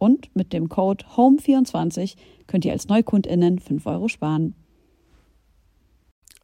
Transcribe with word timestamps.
Und 0.00 0.34
mit 0.34 0.54
dem 0.54 0.70
Code 0.70 1.04
HOME24 1.14 2.16
könnt 2.46 2.64
ihr 2.64 2.72
als 2.72 2.88
NeukundInnen 2.88 3.58
5 3.58 3.84
Euro 3.84 4.08
sparen. 4.08 4.54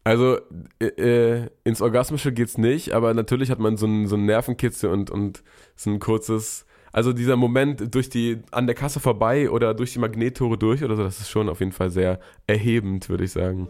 Also 0.05 0.37
äh, 0.79 0.85
äh, 0.85 1.49
ins 1.65 1.81
Orgasmische 1.81 2.33
geht's 2.33 2.59
nicht, 2.59 2.93
aber 2.93 3.15
natürlich 3.15 3.51
hat 3.51 3.59
man 3.59 3.79
so 3.79 3.87
einen 3.87 4.09
so 4.09 4.19
Nervenkitzel 4.19 4.91
und, 4.91 5.11
und 5.11 5.43
so 5.75 5.89
ein 5.91 6.01
kurzes, 6.01 6.67
also 6.93 7.15
dieser 7.15 7.37
Moment 7.37 7.95
durch 7.95 8.11
die, 8.11 8.43
an 8.51 8.67
der 8.67 8.77
Kasse 8.77 9.01
vorbei 9.01 9.51
oder 9.51 9.73
durch 9.73 9.95
die 9.95 10.01
Magnettore 10.01 10.59
durch 10.59 10.84
oder 10.84 10.95
so, 10.95 11.03
das 11.03 11.19
ist 11.19 11.31
schon 11.31 11.49
auf 11.49 11.61
jeden 11.61 11.73
Fall 11.73 11.89
sehr 11.89 12.21
erhebend, 12.47 13.09
würde 13.09 13.25
ich 13.25 13.33
sagen. 13.33 13.69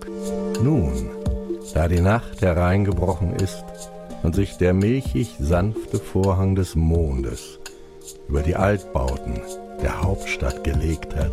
Nun, 0.61 1.11
da 1.75 1.87
die 1.87 2.01
Nacht 2.01 2.42
hereingebrochen 2.42 3.37
ist 3.37 3.64
und 4.25 4.34
sich 4.34 4.57
der 4.57 4.75
milchig 4.75 5.37
sanfte 5.39 5.98
Vorhang 5.98 6.57
des 6.57 6.75
Mondes 6.75 7.61
über 8.29 8.43
die 8.43 8.57
Altbauten 8.57 9.41
der 9.83 10.03
Hauptstadt 10.03 10.65
gelegt 10.65 11.15
hat, 11.15 11.33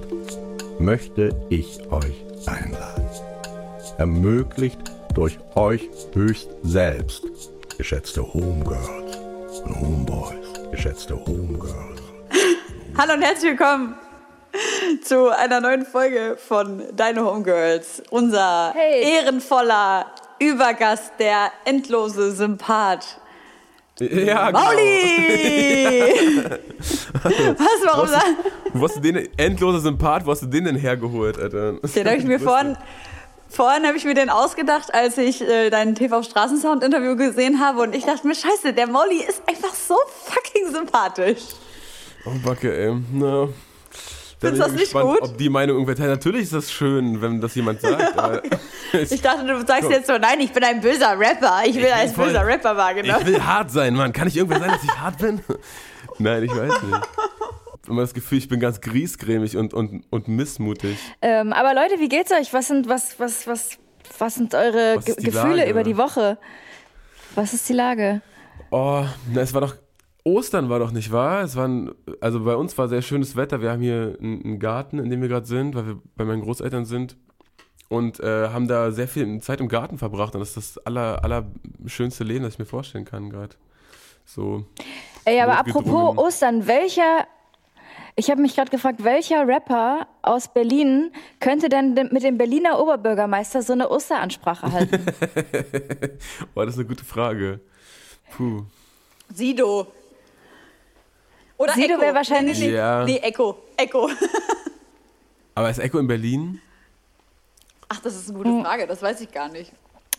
möchte 0.80 1.36
ich 1.50 1.80
euch 1.92 2.24
einladen. 2.46 3.10
Ermöglicht 3.98 4.80
durch 5.14 5.38
euch 5.56 5.90
höchst 6.14 6.50
selbst, 6.64 7.24
geschätzte 7.78 8.22
Homegirls 8.22 9.18
und 9.66 9.80
Homeboys, 9.80 10.72
geschätzte 10.72 11.16
Homegirls. 11.16 12.02
Hallo 12.98 13.14
und 13.14 13.22
herzlich 13.22 13.52
willkommen 13.52 13.96
zu 15.04 15.30
einer 15.30 15.62
neuen 15.62 15.86
Folge 15.86 16.38
von 16.38 16.84
Deine 16.96 17.26
Homegirls. 17.26 18.04
Unser 18.10 18.74
hey. 18.76 19.18
ehrenvoller 19.18 20.06
Übergast, 20.40 21.14
der 21.20 21.52
endlose 21.66 22.32
Sympath, 22.32 23.20
ja, 24.00 24.48
genau. 24.48 24.60
Mauli! 24.60 24.84
Was, 27.24 27.32
warum 27.86 28.10
da? 28.10 28.22
Wo 28.74 28.86
hast 28.86 28.96
du 28.96 29.00
den, 29.00 29.30
endloser 29.38 29.80
Sympath, 29.80 30.26
wo 30.26 30.32
hast 30.32 30.42
du 30.42 30.48
den 30.48 30.66
denn 30.66 30.76
hergeholt, 30.76 31.40
Alter? 31.40 31.74
Den 31.74 32.08
habe 32.08 32.18
ich 32.18 32.26
mir 32.26 32.40
vorhin, 32.40 32.76
vorhin 33.50 33.86
habe 33.86 33.96
ich 33.96 34.04
mir 34.04 34.16
den 34.16 34.30
ausgedacht, 34.30 34.94
als 34.94 35.18
ich 35.18 35.42
äh, 35.42 35.70
dein 35.70 35.96
TV-Straßensound-Interview 35.96 37.16
gesehen 37.16 37.60
habe 37.60 37.82
und 37.82 37.96
ich 37.96 38.06
dachte 38.06 38.28
mir, 38.28 38.36
scheiße, 38.36 38.74
der 38.74 38.88
Mauli 38.88 39.18
ist 39.18 39.44
einfach 39.48 39.74
so 39.76 39.96
fucking 40.26 40.72
sympathisch. 40.74 41.44
Oh, 42.26 42.32
Backe, 42.44 42.76
ey. 42.76 42.96
No. 43.12 43.54
Findest 44.44 44.62
du 44.62 44.66
das 44.66 44.72
nicht 44.74 44.84
gespannt, 44.92 45.06
gut? 45.06 45.22
Ob 45.22 45.38
die 45.38 45.50
Meinung 45.50 45.78
irgendwer 45.78 45.96
teilt. 45.96 46.10
Natürlich 46.10 46.44
ist 46.44 46.54
das 46.54 46.72
schön, 46.72 47.22
wenn 47.22 47.40
das 47.40 47.56
jemand 47.56 47.82
sagt. 47.82 48.14
ich 48.94 49.22
dachte, 49.22 49.46
du 49.46 49.66
sagst 49.66 49.90
jetzt 49.90 50.08
so, 50.08 50.18
nein, 50.18 50.40
ich 50.40 50.52
bin 50.52 50.64
ein 50.64 50.82
böser 50.82 51.18
Rapper. 51.18 51.62
Ich 51.66 51.76
will 51.76 51.86
ich 51.86 51.94
als 51.94 52.12
voll, 52.12 52.28
böser 52.28 52.46
Rapper 52.46 52.76
wahrgenommen. 52.76 53.22
Ich 53.22 53.28
will 53.28 53.44
hart 53.44 53.72
sein, 53.72 53.96
Mann. 53.96 54.12
Kann 54.12 54.28
ich 54.28 54.38
irgendwer 54.38 54.60
sein, 54.60 54.70
dass 54.70 54.84
ich 54.84 55.00
hart 55.00 55.18
bin? 55.18 55.42
nein, 56.20 56.44
ich 56.44 56.52
weiß 56.52 56.84
nicht. 56.84 57.02
Ich 57.86 57.90
habe 57.90 58.00
das 58.00 58.14
Gefühl, 58.14 58.38
ich 58.38 58.48
bin 58.48 58.62
ganz 58.62 58.80
griesgrämig 58.80 59.58
und, 59.58 59.74
und, 59.74 60.06
und 60.10 60.30
missmutig. 60.30 60.98
Ähm, 61.22 61.52
aber 61.52 61.74
Leute, 61.74 62.00
wie 62.00 62.08
geht's 62.08 62.32
euch? 62.32 62.54
Was 62.54 62.70
sind, 62.70 62.88
was, 62.88 63.20
was, 63.20 63.46
was, 63.46 63.72
was 64.18 64.36
sind 64.36 64.56
eure 64.56 64.96
was 64.96 65.06
Gefühle 65.18 65.58
Lage? 65.58 65.70
über 65.70 65.84
die 65.84 65.98
Woche? 65.98 66.38
Was 67.36 67.54
ist 67.54 67.68
die 67.68 67.74
Lage? 67.74 68.22
Oh, 68.72 69.04
na, 69.34 69.42
es 69.42 69.54
war 69.54 69.60
doch 69.60 69.76
Ostern 70.24 70.70
war 70.70 70.80
doch 70.80 70.92
nicht 70.92 71.12
wahr. 71.12 71.44
Es 71.44 71.56
waren, 71.56 71.94
also 72.22 72.44
bei 72.44 72.56
uns 72.56 72.78
war 72.78 72.88
sehr 72.88 73.02
schönes 73.02 73.36
Wetter. 73.36 73.62
Wir 73.62 73.72
haben 73.72 73.82
hier 73.82 74.18
einen 74.22 74.60
Garten, 74.60 75.00
in 75.00 75.10
dem 75.10 75.22
wir 75.22 75.28
gerade 75.28 75.46
sind, 75.46 75.76
weil 75.76 75.88
wir 75.88 76.00
bei 76.16 76.24
meinen 76.24 76.42
Großeltern 76.42 76.86
sind. 76.86 77.18
Und 77.90 78.20
äh, 78.22 78.48
haben 78.50 78.68
da 78.68 78.92
sehr 78.92 79.08
viel 79.08 79.40
Zeit 79.42 79.60
im 79.60 79.68
Garten 79.68 79.98
verbracht. 79.98 80.34
Und 80.34 80.40
das 80.40 80.56
ist 80.56 80.78
das 80.78 80.86
aller, 80.86 81.24
allerschönste 81.24 82.24
Leben, 82.24 82.44
das 82.44 82.54
ich 82.54 82.60
mir 82.60 82.66
vorstellen 82.66 83.06
kann, 83.06 83.30
gerade. 83.30 83.56
So. 84.26 84.66
Ey, 85.26 85.42
aber 85.42 85.58
apropos 85.58 86.18
Ostern, 86.18 86.66
welcher 86.68 87.28
ich 88.16 88.30
habe 88.30 88.42
mich 88.42 88.56
gerade 88.56 88.70
gefragt, 88.70 89.04
welcher 89.04 89.48
Rapper 89.48 90.08
aus 90.22 90.48
Berlin 90.48 91.12
könnte 91.40 91.68
denn 91.68 91.96
mit 92.12 92.22
dem 92.22 92.38
Berliner 92.38 92.80
Oberbürgermeister 92.80 93.64
so 93.64 93.74
eine 93.74 93.90
Osteransprache 93.90 94.72
halten? 94.72 95.04
Boah, 96.54 96.66
das 96.66 96.76
ist 96.76 96.80
eine 96.80 96.88
gute 96.88 97.04
Frage. 97.04 97.60
Puh. 98.36 98.66
Sido. 99.34 99.88
Oder 101.64 101.74
Sido 101.74 102.00
wäre 102.00 102.14
wahrscheinlich. 102.14 102.60
Nee, 102.60 102.68
nee, 102.68 102.76
ja. 102.76 103.06
nee, 103.06 103.18
Echo. 103.18 103.58
Echo. 103.78 104.10
Aber 105.56 105.70
ist 105.70 105.80
Echo 105.80 106.00
in 106.00 106.08
Berlin? 106.08 106.62
Ach, 107.88 108.00
das 108.00 108.16
ist 108.16 108.30
eine 108.30 108.38
gute 108.38 108.50
hm. 108.50 108.64
Frage. 108.64 108.88
Das 108.88 109.02
weiß 109.02 109.22
ich 109.22 109.32
gar 109.32 109.50
nicht. 109.50 109.72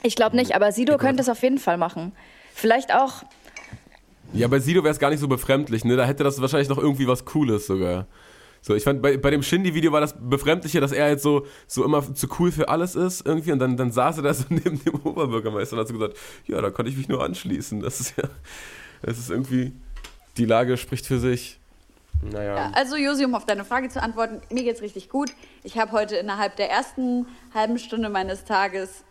Ich 0.03 0.17
glaube 0.17 0.37
nicht, 0.37 0.55
aber 0.55 0.71
Sido 0.71 0.99
könnte 0.99 1.23
es 1.23 1.31
auf 1.31 1.43
jeden 1.43 1.59
Fall 1.59 1.79
machen. 1.79 2.13
Vielleicht 2.53 2.95
auch. 2.95 3.25
Ja, 4.35 4.49
bei 4.49 4.59
Sido 4.59 4.85
wäre 4.85 4.93
es 4.93 4.99
gar 4.99 5.09
nicht 5.09 5.21
so 5.21 5.29
befremdlich, 5.29 5.85
ne? 5.85 5.97
Da 5.97 6.05
hätte 6.05 6.23
das 6.25 6.41
wahrscheinlich 6.41 6.69
noch 6.69 6.77
irgendwie 6.79 7.09
was 7.09 7.25
Cooles 7.25 7.67
sogar. 7.67 8.07
So, 8.61 8.75
ich 8.75 8.85
fand, 8.85 9.01
bei, 9.01 9.17
bei 9.17 9.31
dem 9.31 9.43
Shindy-Video 9.43 9.93
war 9.93 10.01
das 10.01 10.15
befremdliche, 10.19 10.81
dass 10.81 10.93
er 10.93 11.09
jetzt 11.09 11.23
so, 11.23 11.47
so 11.67 11.85
immer 11.85 12.15
zu 12.15 12.29
cool 12.39 12.53
für 12.53 12.69
alles 12.69 12.95
ist 12.95 13.27
irgendwie 13.27 13.53
und 13.53 13.59
dann, 13.59 13.77
dann 13.77 13.93
saß 13.93 14.19
er 14.19 14.23
da 14.23 14.35
so 14.35 14.45
neben 14.51 14.83
dem 14.85 14.95
Oberbürgermeister 14.95 15.75
und 15.75 15.81
hat 15.81 15.89
so 15.89 15.95
gesagt, 15.95 16.17
ja, 16.47 16.61
da 16.61 16.71
konnte 16.71 16.91
ich 16.91 16.97
mich 16.97 17.09
nur 17.09 17.25
anschließen. 17.25 17.81
Das 17.81 18.01
ist 18.01 18.17
ja, 18.17 18.25
das 19.03 19.19
ist 19.19 19.31
irgendwie, 19.31 19.73
die 20.37 20.45
Lage 20.45 20.77
spricht 20.77 21.07
für 21.07 21.19
sich. 21.19 21.59
Naja. 22.23 22.57
Ja, 22.57 22.71
also 22.75 22.97
Josi, 22.97 23.25
um 23.25 23.35
auf 23.35 23.45
deine 23.45 23.65
Frage 23.65 23.89
zu 23.89 24.03
antworten, 24.03 24.41
mir 24.51 24.63
geht's 24.63 24.83
richtig 24.83 25.09
gut. 25.09 25.31
Ich 25.63 25.79
habe 25.79 25.93
heute 25.93 26.17
innerhalb 26.17 26.57
der 26.57 26.71
ersten 26.71 27.27
halben 27.53 27.79
Stunde 27.79 28.09
meines 28.09 28.45
Tages 28.45 29.05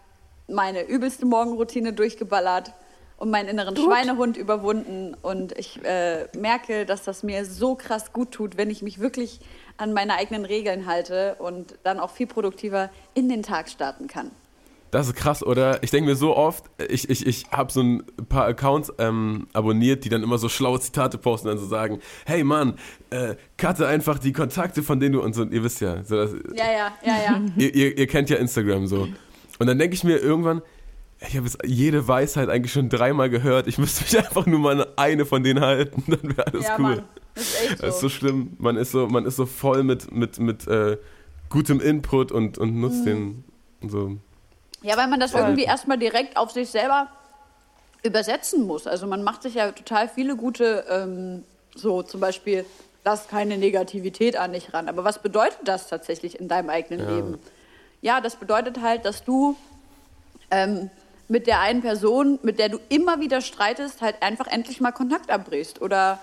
meine 0.48 0.84
übelste 0.84 1.26
Morgenroutine 1.26 1.94
durchgeballert 1.94 2.74
und 3.18 3.30
meinen 3.30 3.50
inneren 3.50 3.76
gut. 3.76 3.86
Schweinehund 3.86 4.38
überwunden. 4.38 5.16
Und 5.22 5.58
ich 5.58 5.84
äh, 5.84 6.28
merke, 6.36 6.86
dass 6.86 7.04
das 7.04 7.24
mir 7.24 7.46
so 7.46 7.76
krass 7.76 8.14
gut 8.14 8.32
tut, 8.32 8.58
wenn 8.58 8.70
ich 8.70 8.82
mich 8.82 9.00
wirklich 9.00 9.40
an 9.78 9.94
meine 9.94 10.16
eigenen 10.16 10.46
Regeln 10.46 10.88
halte 10.88 11.36
und 11.36 11.76
dann 11.84 12.00
auch 12.00 12.12
viel 12.12 12.28
produktiver 12.28 12.90
in 13.14 13.30
den 13.30 13.44
Tag 13.44 13.70
starten 13.70 14.08
kann. 14.08 14.32
Das 14.94 15.08
ist 15.08 15.16
krass, 15.16 15.42
oder? 15.42 15.82
Ich 15.82 15.90
denke 15.90 16.12
mir 16.12 16.16
so 16.16 16.38
oft, 16.38 16.66
ich, 16.88 17.10
ich, 17.10 17.26
ich 17.26 17.48
habe 17.50 17.74
so 17.74 17.82
ein 17.82 18.04
paar 18.30 18.46
Accounts 18.46 18.94
ähm, 19.00 19.48
abonniert, 19.52 20.06
die 20.06 20.10
dann 20.10 20.22
immer 20.22 20.38
so 20.38 20.50
schlaue 20.50 20.80
Zitate 20.80 21.18
posten 21.18 21.48
und 21.48 21.56
dann 21.56 21.64
so 21.64 21.68
sagen, 21.68 22.00
hey 22.28 22.44
Mann, 22.44 22.76
äh, 23.10 23.34
cutte 23.58 23.88
einfach 23.88 24.20
die 24.20 24.34
Kontakte, 24.34 24.84
von 24.84 25.00
denen 25.00 25.14
du 25.14 25.24
und 25.24 25.34
so, 25.34 25.46
ihr 25.46 25.64
wisst 25.64 25.82
ja. 25.82 26.04
So, 26.04 26.16
das, 26.16 26.34
ja, 26.56 26.66
ja, 26.72 26.92
ja, 27.04 27.24
ja. 27.24 27.42
Ihr, 27.58 27.74
ihr, 27.74 27.98
ihr 27.98 28.06
kennt 28.06 28.30
ja 28.30 28.38
Instagram 28.38 28.86
so. 28.86 29.08
Und 29.58 29.66
dann 29.66 29.80
denke 29.80 29.96
ich 29.96 30.04
mir 30.04 30.18
irgendwann, 30.18 30.62
ich 31.28 31.36
habe 31.38 31.50
jede 31.66 32.08
Weisheit 32.08 32.50
eigentlich 32.50 32.72
schon 32.72 32.90
dreimal 32.90 33.32
gehört. 33.32 33.66
Ich 33.66 33.80
müsste 33.80 34.04
mich 34.04 34.16
einfach 34.28 34.46
nur 34.46 34.60
mal 34.60 34.88
eine 34.96 35.26
von 35.26 35.44
denen 35.44 35.62
halten, 35.62 36.04
dann 36.08 36.38
wäre 36.38 36.46
alles 36.46 36.66
ja, 36.66 36.76
cool. 36.78 36.84
Mann. 36.84 37.04
Das 37.34 37.44
ist 37.46 37.62
echt 37.64 37.78
so. 37.80 37.86
Das 37.88 37.96
ist 37.96 38.02
so 38.02 38.10
schlimm. 38.10 38.52
Man 38.60 38.78
ist 38.78 38.92
so, 38.92 39.08
man 39.08 39.26
ist 39.26 39.38
so 39.38 39.48
voll 39.48 39.82
mit, 39.84 40.12
mit, 40.12 40.38
mit 40.40 40.68
äh, 40.68 40.98
gutem 41.50 41.80
Input 41.82 42.32
und, 42.32 42.60
und 42.60 42.80
nutzt 42.80 43.08
mhm. 43.08 43.44
den 43.82 43.90
so. 43.90 44.18
Ja, 44.84 44.98
weil 44.98 45.08
man 45.08 45.20
das 45.20 45.32
Voll. 45.32 45.42
irgendwie 45.42 45.64
erstmal 45.64 45.98
direkt 45.98 46.38
auf 46.38 46.52
sich 46.52 46.70
selber 46.70 47.08
übersetzen 48.04 48.68
muss. 48.68 48.86
Also 48.86 49.08
man 49.08 49.24
macht 49.24 49.42
sich 49.44 49.56
ja 49.56 49.72
total 49.72 50.08
viele 50.10 50.36
gute, 50.36 50.86
ähm, 50.90 51.44
so 51.74 52.04
zum 52.04 52.20
Beispiel, 52.20 52.66
lass 53.06 53.28
keine 53.28 53.58
Negativität 53.58 54.38
an 54.38 54.54
dich 54.54 54.74
ran. 54.74 54.90
Aber 54.90 55.04
was 55.04 55.20
bedeutet 55.20 55.60
das 55.64 55.88
tatsächlich 55.88 56.40
in 56.40 56.48
deinem 56.48 56.70
eigenen 56.70 57.00
ja. 57.00 57.16
Leben? 57.16 57.40
Ja, 58.02 58.22
das 58.22 58.36
bedeutet 58.36 58.82
halt, 58.82 59.06
dass 59.06 59.24
du 59.24 59.56
ähm, 60.52 60.90
mit 61.30 61.48
der 61.48 61.62
einen 61.62 61.82
Person, 61.82 62.38
mit 62.44 62.60
der 62.60 62.70
du 62.70 62.80
immer 62.90 63.22
wieder 63.22 63.40
streitest, 63.40 64.02
halt 64.02 64.22
einfach 64.22 64.48
endlich 64.48 64.82
mal 64.82 64.92
Kontakt 64.92 65.32
abbrichst. 65.32 65.82
Oder 65.82 66.20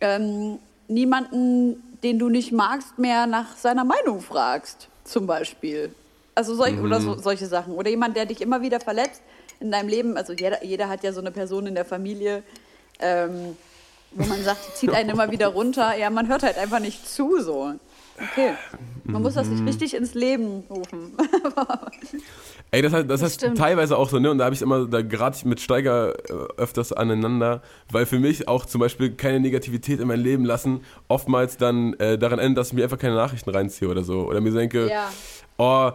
ähm, 0.00 0.58
niemanden, 0.88 1.98
den 2.02 2.18
du 2.18 2.28
nicht 2.28 2.50
magst, 2.50 2.98
mehr 2.98 3.26
nach 3.26 3.56
seiner 3.56 3.84
Meinung 3.84 4.20
fragst, 4.20 4.88
zum 5.04 5.28
Beispiel. 5.28 5.94
Also 6.38 6.54
solch, 6.54 6.76
mhm. 6.76 6.84
oder 6.84 7.00
so, 7.00 7.18
solche 7.18 7.46
Sachen. 7.46 7.72
Oder 7.72 7.90
jemand, 7.90 8.16
der 8.16 8.24
dich 8.24 8.40
immer 8.40 8.62
wieder 8.62 8.78
verletzt 8.78 9.22
in 9.58 9.72
deinem 9.72 9.88
Leben. 9.88 10.16
Also 10.16 10.34
jeder, 10.34 10.62
jeder 10.62 10.88
hat 10.88 11.02
ja 11.02 11.12
so 11.12 11.20
eine 11.20 11.32
Person 11.32 11.66
in 11.66 11.74
der 11.74 11.84
Familie, 11.84 12.44
ähm, 13.00 13.56
wo 14.12 14.24
man 14.24 14.40
sagt, 14.44 14.60
die 14.68 14.74
zieht 14.74 14.94
einen 14.94 15.10
immer 15.10 15.28
wieder 15.32 15.48
runter. 15.48 15.96
Ja, 15.96 16.10
man 16.10 16.28
hört 16.28 16.44
halt 16.44 16.56
einfach 16.56 16.78
nicht 16.78 17.08
zu 17.08 17.40
so. 17.40 17.72
Okay. 18.14 18.52
Man 19.02 19.20
muss 19.20 19.34
das 19.34 19.48
nicht 19.48 19.62
mhm. 19.62 19.66
richtig 19.66 19.94
ins 19.94 20.14
Leben 20.14 20.62
rufen. 20.70 21.16
Ey, 22.70 22.82
das 22.82 22.92
heißt, 22.92 23.10
das 23.10 23.20
heißt 23.20 23.42
das 23.42 23.54
teilweise 23.54 23.96
auch 23.96 24.08
so, 24.08 24.20
ne? 24.20 24.30
Und 24.30 24.38
da 24.38 24.44
habe 24.44 24.54
ich 24.54 24.62
immer, 24.62 24.86
da 24.86 25.02
gerate 25.02 25.38
ich 25.38 25.44
mit 25.44 25.58
Steiger 25.58 26.14
äh, 26.30 26.32
öfters 26.56 26.92
aneinander, 26.92 27.62
weil 27.90 28.06
für 28.06 28.20
mich 28.20 28.46
auch 28.46 28.64
zum 28.64 28.80
Beispiel 28.80 29.10
keine 29.10 29.40
Negativität 29.40 29.98
in 29.98 30.06
mein 30.06 30.20
Leben 30.20 30.44
lassen, 30.44 30.84
oftmals 31.08 31.56
dann 31.56 31.94
äh, 31.94 32.16
daran 32.16 32.38
endet, 32.38 32.58
dass 32.58 32.68
ich 32.68 32.74
mir 32.74 32.84
einfach 32.84 32.98
keine 32.98 33.16
Nachrichten 33.16 33.50
reinziehe 33.50 33.88
oder 33.88 34.04
so. 34.04 34.20
Oder 34.20 34.40
mir 34.40 34.52
denke, 34.52 34.88
ja. 34.88 35.10
oh, 35.56 35.90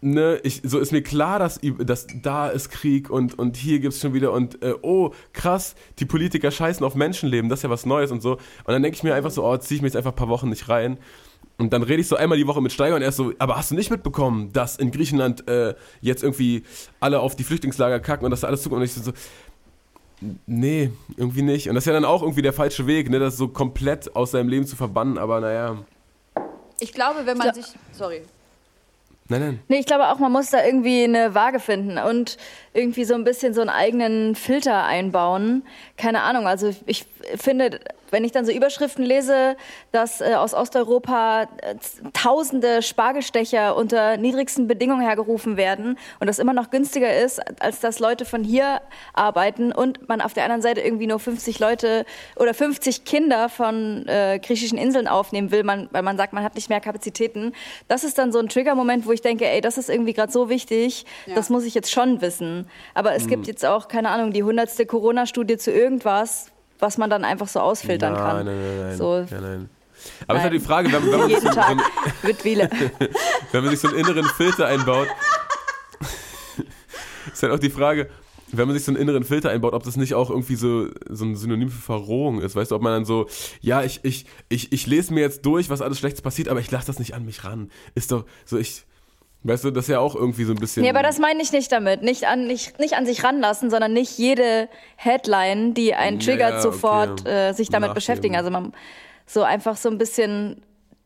ne, 0.00 0.40
ich, 0.42 0.62
so 0.64 0.78
ist 0.78 0.92
mir 0.92 1.02
klar, 1.02 1.38
dass, 1.38 1.60
dass 1.78 2.06
da 2.22 2.48
ist 2.48 2.70
Krieg 2.70 3.10
und, 3.10 3.38
und 3.38 3.56
hier 3.56 3.80
gibt 3.80 3.94
es 3.94 4.00
schon 4.00 4.14
wieder 4.14 4.32
und 4.32 4.62
äh, 4.62 4.74
oh, 4.82 5.12
krass, 5.32 5.74
die 5.98 6.06
Politiker 6.06 6.50
scheißen 6.50 6.84
auf 6.84 6.94
Menschenleben, 6.94 7.50
das 7.50 7.60
ist 7.60 7.62
ja 7.64 7.70
was 7.70 7.86
Neues 7.86 8.10
und 8.10 8.22
so. 8.22 8.32
Und 8.32 8.40
dann 8.66 8.82
denke 8.82 8.96
ich 8.96 9.02
mir 9.02 9.14
einfach 9.14 9.30
so, 9.30 9.44
oh, 9.44 9.56
ziehe 9.56 9.76
ich 9.76 9.82
mir 9.82 9.88
jetzt 9.88 9.96
einfach 9.96 10.12
ein 10.12 10.16
paar 10.16 10.28
Wochen 10.28 10.48
nicht 10.48 10.68
rein. 10.68 10.98
Und 11.58 11.74
dann 11.74 11.82
rede 11.82 12.00
ich 12.00 12.08
so 12.08 12.16
einmal 12.16 12.38
die 12.38 12.46
Woche 12.46 12.62
mit 12.62 12.72
Steiger 12.72 12.96
und 12.96 13.02
er 13.02 13.08
ist 13.08 13.16
so, 13.16 13.34
aber 13.38 13.56
hast 13.58 13.70
du 13.70 13.74
nicht 13.74 13.90
mitbekommen, 13.90 14.50
dass 14.52 14.76
in 14.76 14.90
Griechenland 14.90 15.46
äh, 15.46 15.74
jetzt 16.00 16.22
irgendwie 16.22 16.64
alle 17.00 17.20
auf 17.20 17.36
die 17.36 17.44
Flüchtlingslager 17.44 18.00
kacken 18.00 18.24
und 18.24 18.30
dass 18.30 18.40
da 18.40 18.46
alles 18.46 18.62
zukommt? 18.62 18.80
Und 18.80 18.84
ich 18.86 18.94
so, 18.94 19.12
nee, 20.46 20.90
irgendwie 21.18 21.42
nicht. 21.42 21.68
Und 21.68 21.74
das 21.74 21.82
ist 21.82 21.86
ja 21.86 21.92
dann 21.92 22.06
auch 22.06 22.22
irgendwie 22.22 22.40
der 22.40 22.54
falsche 22.54 22.86
Weg, 22.86 23.10
ne, 23.10 23.18
das 23.18 23.36
so 23.36 23.48
komplett 23.48 24.16
aus 24.16 24.30
seinem 24.30 24.48
Leben 24.48 24.66
zu 24.66 24.74
verbannen, 24.74 25.18
aber 25.18 25.40
naja. 25.40 25.76
Ich 26.78 26.94
glaube, 26.94 27.26
wenn 27.26 27.36
man 27.36 27.48
ja. 27.48 27.54
sich, 27.54 27.66
sorry, 27.92 28.22
Nein, 29.30 29.40
nein. 29.40 29.60
Nee, 29.68 29.78
ich 29.78 29.86
glaube 29.86 30.08
auch, 30.08 30.18
man 30.18 30.32
muss 30.32 30.50
da 30.50 30.64
irgendwie 30.64 31.04
eine 31.04 31.34
Waage 31.36 31.60
finden 31.60 31.98
und 31.98 32.36
irgendwie 32.74 33.04
so 33.04 33.14
ein 33.14 33.22
bisschen 33.22 33.54
so 33.54 33.60
einen 33.60 33.70
eigenen 33.70 34.34
Filter 34.34 34.84
einbauen. 34.84 35.62
Keine 35.96 36.22
Ahnung, 36.22 36.48
also 36.48 36.74
ich 36.86 37.06
finde, 37.36 37.78
wenn 38.10 38.24
ich 38.24 38.32
dann 38.32 38.44
so 38.44 38.52
Überschriften 38.52 39.04
lese, 39.04 39.56
dass 39.92 40.20
äh, 40.20 40.34
aus 40.34 40.54
Osteuropa 40.54 41.42
äh, 41.42 41.74
tausende 42.12 42.82
Spargelstecher 42.82 43.76
unter 43.76 44.16
niedrigsten 44.16 44.66
Bedingungen 44.66 45.02
hergerufen 45.02 45.56
werden 45.56 45.98
und 46.20 46.26
das 46.26 46.38
immer 46.38 46.52
noch 46.52 46.70
günstiger 46.70 47.16
ist, 47.16 47.40
als 47.60 47.80
dass 47.80 47.98
Leute 47.98 48.24
von 48.24 48.44
hier 48.44 48.80
arbeiten 49.14 49.72
und 49.72 50.08
man 50.08 50.20
auf 50.20 50.34
der 50.34 50.44
anderen 50.44 50.62
Seite 50.62 50.80
irgendwie 50.80 51.06
nur 51.06 51.18
50 51.18 51.58
Leute 51.58 52.04
oder 52.36 52.54
50 52.54 53.04
Kinder 53.04 53.48
von 53.48 54.06
äh, 54.06 54.38
griechischen 54.42 54.78
Inseln 54.78 55.08
aufnehmen 55.08 55.50
will, 55.50 55.64
man, 55.64 55.88
weil 55.92 56.02
man 56.02 56.16
sagt, 56.16 56.32
man 56.32 56.44
hat 56.44 56.54
nicht 56.54 56.68
mehr 56.68 56.80
Kapazitäten. 56.80 57.52
Das 57.88 58.04
ist 58.04 58.18
dann 58.18 58.32
so 58.32 58.38
ein 58.38 58.48
Triggermoment, 58.48 59.06
wo 59.06 59.12
ich 59.12 59.22
denke, 59.22 59.46
ey, 59.46 59.60
das 59.60 59.78
ist 59.78 59.88
irgendwie 59.88 60.12
gerade 60.12 60.32
so 60.32 60.48
wichtig, 60.48 61.04
ja. 61.26 61.34
das 61.34 61.50
muss 61.50 61.64
ich 61.64 61.74
jetzt 61.74 61.90
schon 61.90 62.20
wissen. 62.20 62.68
Aber 62.94 63.14
es 63.14 63.24
mhm. 63.24 63.28
gibt 63.28 63.46
jetzt 63.46 63.64
auch, 63.64 63.88
keine 63.88 64.10
Ahnung, 64.10 64.32
die 64.32 64.42
hundertste 64.42 64.86
Corona-Studie 64.86 65.56
zu 65.56 65.70
irgendwas, 65.70 66.49
was 66.80 66.98
man 66.98 67.10
dann 67.10 67.24
einfach 67.24 67.48
so 67.48 67.60
ausfiltern 67.60 68.14
nein, 68.14 68.22
kann. 68.22 68.46
Nein, 68.46 68.56
nein, 68.56 68.80
nein. 68.88 68.96
So. 68.96 69.26
Ja, 69.30 69.40
nein. 69.40 69.70
Aber 70.26 70.38
es 70.38 70.44
ist 70.44 70.50
halt 70.50 70.54
die 70.54 70.64
Frage, 70.64 70.92
wenn, 70.92 71.10
wenn 71.10 71.18
man 71.18 71.28
Jeden 71.28 71.40
sich 71.40 71.50
so, 71.50 71.54
Tag 71.54 71.76
so 72.22 72.28
Wiele. 72.44 72.70
wenn 73.52 73.64
man 73.64 73.70
sich 73.70 73.80
so 73.80 73.88
einen 73.88 73.98
inneren 73.98 74.24
Filter 74.24 74.66
einbaut, 74.66 75.08
ist 77.32 77.42
halt 77.42 77.52
auch 77.52 77.58
die 77.58 77.70
Frage, 77.70 78.08
wenn 78.52 78.66
man 78.66 78.76
sich 78.76 78.84
so 78.84 78.92
einen 78.92 79.00
inneren 79.00 79.24
Filter 79.24 79.50
einbaut, 79.50 79.74
ob 79.74 79.82
das 79.84 79.96
nicht 79.96 80.14
auch 80.14 80.30
irgendwie 80.30 80.56
so, 80.56 80.88
so 81.08 81.24
ein 81.24 81.36
Synonym 81.36 81.70
für 81.70 81.80
Verrohung 81.80 82.40
ist. 82.40 82.56
Weißt 82.56 82.70
du, 82.70 82.74
ob 82.74 82.82
man 82.82 82.92
dann 82.92 83.04
so, 83.04 83.28
ja, 83.60 83.82
ich, 83.82 84.00
ich, 84.02 84.26
ich, 84.48 84.72
ich 84.72 84.86
lese 84.86 85.14
mir 85.14 85.20
jetzt 85.20 85.46
durch, 85.46 85.70
was 85.70 85.82
alles 85.82 85.98
Schlechtes 85.98 86.22
passiert, 86.22 86.48
aber 86.48 86.60
ich 86.60 86.70
lasse 86.70 86.86
das 86.86 86.98
nicht 86.98 87.14
an 87.14 87.24
mich 87.24 87.44
ran. 87.44 87.70
Ist 87.94 88.12
doch 88.12 88.24
so, 88.44 88.58
ich, 88.58 88.84
Weißt 89.42 89.64
du, 89.64 89.70
das 89.70 89.84
ist 89.84 89.88
ja 89.88 90.00
auch 90.00 90.14
irgendwie 90.14 90.44
so 90.44 90.52
ein 90.52 90.58
bisschen. 90.58 90.82
Nee, 90.82 90.90
aber 90.90 91.02
das 91.02 91.18
meine 91.18 91.42
ich 91.42 91.50
nicht 91.50 91.72
damit. 91.72 92.02
Nicht 92.02 92.26
an, 92.26 92.46
nicht, 92.46 92.78
nicht 92.78 92.94
an 92.94 93.06
sich 93.06 93.24
ranlassen, 93.24 93.70
sondern 93.70 93.92
nicht 93.92 94.18
jede 94.18 94.68
Headline, 94.96 95.72
die 95.72 95.94
einen 95.94 96.20
triggert, 96.20 96.52
ja, 96.52 96.60
sofort 96.60 97.22
okay. 97.22 97.48
äh, 97.48 97.52
sich 97.54 97.68
damit 97.68 97.88
Nachgeben. 97.88 97.94
beschäftigen. 97.94 98.36
Also 98.36 98.50
man 98.50 98.72
so 99.24 99.42
einfach 99.42 99.76
so 99.76 99.88
ein 99.88 99.96
bisschen 99.96 100.62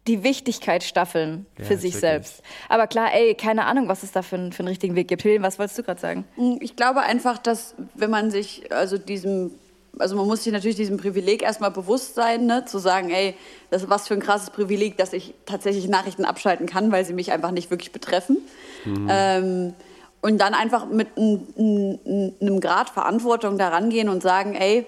die 0.06 0.22
Wichtigkeit 0.22 0.82
staffeln 0.82 1.46
ja, 1.58 1.64
für 1.64 1.78
sich 1.78 1.96
selbst. 1.96 2.42
Aber 2.69 2.86
klar, 2.86 3.14
ey, 3.14 3.34
keine 3.34 3.64
Ahnung, 3.66 3.88
was 3.88 4.02
es 4.02 4.12
da 4.12 4.22
für, 4.22 4.37
für 4.50 4.60
einen 4.60 4.69
richtigen 4.69 4.96
Weg 4.96 5.08
gibt. 5.08 5.25
Helen, 5.25 5.42
was 5.42 5.58
wolltest 5.58 5.78
du 5.78 5.82
gerade 5.82 6.00
sagen? 6.00 6.25
Ich 6.60 6.76
glaube 6.76 7.00
einfach, 7.00 7.38
dass 7.38 7.75
wenn 7.94 8.10
man 8.10 8.30
sich 8.30 8.70
also 8.72 8.98
diesem 8.98 9.52
also 9.99 10.17
man 10.17 10.26
muss 10.26 10.44
sich 10.44 10.52
natürlich 10.52 10.76
diesem 10.76 10.96
Privileg 10.96 11.43
erstmal 11.43 11.70
bewusst 11.70 12.14
sein, 12.14 12.46
ne? 12.46 12.64
zu 12.64 12.79
sagen, 12.79 13.11
ey, 13.11 13.35
das 13.70 13.82
ist 13.82 13.91
was 13.91 14.08
für 14.08 14.14
ein 14.14 14.20
krasses 14.20 14.50
Privileg, 14.50 14.96
dass 14.96 15.12
ich 15.12 15.35
tatsächlich 15.46 15.88
Nachrichten 15.88 16.25
abschalten 16.25 16.67
kann, 16.67 16.93
weil 16.93 17.05
sie 17.05 17.12
mich 17.12 17.32
einfach 17.32 17.50
nicht 17.50 17.70
wirklich 17.70 17.93
betreffen. 17.93 18.38
Mhm. 18.85 19.08
Ähm, 19.11 19.75
und 20.20 20.38
dann 20.38 20.55
einfach 20.55 20.87
mit 20.87 21.08
einem 21.19 22.61
Grad 22.61 22.88
Verantwortung 22.88 23.58
daran 23.58 23.91
gehen 23.91 24.08
und 24.08 24.23
sagen, 24.23 24.55
ey, 24.55 24.87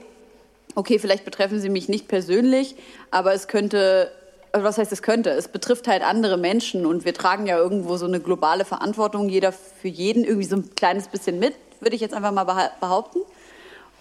okay, 0.74 0.98
vielleicht 0.98 1.24
betreffen 1.24 1.60
sie 1.60 1.68
mich 1.68 1.88
nicht 1.88 2.08
persönlich, 2.08 2.74
aber 3.10 3.34
es 3.34 3.46
könnte, 3.46 4.10
also 4.52 4.66
was 4.66 4.78
heißt 4.78 4.92
es 4.92 5.02
könnte? 5.02 5.30
Es 5.30 5.48
betrifft 5.48 5.88
halt 5.88 6.02
andere 6.02 6.38
Menschen 6.38 6.86
und 6.86 7.04
wir 7.04 7.12
tragen 7.12 7.46
ja 7.46 7.58
irgendwo 7.58 7.96
so 7.98 8.06
eine 8.06 8.20
globale 8.20 8.64
Verantwortung, 8.64 9.28
jeder 9.28 9.52
für 9.52 9.88
jeden 9.88 10.24
irgendwie 10.24 10.46
so 10.46 10.56
ein 10.56 10.74
kleines 10.74 11.08
bisschen 11.08 11.38
mit, 11.38 11.54
würde 11.80 11.96
ich 11.96 12.00
jetzt 12.00 12.14
einfach 12.14 12.32
mal 12.32 12.70
behaupten. 12.80 13.20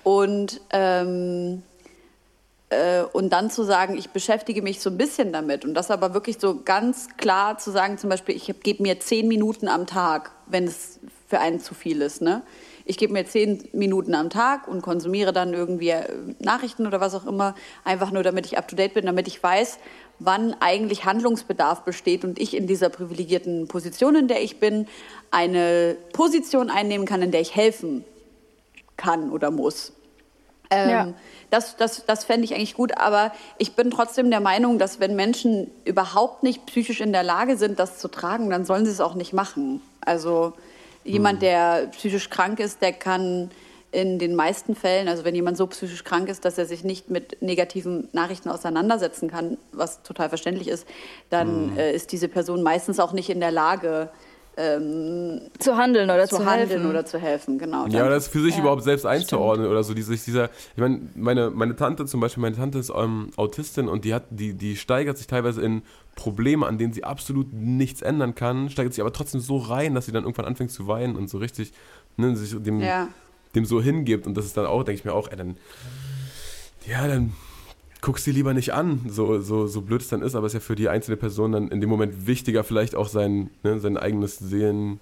Und, 0.05 0.61
ähm, 0.69 1.63
äh, 2.69 3.01
und 3.11 3.33
dann 3.33 3.49
zu 3.49 3.63
sagen, 3.63 3.97
ich 3.97 4.11
beschäftige 4.11 4.61
mich 4.61 4.79
so 4.79 4.91
ein 4.91 4.99
bisschen 4.99 5.33
damit. 5.33 5.65
Und 5.65 5.73
das 5.73 5.89
aber 5.89 6.13
wirklich 6.13 6.37
so 6.39 6.61
ganz 6.63 7.07
klar 7.17 7.57
zu 7.57 7.71
sagen, 7.71 7.97
zum 7.97 8.11
Beispiel, 8.11 8.35
ich 8.35 8.53
gebe 8.61 8.83
mir 8.83 8.99
zehn 8.99 9.27
Minuten 9.27 9.67
am 9.67 9.87
Tag, 9.87 10.31
wenn 10.45 10.65
es 10.65 10.99
für 11.27 11.39
einen 11.39 11.59
zu 11.59 11.73
viel 11.73 12.03
ist. 12.03 12.21
Ne? 12.21 12.43
Ich 12.85 12.99
gebe 12.99 13.13
mir 13.13 13.25
zehn 13.25 13.67
Minuten 13.73 14.13
am 14.13 14.29
Tag 14.29 14.67
und 14.67 14.83
konsumiere 14.83 15.33
dann 15.33 15.55
irgendwie 15.55 15.89
äh, 15.89 16.07
Nachrichten 16.37 16.85
oder 16.85 17.01
was 17.01 17.15
auch 17.15 17.25
immer, 17.25 17.55
einfach 17.83 18.11
nur 18.11 18.21
damit 18.21 18.45
ich 18.45 18.59
up-to-date 18.59 18.93
bin, 18.93 19.07
damit 19.07 19.27
ich 19.27 19.41
weiß, 19.41 19.79
wann 20.19 20.55
eigentlich 20.59 21.03
Handlungsbedarf 21.03 21.81
besteht 21.81 22.23
und 22.23 22.37
ich 22.37 22.55
in 22.55 22.67
dieser 22.67 22.89
privilegierten 22.89 23.67
Position, 23.67 24.15
in 24.15 24.27
der 24.27 24.43
ich 24.43 24.59
bin, 24.59 24.87
eine 25.31 25.97
Position 26.13 26.69
einnehmen 26.69 27.07
kann, 27.07 27.23
in 27.23 27.31
der 27.31 27.41
ich 27.41 27.55
helfen 27.55 28.05
kann 28.97 29.31
oder 29.31 29.49
muss. 29.49 29.94
Ähm, 30.69 30.89
ja. 30.89 31.13
Das, 31.49 31.77
das, 31.77 32.05
das 32.05 32.25
fände 32.25 32.45
ich 32.45 32.55
eigentlich 32.55 32.73
gut, 32.73 32.97
aber 32.97 33.31
ich 33.57 33.75
bin 33.75 33.91
trotzdem 33.91 34.29
der 34.29 34.39
Meinung, 34.39 34.79
dass 34.79 34.99
wenn 34.99 35.15
Menschen 35.15 35.69
überhaupt 35.85 36.43
nicht 36.43 36.65
psychisch 36.65 37.01
in 37.01 37.13
der 37.13 37.23
Lage 37.23 37.55
sind, 37.57 37.79
das 37.79 37.99
zu 37.99 38.07
tragen, 38.07 38.49
dann 38.49 38.65
sollen 38.65 38.85
sie 38.85 38.91
es 38.91 39.01
auch 39.01 39.15
nicht 39.15 39.33
machen. 39.33 39.81
Also 40.01 40.53
jemand, 41.03 41.35
hm. 41.35 41.39
der 41.41 41.87
psychisch 41.91 42.29
krank 42.29 42.59
ist, 42.59 42.81
der 42.81 42.93
kann 42.93 43.51
in 43.95 44.19
den 44.19 44.35
meisten 44.35 44.75
Fällen, 44.75 45.07
also 45.07 45.23
wenn 45.23 45.35
jemand 45.35 45.55
so 45.55 45.67
psychisch 45.67 46.03
krank 46.03 46.27
ist, 46.27 46.43
dass 46.43 46.57
er 46.57 46.65
sich 46.65 46.83
nicht 46.83 47.09
mit 47.09 47.41
negativen 47.41 48.09
Nachrichten 48.11 48.49
auseinandersetzen 48.49 49.31
kann, 49.31 49.57
was 49.71 50.03
total 50.03 50.27
verständlich 50.27 50.67
ist, 50.67 50.85
dann 51.29 51.71
mhm. 51.71 51.77
äh, 51.77 51.93
ist 51.93 52.11
diese 52.11 52.27
Person 52.27 52.61
meistens 52.61 52.99
auch 52.99 53.13
nicht 53.13 53.29
in 53.29 53.39
der 53.39 53.51
Lage, 53.51 54.09
ähm, 54.57 55.41
zu 55.59 55.75
handeln 55.75 56.09
oder 56.09 56.27
zu, 56.27 56.37
zu 56.37 56.45
handeln 56.45 56.69
helfen. 56.69 56.89
oder 56.89 57.05
zu 57.05 57.19
helfen, 57.19 57.59
genau. 57.59 57.87
Ja, 57.87 58.07
das 58.07 58.27
für 58.27 58.41
sich 58.41 58.55
ja, 58.55 58.61
überhaupt 58.61 58.83
selbst 58.83 59.05
einzuordnen 59.05 59.65
stimmt. 59.65 59.71
oder 59.71 59.83
so. 59.83 59.93
Diese, 59.93 60.15
dieser, 60.15 60.45
ich 60.45 60.77
meine, 60.77 61.01
meine, 61.15 61.49
meine 61.49 61.75
Tante 61.75 62.05
zum 62.05 62.21
Beispiel, 62.21 62.41
meine 62.41 62.55
Tante 62.55 62.79
ist 62.79 62.91
ähm, 62.95 63.31
Autistin 63.35 63.87
und 63.87 64.05
die 64.05 64.13
hat, 64.13 64.23
die, 64.29 64.53
die 64.53 64.77
steigert 64.77 65.17
sich 65.17 65.27
teilweise 65.27 65.61
in 65.61 65.81
Probleme, 66.15 66.65
an 66.65 66.77
denen 66.77 66.93
sie 66.93 67.03
absolut 67.03 67.51
nichts 67.53 68.01
ändern 68.01 68.35
kann, 68.35 68.69
steigert 68.69 68.93
sich 68.93 69.01
aber 69.01 69.11
trotzdem 69.11 69.41
so 69.41 69.57
rein, 69.57 69.93
dass 69.93 70.05
sie 70.05 70.13
dann 70.13 70.23
irgendwann 70.23 70.45
anfängt 70.45 70.71
zu 70.71 70.87
weinen 70.87 71.15
und 71.15 71.29
so 71.29 71.37
richtig 71.37 71.73
ne, 72.15 72.35
sich 72.35 72.55
dem, 72.63 72.79
ja. 72.79 73.09
dem 73.55 73.65
so 73.65 73.81
hingibt. 73.81 74.25
Und 74.25 74.37
das 74.37 74.45
ist 74.45 74.55
dann 74.55 74.65
auch, 74.65 74.83
denke 74.83 74.99
ich 74.99 75.05
mir 75.05 75.13
auch, 75.13 75.29
ey, 75.29 75.35
dann, 75.35 75.57
ja, 76.87 77.07
dann 77.07 77.33
guck 78.05 78.19
sie 78.19 78.31
lieber 78.31 78.53
nicht 78.53 78.71
an, 78.71 79.01
so, 79.09 79.41
so, 79.41 79.65
so 79.65 79.81
blöd 79.81 79.99
es 79.99 80.09
dann 80.09 80.21
ist, 80.21 80.35
aber 80.35 80.45
es 80.45 80.53
ist 80.53 80.61
ja 80.61 80.65
für 80.65 80.75
die 80.75 80.89
einzelne 80.89 81.17
Person 81.17 81.53
dann 81.53 81.69
in 81.69 81.81
dem 81.81 81.89
Moment 81.89 82.27
wichtiger, 82.27 82.63
vielleicht 82.63 82.93
auch 82.93 83.07
sein, 83.07 83.49
ne, 83.63 83.79
sein 83.79 83.97
eigenes 83.97 84.37
Seelenheil 84.37 84.99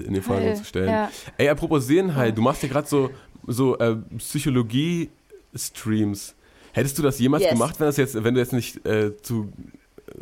in 0.00 0.12
den 0.12 0.24
Vordergrund 0.24 0.56
zu 0.56 0.64
stellen. 0.64 0.88
Ja. 0.88 1.08
Ey, 1.38 1.48
apropos 1.48 1.86
Seelenheil, 1.86 2.32
du 2.32 2.42
machst 2.42 2.64
ja 2.64 2.68
gerade 2.68 2.88
so, 2.88 3.10
so 3.46 3.78
äh, 3.78 3.94
Psychologie-Streams. 4.18 6.34
Hättest 6.72 6.98
du 6.98 7.02
das 7.02 7.20
jemals 7.20 7.44
yes. 7.44 7.52
gemacht, 7.52 7.78
wenn, 7.78 7.86
das 7.86 7.96
jetzt, 7.96 8.24
wenn 8.24 8.34
du 8.34 8.40
jetzt 8.40 8.52
nicht 8.52 8.84
äh, 8.84 9.16
zu 9.22 9.52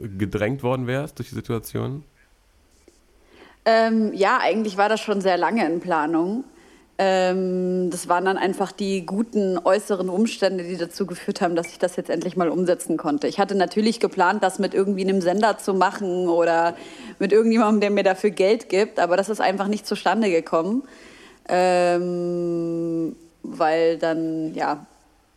gedrängt 0.02 0.62
worden 0.62 0.86
wärst 0.86 1.18
durch 1.18 1.30
die 1.30 1.36
Situation? 1.36 2.04
Ähm, 3.64 4.12
ja, 4.12 4.40
eigentlich 4.42 4.76
war 4.76 4.90
das 4.90 5.00
schon 5.00 5.22
sehr 5.22 5.38
lange 5.38 5.66
in 5.66 5.80
Planung. 5.80 6.44
Ähm, 7.00 7.90
das 7.90 8.08
waren 8.08 8.24
dann 8.24 8.36
einfach 8.36 8.72
die 8.72 9.06
guten 9.06 9.56
äußeren 9.56 10.08
Umstände, 10.08 10.64
die 10.64 10.76
dazu 10.76 11.06
geführt 11.06 11.40
haben, 11.40 11.54
dass 11.54 11.68
ich 11.68 11.78
das 11.78 11.94
jetzt 11.94 12.10
endlich 12.10 12.36
mal 12.36 12.48
umsetzen 12.48 12.96
konnte. 12.96 13.28
Ich 13.28 13.38
hatte 13.38 13.54
natürlich 13.54 14.00
geplant, 14.00 14.42
das 14.42 14.58
mit 14.58 14.74
irgendwie 14.74 15.02
einem 15.02 15.20
Sender 15.20 15.58
zu 15.58 15.74
machen 15.74 16.28
oder 16.28 16.74
mit 17.20 17.32
irgendjemandem, 17.32 17.80
der 17.80 17.90
mir 17.90 18.02
dafür 18.02 18.30
Geld 18.30 18.68
gibt, 18.68 18.98
aber 18.98 19.16
das 19.16 19.28
ist 19.28 19.40
einfach 19.40 19.68
nicht 19.68 19.86
zustande 19.86 20.28
gekommen, 20.28 20.82
ähm, 21.48 23.14
weil 23.44 23.96
dann, 23.98 24.54
ja, 24.54 24.84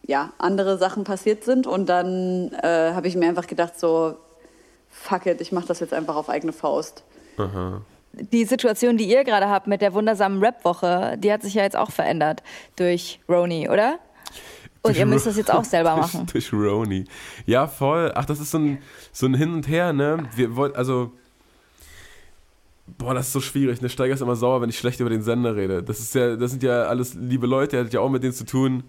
ja, 0.08 0.32
andere 0.40 0.80
Sachen 0.80 1.04
passiert 1.04 1.44
sind. 1.44 1.68
Und 1.68 1.88
dann 1.90 2.52
äh, 2.64 2.94
habe 2.94 3.08
ich 3.08 3.16
mir 3.16 3.28
einfach 3.30 3.46
gedacht, 3.46 3.80
so, 3.80 4.16
fuck 4.90 5.28
it, 5.28 5.42
ich 5.42 5.52
mache 5.52 5.68
das 5.68 5.80
jetzt 5.80 5.94
einfach 5.94 6.16
auf 6.16 6.28
eigene 6.28 6.54
Faust. 6.54 7.04
Aha. 7.38 7.82
Die 8.14 8.46
Situation, 8.46 8.98
die 8.98 9.06
ihr 9.06 9.24
gerade 9.24 9.48
habt 9.48 9.68
mit 9.68 9.82
der 9.82 9.94
wundersamen 9.94 10.44
Rap-Woche, 10.44 11.16
die 11.18 11.32
hat 11.32 11.42
sich 11.42 11.54
ja 11.54 11.64
jetzt 11.64 11.78
auch 11.78 11.92
verändert 11.92 12.44
durch 12.76 13.20
Roni, 13.30 13.70
oder? 13.70 14.00
Und 14.84 14.98
ihr 14.98 15.06
müsst 15.06 15.28
das 15.28 15.38
jetzt 15.38 15.52
auch 15.52 15.64
selber 15.64 15.96
machen. 15.98 16.26
Durch, 16.32 16.50
durch 16.50 16.54
Roni. 16.54 17.06
Ja, 17.46 17.68
voll. 17.68 18.12
Ach, 18.16 18.26
das 18.26 18.40
ist 18.40 18.52
so 18.52 18.58
ein, 18.58 18.80
so 19.12 19.28
ein 19.28 19.36
Hin 19.36 19.54
und 19.54 19.68
Her, 19.68 19.94
ne? 19.94 20.24
Wir 20.36 20.56
wollten, 20.56 20.76
also. 20.76 21.12
Boah, 22.98 23.14
das 23.14 23.28
ist 23.28 23.34
so 23.34 23.40
schwierig. 23.40 23.82
Ne? 23.82 23.88
Steiger 23.88 24.14
ist 24.14 24.22
immer 24.22 24.36
sauer, 24.36 24.62
wenn 24.62 24.70
ich 24.70 24.78
schlecht 24.78 25.00
über 25.00 25.10
den 25.10 25.22
Sender 25.22 25.56
rede. 25.56 25.82
Das 25.82 26.00
ist 26.00 26.14
ja, 26.14 26.36
das 26.36 26.52
sind 26.52 26.62
ja 26.62 26.84
alles 26.84 27.14
liebe 27.14 27.48
Leute, 27.48 27.78
ihr 27.78 27.80
hattet 27.80 27.94
ja 27.94 28.02
auch 28.02 28.10
mit 28.10 28.22
denen 28.22 28.34
zu 28.34 28.46
tun. 28.46 28.84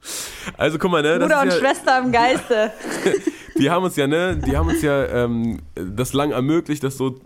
Also 0.57 0.79
guck 0.79 0.91
mal, 0.91 1.03
ne? 1.03 1.21
Das 1.21 1.29
Bruder 1.29 1.43
und 1.43 1.49
ja, 1.51 1.59
Schwester 1.59 1.99
im 2.01 2.11
Geiste. 2.11 2.73
die 3.59 3.71
haben 3.71 3.85
uns 3.85 3.95
ja, 3.95 4.09
ne, 4.09 4.37
die 4.37 4.57
haben 4.57 4.69
uns 4.69 4.83
ja 4.83 5.07
ähm, 5.07 5.61
das 5.75 6.15
lang 6.15 6.33
ermöglicht, 6.33 6.83
dass 6.83 6.97
so 6.97 7.21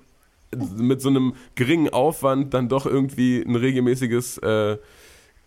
mit 0.76 1.00
so 1.00 1.08
einem 1.08 1.34
geringen 1.54 1.92
Aufwand 1.92 2.54
dann 2.54 2.68
doch 2.68 2.86
irgendwie 2.86 3.42
ein 3.42 3.56
regelmäßiges 3.56 4.38
äh, 4.38 4.76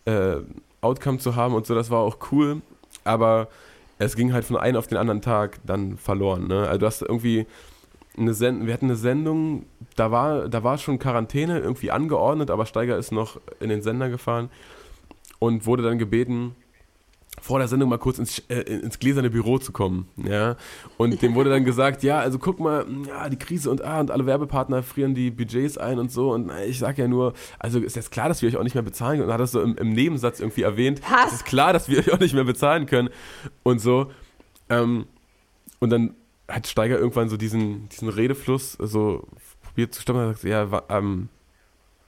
äh, 0.06 0.42
Outcome 0.82 1.20
zu 1.20 1.36
haben 1.36 1.54
und 1.54 1.66
so, 1.66 1.76
das 1.76 1.90
war 1.90 2.00
auch 2.00 2.18
cool. 2.32 2.62
Aber 3.04 3.48
es 3.98 4.16
ging 4.16 4.34
halt 4.34 4.46
von 4.46 4.58
einem 4.58 4.78
auf 4.78 4.88
den 4.88 4.98
anderen 4.98 5.22
Tag 5.22 5.60
dann 5.66 5.98
verloren. 5.98 6.48
Ne? 6.48 6.68
Also 6.68 6.80
du 6.80 6.86
hast 6.86 7.02
irgendwie 7.02 7.46
eine 8.18 8.34
Sendung, 8.34 8.68
wir 8.68 8.74
hatten 8.74 8.86
eine 8.86 8.96
Sendung, 8.96 9.66
da 9.96 10.12
war, 10.12 10.50
da 10.50 10.64
war 10.64 10.78
schon 10.78 11.00
Quarantäne 11.00 11.60
irgendwie 11.60 11.92
angeordnet, 11.92 12.50
aber 12.50 12.66
Steiger 12.66 12.98
ist 12.98 13.12
noch 13.12 13.40
in 13.60 13.70
den 13.70 13.82
Sender 13.82 14.10
gefahren 14.10 14.50
und 15.40 15.66
wurde 15.66 15.84
dann 15.84 15.98
gebeten, 15.98 16.56
vor 17.42 17.60
der 17.60 17.68
Sendung 17.68 17.90
mal 17.90 17.98
kurz 17.98 18.20
ins, 18.20 18.40
äh, 18.50 18.62
ins 18.62 19.00
gläserne 19.00 19.30
Büro 19.30 19.60
zu 19.60 19.72
kommen. 19.72 20.08
Ja? 20.18 20.56
Und 20.98 21.22
dem 21.22 21.36
wurde 21.36 21.50
dann 21.50 21.64
gesagt, 21.64 22.04
ja, 22.04 22.20
also 22.20 22.40
guck 22.40 22.60
mal, 22.60 22.86
ja, 23.08 23.30
die 23.30 23.38
Krise 23.38 23.70
und 23.70 23.84
ah, 23.84 24.00
und 24.00 24.12
alle 24.12 24.26
Werbepartner 24.26 24.84
frieren 24.84 25.16
die 25.16 25.32
Budgets 25.32 25.78
ein 25.78 26.00
und 26.00 26.12
so. 26.12 26.32
Und 26.34 26.52
ich 26.68 26.80
sag 26.80 26.98
ja 26.98 27.08
nur, 27.08 27.34
also 27.58 27.80
ist 27.80 27.96
jetzt 27.96 28.12
klar, 28.12 28.30
dass 28.30 28.42
wir 28.42 28.50
euch 28.50 28.58
auch 28.58 28.64
nicht 28.64 28.76
mehr 28.76 28.84
bezahlen 28.84 29.18
können. 29.18 29.30
Und 29.30 29.34
hat 29.34 29.42
das 29.42 29.52
so 29.52 29.62
im, 29.62 29.76
im 29.76 29.90
Nebensatz 29.90 30.40
irgendwie 30.40 30.64
erwähnt. 30.64 31.02
Was? 31.10 31.28
Es 31.28 31.34
ist 31.40 31.46
klar, 31.46 31.74
dass 31.74 31.90
wir 31.90 32.00
euch 32.00 32.12
auch 32.12 32.20
nicht 32.20 32.34
mehr 32.34 32.44
bezahlen 32.44 32.86
können. 32.86 33.10
Und 33.64 33.80
so. 33.80 34.12
Ähm, 34.70 35.06
und 35.80 35.92
dann 35.92 36.16
hat 36.48 36.68
Steiger 36.68 36.98
irgendwann 36.98 37.30
so 37.30 37.38
diesen, 37.38 37.90
diesen 37.90 38.10
Redefluss 38.10 38.74
so 38.74 39.28
probiert 39.62 39.94
zu 39.94 40.02
stoppen 40.02 40.28
und 40.28 40.34
sagt, 40.34 40.44
ja, 40.44 40.84
ähm, 40.90 41.30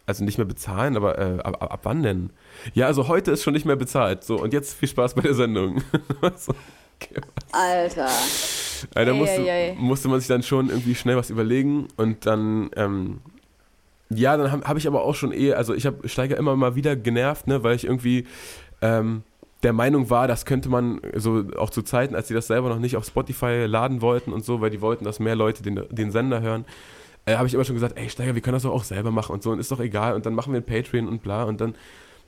also 0.06 0.24
nicht 0.24 0.38
mehr 0.38 0.46
bezahlen, 0.46 0.98
aber 0.98 1.18
äh, 1.18 1.40
ab, 1.40 1.62
ab, 1.62 1.80
wann 1.84 2.04
denn? 2.04 2.32
Ja, 2.74 2.88
also 2.88 3.08
heute 3.08 3.32
ist 3.32 3.44
schon 3.44 3.54
nicht 3.54 3.66
mehr 3.66 3.76
bezahlt. 3.76 4.24
So, 4.24 4.38
und 4.38 4.54
jetzt 4.54 4.74
viel 4.74 4.90
Spaß 4.90 5.14
bei 5.16 5.22
der 5.22 5.34
Sendung. 5.34 5.82
so, 6.36 6.54
okay. 7.00 7.22
Alter. 7.52 8.10
Also, 8.96 9.12
da 9.12 9.14
musste, 9.14 9.76
musste 9.78 10.08
man 10.10 10.20
sich 10.20 10.28
dann 10.28 10.44
schon 10.44 10.70
irgendwie 10.70 10.96
schnell 10.96 11.18
was 11.18 11.30
überlegen 11.30 11.88
und 11.98 12.26
dann, 12.26 12.72
ähm, 12.76 13.22
ja, 14.10 14.36
dann 14.36 14.52
habe 14.52 14.68
hab 14.68 14.78
ich 14.78 14.88
aber 14.88 15.04
auch 15.04 15.16
schon 15.16 15.32
eh, 15.32 15.54
also 15.54 15.74
ich 15.74 15.86
habe 15.86 16.08
Steiger 16.10 16.38
immer 16.38 16.56
mal 16.56 16.76
wieder 16.76 16.96
genervt, 16.96 17.48
ne, 17.48 17.64
weil 17.64 17.76
ich 17.76 17.86
irgendwie 17.86 18.26
ähm, 18.82 19.24
der 19.64 19.74
Meinung 19.74 20.10
war, 20.10 20.28
das 20.28 20.46
könnte 20.46 20.70
man 20.70 21.00
so 21.16 21.46
auch 21.58 21.70
zu 21.70 21.84
Zeiten, 21.84 22.16
als 22.16 22.28
sie 22.28 22.34
das 22.34 22.48
selber 22.48 22.70
noch 22.70 22.80
nicht 22.80 22.98
auf 22.98 23.06
Spotify 23.06 23.66
laden 23.68 24.02
wollten 24.02 24.34
und 24.34 24.44
so, 24.44 24.60
weil 24.60 24.72
die 24.72 24.82
wollten, 24.82 25.06
dass 25.06 25.20
mehr 25.20 25.36
Leute 25.36 25.62
den, 25.64 25.84
den 25.90 26.12
Sender 26.12 26.42
hören, 26.42 26.66
äh, 27.26 27.36
habe 27.36 27.48
ich 27.48 27.54
immer 27.54 27.64
schon 27.64 27.76
gesagt, 27.76 27.98
ey 27.98 28.10
Steiger, 28.10 28.36
wir 28.36 28.42
können 28.42 28.56
das 28.56 28.64
doch 28.64 28.72
auch 28.72 28.84
selber 28.84 29.12
machen 29.12 29.34
und 29.34 29.44
so 29.44 29.52
und 29.52 29.60
ist 29.60 29.72
doch 29.72 29.80
egal 29.80 30.16
und 30.16 30.26
dann 30.26 30.34
machen 30.34 30.54
wir 30.54 30.60
ein 30.60 30.66
Patreon 30.66 31.08
und 31.08 31.22
bla 31.22 31.44
und 31.44 31.62
dann 31.62 31.76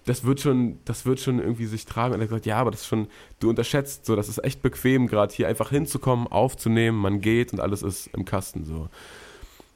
das 0.05 0.25
wird 0.25 0.41
schon, 0.41 0.79
das 0.85 1.05
wird 1.05 1.19
schon 1.19 1.39
irgendwie 1.39 1.65
sich 1.65 1.85
tragen. 1.85 2.13
Und 2.13 2.19
er 2.19 2.23
hat 2.23 2.29
gesagt, 2.29 2.45
ja, 2.45 2.57
aber 2.57 2.71
das 2.71 2.81
ist 2.81 2.88
schon, 2.88 3.07
du 3.39 3.50
unterschätzt 3.50 4.05
so, 4.05 4.15
das 4.15 4.27
ist 4.27 4.43
echt 4.43 4.62
bequem, 4.62 5.07
gerade 5.07 5.33
hier 5.33 5.47
einfach 5.47 5.69
hinzukommen, 5.69 6.27
aufzunehmen, 6.27 6.97
man 6.97 7.21
geht 7.21 7.53
und 7.53 7.59
alles 7.59 7.83
ist 7.83 8.07
im 8.07 8.25
Kasten 8.25 8.65
so. 8.65 8.89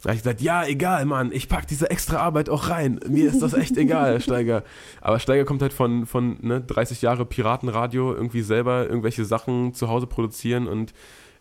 Da 0.01 0.09
habe 0.09 0.15
ich 0.15 0.23
gesagt, 0.23 0.41
ja, 0.41 0.63
egal, 0.65 1.05
Mann, 1.05 1.31
ich 1.31 1.49
pack 1.49 1.67
diese 1.67 1.89
extra 1.89 2.17
Arbeit 2.17 2.49
auch 2.49 2.69
rein. 2.69 2.99
Mir 3.09 3.27
ist 3.27 3.41
das 3.41 3.53
echt 3.53 3.77
egal, 3.77 4.21
Steiger. 4.21 4.63
Aber 5.01 5.19
Steiger 5.19 5.43
kommt 5.43 5.61
halt 5.61 5.73
von, 5.73 6.05
von 6.05 6.37
ne, 6.41 6.61
30 6.61 7.01
Jahre 7.01 7.25
Piratenradio, 7.25 8.13
irgendwie 8.13 8.41
selber 8.41 8.87
irgendwelche 8.87 9.25
Sachen 9.25 9.73
zu 9.73 9.87
Hause 9.87 10.05
produzieren 10.05 10.67
und 10.67 10.93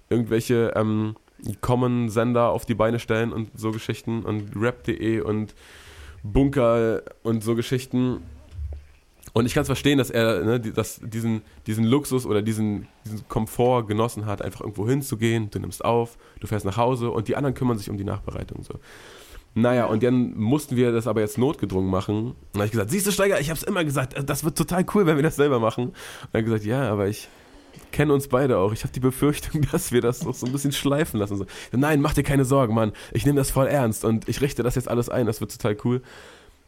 irgendwelche 0.09 0.73
ähm, 0.75 1.17
Common-Sender 1.61 2.51
auf 2.51 2.67
die 2.67 2.75
Beine 2.75 2.99
stellen 2.99 3.33
und 3.33 3.51
so 3.55 3.71
Geschichten 3.71 4.23
und 4.23 4.51
Rap.de 4.57 5.21
und 5.21 5.55
Bunker 6.23 7.03
und 7.23 7.43
so 7.45 7.55
Geschichten. 7.55 8.23
Und 9.33 9.47
ich 9.47 9.55
kann 9.55 9.63
es 9.63 9.69
verstehen, 9.69 9.99
dass 9.99 10.11
er 10.11 10.45
ne, 10.45 10.61
dass 10.61 11.01
diesen, 11.03 11.43
diesen 11.67 11.85
Luxus 11.85 12.27
oder 12.27 12.43
diesen, 12.43 12.89
diesen 13.05 13.29
Komfort 13.29 13.87
genossen 13.87 14.27
hat, 14.27 14.41
einfach 14.41 14.61
irgendwo 14.63 14.89
hinzugehen, 14.89 15.51
du 15.51 15.59
nimmst 15.59 15.85
auf, 15.85 16.17
du 16.41 16.47
fährst 16.47 16.65
nach 16.65 16.77
Hause 16.77 17.11
und 17.11 17.29
die 17.29 17.37
anderen 17.37 17.55
kümmern 17.55 17.77
sich 17.77 17.91
um 17.91 17.99
die 17.99 18.05
Nachbereitung. 18.05 18.63
So. 18.63 18.79
Naja, 19.55 19.87
und 19.87 20.03
dann 20.03 20.37
mussten 20.37 20.77
wir 20.77 20.93
das 20.93 21.07
aber 21.07 21.21
jetzt 21.21 21.39
notgedrungen 21.39 21.91
machen. 21.91 22.29
Und 22.29 22.37
dann 22.53 22.61
habe 22.61 22.67
ich 22.67 22.73
gesagt, 22.73 22.91
siehst 22.91 23.07
du 23.07 23.11
Steiger, 23.11 23.41
ich 23.41 23.49
habe 23.49 23.59
es 23.59 23.63
immer 23.63 23.85
gesagt, 23.85 24.15
das 24.29 24.45
wird 24.45 24.57
total 24.57 24.85
cool, 24.95 25.07
wenn 25.07 25.17
wir 25.17 25.23
das 25.23 25.37
selber 25.37 25.61
machen. 25.61 25.89
Und 25.89 25.95
er 26.33 26.39
hat 26.39 26.45
gesagt, 26.45 26.65
ja, 26.65 26.91
aber 26.91 27.09
ich 27.09 27.29
kenne 27.93 28.13
uns 28.13 28.29
beide 28.29 28.59
auch. 28.59 28.73
Ich 28.73 28.83
habe 28.83 28.93
die 28.93 29.01
Befürchtung, 29.01 29.63
dass 29.73 29.93
wir 29.93 30.01
das 30.01 30.25
noch 30.25 30.35
so 30.35 30.47
ein 30.47 30.53
bisschen 30.53 30.73
schleifen 30.73 31.21
lassen. 31.21 31.37
So, 31.37 31.47
Nein, 31.73 32.01
mach 32.01 32.15
dir 32.15 32.23
keine 32.23 32.45
Sorgen, 32.45 32.75
Mann. 32.75 32.93
Ich 33.13 33.27
nehme 33.27 33.39
das 33.39 33.51
voll 33.51 33.67
ernst 33.67 34.05
und 34.05 34.29
ich 34.29 34.41
richte 34.41 34.63
das 34.63 34.75
jetzt 34.75 34.89
alles 34.89 35.09
ein. 35.09 35.27
Das 35.27 35.41
wird 35.41 35.53
total 35.53 35.77
cool. 35.85 36.03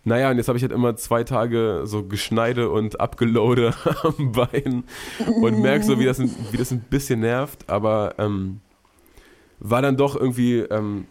Naja, 0.05 0.31
und 0.31 0.39
jetzt 0.39 0.49
habe 0.49 0.57
ich 0.57 0.63
halt 0.63 0.73
immer 0.73 0.97
zwei 0.97 1.25
Tage 1.25 1.83
so 1.85 2.05
Geschneide 2.05 2.71
und 2.71 3.01
Abgelode 3.01 3.75
am 4.03 4.33
Bein 4.33 4.85
und 5.43 5.61
merke 5.61 5.85
so, 5.85 5.99
wie 5.99 6.05
das, 6.05 6.19
ein, 6.19 6.35
wie 6.51 6.57
das 6.57 6.71
ein 6.71 6.81
bisschen 6.81 7.21
nervt, 7.21 7.69
aber 7.69 8.15
ähm, 8.19 8.61
war 9.59 9.83
dann 9.83 9.97
doch 9.97 10.17
irgendwie, 10.17 10.61
ähm, 10.61 11.07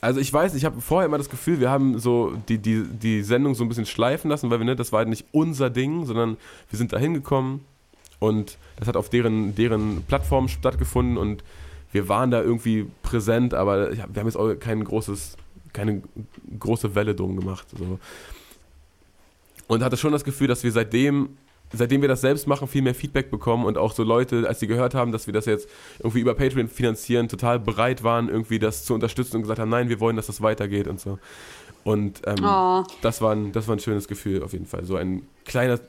also 0.00 0.20
ich 0.20 0.32
weiß, 0.32 0.54
ich 0.54 0.64
habe 0.64 0.80
vorher 0.80 1.06
immer 1.06 1.18
das 1.18 1.30
Gefühl, 1.30 1.60
wir 1.60 1.70
haben 1.70 1.98
so 1.98 2.34
die, 2.48 2.58
die, 2.58 2.84
die 2.84 3.22
Sendung 3.22 3.54
so 3.54 3.64
ein 3.64 3.68
bisschen 3.68 3.86
schleifen 3.86 4.30
lassen, 4.30 4.50
weil 4.50 4.58
wir, 4.58 4.66
ne, 4.66 4.76
das 4.76 4.92
war 4.92 4.98
halt 4.98 5.08
nicht 5.08 5.26
unser 5.32 5.70
Ding, 5.70 6.04
sondern 6.04 6.36
wir 6.70 6.76
sind 6.76 6.92
da 6.92 6.98
hingekommen 6.98 7.62
und 8.18 8.58
das 8.76 8.88
hat 8.88 8.96
auf 8.96 9.08
deren, 9.08 9.54
deren 9.54 10.02
Plattform 10.04 10.48
stattgefunden 10.48 11.16
und 11.16 11.44
wir 11.92 12.08
waren 12.08 12.30
da 12.30 12.42
irgendwie 12.42 12.86
präsent, 13.02 13.54
aber 13.54 13.92
wir 13.92 14.02
haben 14.02 14.26
jetzt 14.26 14.36
auch 14.36 14.52
kein 14.54 14.82
großes 14.82 15.36
keine 15.74 16.02
große 16.58 16.94
Welle 16.94 17.14
drum 17.14 17.36
gemacht. 17.36 17.66
So. 17.76 17.98
Und 19.66 19.82
hatte 19.82 19.96
schon 19.96 20.12
das 20.12 20.24
Gefühl, 20.24 20.46
dass 20.46 20.62
wir 20.62 20.72
seitdem, 20.72 21.30
seitdem 21.72 22.00
wir 22.00 22.08
das 22.08 22.20
selbst 22.20 22.46
machen, 22.46 22.68
viel 22.68 22.80
mehr 22.82 22.94
Feedback 22.94 23.30
bekommen 23.30 23.64
und 23.64 23.76
auch 23.76 23.92
so 23.92 24.04
Leute, 24.04 24.46
als 24.48 24.60
sie 24.60 24.66
gehört 24.66 24.94
haben, 24.94 25.10
dass 25.12 25.26
wir 25.26 25.34
das 25.34 25.46
jetzt 25.46 25.68
irgendwie 25.98 26.20
über 26.20 26.34
Patreon 26.34 26.68
finanzieren, 26.68 27.28
total 27.28 27.58
bereit 27.58 28.02
waren, 28.02 28.28
irgendwie 28.28 28.58
das 28.58 28.84
zu 28.84 28.94
unterstützen 28.94 29.36
und 29.36 29.42
gesagt 29.42 29.58
haben, 29.58 29.70
nein, 29.70 29.88
wir 29.88 30.00
wollen, 30.00 30.16
dass 30.16 30.26
das 30.26 30.40
weitergeht 30.40 30.86
und 30.86 31.00
so. 31.00 31.18
Und 31.82 32.22
ähm, 32.24 32.36
Oh. 32.44 32.84
das, 33.02 33.20
war 33.20 33.32
ein, 33.32 33.52
das 33.52 33.66
war 33.68 33.76
ein 33.76 33.80
schönes 33.80 34.06
Gefühl 34.08 34.42
auf 34.42 34.52
jeden 34.52 34.66
Fall. 34.66 34.84
So 34.84 34.96
ein 34.96 35.26
kleiner 35.44 35.80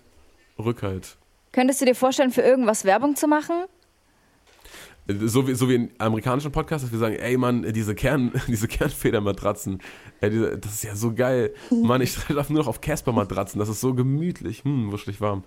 Rückhalt. 0.57 1.15
Könntest 1.55 1.79
du 1.79 1.85
dir 1.85 1.95
vorstellen, 1.95 2.31
für 2.31 2.41
irgendwas 2.41 2.83
Werbung 2.83 3.15
zu 3.15 3.29
machen? 3.29 3.63
So 5.07 5.47
wie, 5.47 5.55
so 5.55 5.69
wie 5.69 5.75
in 5.75 5.89
amerikanischen 5.99 6.51
Podcasts, 6.51 6.83
dass 6.83 6.91
wir 6.91 6.99
sagen, 6.99 7.15
ey 7.15 7.37
Mann, 7.37 7.71
diese, 7.71 7.95
Kern, 7.95 8.33
diese 8.49 8.67
Kernfedermatratzen, 8.67 9.79
ey, 10.19 10.31
diese, 10.31 10.57
das 10.57 10.73
ist 10.73 10.83
ja 10.83 10.97
so 10.97 11.13
geil. 11.13 11.53
Mann, 11.71 12.01
ich 12.01 12.11
schlafe 12.27 12.51
nur 12.51 12.63
noch 12.63 12.67
auf 12.67 12.81
Casper-Matratzen, 12.81 13.57
das 13.57 13.69
ist 13.69 13.79
so 13.79 13.93
gemütlich, 13.93 14.65
hm, 14.65 14.91
wuschelig 14.91 15.21
warm. 15.21 15.45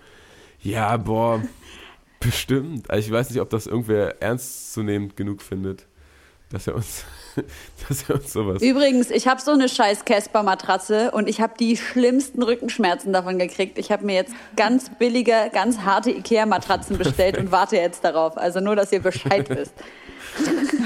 Ja, 0.62 0.96
boah, 0.96 1.42
bestimmt. 2.20 2.88
Also 2.88 3.06
ich 3.06 3.12
weiß 3.12 3.28
nicht, 3.28 3.42
ob 3.42 3.50
das 3.50 3.66
irgendwer 3.66 4.22
ernstzunehmend 4.22 5.14
genug 5.14 5.42
findet, 5.42 5.88
dass 6.50 6.67
er 6.67 6.75
uns, 6.75 7.05
dass 7.88 8.09
er 8.09 8.17
uns 8.17 8.33
sowas... 8.33 8.62
Übrigens, 8.62 9.11
ich 9.11 9.28
habe 9.28 9.40
so 9.40 9.50
eine 9.52 9.69
scheiß 9.69 10.05
Casper-Matratze 10.05 11.11
und 11.12 11.28
ich 11.28 11.40
habe 11.40 11.55
die 11.59 11.76
schlimmsten 11.76 12.43
Rückenschmerzen 12.43 13.12
davon 13.12 13.38
gekriegt. 13.38 13.78
Ich 13.78 13.90
habe 13.93 14.05
mir 14.07 14.14
jetzt 14.14 14.33
ganz 14.57 14.90
billige, 14.99 15.50
ganz 15.52 15.81
harte 15.81 16.11
Ikea-Matratzen 16.11 16.97
bestellt 16.99 17.38
und 17.38 17.52
warte 17.52 17.76
jetzt 17.76 18.05
darauf. 18.05 18.37
Also 18.38 18.61
nur, 18.61 18.76
dass 18.76 18.93
ihr 18.93 19.00
Bescheid 19.00 19.49
wisst. 19.50 19.75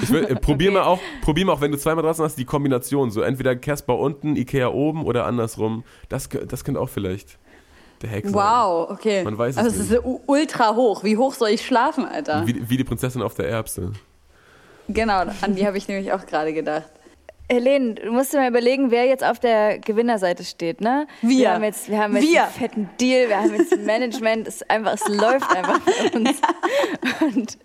Ich 0.02 0.10
will, 0.10 0.24
äh, 0.24 0.34
probier 0.36 0.70
mal 0.72 0.82
auch, 0.82 1.00
probier 1.20 1.44
mal 1.46 1.52
auch, 1.52 1.60
wenn 1.60 1.72
du 1.72 1.78
zwei 1.78 1.94
Matratzen 1.94 2.24
hast, 2.24 2.36
die 2.38 2.44
Kombination. 2.44 3.10
So 3.10 3.22
entweder 3.22 3.54
Casper 3.56 3.98
unten, 3.98 4.36
Ikea 4.36 4.68
oben 4.68 5.04
oder 5.04 5.26
andersrum. 5.26 5.84
Das, 6.08 6.28
das 6.28 6.64
könnte 6.64 6.80
auch 6.80 6.88
vielleicht 6.88 7.38
der 8.02 8.10
sein. 8.10 8.34
Wow, 8.34 8.90
okay. 8.90 9.22
Man 9.22 9.38
weiß 9.38 9.56
also 9.58 9.70
es 9.70 9.76
ist 9.78 9.90
nicht. 9.90 10.04
u- 10.04 10.20
ultra 10.26 10.74
hoch. 10.74 11.04
Wie 11.04 11.16
hoch 11.16 11.34
soll 11.34 11.50
ich 11.50 11.64
schlafen, 11.64 12.04
Alter? 12.04 12.46
Wie, 12.46 12.68
wie 12.68 12.76
die 12.76 12.84
Prinzessin 12.84 13.22
auf 13.22 13.34
der 13.34 13.48
Erbse. 13.48 13.92
Genau, 14.92 15.24
an 15.40 15.54
die 15.54 15.66
habe 15.66 15.78
ich 15.78 15.88
nämlich 15.88 16.12
auch 16.12 16.26
gerade 16.26 16.52
gedacht. 16.52 16.90
Helene, 17.50 17.94
du 17.96 18.10
musst 18.12 18.32
dir 18.32 18.38
mal 18.38 18.48
überlegen, 18.48 18.90
wer 18.90 19.04
jetzt 19.04 19.22
auf 19.22 19.38
der 19.38 19.78
Gewinnerseite 19.78 20.42
steht, 20.42 20.80
ne? 20.80 21.06
Wir. 21.20 21.38
Wir 21.38 21.52
haben 21.52 21.64
jetzt, 21.64 21.90
wir 21.90 21.98
haben 21.98 22.16
jetzt 22.16 22.26
Wir. 22.26 22.42
einen 22.44 22.52
fetten 22.52 22.90
Deal, 22.98 23.28
wir 23.28 23.36
haben 23.38 23.54
jetzt 23.54 23.72
ein 23.74 23.84
Management, 23.86 24.48
es, 24.48 24.62
einfach, 24.70 24.94
es 24.94 25.06
läuft 25.08 25.54
einfach 25.54 25.80
bei 25.80 26.18
uns. 26.18 26.30
Und 27.20 27.58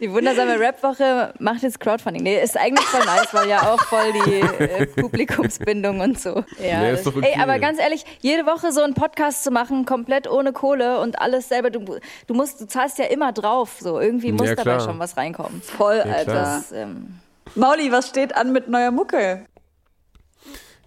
die 0.00 0.12
wundersame 0.12 0.60
Rap-Woche 0.60 1.34
macht 1.40 1.62
jetzt 1.62 1.80
Crowdfunding. 1.80 2.22
Nee, 2.22 2.40
ist 2.42 2.56
eigentlich 2.56 2.84
voll 2.86 3.04
nice, 3.04 3.34
weil 3.34 3.48
ja 3.48 3.72
auch 3.72 3.80
voll 3.80 4.12
die 4.12 4.40
äh, 4.62 4.86
Publikumsbindung 4.86 5.98
und 6.00 6.20
so. 6.20 6.44
Ja, 6.62 6.80
Nee, 6.82 6.92
ist 6.92 7.06
doch 7.06 7.14
Ey, 7.16 7.30
okay. 7.32 7.40
aber 7.40 7.58
ganz 7.58 7.80
ehrlich, 7.80 8.04
jede 8.20 8.46
Woche 8.46 8.70
so 8.72 8.82
einen 8.82 8.94
Podcast 8.94 9.42
zu 9.42 9.50
machen, 9.50 9.84
komplett 9.84 10.30
ohne 10.30 10.52
Kohle 10.52 11.00
und 11.00 11.18
alles 11.20 11.48
selber, 11.48 11.70
du, 11.70 11.80
du 12.26 12.34
musst, 12.34 12.60
du 12.60 12.66
zahlst 12.66 12.98
ja 12.98 13.06
immer 13.06 13.32
drauf, 13.32 13.78
so 13.80 13.98
irgendwie 13.98 14.30
muss 14.30 14.48
Ja, 14.48 14.54
dabei 14.54 14.78
schon 14.78 14.98
was 15.00 15.16
reinkommen. 15.16 15.60
Voll, 15.62 16.00
klar. 16.02 16.14
Alter. 16.14 16.32
Das, 16.34 16.70
ähm, 16.72 17.18
Mauli, 17.54 17.90
was 17.92 18.08
steht 18.08 18.34
an 18.36 18.52
mit 18.52 18.68
neuer 18.68 18.90
Mucke? 18.90 19.46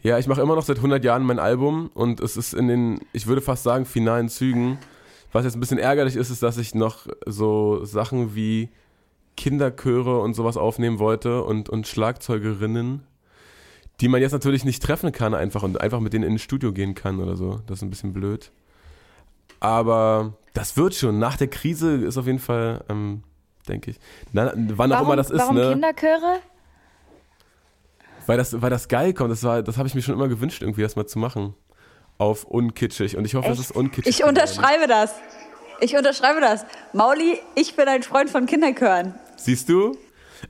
Ja, 0.04 0.18
ich 0.18 0.28
mache 0.28 0.42
immer 0.42 0.56
noch 0.56 0.64
seit 0.64 0.78
100 0.78 1.04
Jahren 1.04 1.24
mein 1.24 1.40
Album 1.40 1.90
und 1.94 2.20
es 2.20 2.38
ist 2.38 2.54
in 2.54 2.68
den, 2.68 3.00
ich 3.14 3.28
würde 3.28 3.42
fast 3.42 3.64
sagen, 3.64 3.86
finalen 3.86 4.30
Zügen. 4.30 4.78
Was 5.32 5.44
jetzt 5.44 5.56
ein 5.56 5.60
bisschen 5.60 5.80
ärgerlich 5.80 6.16
ist, 6.16 6.30
ist, 6.30 6.44
dass 6.44 6.58
ich 6.58 6.76
noch 6.76 7.08
so 7.26 7.84
Sachen 7.84 8.36
wie 8.36 8.70
Kinderchöre 9.36 10.20
und 10.20 10.34
sowas 10.34 10.58
aufnehmen 10.58 11.00
wollte 11.00 11.44
und, 11.44 11.70
und 11.70 11.88
Schlagzeugerinnen, 11.88 13.04
die 14.00 14.08
man 14.08 14.22
jetzt 14.22 14.32
natürlich 14.32 14.66
nicht 14.66 14.82
treffen 14.84 15.12
kann 15.12 15.34
einfach 15.34 15.64
und 15.64 15.82
einfach 15.82 16.00
mit 16.00 16.14
denen 16.14 16.24
in 16.24 16.34
ein 16.34 16.40
Studio 16.40 16.74
gehen 16.74 16.96
kann 16.96 17.20
oder 17.20 17.36
so. 17.36 17.60
Das 17.68 17.80
ist 17.80 17.84
ein 17.84 17.90
bisschen 17.90 18.14
blöd. 18.14 18.52
Aber 19.60 20.34
das 20.54 20.78
wird 20.78 20.96
schon. 20.96 21.20
Nach 21.20 21.38
der 21.38 21.48
Krise 21.48 21.96
ist 21.96 22.18
auf 22.18 22.28
jeden 22.28 22.40
Fall, 22.40 22.84
ähm, 22.90 23.24
denke 23.69 23.91
ich. 23.91 24.00
Na, 24.33 24.51
wann 24.55 24.91
auch 24.91 24.95
warum 24.95 25.07
immer 25.07 25.15
das 25.15 25.29
ist, 25.29 25.39
warum 25.39 25.55
ne? 25.55 25.71
Kinderchöre? 25.71 26.39
Weil 28.25 28.38
das, 28.38 28.62
weil 28.62 28.69
das 28.69 28.88
geil 28.88 29.13
kommt, 29.13 29.31
das, 29.31 29.43
war- 29.43 29.63
das 29.63 29.77
habe 29.77 29.88
ich 29.88 29.95
mir 29.95 30.01
schon 30.01 30.13
immer 30.15 30.27
gewünscht, 30.27 30.62
irgendwie 30.62 30.81
das 30.81 30.95
mal 30.95 31.05
zu 31.05 31.19
machen. 31.19 31.53
Auf 32.17 32.43
unkitschig. 32.45 33.15
Und 33.15 33.25
ich 33.25 33.36
hoffe, 33.36 33.50
es 33.51 33.59
ist 33.59 33.71
unkitschig. 33.71 34.19
Ich 34.19 34.25
unterschreibe 34.25 34.88
das. 34.88 35.13
Ich 35.79 35.95
unterschreibe 35.95 36.41
das. 36.41 36.65
Mauli, 36.93 37.39
ich 37.55 37.75
bin 37.75 37.88
ein 37.88 38.01
Freund 38.03 38.29
von 38.29 38.45
Kinderchören. 38.47 39.13
Siehst 39.38 39.69
du? 39.69 39.95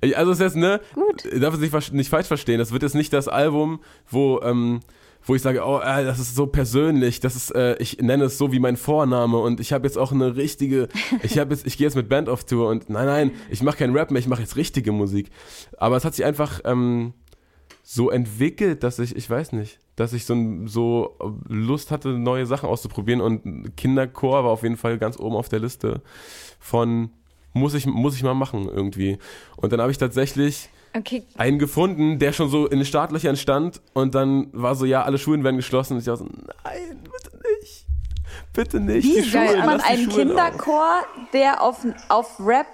Ich- 0.01 0.17
Also 0.17 0.31
es 0.31 0.39
ist 0.39 0.43
jetzt, 0.43 0.55
ne? 0.55 0.79
Gut. 0.95 1.25
Darf 1.41 1.53
es 1.53 1.59
nicht, 1.59 1.93
nicht 1.93 2.09
falsch 2.09 2.27
verstehen. 2.27 2.57
Das 2.59 2.71
wird 2.71 2.83
jetzt 2.83 2.95
nicht 2.95 3.11
das 3.13 3.27
Album, 3.27 3.81
wo, 4.09 4.39
ähm, 4.41 4.79
wo 5.27 5.35
ich 5.35 5.41
sage, 5.41 5.61
oh, 5.65 5.79
äh, 5.79 6.05
das 6.05 6.19
ist 6.19 6.35
so 6.35 6.47
persönlich, 6.47 7.19
das 7.19 7.35
ist, 7.35 7.51
äh, 7.51 7.75
ich 7.79 7.97
nenne 8.01 8.25
es 8.25 8.37
so 8.37 8.51
wie 8.51 8.59
mein 8.59 8.77
Vorname 8.77 9.37
und 9.37 9.59
ich 9.59 9.73
habe 9.73 9.85
jetzt 9.85 9.97
auch 9.97 10.11
eine 10.11 10.35
richtige, 10.35 10.87
ich 11.21 11.37
habe 11.37 11.53
jetzt, 11.53 11.67
ich 11.67 11.77
gehe 11.77 11.85
jetzt 11.85 11.95
mit 11.95 12.09
Band 12.09 12.29
auf 12.29 12.45
Tour 12.45 12.69
und 12.69 12.89
nein, 12.89 13.05
nein, 13.05 13.31
ich 13.49 13.61
mache 13.61 13.77
keinen 13.77 13.95
Rap 13.95 14.09
mehr, 14.09 14.19
ich 14.19 14.27
mache 14.27 14.41
jetzt 14.41 14.55
richtige 14.55 14.91
Musik. 14.91 15.29
Aber 15.77 15.97
es 15.97 16.05
hat 16.05 16.15
sich 16.15 16.25
einfach 16.25 16.61
ähm, 16.63 17.13
so 17.83 18.09
entwickelt, 18.09 18.83
dass 18.83 18.99
ich, 18.99 19.15
ich 19.15 19.29
weiß 19.29 19.51
nicht, 19.51 19.79
dass 19.97 20.13
ich 20.13 20.25
so, 20.25 20.35
so 20.65 21.17
Lust 21.47 21.91
hatte, 21.91 22.09
neue 22.09 22.45
Sachen 22.45 22.69
auszuprobieren 22.69 23.21
und 23.21 23.75
Kinderchor 23.75 24.45
war 24.45 24.51
auf 24.51 24.63
jeden 24.63 24.77
Fall 24.77 24.97
ganz 24.97 25.19
oben 25.19 25.35
auf 25.35 25.49
der 25.49 25.59
Liste 25.59 26.01
von 26.59 27.11
muss 27.53 27.73
ich, 27.73 27.85
muss 27.85 28.15
ich 28.15 28.23
mal 28.23 28.35
machen 28.35 28.69
irgendwie. 28.69 29.17
Und 29.55 29.73
dann 29.73 29.81
habe 29.81 29.91
ich 29.91 29.97
tatsächlich 29.97 30.69
Okay, 30.97 31.23
einen 31.37 31.59
gefunden, 31.59 32.17
der 32.19 32.33
schon 32.33 32.49
so 32.49 32.65
in 32.65 32.79
den 32.79 32.85
Startlöchern 32.85 33.35
stand 33.35 33.81
und 33.93 34.15
dann 34.15 34.49
war 34.53 34.75
so, 34.75 34.85
ja, 34.85 35.03
alle 35.03 35.17
Schulen 35.17 35.43
werden 35.43 35.57
geschlossen 35.57 35.93
und 35.93 35.99
ich 35.99 36.07
war 36.07 36.17
so, 36.17 36.25
nein, 36.25 37.03
bitte 37.03 37.37
nicht. 37.61 37.85
Bitte 38.53 38.79
nicht. 38.79 39.05
Wie 39.05 39.21
die 39.21 39.29
Schulen, 39.29 39.65
man 39.65 39.81
einen 39.81 40.11
Schulen 40.11 40.31
auf. 40.31 40.45
Kinderchor, 40.45 41.01
der 41.33 41.61
auf, 41.61 41.85
auf 42.09 42.39
Rap 42.39 42.67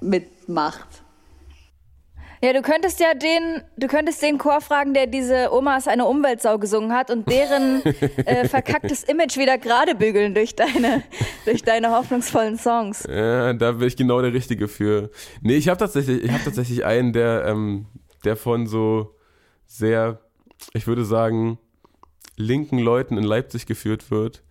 mitmacht? 0.00 1.02
Ja, 2.40 2.52
du 2.52 2.62
könntest 2.62 3.00
ja 3.00 3.14
den, 3.14 3.62
du 3.76 3.88
könntest 3.88 4.22
den 4.22 4.38
Chor 4.38 4.60
fragen, 4.60 4.94
der 4.94 5.06
diese 5.06 5.52
Oma 5.52 5.76
ist 5.76 5.88
eine 5.88 6.06
Umweltsau 6.06 6.58
gesungen 6.58 6.92
hat 6.92 7.10
und 7.10 7.28
deren 7.28 7.84
äh, 7.84 8.46
verkacktes 8.48 9.04
Image 9.04 9.36
wieder 9.36 9.58
gerade 9.58 9.94
bügeln 9.94 10.34
durch 10.34 10.54
deine, 10.54 11.02
durch 11.44 11.62
deine 11.62 11.90
hoffnungsvollen 11.90 12.56
Songs. 12.56 13.04
Ja, 13.08 13.52
da 13.54 13.72
bin 13.72 13.88
ich 13.88 13.96
genau 13.96 14.22
der 14.22 14.32
Richtige 14.32 14.68
für. 14.68 15.10
Nee, 15.42 15.56
ich 15.56 15.68
habe 15.68 15.78
tatsächlich, 15.78 16.22
ich 16.22 16.30
habe 16.30 16.44
tatsächlich 16.44 16.84
einen, 16.84 17.12
der, 17.12 17.44
ähm, 17.46 17.86
der 18.24 18.36
von 18.36 18.66
so 18.66 19.16
sehr, 19.66 20.20
ich 20.74 20.86
würde 20.86 21.04
sagen, 21.04 21.58
linken 22.36 22.78
Leuten 22.78 23.18
in 23.18 23.24
Leipzig 23.24 23.66
geführt 23.66 24.10
wird. 24.10 24.42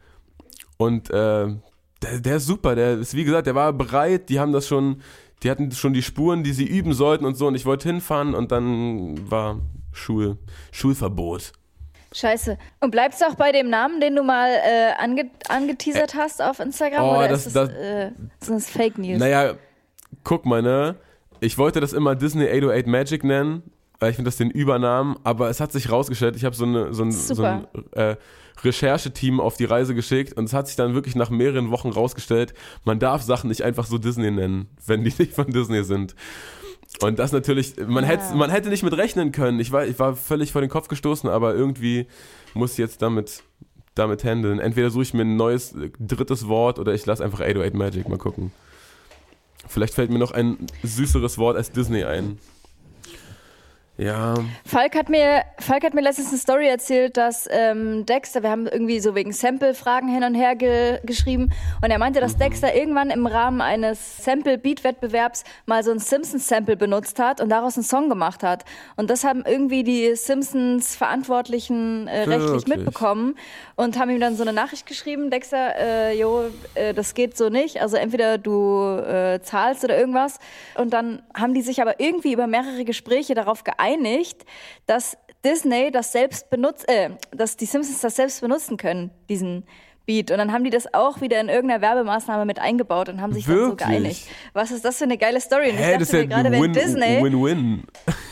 Und 0.77 1.09
äh, 1.09 1.47
der, 2.01 2.19
der 2.19 2.35
ist 2.37 2.45
super, 2.45 2.75
der 2.75 2.99
ist, 2.99 3.15
wie 3.15 3.23
gesagt, 3.23 3.47
der 3.47 3.55
war 3.55 3.73
bereit, 3.73 4.29
die 4.29 4.39
haben 4.39 4.51
das 4.51 4.67
schon, 4.67 5.01
die 5.43 5.51
hatten 5.51 5.71
schon 5.71 5.93
die 5.93 6.01
Spuren, 6.01 6.43
die 6.43 6.53
sie 6.53 6.65
üben 6.65 6.93
sollten 6.93 7.25
und 7.25 7.35
so. 7.35 7.47
Und 7.47 7.55
ich 7.55 7.65
wollte 7.65 7.87
hinfahren 7.89 8.33
und 8.35 8.51
dann 8.51 9.29
war 9.29 9.59
Schul, 9.91 10.37
Schulverbot. 10.71 11.51
Scheiße. 12.13 12.57
Und 12.79 12.91
bleibst 12.91 13.21
du 13.21 13.25
auch 13.25 13.35
bei 13.35 13.51
dem 13.51 13.69
Namen, 13.69 13.99
den 13.99 14.15
du 14.15 14.23
mal 14.23 14.49
äh, 14.49 14.93
ange 14.97 15.29
angeteasert 15.49 16.15
hast 16.15 16.41
auf 16.41 16.59
Instagram? 16.59 17.03
oh, 17.03 17.17
oder 17.19 17.27
das- 17.27 17.47
ist 17.47 17.55
das, 17.55 17.69
das- 17.69 17.77
äh, 17.77 18.11
sind 18.39 18.55
das 18.55 18.69
Fake 18.69 18.97
News? 18.97 19.19
Naja, 19.19 19.53
guck 20.23 20.45
mal, 20.45 20.61
ne? 20.61 20.95
Ich 21.39 21.57
wollte 21.57 21.79
das 21.81 21.93
immer 21.93 22.15
Disney 22.15 22.45
808 22.47 22.87
Magic 22.87 23.23
nennen, 23.23 23.61
ich 24.01 24.15
finde 24.15 24.27
das 24.29 24.37
den 24.37 24.51
Übernamen, 24.51 25.15
aber 25.23 25.49
es 25.49 25.59
hat 25.59 25.71
sich 25.71 25.91
rausgestellt, 25.91 26.35
ich 26.35 26.45
habe 26.45 26.55
so, 26.55 26.65
eine, 26.65 26.93
so 26.93 27.03
ein, 27.03 27.11
so 27.11 27.43
ein 27.43 27.67
äh, 27.91 28.15
Rechercheteam 28.63 29.39
auf 29.39 29.57
die 29.57 29.65
Reise 29.65 29.95
geschickt 29.95 30.33
und 30.33 30.45
es 30.45 30.53
hat 30.53 30.67
sich 30.67 30.75
dann 30.75 30.93
wirklich 30.93 31.15
nach 31.15 31.29
mehreren 31.29 31.71
Wochen 31.71 31.89
rausgestellt, 31.89 32.53
man 32.85 32.99
darf 32.99 33.21
Sachen 33.23 33.47
nicht 33.49 33.63
einfach 33.63 33.85
so 33.85 33.97
Disney 33.97 34.31
nennen, 34.31 34.67
wenn 34.85 35.03
die 35.03 35.13
nicht 35.19 35.33
von 35.33 35.47
Disney 35.51 35.83
sind. 35.83 36.15
Und 37.01 37.19
das 37.19 37.31
natürlich, 37.31 37.75
man, 37.87 38.03
Ja. 38.03 38.11
hätte, 38.11 38.35
man 38.35 38.49
hätte 38.49 38.69
nicht 38.69 38.83
mit 38.83 38.95
rechnen 38.95 39.31
können. 39.31 39.59
Ich 39.59 39.71
war, 39.71 39.85
ich 39.85 39.99
war 39.99 40.15
völlig 40.15 40.51
vor 40.51 40.61
den 40.61 40.69
Kopf 40.69 40.87
gestoßen, 40.87 41.29
aber 41.29 41.53
irgendwie 41.53 42.07
muss 42.53 42.71
ich 42.73 42.77
jetzt 42.77 43.01
damit, 43.01 43.43
damit 43.93 44.23
handeln. 44.23 44.59
Entweder 44.59 44.89
suche 44.89 45.03
ich 45.03 45.13
mir 45.13 45.23
ein 45.23 45.35
neues 45.35 45.75
drittes 45.99 46.47
Wort 46.47 46.79
oder 46.79 46.93
ich 46.93 47.05
lasse 47.05 47.23
einfach 47.23 47.41
808 47.41 47.73
Magic 47.73 48.07
mal 48.09 48.17
gucken. 48.17 48.51
Vielleicht 49.67 49.93
fällt 49.93 50.11
mir 50.11 50.17
noch 50.19 50.31
ein 50.31 50.57
süßeres 50.81 51.37
Wort 51.37 51.57
als 51.57 51.71
Disney 51.71 52.03
ein. 52.05 52.39
Ja, 53.97 54.35
Falk 54.63 54.95
hat 54.95 55.09
mir, 55.09 55.41
Falk 55.57 55.83
hat 55.83 55.95
mir 55.95 56.01
letztens 56.01 56.27
eine 56.29 56.37
Story 56.37 56.67
erzählt, 56.67 57.17
dass 57.17 57.49
ähm, 57.49 58.05
Dexter, 58.05 58.43
wir 58.43 58.51
haben 58.51 58.67
irgendwie 58.67 58.99
so 58.99 59.15
wegen 59.15 59.31
Sample-Fragen 59.31 60.07
hin 60.07 60.23
und 60.23 60.35
her 60.35 60.55
ge 60.55 60.99
geschrieben 61.03 61.49
und 61.81 61.89
er 61.89 61.97
meinte, 61.97 62.19
dass 62.19 62.37
Dexter 62.37 62.75
irgendwann 62.75 63.09
im 63.09 63.25
Rahmen 63.25 63.59
eines 63.59 64.23
Sample-Beat-Wettbewerbs 64.23 65.45
mal 65.65 65.83
so 65.83 65.89
ein 65.89 65.97
Simpsons-Sample 65.97 66.77
benutzt 66.77 67.17
hat 67.17 67.41
und 67.41 67.49
daraus 67.49 67.75
einen 67.75 67.85
Song 67.85 68.07
gemacht 68.07 68.43
hat. 68.43 68.65
Und 68.97 69.09
das 69.09 69.23
haben 69.23 69.43
irgendwie 69.47 69.83
die 69.83 70.15
Simpsons-Verantwortlichen 70.15 72.07
äh, 72.07 72.21
rechtlich 72.23 72.67
mitbekommen 72.67 73.35
und 73.77 73.97
haben 73.97 74.11
ihm 74.11 74.19
dann 74.19 74.35
so 74.35 74.43
eine 74.43 74.53
Nachricht 74.53 74.85
geschrieben, 74.85 75.31
Dexter, 75.31 75.75
äh, 75.75 76.19
jo, 76.19 76.51
äh, 76.75 76.93
das 76.93 77.15
geht 77.15 77.35
so 77.35 77.49
nicht, 77.49 77.81
also 77.81 77.97
entweder 77.97 78.37
du 78.37 78.99
äh, 78.99 79.39
zahlst 79.41 79.83
oder 79.83 79.97
irgendwas. 79.97 80.37
Und 80.75 80.93
dann 80.93 81.23
haben 81.33 81.55
die 81.55 81.63
sich 81.63 81.81
aber 81.81 81.99
irgendwie 81.99 82.33
über 82.33 82.45
mehrere 82.45 82.85
Gespräche 82.85 83.33
darauf 83.33 83.63
geeinigt, 83.63 83.86
dass 84.85 85.17
Disney 85.45 85.91
das 85.91 86.11
selbst 86.11 86.49
benutzt, 86.49 86.87
äh, 86.89 87.11
dass 87.31 87.55
die 87.57 87.65
Simpsons 87.65 88.01
das 88.01 88.15
selbst 88.15 88.41
benutzen 88.41 88.77
können, 88.77 89.11
diesen 89.29 89.65
Beat. 90.05 90.31
Und 90.31 90.37
dann 90.37 90.51
haben 90.53 90.63
die 90.63 90.69
das 90.69 90.93
auch 90.93 91.19
wieder 91.21 91.39
in 91.41 91.49
irgendeiner 91.49 91.81
Werbemaßnahme 91.81 92.45
mit 92.45 92.59
eingebaut 92.59 93.09
und 93.09 93.21
haben 93.21 93.33
sich 93.33 93.45
dann 93.45 93.55
so 93.55 93.61
Wirklich? 93.71 93.87
geeinigt. 93.87 94.27
Was 94.53 94.71
ist 94.71 94.83
das 94.85 94.97
für 94.97 95.03
eine 95.03 95.17
geile 95.17 95.39
Story? 95.41 95.69
Und 95.69 95.75
ich 95.75 95.81
hä, 95.81 95.91
dachte 95.91 95.99
das 95.99 96.11
mir 96.13 96.27
gerade, 96.27 96.51
wenn 96.51 96.61
Win- 96.61 96.73
Disney 96.73 97.21
Win-Win. 97.21 97.83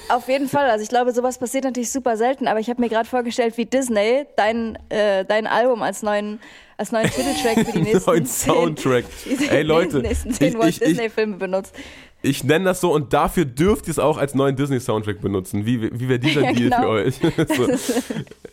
auf 0.09 0.27
jeden 0.29 0.47
Fall. 0.47 0.69
Also 0.69 0.83
ich 0.83 0.89
glaube, 0.89 1.11
sowas 1.11 1.37
passiert 1.37 1.65
natürlich 1.65 1.91
super 1.91 2.15
selten, 2.15 2.47
aber 2.47 2.59
ich 2.61 2.69
habe 2.69 2.81
mir 2.81 2.87
gerade 2.89 3.07
vorgestellt, 3.09 3.57
wie 3.57 3.65
Disney 3.65 4.25
dein, 4.37 4.77
äh, 4.89 5.25
dein 5.25 5.47
Album 5.47 5.81
als 5.83 6.01
neuen, 6.01 6.39
als 6.77 6.93
neuen 6.93 7.09
Titeltrack 7.09 7.65
für 7.65 7.71
die 7.73 7.81
nächsten 7.91 8.09
Neuen 8.09 8.25
zehn, 8.25 8.53
Soundtrack. 8.53 9.05
die 9.25 9.47
Ey, 9.49 9.63
Leute, 9.63 9.99
nächsten 9.99 10.31
zehn 10.33 10.53
ich- 10.53 10.57
Walt 10.57 10.69
ich- 10.69 10.81
ich- 10.81 10.87
Disney-Filme 10.87 11.35
benutzt. 11.37 11.75
Ich 12.25 12.43
nenne 12.43 12.65
das 12.65 12.81
so 12.81 12.91
und 12.93 13.13
dafür 13.13 13.45
dürft 13.45 13.87
ihr 13.87 13.91
es 13.91 13.99
auch 13.99 14.17
als 14.17 14.35
neuen 14.35 14.55
Disney-Soundtrack 14.55 15.21
benutzen. 15.21 15.65
Wie, 15.65 15.81
wie 15.81 16.09
wäre 16.09 16.19
dieser 16.19 16.41
Ja, 16.45 16.53
Deal 16.53 16.69
genau. 16.69 16.81
für 16.81 16.89
euch? 16.89 17.15
so. 17.55 17.67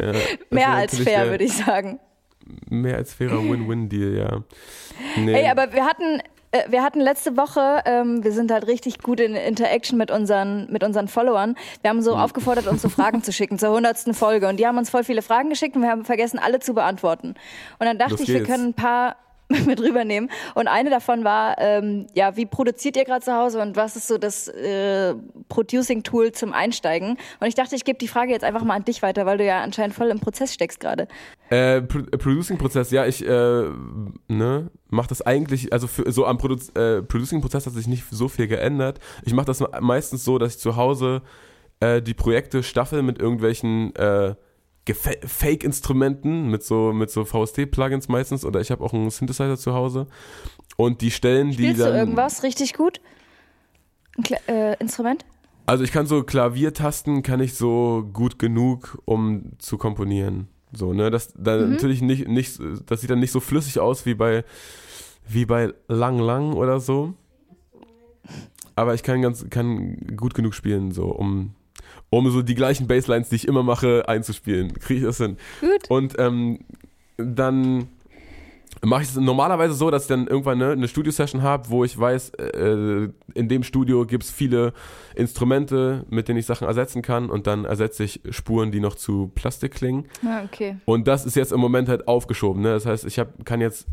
ja, 0.05 0.13
Mehr 0.51 0.71
als 0.71 0.99
fair, 0.99 1.31
würde 1.31 1.45
ich 1.45 1.53
sagen. 1.55 1.99
Mehr 2.69 2.97
als 2.97 3.15
fairer 3.15 3.39
Win-Win-Deal, 3.43 4.17
ja. 4.19 4.41
Nee. 5.17 5.33
Ey, 5.33 5.49
aber 5.49 5.73
wir 5.73 5.85
hatten, 5.87 6.21
äh, 6.51 6.63
wir 6.71 6.83
hatten 6.83 7.01
letzte 7.01 7.37
Woche, 7.37 7.81
ähm, 7.87 8.25
wir 8.25 8.33
sind 8.33 8.51
halt 8.51 8.67
richtig 8.67 8.99
gut 8.99 9.21
in 9.21 9.35
Interaction 9.35 9.97
mit 9.97 10.11
unseren, 10.11 10.71
mit 10.71 10.83
unseren 10.85 11.09
Followern. 11.09 11.55
Wir 11.83 11.91
haben 11.91 11.99
Hm. 11.99 12.05
so 12.05 12.17
aufgefordert, 12.17 12.67
uns 12.67 12.83
so 12.83 12.89
Fragen 12.89 13.23
zu 13.23 13.33
schicken 13.33 13.59
zur 13.59 13.71
hundertsten 13.71 14.13
Folge. 14.13 14.49
Und 14.49 14.59
die 14.59 14.67
haben 14.67 14.77
uns 14.77 14.91
voll 14.91 15.05
viele 15.05 15.23
Fragen 15.23 15.49
geschickt 15.51 15.77
und 15.77 15.83
wir 15.83 15.89
haben 15.91 16.05
vergessen, 16.05 16.39
alle 16.39 16.59
zu 16.61 16.75
beantworten. 16.75 17.29
Und 17.79 17.87
dann 17.87 17.97
dachte 17.99 18.13
Los 18.15 18.21
ich, 18.23 18.29
wir 18.29 18.41
geht's. 18.41 18.49
können 18.51 18.69
ein 18.71 18.75
paar 18.75 19.17
mit 19.67 19.81
rübernehmen. 19.81 20.31
Und 20.55 20.69
eine 20.69 20.91
davon 20.91 21.25
war, 21.25 21.57
ähm, 21.59 22.07
ja, 22.15 22.37
wie 22.37 22.47
produziert 22.47 22.97
ihr 22.97 23.05
gerade 23.05 23.25
zu 23.25 23.35
Hause 23.35 23.61
und 23.61 23.77
was 23.77 23.97
ist 23.97 24.09
so 24.09 24.19
das 24.19 24.49
äh, 24.49 25.15
Producing-Tool 25.49 26.33
zum 26.33 26.53
Einsteigen? 26.53 27.17
Und 27.41 27.47
ich 27.47 27.55
dachte, 27.55 27.77
ich 27.77 27.85
gebe 27.85 27.99
die 27.99 28.09
Frage 28.09 28.33
jetzt 28.33 28.45
einfach 28.45 28.65
mal 28.65 28.75
an 28.75 28.85
dich 28.85 29.03
weiter, 29.03 29.27
weil 29.27 29.39
du 29.39 29.45
ja 29.45 29.63
anscheinend 29.63 29.95
voll 29.95 30.09
im 30.09 30.21
Prozess 30.21 30.53
steckst 30.53 30.81
gerade. 30.81 31.09
Äh, 31.51 31.83
Pro 31.83 31.99
äh, 31.99 32.19
Producing-Prozess, 32.19 32.91
ja, 32.91 33.07
ich 33.07 33.27
äh, 33.27 33.69
ne, 34.29 34.71
mache 34.89 35.09
das 35.09 35.23
eigentlich, 35.23 35.73
also 35.73 35.87
für, 35.87 36.11
so 36.11 36.27
am 36.27 36.39
Produ 36.39 36.57
äh, 36.79 37.03
Producing-Prozess 37.03 37.67
hat 37.67 37.75
sich 37.75 37.87
nicht 37.87 38.05
so 38.11 38.29
viel 38.29 38.49
geändert. 38.49 38.99
Ich 39.25 39.35
mache 39.35 39.47
das 39.47 39.63
meistens 39.81 40.25
so, 40.25 40.39
dass 40.39 40.55
ich 40.55 40.61
zu 40.61 40.77
Hause 40.77 41.23
äh, 41.81 42.01
die 42.01 42.15
Projekte 42.15 42.63
staffeln 42.63 43.05
mit 43.05 43.19
irgendwelchen 43.19 43.95
äh, 43.97 44.35
Fake-Instrumenten, 44.87 46.49
mit 46.49 46.63
so, 46.65 46.93
mit 46.93 47.11
so 47.11 47.25
VST-Plugins 47.25 48.09
meistens, 48.09 48.45
oder 48.45 48.61
ich 48.61 48.71
habe 48.71 48.83
auch 48.85 48.93
einen 48.93 49.11
Synthesizer 49.11 49.57
zu 49.57 49.75
Hause. 49.75 50.07
Und 50.77 51.01
die 51.01 51.11
stellen 51.11 51.49
die 51.51 51.55
Spielst 51.55 51.81
dann. 51.81 51.93
du 51.93 51.99
irgendwas 51.99 52.43
richtig 52.43 52.75
gut? 52.75 53.01
Ein 54.19 54.25
Kla 54.25 54.39
äh, 54.49 54.77
Instrument? 54.81 55.25
Also 55.67 55.85
ich 55.85 55.93
kann 55.93 56.07
so 56.07 56.25
Klaviertasten, 56.25 57.23
kann 57.23 57.41
ich 57.41 57.55
so 57.55 58.09
gut 58.13 58.39
genug, 58.39 58.99
um 59.05 59.53
zu 59.59 59.79
komponieren. 59.79 60.49
So, 60.73 60.93
ne? 60.93 61.11
Das 61.11 61.33
dann 61.37 61.67
Mhm. 61.67 61.71
natürlich 61.73 62.03
nicht, 62.03 62.27
nicht, 62.27 62.59
das 62.87 63.01
sieht 63.01 63.11
dann 63.11 63.21
nicht 63.21 63.31
so 63.31 63.39
flüssig 63.41 63.79
aus 63.79 64.05
wie 64.05 64.15
bei, 64.15 64.45
wie 65.29 65.45
bei 65.47 65.73
Lang 65.87 66.19
Lang 66.19 66.55
oder 66.55 66.81
so. 66.81 67.15
Aber 68.75 68.95
ich 68.95 69.03
kann 69.03 69.23
ganz, 69.23 69.49
kann 69.51 69.97
gut 70.17 70.35
genug 70.35 70.55
spielen, 70.55 70.93
so, 70.93 71.05
um, 71.05 71.55
um 72.13 72.31
so 72.31 72.43
die 72.43 72.55
gleichen 72.55 72.87
Basslines, 72.87 73.31
die 73.31 73.37
ich 73.37 73.49
immer 73.49 73.63
mache, 73.63 74.07
einzuspielen. 74.07 74.75
Kriege 74.75 75.01
ich 75.01 75.07
das 75.07 75.17
hin. 75.17 75.39
Gut. 75.61 75.91
Und 75.91 76.15
ähm, 76.19 76.59
dann 77.17 77.89
mache 78.83 79.03
ich 79.03 79.09
es 79.09 79.17
normalerweise 79.17 79.73
so, 79.73 79.91
dass 79.91 80.03
ich 80.03 80.09
dann 80.09 80.27
irgendwann 80.27 80.59
ne, 80.59 80.73
eine 80.73 80.89
Studio-Session 80.89 81.41
habe, 81.41 81.71
wo 81.71 81.85
ich 81.85 81.99
weiß, 81.99 82.31
äh, 82.35 83.09
in 83.33 83.49
dem 83.49 83.63
Studio 83.63 84.05
gibt 84.05 84.25
es 84.25 84.31
viele 84.31 84.75
Instrumente, 85.15 86.05
mit 86.11 86.29
denen 86.29 86.39
ich 86.39 86.45
Sachen 86.45 86.67
ersetzen 86.67 87.01
kann 87.01 87.31
und 87.31 87.47
dann 87.47 87.65
ersetze 87.65 88.05
ich 88.05 88.21
Spuren, 88.29 88.73
die 88.73 88.81
noch 88.81 88.95
zu 88.95 89.31
Plastik 89.35 89.73
klingen. 89.73 90.05
Ah, 90.23 90.43
okay. 90.45 90.77
Und 90.85 91.09
das 91.09 91.25
ist 91.25 91.35
jetzt 91.35 91.53
im 91.53 91.61
Moment 91.61 91.89
halt 91.89 92.09
aufgeschoben. 92.09 92.61
Ne? 92.61 92.73
Das 92.73 92.85
heißt, 92.85 93.07
ich 93.07 93.19
hab, 93.19 93.47
kann 93.47 93.63
jetzt 93.63 93.87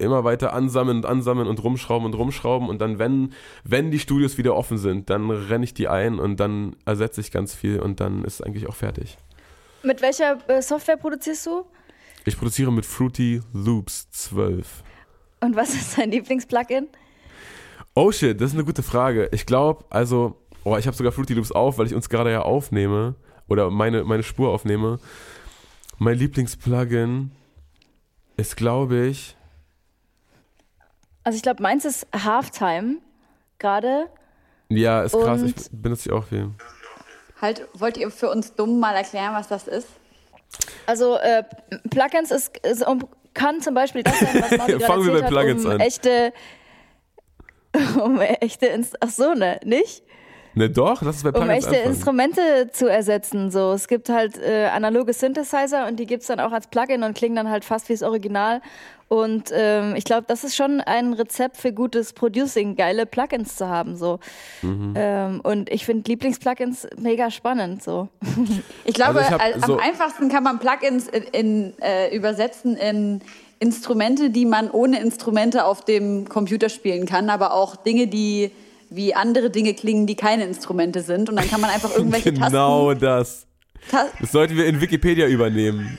immer 0.00 0.24
weiter 0.24 0.52
ansammeln 0.52 0.98
und 0.98 1.06
ansammeln 1.06 1.48
und 1.48 1.62
rumschrauben 1.62 2.06
und 2.06 2.14
rumschrauben 2.14 2.68
und 2.68 2.80
dann, 2.80 2.98
wenn, 2.98 3.32
wenn 3.64 3.90
die 3.90 3.98
Studios 3.98 4.38
wieder 4.38 4.54
offen 4.54 4.78
sind, 4.78 5.10
dann 5.10 5.30
renne 5.30 5.64
ich 5.64 5.74
die 5.74 5.88
ein 5.88 6.18
und 6.18 6.40
dann 6.40 6.76
ersetze 6.84 7.20
ich 7.20 7.30
ganz 7.30 7.54
viel 7.54 7.80
und 7.80 8.00
dann 8.00 8.24
ist 8.24 8.34
es 8.34 8.42
eigentlich 8.42 8.68
auch 8.68 8.74
fertig. 8.74 9.18
Mit 9.82 10.02
welcher 10.02 10.38
äh, 10.48 10.60
Software 10.60 10.96
produzierst 10.96 11.46
du? 11.46 11.64
Ich 12.24 12.36
produziere 12.36 12.70
mit 12.72 12.84
Fruity 12.84 13.40
Loops 13.52 14.10
12. 14.10 14.82
Und 15.40 15.56
was 15.56 15.70
ist 15.74 15.98
dein 15.98 16.10
Lieblings-Plugin? 16.10 16.88
Oh 17.94 18.12
shit, 18.12 18.40
das 18.40 18.50
ist 18.50 18.56
eine 18.56 18.64
gute 18.64 18.82
Frage. 18.82 19.28
Ich 19.32 19.46
glaube, 19.46 19.84
also, 19.90 20.36
oh, 20.64 20.76
ich 20.76 20.86
habe 20.86 20.96
sogar 20.96 21.12
Fruity 21.12 21.34
Loops 21.34 21.50
auf, 21.50 21.78
weil 21.78 21.86
ich 21.86 21.94
uns 21.94 22.08
gerade 22.08 22.30
ja 22.30 22.42
aufnehme 22.42 23.14
oder 23.48 23.70
meine, 23.70 24.04
meine 24.04 24.22
Spur 24.22 24.50
aufnehme. 24.50 25.00
Mein 25.98 26.16
Lieblingsplugin 26.16 27.32
ist, 28.36 28.56
glaube 28.56 29.06
ich, 29.06 29.36
Also 31.24 31.36
ich 31.36 31.42
glaube, 31.42 31.62
meins 31.62 31.84
ist 31.84 32.06
Halftime 32.12 32.96
gerade. 33.58 34.06
ja, 34.68 35.02
ist 35.02 35.12
krass, 35.12 35.42
ich 35.42 35.54
benutze 35.70 36.08
ich 36.08 36.12
auch 36.12 36.24
viel. 36.24 36.50
Halt, 37.40 37.66
wollt 37.74 37.96
ihr 37.96 38.10
für 38.10 38.30
uns 38.30 38.54
dumm 38.54 38.80
mal 38.80 38.94
erklären, 38.94 39.34
was 39.34 39.48
das 39.48 39.66
ist? 39.66 39.88
Also 40.86 41.16
äh, 41.16 41.44
Plugins 41.90 42.30
ist, 42.30 42.56
ist 42.58 42.86
um, 42.86 43.06
kann 43.34 43.60
zum 43.60 43.74
Beispiel 43.74 44.02
das 44.02 44.18
sein, 44.18 44.42
was 44.42 44.50
gerade 44.50 44.80
Fangen 44.80 45.06
wir 45.06 45.12
erzählt 45.12 45.20
bei 45.20 45.22
hat, 45.22 45.28
Plugins 45.30 45.64
um 45.64 45.70
an. 45.70 45.80
echte 45.80 46.32
um 48.02 48.20
echte 48.20 48.66
Inst 48.66 48.96
ach 49.00 49.10
so 49.10 49.34
ne 49.34 49.60
nicht 49.64 50.02
Ne, 50.54 50.68
doch, 50.68 51.02
das 51.02 51.16
ist 51.16 51.22
bei 51.22 51.28
um 51.30 51.34
Plugins 51.34 51.54
echte 51.64 51.68
anfangen. 51.76 51.94
Instrumente 51.94 52.70
zu 52.72 52.88
ersetzen 52.88 53.50
so 53.50 53.72
es 53.72 53.86
gibt 53.86 54.08
halt 54.08 54.36
äh, 54.38 54.66
analoge 54.66 55.12
Synthesizer 55.12 55.86
und 55.86 55.98
die 56.00 56.06
gibt's 56.06 56.26
dann 56.26 56.40
auch 56.40 56.52
als 56.52 56.66
Plugin 56.66 57.02
und 57.04 57.14
klingen 57.16 57.36
dann 57.36 57.48
halt 57.50 57.64
fast 57.64 57.88
wie 57.88 57.92
das 57.92 58.02
Original 58.02 58.60
und 59.08 59.50
ähm, 59.52 59.94
ich 59.96 60.04
glaube 60.04 60.24
das 60.26 60.42
ist 60.42 60.56
schon 60.56 60.80
ein 60.80 61.12
Rezept 61.12 61.56
für 61.56 61.72
gutes 61.72 62.12
Producing 62.12 62.74
geile 62.74 63.06
Plugins 63.06 63.54
zu 63.56 63.68
haben 63.68 63.96
so 63.96 64.18
Mhm. 64.62 64.94
ähm, 64.96 65.40
und 65.42 65.70
ich 65.70 65.84
finde 65.86 66.10
Lieblingsplugins 66.10 66.88
mega 66.98 67.30
spannend 67.30 67.82
so 67.82 68.08
Ich 68.84 68.94
glaube, 68.94 69.20
Also 69.20 69.58
ich 69.58 69.64
so- 69.64 69.74
am 69.74 69.78
einfachsten 69.80 70.28
kann 70.30 70.42
man 70.42 70.58
Plugins 70.58 71.06
in, 71.08 71.22
in, 71.32 71.74
äh, 71.80 72.14
übersetzen 72.14 72.76
in 72.76 73.20
Instrumente, 73.60 74.30
die 74.30 74.46
man 74.46 74.70
ohne 74.70 75.00
Instrumente 75.00 75.64
auf 75.64 75.84
dem 75.84 76.28
Computer 76.28 76.68
spielen 76.70 77.04
kann, 77.06 77.28
aber 77.30 77.52
auch 77.54 77.76
Dinge, 77.76 78.06
die 78.06 78.50
wie 78.90 79.14
andere 79.14 79.50
Dinge 79.50 79.74
klingen, 79.74 80.06
die 80.06 80.16
keine 80.16 80.44
Instrumente 80.44 81.02
sind. 81.02 81.28
Und 81.28 81.36
dann 81.36 81.48
kann 81.48 81.60
man 81.60 81.70
einfach 81.70 81.94
irgendwelche 81.96 82.32
Genau 82.32 82.94
das. 82.94 83.46
Tasten. 83.88 83.90
Ta 83.90 84.06
Das 84.20 84.32
sollten 84.32 84.56
wir 84.56 84.66
in 84.66 84.80
Wikipedia 84.80 85.26
übernehmen. 85.26 85.98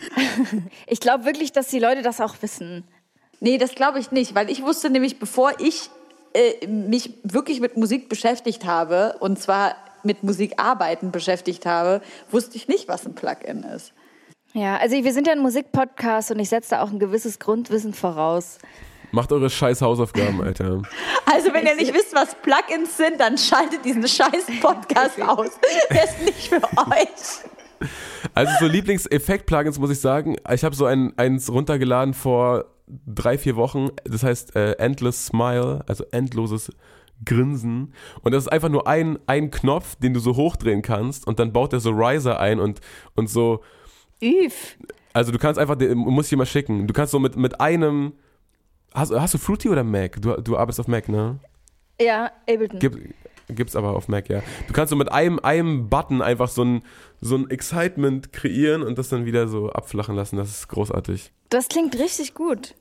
ich 0.87 0.99
glaube 0.99 1.25
wirklich 1.25 1.51
dass 1.51 1.67
die 1.67 1.79
Leute 1.79 2.03
das 2.03 2.21
auch 2.21 2.35
wissen 2.41 2.83
nee, 3.41 3.57
das 3.57 3.75
glaube 3.75 3.99
ich 3.99 4.11
nicht, 4.11 4.33
weil 4.33 4.49
ich 4.49 4.63
wusste 4.63 4.89
nämlich, 4.89 5.19
bevor 5.19 5.51
ich 5.59 5.89
äh, 6.33 6.65
mich 6.67 7.15
wirklich 7.23 7.59
mit 7.59 7.75
Musik 7.75 8.07
beschäftigt 8.07 8.65
habe, 8.65 9.17
und 9.19 9.37
zwar 9.37 9.75
mit 10.03 10.23
Musikarbeiten 10.23 11.11
beschäftigt 11.11 11.65
habe, 11.65 12.01
wusste 12.31 12.55
ich 12.55 12.67
nicht, 12.69 12.87
was 12.87 13.05
ein 13.05 13.13
Plugin 13.13 13.63
ist. 13.63 13.93
Ja, 14.53 14.77
also 14.77 14.95
wir 14.95 15.13
sind 15.13 15.27
ja 15.27 15.33
ein 15.33 15.39
Musikpodcast 15.39 16.31
und 16.31 16.39
ich 16.39 16.49
setze 16.49 16.71
da 16.71 16.81
auch 16.81 16.91
ein 16.91 16.99
gewisses 16.99 17.39
Grundwissen 17.39 17.93
voraus. 17.93 18.57
Macht 19.11 19.31
eure 19.31 19.49
scheiß 19.49 19.81
Hausaufgaben, 19.81 20.41
Alter. 20.41 20.81
Also, 21.25 21.53
wenn 21.53 21.65
ihr 21.65 21.75
nicht 21.75 21.93
wisst, 21.93 22.13
was 22.15 22.35
Plugins 22.41 22.95
sind, 22.97 23.19
dann 23.19 23.37
schaltet 23.37 23.83
diesen 23.83 24.07
scheiß 24.07 24.45
Podcast 24.61 25.21
aus. 25.27 25.49
Der 25.89 26.03
ist 26.05 26.21
nicht 26.23 26.47
für 26.49 26.61
euch. 26.63 27.89
Also 28.35 28.51
so 28.59 28.65
Lieblingseffekt-Plugins 28.67 29.79
muss 29.79 29.89
ich 29.89 29.99
sagen. 29.99 30.35
Ich 30.53 30.63
habe 30.63 30.75
so 30.75 30.85
ein, 30.85 31.17
eins 31.17 31.51
runtergeladen 31.51 32.13
vor 32.13 32.65
drei, 33.07 33.37
vier 33.37 33.55
Wochen. 33.55 33.89
Das 34.05 34.23
heißt 34.23 34.55
äh, 34.55 34.73
Endless 34.73 35.25
Smile, 35.25 35.83
also 35.87 36.05
endloses 36.11 36.71
Grinsen. 37.25 37.93
Und 38.21 38.33
das 38.33 38.43
ist 38.43 38.49
einfach 38.51 38.69
nur 38.69 38.87
ein, 38.87 39.17
ein 39.27 39.49
Knopf, 39.51 39.95
den 39.95 40.13
du 40.13 40.19
so 40.19 40.35
hochdrehen 40.35 40.81
kannst 40.83 41.25
und 41.27 41.39
dann 41.39 41.51
baut 41.53 41.73
der 41.73 41.79
so 41.79 41.89
Riser 41.91 42.39
ein 42.39 42.59
und, 42.59 42.79
und 43.15 43.29
so. 43.29 43.61
Üf. 44.21 44.75
Also 45.13 45.31
du 45.31 45.39
kannst 45.39 45.59
einfach, 45.59 45.75
den- 45.75 45.97
muss 45.97 46.25
ich 46.27 46.29
dir 46.29 46.37
mal 46.37 46.45
schicken. 46.45 46.87
Du 46.87 46.93
kannst 46.93 47.11
so 47.11 47.19
mit, 47.19 47.35
mit 47.35 47.59
einem. 47.59 48.13
Hast, 48.93 49.11
hast 49.11 49.33
du 49.33 49.37
Fruity 49.37 49.69
oder 49.69 49.83
Mac? 49.83 50.21
Du, 50.21 50.33
du 50.41 50.57
arbeitest 50.57 50.81
auf 50.81 50.87
Mac, 50.87 51.07
ne? 51.07 51.39
Ja, 51.99 52.31
Ableton. 52.49 52.79
Gibt, 52.79 52.97
gibt's 53.49 53.75
aber 53.75 53.95
auf 53.95 54.07
Mac, 54.07 54.29
ja. 54.29 54.41
Du 54.67 54.73
kannst 54.73 54.89
so 54.89 54.95
mit 54.95 55.11
einem, 55.11 55.39
einem 55.39 55.89
Button 55.89 56.21
einfach 56.21 56.49
so 56.49 56.63
ein, 56.63 56.83
so 57.21 57.35
ein 57.35 57.49
Excitement 57.49 58.33
kreieren 58.33 58.83
und 58.83 58.97
das 58.97 59.09
dann 59.09 59.25
wieder 59.25 59.47
so 59.47 59.69
abflachen 59.69 60.15
lassen. 60.15 60.37
Das 60.37 60.49
ist 60.49 60.67
großartig. 60.67 61.31
Das 61.49 61.67
klingt 61.67 61.97
richtig 61.97 62.33
gut. 62.33 62.75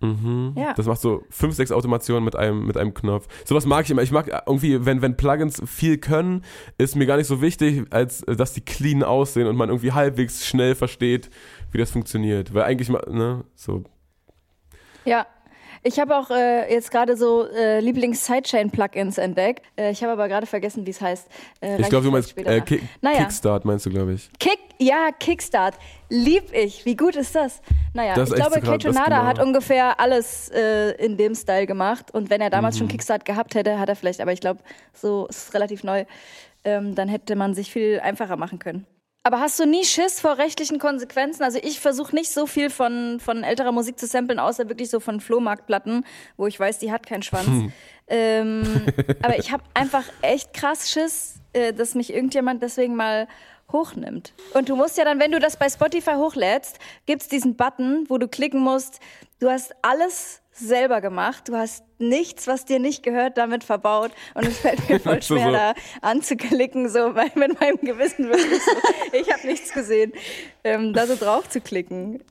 Mhm. 0.00 0.54
Ja. 0.56 0.74
Das 0.74 0.86
macht 0.86 1.00
so 1.00 1.22
fünf, 1.30 1.54
sechs 1.54 1.72
Automationen 1.72 2.24
mit 2.24 2.36
einem, 2.36 2.66
mit 2.66 2.76
einem 2.76 2.92
Knopf. 2.92 3.26
Sowas 3.44 3.66
mag 3.66 3.84
ich 3.84 3.90
immer. 3.90 4.02
Ich 4.02 4.12
mag 4.12 4.28
irgendwie, 4.46 4.84
wenn, 4.84 5.00
wenn 5.00 5.16
Plugins 5.16 5.62
viel 5.64 5.98
können, 5.98 6.44
ist 6.78 6.96
mir 6.96 7.06
gar 7.06 7.16
nicht 7.16 7.26
so 7.26 7.40
wichtig, 7.40 7.86
als 7.90 8.20
dass 8.26 8.52
die 8.52 8.60
clean 8.60 9.02
aussehen 9.02 9.46
und 9.46 9.56
man 9.56 9.68
irgendwie 9.68 9.92
halbwegs 9.92 10.46
schnell 10.46 10.74
versteht, 10.74 11.30
wie 11.72 11.78
das 11.78 11.90
funktioniert. 11.90 12.52
Weil 12.52 12.64
eigentlich, 12.64 12.88
ne, 12.88 13.44
so. 13.54 13.84
Ja. 15.04 15.26
Ich 15.86 16.00
habe 16.00 16.16
auch 16.16 16.30
äh, 16.30 16.72
jetzt 16.72 16.90
gerade 16.90 17.16
so 17.16 17.46
äh, 17.48 17.78
Lieblings-Sidechain-Plugins 17.78 19.18
entdeckt. 19.18 19.62
Äh, 19.76 19.92
ich 19.92 20.02
habe 20.02 20.12
aber 20.14 20.26
gerade 20.26 20.46
vergessen, 20.46 20.84
wie 20.84 20.90
es 20.90 21.00
heißt. 21.00 21.28
Äh, 21.60 21.80
Ich 21.80 21.88
glaube, 21.88 22.04
du 22.04 22.10
meinst 22.10 22.36
äh. 22.38 22.60
Kick, 22.60 22.82
Naja. 23.00 23.18
Kickstart, 23.20 23.64
meinst 23.64 23.86
du, 23.86 23.90
glaube 23.90 24.14
ich. 24.14 24.28
Kick, 24.40 24.58
ja, 24.78 25.10
Kickstart. 25.18 25.74
Lieb 26.08 26.52
ich. 26.52 26.84
Wie 26.84 26.96
gut 26.96 27.14
ist 27.14 27.34
das? 27.36 27.60
Naja, 27.94 28.14
Das 28.14 28.30
ich 28.30 28.34
glaube, 28.34 28.54
so 28.56 28.60
grad- 28.60 28.70
Kate 28.82 28.86
das 28.88 28.96
Nada 28.96 29.16
genau. 29.18 29.28
hat 29.28 29.38
ungefähr 29.38 30.00
alles 30.00 30.48
äh, 30.48 30.90
in 30.92 31.16
dem 31.16 31.34
Style 31.36 31.66
gemacht. 31.66 32.10
Und 32.12 32.30
wenn 32.30 32.40
er 32.40 32.50
damals 32.50 32.74
Mhm. 32.74 32.78
schon 32.80 32.88
Kickstart 32.88 33.24
gehabt 33.24 33.54
hätte, 33.54 33.78
hat 33.78 33.88
er 33.88 33.94
vielleicht, 33.96 34.20
aber 34.20 34.32
ich 34.32 34.40
glaube, 34.40 34.60
so 34.92 35.26
ist 35.28 35.48
es 35.48 35.54
relativ 35.54 35.84
neu, 35.84 36.04
ähm, 36.64 36.96
dann 36.96 37.08
hätte 37.08 37.36
man 37.36 37.54
sich 37.54 37.70
viel 37.70 38.00
einfacher 38.00 38.36
machen 38.36 38.58
können. 38.58 38.86
Aber 39.26 39.40
hast 39.40 39.58
du 39.58 39.66
nie 39.66 39.84
Schiss 39.84 40.20
vor 40.20 40.38
rechtlichen 40.38 40.78
Konsequenzen? 40.78 41.42
Also 41.42 41.58
ich 41.60 41.80
versuche 41.80 42.14
nicht 42.14 42.30
so 42.30 42.46
viel 42.46 42.70
von, 42.70 43.18
von 43.18 43.42
älterer 43.42 43.72
Musik 43.72 43.98
zu 43.98 44.06
samplen, 44.06 44.38
außer 44.38 44.68
wirklich 44.68 44.88
so 44.88 45.00
von 45.00 45.20
Flohmarktplatten, 45.20 46.06
wo 46.36 46.46
ich 46.46 46.60
weiß, 46.60 46.78
die 46.78 46.92
hat 46.92 47.06
keinen 47.06 47.24
Schwanz. 47.24 47.72
ähm, 48.06 48.62
aber 49.24 49.36
ich 49.36 49.50
habe 49.50 49.64
einfach 49.74 50.04
echt 50.22 50.54
krass 50.54 50.92
Schiss, 50.92 51.40
äh, 51.54 51.72
dass 51.72 51.96
mich 51.96 52.14
irgendjemand 52.14 52.62
deswegen 52.62 52.94
mal 52.94 53.26
hochnimmt. 53.72 54.32
Und 54.54 54.68
du 54.68 54.76
musst 54.76 54.96
ja 54.96 55.04
dann, 55.04 55.18
wenn 55.18 55.32
du 55.32 55.40
das 55.40 55.56
bei 55.56 55.68
Spotify 55.68 56.12
hochlädst, 56.12 56.78
gibt's 57.06 57.26
diesen 57.26 57.56
Button, 57.56 58.04
wo 58.08 58.18
du 58.18 58.28
klicken 58.28 58.60
musst, 58.60 59.00
du 59.40 59.50
hast 59.50 59.74
alles 59.82 60.40
selber 60.58 61.00
gemacht, 61.00 61.48
du 61.48 61.56
hast 61.56 61.84
nichts, 61.98 62.46
was 62.46 62.64
dir 62.64 62.78
nicht 62.78 63.02
gehört, 63.02 63.38
damit 63.38 63.64
verbaut 63.64 64.10
und 64.34 64.46
es 64.46 64.58
fällt 64.58 64.88
mir 64.88 65.00
voll 65.00 65.22
schwer, 65.22 65.46
so. 65.46 65.52
da 65.52 65.74
anzuklicken, 66.02 66.88
so 66.88 67.14
weil 67.14 67.30
mit 67.34 67.60
meinem 67.60 67.78
Gewissen 67.80 68.28
wirklich 68.28 68.62
so, 68.62 68.72
ich 69.12 69.32
habe 69.32 69.46
nichts 69.46 69.72
gesehen, 69.72 70.12
ähm, 70.64 70.92
da 70.92 71.06
so 71.06 71.16
drauf 71.16 71.48
zu 71.48 71.60
klicken. 71.60 72.22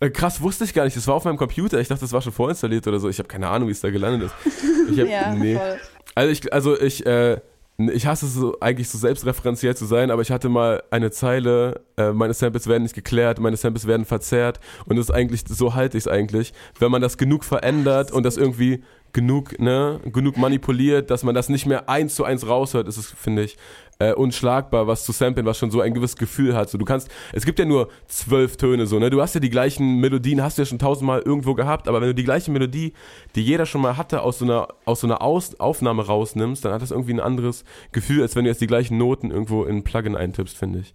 Äh, 0.00 0.10
krass, 0.10 0.42
wusste 0.42 0.64
ich 0.64 0.74
gar 0.74 0.84
nicht. 0.84 0.96
Das 0.96 1.06
war 1.06 1.14
auf 1.14 1.24
meinem 1.24 1.38
Computer. 1.38 1.80
Ich 1.80 1.88
dachte, 1.88 2.02
das 2.02 2.12
war 2.12 2.20
schon 2.20 2.32
vorinstalliert 2.32 2.86
oder 2.86 3.00
so. 3.00 3.08
Ich 3.08 3.18
habe 3.18 3.28
keine 3.28 3.48
Ahnung, 3.48 3.68
wie 3.68 3.72
es 3.72 3.80
da 3.80 3.88
gelandet 3.90 4.30
ist. 4.30 4.54
Ich 4.90 5.00
hab, 5.00 5.08
Ja, 5.08 5.34
nee. 5.34 5.56
voll. 5.56 5.80
Also 6.14 6.30
ich, 6.32 6.52
also 6.52 6.78
ich, 6.80 7.06
äh, 7.06 7.40
ich 7.78 8.06
hasse 8.06 8.26
es 8.26 8.34
so, 8.34 8.58
eigentlich 8.60 8.88
so 8.88 8.98
selbstreferenziell 8.98 9.76
zu 9.76 9.84
sein, 9.84 10.10
aber 10.10 10.22
ich 10.22 10.30
hatte 10.30 10.48
mal 10.48 10.82
eine 10.90 11.10
Zeile 11.10 11.82
äh, 11.96 12.12
meine 12.12 12.34
Samples 12.34 12.66
werden 12.66 12.82
nicht 12.82 12.94
geklärt, 12.94 13.38
meine 13.38 13.56
Samples 13.56 13.86
werden 13.86 14.06
verzerrt 14.06 14.60
und 14.86 14.96
das 14.96 15.06
ist 15.06 15.14
eigentlich, 15.14 15.44
so 15.48 15.74
halte 15.74 15.98
ich 15.98 16.04
es 16.04 16.08
eigentlich. 16.08 16.52
Wenn 16.78 16.90
man 16.90 17.02
das 17.02 17.18
genug 17.18 17.44
verändert 17.44 18.12
und 18.12 18.22
das 18.24 18.36
irgendwie 18.36 18.82
genug, 19.12 19.58
ne, 19.58 20.00
genug 20.12 20.36
manipuliert, 20.36 21.10
dass 21.10 21.22
man 21.22 21.34
das 21.34 21.48
nicht 21.48 21.66
mehr 21.66 21.88
eins 21.88 22.14
zu 22.14 22.24
eins 22.24 22.46
raushört, 22.46 22.86
ist 22.86 22.98
es, 22.98 23.10
finde 23.10 23.44
ich, 23.44 23.56
äh, 23.98 24.12
unschlagbar, 24.12 24.86
was 24.86 25.04
zu 25.04 25.12
samplen, 25.12 25.46
was 25.46 25.58
schon 25.58 25.70
so 25.70 25.80
ein 25.80 25.94
gewisses 25.94 26.16
Gefühl 26.16 26.54
hat. 26.54 26.68
So, 26.68 26.76
du 26.78 26.84
kannst, 26.84 27.08
es 27.32 27.44
gibt 27.46 27.58
ja 27.58 27.64
nur 27.64 27.88
zwölf 28.08 28.56
Töne, 28.56 28.86
so, 28.86 28.98
ne? 28.98 29.10
Du 29.10 29.20
hast 29.22 29.34
ja 29.34 29.40
die 29.40 29.50
gleichen 29.50 30.00
Melodien, 30.00 30.42
hast 30.42 30.58
du 30.58 30.62
ja 30.62 30.66
schon 30.66 30.78
tausendmal 30.78 31.20
irgendwo 31.22 31.54
gehabt, 31.54 31.88
aber 31.88 32.00
wenn 32.00 32.08
du 32.08 32.14
die 32.14 32.24
gleiche 32.24 32.50
Melodie, 32.50 32.92
die 33.34 33.42
jeder 33.42 33.64
schon 33.66 33.80
mal 33.80 33.96
hatte, 33.96 34.22
aus 34.22 34.38
so 34.38 34.44
einer, 34.44 34.68
aus 34.84 35.00
so 35.00 35.06
einer 35.06 35.22
aus 35.22 35.58
Aufnahme 35.58 36.06
rausnimmst, 36.06 36.64
dann 36.64 36.72
hat 36.72 36.82
das 36.82 36.90
irgendwie 36.90 37.14
ein 37.14 37.20
anderes 37.20 37.64
Gefühl, 37.92 38.22
als 38.22 38.36
wenn 38.36 38.44
du 38.44 38.50
jetzt 38.50 38.60
die 38.60 38.66
gleichen 38.66 38.98
Noten 38.98 39.30
irgendwo 39.30 39.64
in 39.64 39.76
ein 39.76 39.84
Plugin 39.84 40.16
eintippst, 40.16 40.56
finde 40.56 40.80
ich. 40.80 40.92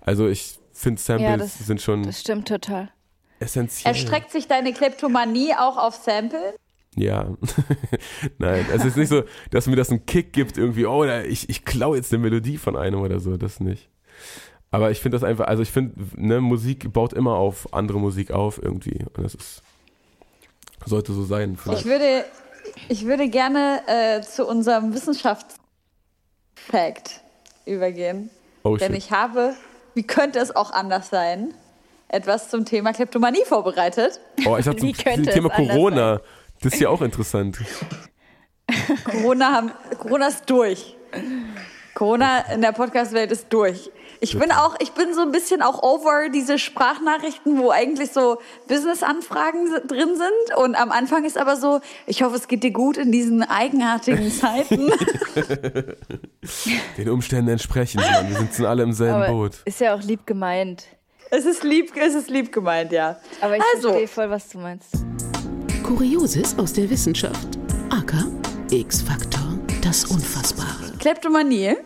Also 0.00 0.28
ich 0.28 0.58
finde 0.72 1.00
Samples 1.00 1.58
Ja, 1.58 1.64
sind 1.66 1.80
schon 1.80 2.02
Das 2.04 2.20
stimmt 2.20 2.48
total. 2.48 2.90
essentiell. 3.40 3.92
Erstreckt 3.94 4.30
sich 4.30 4.46
deine 4.46 4.72
Kleptomanie 4.72 5.54
auch 5.58 5.76
auf 5.76 5.94
Sample? 5.94 6.54
Ja. 6.96 7.36
Nein, 8.38 8.66
es 8.72 8.84
ist 8.84 8.96
nicht 8.96 9.08
so, 9.08 9.22
dass 9.50 9.66
mir 9.66 9.76
das 9.76 9.90
einen 9.90 10.06
Kick 10.06 10.32
gibt, 10.32 10.58
irgendwie, 10.58 10.86
oh, 10.86 11.04
ich, 11.04 11.48
ich 11.48 11.64
klaue 11.64 11.96
jetzt 11.96 12.12
eine 12.12 12.22
Melodie 12.22 12.58
von 12.58 12.76
einem 12.76 13.00
oder 13.00 13.20
so, 13.20 13.36
das 13.36 13.60
nicht. 13.60 13.88
Aber 14.70 14.90
ich 14.90 15.00
finde 15.00 15.16
das 15.16 15.24
einfach, 15.24 15.46
also 15.46 15.62
ich 15.62 15.70
finde, 15.70 15.94
ne, 16.16 16.40
Musik 16.40 16.92
baut 16.92 17.12
immer 17.12 17.36
auf 17.36 17.72
andere 17.72 18.00
Musik 18.00 18.32
auf 18.32 18.60
irgendwie. 18.60 19.04
Und 19.14 19.24
das 19.24 19.34
ist, 19.34 19.62
sollte 20.84 21.12
so 21.12 21.24
sein. 21.24 21.56
Ich 21.72 21.84
würde, 21.84 22.24
ich 22.88 23.06
würde 23.06 23.28
gerne 23.28 23.82
äh, 23.86 24.20
zu 24.22 24.46
unserem 24.46 24.92
Wissenschaftsfact 24.92 27.20
übergehen. 27.66 28.30
Oh 28.64 28.76
Denn 28.76 28.92
shit. 28.92 28.98
ich 28.98 29.12
habe, 29.12 29.54
wie 29.94 30.02
könnte 30.02 30.40
es 30.40 30.54
auch 30.54 30.72
anders 30.72 31.08
sein, 31.08 31.54
etwas 32.08 32.48
zum 32.48 32.64
Thema 32.64 32.92
Kleptomanie 32.92 33.44
vorbereitet. 33.44 34.20
Oh, 34.46 34.56
ich 34.56 34.66
Wie 34.66 34.92
zum 34.92 35.24
Thema 35.24 35.50
Corona. 35.50 36.20
Das 36.64 36.74
ist 36.74 36.80
ja 36.80 36.88
auch 36.88 37.02
interessant. 37.02 37.58
Corona, 39.04 39.52
haben, 39.52 39.70
Corona 39.98 40.26
ist 40.28 40.48
durch. 40.50 40.96
Corona 41.94 42.40
in 42.52 42.60
der 42.62 42.72
Podcast-Welt 42.72 43.30
ist 43.30 43.46
durch. 43.50 43.90
Ich 44.20 44.38
bin 44.38 44.50
auch, 44.50 44.74
ich 44.80 44.92
bin 44.92 45.12
so 45.12 45.20
ein 45.20 45.30
bisschen 45.32 45.60
auch 45.60 45.82
over 45.82 46.30
diese 46.30 46.58
Sprachnachrichten, 46.58 47.58
wo 47.58 47.70
eigentlich 47.70 48.10
so 48.12 48.38
Business-Anfragen 48.68 49.66
si- 49.66 49.86
drin 49.86 50.16
sind. 50.16 50.56
Und 50.56 50.74
am 50.76 50.90
Anfang 50.90 51.24
ist 51.24 51.36
aber 51.36 51.56
so, 51.56 51.80
ich 52.06 52.22
hoffe, 52.22 52.36
es 52.36 52.48
geht 52.48 52.62
dir 52.64 52.70
gut 52.72 52.96
in 52.96 53.12
diesen 53.12 53.42
eigenartigen 53.42 54.32
Zeiten. 54.32 54.90
Den 56.96 57.08
Umständen 57.10 57.50
entsprechend, 57.50 58.00
Mann. 58.02 58.28
Wir 58.30 58.38
sitzen 58.38 58.64
alle 58.64 58.82
im 58.82 58.92
selben 58.92 59.14
Aber 59.22 59.28
Boot. 59.28 59.58
ist 59.66 59.80
ja 59.80 59.94
auch 59.94 60.02
lieb 60.02 60.26
gemeint. 60.26 60.84
es 61.30 61.44
ist 61.44 61.62
lieb, 61.62 61.92
es 61.96 62.14
ist 62.14 62.30
lieb 62.30 62.50
gemeint, 62.52 62.92
ja. 62.92 63.18
Aber 63.40 63.56
ich 63.56 63.62
Also. 63.74 63.88
verstehe 63.88 64.08
voll, 64.08 64.30
was 64.30 64.48
du 64.48 64.58
meinst. 64.58 64.88
Kurioses 65.84 66.58
aus 66.58 66.72
der 66.72 66.88
Wissenschaft. 66.88 67.58
AK, 67.90 68.14
X-Faktor, 68.70 69.58
das 69.82 70.06
Unfassbare. 70.06 70.96
Kleptomanie. 70.98 71.76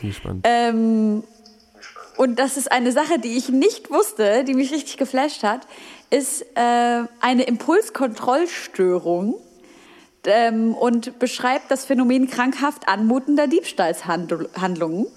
Bin 0.00 0.08
gespannt. 0.08 0.40
Ähm, 0.48 1.22
und 2.16 2.38
das 2.38 2.56
ist 2.56 2.72
eine 2.72 2.92
Sache, 2.92 3.18
die 3.18 3.36
ich 3.36 3.50
nicht 3.50 3.90
wusste, 3.90 4.42
die 4.44 4.54
mich 4.54 4.72
richtig 4.72 4.96
geflasht 4.96 5.42
hat, 5.42 5.66
ist 6.08 6.46
äh, 6.54 7.02
eine 7.20 7.42
Impulskontrollstörung 7.42 9.34
ähm, 10.24 10.72
und 10.72 11.18
beschreibt 11.18 11.70
das 11.70 11.84
Phänomen 11.84 12.30
krankhaft 12.30 12.88
anmutender 12.88 13.48
Diebstahlshandlungen. 13.48 15.08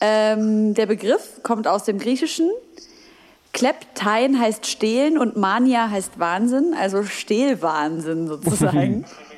Ähm, 0.00 0.74
der 0.74 0.86
Begriff 0.86 1.40
kommt 1.42 1.66
aus 1.66 1.82
dem 1.82 1.98
Griechischen. 1.98 2.48
Kleptein 3.60 4.40
heißt 4.40 4.66
stehlen 4.66 5.18
und 5.18 5.36
Mania 5.36 5.90
heißt 5.90 6.18
Wahnsinn, 6.18 6.72
also 6.72 7.02
Stehlwahnsinn 7.02 8.26
sozusagen. 8.26 9.04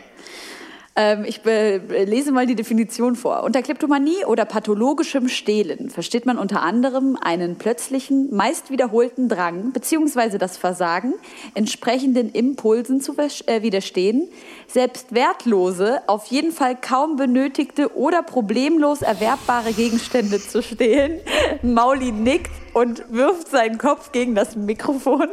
Ähm, 0.94 1.24
ich 1.24 1.40
lese 1.44 2.33
mal 2.33 2.46
die 2.46 2.55
Definition 2.55 3.16
vor. 3.16 3.44
Unter 3.44 3.62
Kleptomanie 3.62 4.26
oder 4.26 4.44
pathologischem 4.44 5.28
Stehlen 5.28 5.88
versteht 5.88 6.26
man 6.26 6.38
unter 6.38 6.62
anderem 6.62 7.16
einen 7.20 7.57
plötzlichen, 7.57 8.35
meist 8.35 8.70
wiederholten 8.70 9.28
Drang 9.28 9.72
bzw. 9.72 10.37
das 10.37 10.59
Versagen, 10.59 11.14
entsprechenden 11.55 12.31
Impulsen 12.31 13.00
zu 13.00 13.16
äh, 13.16 13.62
widerstehen, 13.62 14.28
selbst 14.66 15.14
wertlose, 15.14 16.02
auf 16.09 16.26
jeden 16.26 16.52
Fall 16.52 16.76
kaum 16.78 17.16
benötigte 17.16 17.96
oder 17.96 18.22
problemlos 18.22 19.00
erwerbbare 19.00 19.72
Gegenstände 19.72 20.40
zu 20.40 20.62
stehlen. 20.62 21.20
Mauli 21.62 22.12
nickt 22.12 22.52
und 22.74 23.05
wirft 23.11 23.48
seinen 23.48 23.78
Kopf 23.78 24.12
gegen 24.12 24.35
das 24.35 24.57
Mikrofon. 24.57 25.28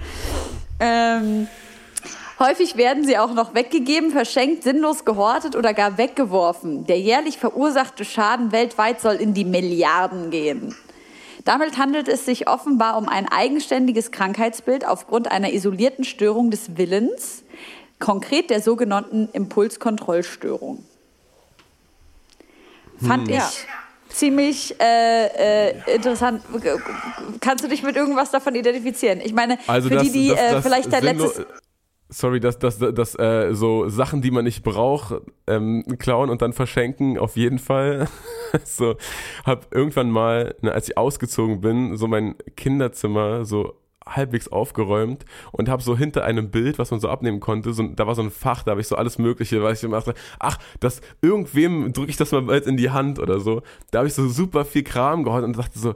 ähm, 0.80 1.48
Häufig 2.42 2.76
werden 2.76 3.04
sie 3.04 3.18
auch 3.18 3.34
noch 3.34 3.54
weggegeben, 3.54 4.10
verschenkt, 4.10 4.64
sinnlos 4.64 5.04
gehortet 5.04 5.54
oder 5.54 5.72
gar 5.74 5.96
weggeworfen. 5.96 6.86
Der 6.86 6.98
jährlich 6.98 7.38
verursachte 7.38 8.04
Schaden 8.04 8.50
weltweit 8.50 9.00
soll 9.00 9.14
in 9.14 9.32
die 9.32 9.44
Milliarden 9.44 10.32
gehen. 10.32 10.74
Damit 11.44 11.78
handelt 11.78 12.08
es 12.08 12.26
sich 12.26 12.48
offenbar 12.48 12.98
um 12.98 13.08
ein 13.08 13.28
eigenständiges 13.28 14.10
Krankheitsbild 14.10 14.84
aufgrund 14.84 15.30
einer 15.30 15.52
isolierten 15.52 16.04
Störung 16.04 16.50
des 16.50 16.76
Willens, 16.76 17.44
konkret 18.00 18.50
der 18.50 18.60
sogenannten 18.60 19.28
Impulskontrollstörung. 19.32 20.84
Fand 23.00 23.28
ich 23.30 23.42
ziemlich 24.08 24.74
äh, 24.80 25.68
äh, 25.68 25.94
interessant. 25.94 26.42
Kannst 27.40 27.62
du 27.62 27.68
dich 27.68 27.84
mit 27.84 27.94
irgendwas 27.94 28.32
davon 28.32 28.56
identifizieren? 28.56 29.20
Ich 29.20 29.32
meine, 29.32 29.58
Also 29.68 29.88
für 29.88 29.94
das, 29.94 30.02
die, 30.04 30.10
die 30.10 30.28
das, 30.30 30.40
äh, 30.40 30.50
das 30.52 30.64
vielleicht 30.64 30.92
dein 30.92 31.04
letztes 31.04 31.46
Sorry, 32.12 32.40
dass 32.40 32.58
das, 32.58 32.78
das, 32.78 33.18
äh, 33.18 33.54
so 33.54 33.88
Sachen, 33.88 34.20
die 34.20 34.30
man 34.30 34.44
nicht 34.44 34.62
braucht, 34.62 35.22
ähm, 35.46 35.82
klauen 35.98 36.28
und 36.28 36.42
dann 36.42 36.52
verschenken, 36.52 37.18
auf 37.18 37.36
jeden 37.36 37.58
Fall. 37.58 38.06
so, 38.64 38.96
hab 39.46 39.74
irgendwann 39.74 40.10
mal, 40.10 40.54
ne, 40.60 40.72
als 40.72 40.90
ich 40.90 40.98
ausgezogen 40.98 41.62
bin, 41.62 41.96
so 41.96 42.06
mein 42.08 42.34
Kinderzimmer 42.54 43.46
so 43.46 43.78
halbwegs 44.04 44.48
aufgeräumt 44.48 45.24
und 45.52 45.70
habe 45.70 45.82
so 45.82 45.96
hinter 45.96 46.24
einem 46.24 46.50
Bild, 46.50 46.78
was 46.78 46.90
man 46.90 47.00
so 47.00 47.08
abnehmen 47.08 47.40
konnte, 47.40 47.72
so, 47.72 47.82
da 47.82 48.06
war 48.06 48.14
so 48.14 48.22
ein 48.22 48.30
Fach, 48.30 48.62
da 48.62 48.72
habe 48.72 48.82
ich 48.82 48.88
so 48.88 48.96
alles 48.96 49.16
Mögliche, 49.18 49.62
was 49.62 49.78
ich 49.78 49.84
immer 49.84 49.96
dachte, 49.96 50.14
ach, 50.38 50.58
das 50.80 51.00
irgendwem 51.22 51.94
drücke 51.94 52.10
ich 52.10 52.16
das 52.18 52.32
mal 52.32 52.42
bald 52.42 52.66
in 52.66 52.76
die 52.76 52.90
Hand 52.90 53.20
oder 53.20 53.40
so. 53.40 53.62
Da 53.90 54.00
habe 54.00 54.08
ich 54.08 54.14
so 54.14 54.28
super 54.28 54.66
viel 54.66 54.82
Kram 54.82 55.24
geholt 55.24 55.44
und 55.44 55.56
dachte 55.56 55.78
so, 55.78 55.94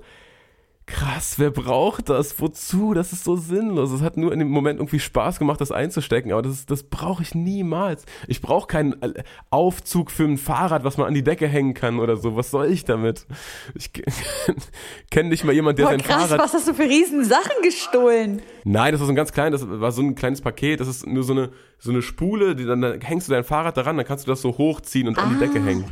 krass, 0.87 1.35
wer 1.39 1.51
braucht 1.51 2.09
das? 2.09 2.41
Wozu? 2.41 2.95
Das 2.95 3.13
ist 3.13 3.25
so 3.25 3.37
sinnlos. 3.37 3.91
Es 3.91 4.03
hat 4.03 4.17
nur 4.17 4.33
in 4.33 4.39
dem 4.39 4.49
Moment 4.49 4.79
irgendwie 4.79 5.01
Spaß 5.01 5.39
gemacht, 5.39 5.61
das 5.61 5.73
einzustecken, 5.73 6.31
aber 6.33 6.43
das, 6.43 6.53
ist- 6.53 6.71
das 6.71 6.85
brauche 6.85 7.23
ich 7.23 7.35
niemals. 7.35 8.05
Ich 8.29 8.41
brauche 8.41 8.67
keinen 8.69 9.01
äh, 9.03 9.23
Aufzug 9.51 10.11
für 10.11 10.25
ein 10.25 10.39
Fahrrad, 10.39 10.85
was 10.85 10.97
man 10.97 11.09
an 11.09 11.15
die 11.15 11.25
Decke 11.25 11.49
hängen 11.49 11.75
kann 11.75 11.99
oder 11.99 12.17
so. 12.17 12.37
Was 12.37 12.51
soll 12.53 12.67
ich 12.71 12.85
damit? 12.85 13.27
Ich 13.75 13.91
kenne 15.11 15.29
nicht 15.29 15.45
mal 15.45 15.53
jemand, 15.53 15.79
der 15.79 15.85
Boah, 15.87 15.91
sein 15.91 16.03
krass, 16.03 16.23
Fahrrad. 16.29 16.39
was 16.41 16.55
hast 16.55 16.69
du 16.69 16.75
für 16.75 16.85
riesen 16.85 17.25
Sachen 17.25 17.63
gestohlen? 17.63 18.43
Nein, 18.65 18.93
das 18.93 19.01
war 19.01 19.07
so 19.07 19.13
ein 19.13 19.17
ganz 19.17 19.33
kleines, 19.33 19.63
das 19.63 19.81
war 19.81 19.93
so 19.93 20.03
ein 20.03 20.15
kleines 20.15 20.41
Paket. 20.41 20.81
Das 20.81 20.89
ist 20.89 21.07
nur 21.07 21.25
so 21.25 21.33
eine, 21.33 21.51
so 21.79 21.91
eine 21.91 22.03
Spule, 22.03 22.55
die 22.55 22.65
dann, 22.65 22.81
dann 22.81 23.01
hängst 23.01 23.29
du 23.29 23.33
dein 23.33 23.45
Fahrrad 23.45 23.77
daran, 23.77 23.97
dann 23.97 24.07
kannst 24.07 24.27
du 24.27 24.31
das 24.31 24.41
so 24.41 24.57
hochziehen 24.57 25.09
und 25.09 25.19
an 25.19 25.31
die 25.35 25.39
Decke 25.39 25.63
hängen. 25.63 25.85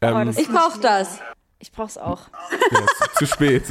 Aber 0.00 0.20
Ähm, 0.20 0.26
das 0.28 0.38
Ich 0.38 0.48
brauch 0.48 0.76
das. 0.76 1.18
Ich 1.58 1.72
brauch's 1.72 1.98
auch. 1.98 2.28
Ja, 2.70 2.86
zu, 2.86 3.18
zu 3.18 3.26
spät. 3.26 3.64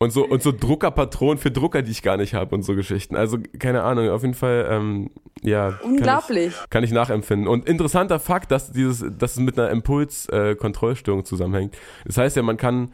Und 0.00 0.12
so, 0.12 0.24
und 0.24 0.42
so 0.42 0.52
Druckerpatronen 0.52 1.38
für 1.38 1.50
Drucker, 1.50 1.82
die 1.82 1.90
ich 1.90 2.02
gar 2.02 2.16
nicht 2.16 2.32
habe 2.32 2.54
und 2.54 2.62
so 2.62 2.76
Geschichten. 2.76 3.16
Also, 3.16 3.38
keine 3.58 3.82
Ahnung, 3.82 4.10
auf 4.10 4.22
jeden 4.22 4.34
Fall, 4.34 4.68
ähm, 4.70 5.10
ja. 5.42 5.70
kann 5.70 5.80
Unglaublich. 5.82 6.54
Ich, 6.54 6.70
kann 6.70 6.84
ich 6.84 6.92
nachempfinden. 6.92 7.48
Und 7.48 7.68
interessanter 7.68 8.20
Fakt, 8.20 8.52
dass 8.52 8.70
dieses, 8.70 9.04
dass 9.18 9.32
es 9.32 9.38
mit 9.38 9.58
einer 9.58 9.70
Impulskontrollstörung 9.70 11.22
äh, 11.22 11.24
zusammenhängt. 11.24 11.76
Das 12.04 12.16
heißt 12.16 12.36
ja, 12.36 12.42
man 12.44 12.56
kann, 12.56 12.92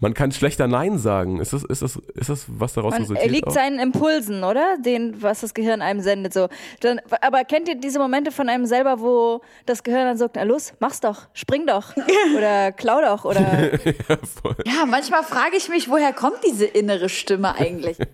man 0.00 0.14
kann 0.14 0.30
schlechter 0.32 0.68
Nein 0.68 0.98
sagen. 0.98 1.40
Ist 1.40 1.52
das, 1.52 1.64
ist 1.64 1.82
das, 1.82 1.96
ist 2.14 2.28
das, 2.28 2.46
was 2.48 2.74
daraus 2.74 2.92
Man 2.92 3.02
resultiert? 3.02 3.30
liegt 3.30 3.48
auch? 3.48 3.52
seinen 3.52 3.80
Impulsen, 3.80 4.44
oder? 4.44 4.78
Den, 4.78 5.20
was 5.22 5.40
das 5.40 5.54
Gehirn 5.54 5.82
einem 5.82 6.00
sendet. 6.00 6.32
So. 6.32 6.48
Dann, 6.80 7.00
aber 7.20 7.44
kennt 7.44 7.68
ihr 7.68 7.74
diese 7.74 7.98
Momente 7.98 8.30
von 8.30 8.48
einem 8.48 8.66
selber, 8.66 9.00
wo 9.00 9.40
das 9.66 9.82
Gehirn 9.82 10.04
dann 10.06 10.16
sagt, 10.16 10.36
na 10.36 10.44
los, 10.44 10.72
mach's 10.78 11.00
doch, 11.00 11.26
spring 11.34 11.66
doch 11.66 11.94
oder 12.36 12.70
klau 12.72 13.00
doch 13.00 13.24
oder 13.24 13.40
ja, 13.84 14.18
voll. 14.42 14.56
Ja, 14.64 14.86
manchmal 14.86 15.24
frage 15.24 15.56
ich 15.56 15.68
mich, 15.68 15.90
woher 15.90 16.12
kommt 16.12 16.38
diese 16.46 16.64
innere 16.66 17.08
Stimme 17.08 17.54
eigentlich? 17.56 17.98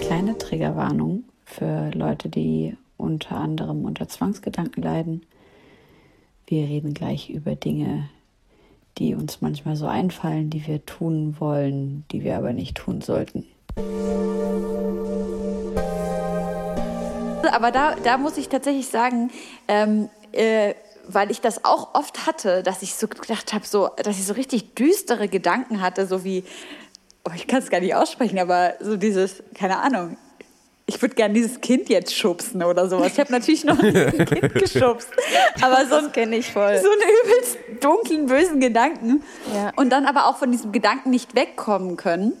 Kleine 0.00 0.38
Triggerwarnung 0.38 1.24
für 1.44 1.90
Leute, 1.92 2.28
die 2.28 2.76
unter 2.96 3.36
anderem 3.36 3.84
unter 3.84 4.08
Zwangsgedanken 4.08 4.82
leiden. 4.82 5.22
Wir 6.48 6.68
reden 6.68 6.94
gleich 6.94 7.28
über 7.28 7.56
Dinge, 7.56 8.08
die 8.98 9.16
uns 9.16 9.40
manchmal 9.40 9.74
so 9.74 9.86
einfallen, 9.86 10.48
die 10.48 10.64
wir 10.64 10.86
tun 10.86 11.34
wollen, 11.40 12.04
die 12.12 12.22
wir 12.22 12.36
aber 12.36 12.52
nicht 12.52 12.76
tun 12.76 13.00
sollten. 13.00 13.44
Aber 17.50 17.72
da, 17.72 17.96
da 17.96 18.16
muss 18.16 18.36
ich 18.36 18.48
tatsächlich 18.48 18.86
sagen, 18.86 19.32
ähm, 19.66 20.08
äh, 20.30 20.74
weil 21.08 21.32
ich 21.32 21.40
das 21.40 21.64
auch 21.64 21.94
oft 21.96 22.28
hatte, 22.28 22.62
dass 22.62 22.82
ich 22.82 22.94
so 22.94 23.08
gedacht 23.08 23.52
habe, 23.52 23.66
so, 23.66 23.90
dass 23.96 24.16
ich 24.16 24.24
so 24.24 24.34
richtig 24.34 24.76
düstere 24.76 25.26
Gedanken 25.26 25.80
hatte, 25.80 26.06
so 26.06 26.22
wie, 26.22 26.44
oh, 27.24 27.32
ich 27.34 27.48
kann 27.48 27.58
es 27.58 27.70
gar 27.70 27.80
nicht 27.80 27.96
aussprechen, 27.96 28.38
aber 28.38 28.74
so 28.80 28.96
dieses, 28.96 29.42
keine 29.54 29.78
Ahnung, 29.78 30.16
ich 30.86 31.02
würde 31.02 31.14
gerne 31.16 31.34
dieses 31.34 31.60
Kind 31.60 31.88
jetzt 31.88 32.14
schubsen 32.14 32.62
oder 32.62 32.88
sowas. 32.88 33.12
Ich 33.12 33.18
habe 33.18 33.32
natürlich 33.32 33.64
noch 33.64 33.80
nicht 33.82 33.96
ein 33.96 34.24
Kind 34.24 34.54
geschubst, 34.54 35.08
aber 35.60 35.84
so, 35.86 36.00
Das 36.02 36.12
kenne 36.12 36.36
ich 36.36 36.50
voll. 36.52 36.78
so 36.78 36.88
einen 36.88 37.00
übelst 37.24 37.58
dunklen, 37.80 38.26
bösen 38.26 38.60
Gedanken. 38.60 39.22
Ja. 39.52 39.72
Und 39.74 39.90
dann 39.90 40.06
aber 40.06 40.26
auch 40.26 40.36
von 40.36 40.52
diesem 40.52 40.70
Gedanken 40.70 41.10
nicht 41.10 41.34
wegkommen 41.34 41.96
können, 41.96 42.34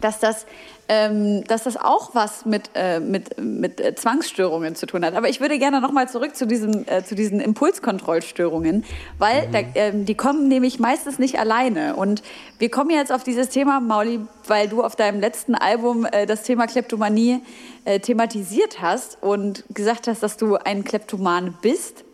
dass 0.00 0.20
das, 0.20 0.46
ähm, 0.88 1.44
dass 1.44 1.64
das 1.64 1.76
auch 1.76 2.14
was 2.14 2.44
mit, 2.44 2.70
äh, 2.74 3.00
mit, 3.00 3.38
mit 3.40 3.80
äh, 3.80 3.94
Zwangsstörungen 3.94 4.74
zu 4.74 4.86
tun 4.86 5.04
hat. 5.04 5.14
Aber 5.14 5.28
ich 5.28 5.40
würde 5.40 5.58
gerne 5.58 5.80
nochmal 5.80 6.08
zurück 6.08 6.36
zu, 6.36 6.46
diesem, 6.46 6.84
äh, 6.86 7.04
zu 7.04 7.14
diesen 7.14 7.40
Impulskontrollstörungen, 7.40 8.84
weil 9.18 9.48
da, 9.52 9.60
ähm, 9.74 10.04
die 10.04 10.14
kommen 10.14 10.48
nämlich 10.48 10.80
meistens 10.80 11.18
nicht 11.18 11.38
alleine. 11.38 11.96
Und 11.96 12.22
wir 12.58 12.70
kommen 12.70 12.90
jetzt 12.90 13.12
auf 13.12 13.22
dieses 13.22 13.48
Thema, 13.48 13.80
Mauli, 13.80 14.20
weil 14.48 14.68
du 14.68 14.82
auf 14.82 14.96
deinem 14.96 15.20
letzten 15.20 15.54
Album 15.54 16.04
äh, 16.04 16.26
das 16.26 16.42
Thema 16.42 16.66
Kleptomanie 16.66 17.40
äh, 17.84 18.00
thematisiert 18.00 18.82
hast 18.82 19.18
und 19.22 19.64
gesagt 19.70 20.08
hast, 20.08 20.22
dass 20.22 20.36
du 20.36 20.56
ein 20.56 20.84
Kleptoman 20.84 21.56
bist. 21.62 22.04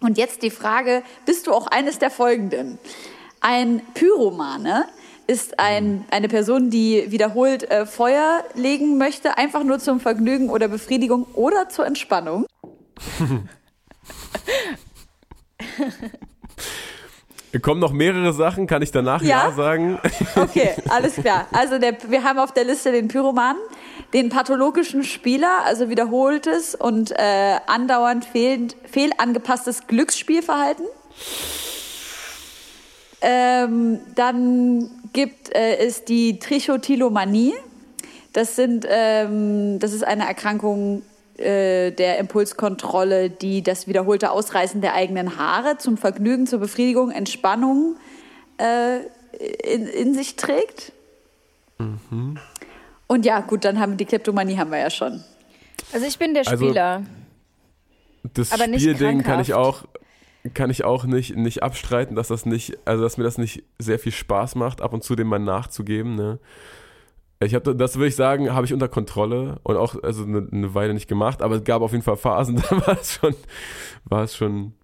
Und 0.00 0.18
jetzt 0.18 0.42
die 0.42 0.50
Frage, 0.50 1.02
bist 1.24 1.46
du 1.46 1.52
auch 1.52 1.68
eines 1.68 1.98
der 1.98 2.10
Folgenden? 2.10 2.78
Ein 3.40 3.80
Pyromane 3.94 4.86
ist 5.26 5.58
ein, 5.58 6.04
eine 6.10 6.28
Person, 6.28 6.70
die 6.70 7.10
wiederholt 7.10 7.70
äh, 7.70 7.86
Feuer 7.86 8.44
legen 8.54 8.98
möchte, 8.98 9.38
einfach 9.38 9.64
nur 9.64 9.78
zum 9.78 10.00
Vergnügen 10.00 10.50
oder 10.50 10.68
Befriedigung 10.68 11.26
oder 11.34 11.68
zur 11.68 11.86
Entspannung. 11.86 12.46
Kommen 17.60 17.80
noch 17.80 17.92
mehrere 17.92 18.32
Sachen, 18.32 18.66
kann 18.66 18.80
ich 18.80 18.92
danach 18.92 19.20
ja, 19.22 19.48
Ja? 19.48 19.52
sagen? 19.52 19.98
Okay, 20.36 20.74
alles 20.88 21.16
klar. 21.16 21.46
Also 21.52 21.78
der, 21.78 21.96
wir 22.08 22.24
haben 22.24 22.38
auf 22.38 22.52
der 22.52 22.64
Liste 22.64 22.92
den 22.92 23.08
Pyromanen, 23.08 23.60
den 24.14 24.30
pathologischen 24.30 25.04
Spieler, 25.04 25.64
also 25.64 25.90
wiederholtes 25.90 26.74
und 26.74 27.10
äh, 27.12 27.58
andauernd 27.66 28.24
fehlend, 28.24 28.76
fehlangepasstes 28.90 29.86
Glücksspielverhalten. 29.86 30.86
Ähm, 33.22 34.00
dann 34.16 34.90
gibt 35.12 35.54
äh, 35.54 35.76
es 35.78 36.04
die 36.04 36.38
Trichotillomanie. 36.38 37.54
Das, 38.32 38.56
sind, 38.56 38.86
ähm, 38.88 39.78
das 39.78 39.92
ist 39.92 40.02
eine 40.04 40.26
Erkrankung 40.26 41.02
äh, 41.36 41.92
der 41.92 42.18
Impulskontrolle, 42.18 43.30
die 43.30 43.62
das 43.62 43.86
wiederholte 43.86 44.30
Ausreißen 44.30 44.80
der 44.80 44.94
eigenen 44.94 45.38
Haare 45.38 45.78
zum 45.78 45.96
Vergnügen, 45.96 46.46
zur 46.46 46.58
Befriedigung, 46.58 47.10
Entspannung 47.10 47.96
äh, 48.58 48.98
in, 49.72 49.86
in 49.86 50.14
sich 50.14 50.36
trägt. 50.36 50.92
Und 53.06 53.26
ja, 53.26 53.40
gut, 53.40 53.64
dann 53.64 53.78
haben 53.80 53.92
wir 53.92 53.96
die 53.96 54.04
Kleptomanie 54.04 54.56
haben 54.56 54.70
wir 54.70 54.78
ja 54.78 54.90
schon. 54.90 55.22
Also 55.92 56.06
ich 56.06 56.18
bin 56.18 56.34
der 56.34 56.46
Also- 56.46 56.64
Spieler. 56.64 57.02
Das 58.34 58.52
Aber 58.52 58.68
nicht 58.68 58.82
Spielding 58.82 59.22
kann 59.24 59.40
ich 59.40 59.52
auch. 59.52 59.82
Kann 60.54 60.70
ich 60.70 60.84
auch 60.84 61.04
nicht, 61.04 61.36
nicht 61.36 61.62
abstreiten, 61.62 62.16
dass 62.16 62.28
das 62.28 62.46
nicht, 62.46 62.76
also 62.84 63.02
dass 63.02 63.16
mir 63.16 63.24
das 63.24 63.38
nicht 63.38 63.62
sehr 63.78 63.98
viel 63.98 64.12
Spaß 64.12 64.56
macht, 64.56 64.80
ab 64.80 64.92
und 64.92 65.04
zu 65.04 65.14
dem 65.14 65.28
mal 65.28 65.38
nachzugeben. 65.38 66.16
Ne? 66.16 66.38
Ich 67.40 67.54
habe 67.54 67.74
das 67.74 67.96
würde 67.96 68.08
ich 68.08 68.16
sagen, 68.16 68.52
habe 68.52 68.66
ich 68.66 68.72
unter 68.72 68.88
Kontrolle 68.88 69.60
und 69.62 69.76
auch 69.76 70.02
also 70.02 70.24
eine, 70.24 70.48
eine 70.50 70.74
Weile 70.74 70.94
nicht 70.94 71.08
gemacht, 71.08 71.42
aber 71.42 71.56
es 71.56 71.64
gab 71.64 71.82
auf 71.82 71.92
jeden 71.92 72.04
Fall 72.04 72.16
Phasen, 72.16 72.56
da 72.70 72.86
war 72.86 72.98
es 72.98 73.14
schon, 73.14 73.34
war 74.04 74.24
es 74.24 74.36
schon 74.36 74.74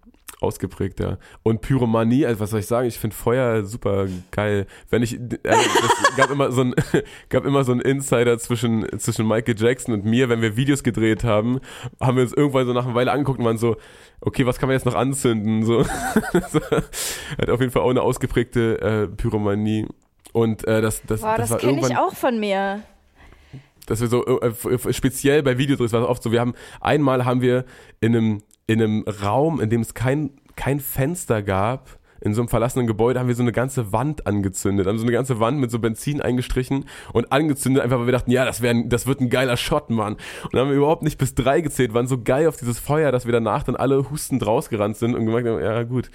ausgeprägt, 0.41 0.99
ja. 0.99 1.17
Und 1.43 1.61
Pyromanie, 1.61 2.25
also 2.25 2.39
was 2.39 2.51
soll 2.51 2.61
ich 2.61 2.67
sagen, 2.67 2.87
ich 2.87 2.97
finde 2.97 3.15
Feuer 3.15 3.63
super 3.65 4.07
geil. 4.31 4.67
Wenn 4.89 5.03
ich, 5.03 5.15
äh, 5.15 5.37
es 5.43 6.15
gab 6.17 6.31
immer 6.31 6.51
so 6.51 6.61
ein, 6.61 6.75
gab 7.29 7.45
immer 7.45 7.63
so 7.63 7.73
ein 7.73 7.81
Insider 7.81 8.39
zwischen, 8.39 8.87
zwischen 8.99 9.27
Michael 9.27 9.55
Jackson 9.57 9.93
und 9.93 10.05
mir, 10.05 10.29
wenn 10.29 10.41
wir 10.41 10.55
Videos 10.55 10.83
gedreht 10.83 11.23
haben, 11.23 11.59
haben 11.99 12.17
wir 12.17 12.23
uns 12.23 12.33
irgendwann 12.33 12.65
so 12.65 12.73
nach 12.73 12.85
einer 12.85 12.95
Weile 12.95 13.11
angeguckt 13.11 13.39
und 13.39 13.45
waren 13.45 13.57
so, 13.57 13.75
okay, 14.21 14.45
was 14.45 14.59
kann 14.59 14.69
man 14.69 14.75
jetzt 14.75 14.85
noch 14.85 14.95
anzünden, 14.95 15.65
so. 15.65 15.85
hat 17.37 17.49
auf 17.49 17.59
jeden 17.59 17.71
Fall 17.71 17.81
auch 17.81 17.89
eine 17.89 18.01
ausgeprägte 18.01 18.81
äh, 18.81 19.07
Pyromanie. 19.07 19.87
Und 20.31 20.65
äh, 20.67 20.81
das, 20.81 21.01
das, 21.05 21.21
Boah, 21.21 21.35
das, 21.37 21.49
das 21.49 21.61
kenne 21.61 21.81
ich 21.81 21.97
auch 21.97 22.13
von 22.13 22.39
mir. 22.39 22.83
dass 23.87 23.99
wir 23.99 24.07
so 24.07 24.39
äh, 24.41 24.53
speziell 24.93 25.43
bei 25.43 25.57
Videodrehs 25.57 25.91
war 25.91 26.03
es 26.03 26.07
oft 26.07 26.23
so, 26.23 26.31
wir 26.31 26.39
haben 26.39 26.53
einmal 26.79 27.25
haben 27.25 27.41
wir 27.41 27.65
in 27.99 28.15
einem 28.15 28.41
in 28.69 28.81
einem 28.81 29.03
Raum, 29.07 29.59
in 29.59 29.69
dem 29.71 29.81
es 29.81 29.95
kein 29.95 30.29
kein 30.55 30.79
Fenster 30.79 31.41
gab, 31.41 31.98
in 32.21 32.33
so 32.33 32.41
einem 32.41 32.49
verlassenen 32.49 32.87
Gebäude 32.87 33.19
haben 33.19 33.27
wir 33.27 33.35
so 33.35 33.43
eine 33.43 33.51
ganze 33.51 33.91
Wand 33.91 34.27
angezündet, 34.27 34.87
haben 34.87 34.97
so 34.97 35.03
eine 35.03 35.11
ganze 35.11 35.39
Wand 35.39 35.59
mit 35.59 35.71
so 35.71 35.79
Benzin 35.79 36.21
eingestrichen 36.21 36.85
und 37.13 37.31
angezündet, 37.31 37.83
einfach 37.83 37.99
weil 37.99 38.07
wir 38.07 38.13
dachten, 38.13 38.31
ja, 38.31 38.45
das 38.45 38.61
wäre 38.61 38.83
das 38.85 39.07
wird 39.07 39.21
ein 39.21 39.29
geiler 39.29 39.57
Shot, 39.57 39.89
Mann. 39.89 40.13
Und 40.43 40.53
dann 40.53 40.61
haben 40.61 40.69
wir 40.69 40.77
überhaupt 40.77 41.03
nicht 41.03 41.17
bis 41.17 41.35
drei 41.35 41.61
gezählt, 41.61 41.93
waren 41.93 42.07
so 42.07 42.21
geil 42.21 42.47
auf 42.47 42.57
dieses 42.57 42.79
Feuer, 42.79 43.11
dass 43.11 43.25
wir 43.25 43.33
danach 43.33 43.63
dann 43.63 43.75
alle 43.75 44.09
hustend 44.09 44.45
rausgerannt 44.45 44.97
sind 44.97 45.15
und 45.15 45.25
gemerkt 45.25 45.47
haben, 45.47 45.59
ja 45.59 45.83
gut, 45.83 46.09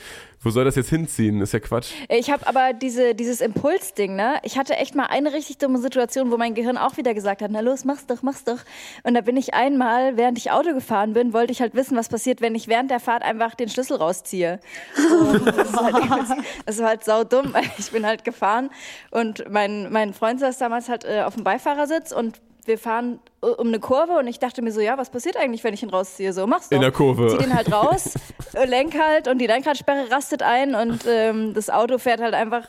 wo 0.45 0.51
soll 0.51 0.65
das 0.65 0.77
jetzt 0.77 0.91
hinziehen? 0.91 1.41
Ist 1.41 1.53
ja 1.53 1.61
Quatsch. 1.61 1.93
Ich 2.09 2.31
habe 2.31 2.47
aber 2.47 2.75
diese, 2.75 3.15
dieses 3.15 3.41
Impulsding, 3.41 4.15
ne? 4.15 4.37
Ich 4.43 4.59
hatte 4.59 4.75
echt 4.75 4.95
mal 4.95 5.07
eine 5.07 5.33
richtig 5.33 5.57
dumme 5.57 5.79
Situation, 5.79 6.31
wo 6.31 6.37
mein 6.37 6.55
Gehirn 6.55 6.77
auch 6.77 6.99
wieder 6.99 7.15
gesagt 7.15 7.41
hat, 7.41 7.51
na 7.51 7.61
los, 7.61 7.85
mach's 7.87 8.07
doch, 8.07 8.23
mach's 8.23 8.45
doch. 8.45 8.59
Und 9.05 9.15
da 9.15 9.23
bin 9.23 9.39
ich 9.39 9.55
einmal, 9.55 10.19
während 10.19 10.37
ich 10.37 10.51
Auto 10.51 10.75
gefahren 10.75 11.15
bin, 11.15 11.33
wollte 11.33 11.53
ich 11.53 11.63
halt 11.63 11.75
wissen, 11.75 11.97
was 11.97 12.11
passiert, 12.11 12.43
wenn 12.43 12.55
ich 12.55 12.69
während 12.69 12.91
der 12.91 13.01
Fahrt 13.01 13.23
einfach 13.23 13.55
den 13.55 13.71
Schlüssel 13.71 13.97
rausziehe. 13.97 14.61
Und 15.21 15.47
das, 15.47 15.71
ist 15.71 15.81
halt, 15.81 15.94
das 16.67 16.79
war 16.79 16.89
halt 16.89 17.05
saudumm, 17.05 17.53
weil 17.53 17.65
ich 17.79 17.91
bin 17.91 18.07
halt 18.07 18.25
gefahren 18.25 18.71
und 19.11 19.51
mein, 19.51 19.91
mein 19.93 20.15
Freund 20.15 20.41
saß 20.41 20.59
damals 20.59 20.89
halt 20.89 21.05
äh, 21.05 21.23
auf 21.23 21.35
dem 21.35 21.45
Beifahrersitz 21.45 22.13
und 22.13 22.41
wir 22.67 22.79
fahren 22.79 23.21
äh, 23.43 23.47
um 23.47 23.69
eine 23.69 23.81
Kurve 23.81 24.13
und 24.13 24.27
ich 24.27 24.39
dachte 24.39 24.63
mir 24.63 24.73
so, 24.73 24.81
ja, 24.81 24.97
was 24.99 25.11
passiert 25.11 25.37
eigentlich, 25.37 25.65
wenn 25.65 25.75
ich 25.75 25.83
ihn 25.83 25.91
rausziehe? 25.91 26.33
So, 26.33 26.47
mach's 26.47 26.69
doch. 26.69 26.77
In 26.77 26.83
der 26.83 26.93
Kurve. 26.93 27.29
Zieh 27.29 27.45
den 27.45 27.55
halt 27.55 27.73
raus, 27.73 28.15
äh, 28.55 28.65
lenk 28.65 28.99
halt 28.99 29.29
und 29.29 29.39
die 29.39 29.47
Lenkradsperre 29.47 30.11
rastet 30.11 30.43
ein 30.43 30.75
und 30.75 31.05
ähm, 31.07 31.55
das 31.55 31.71
Auto 31.71 31.99
fährt 31.99 32.21
halt 32.21 32.35
einfach 32.35 32.69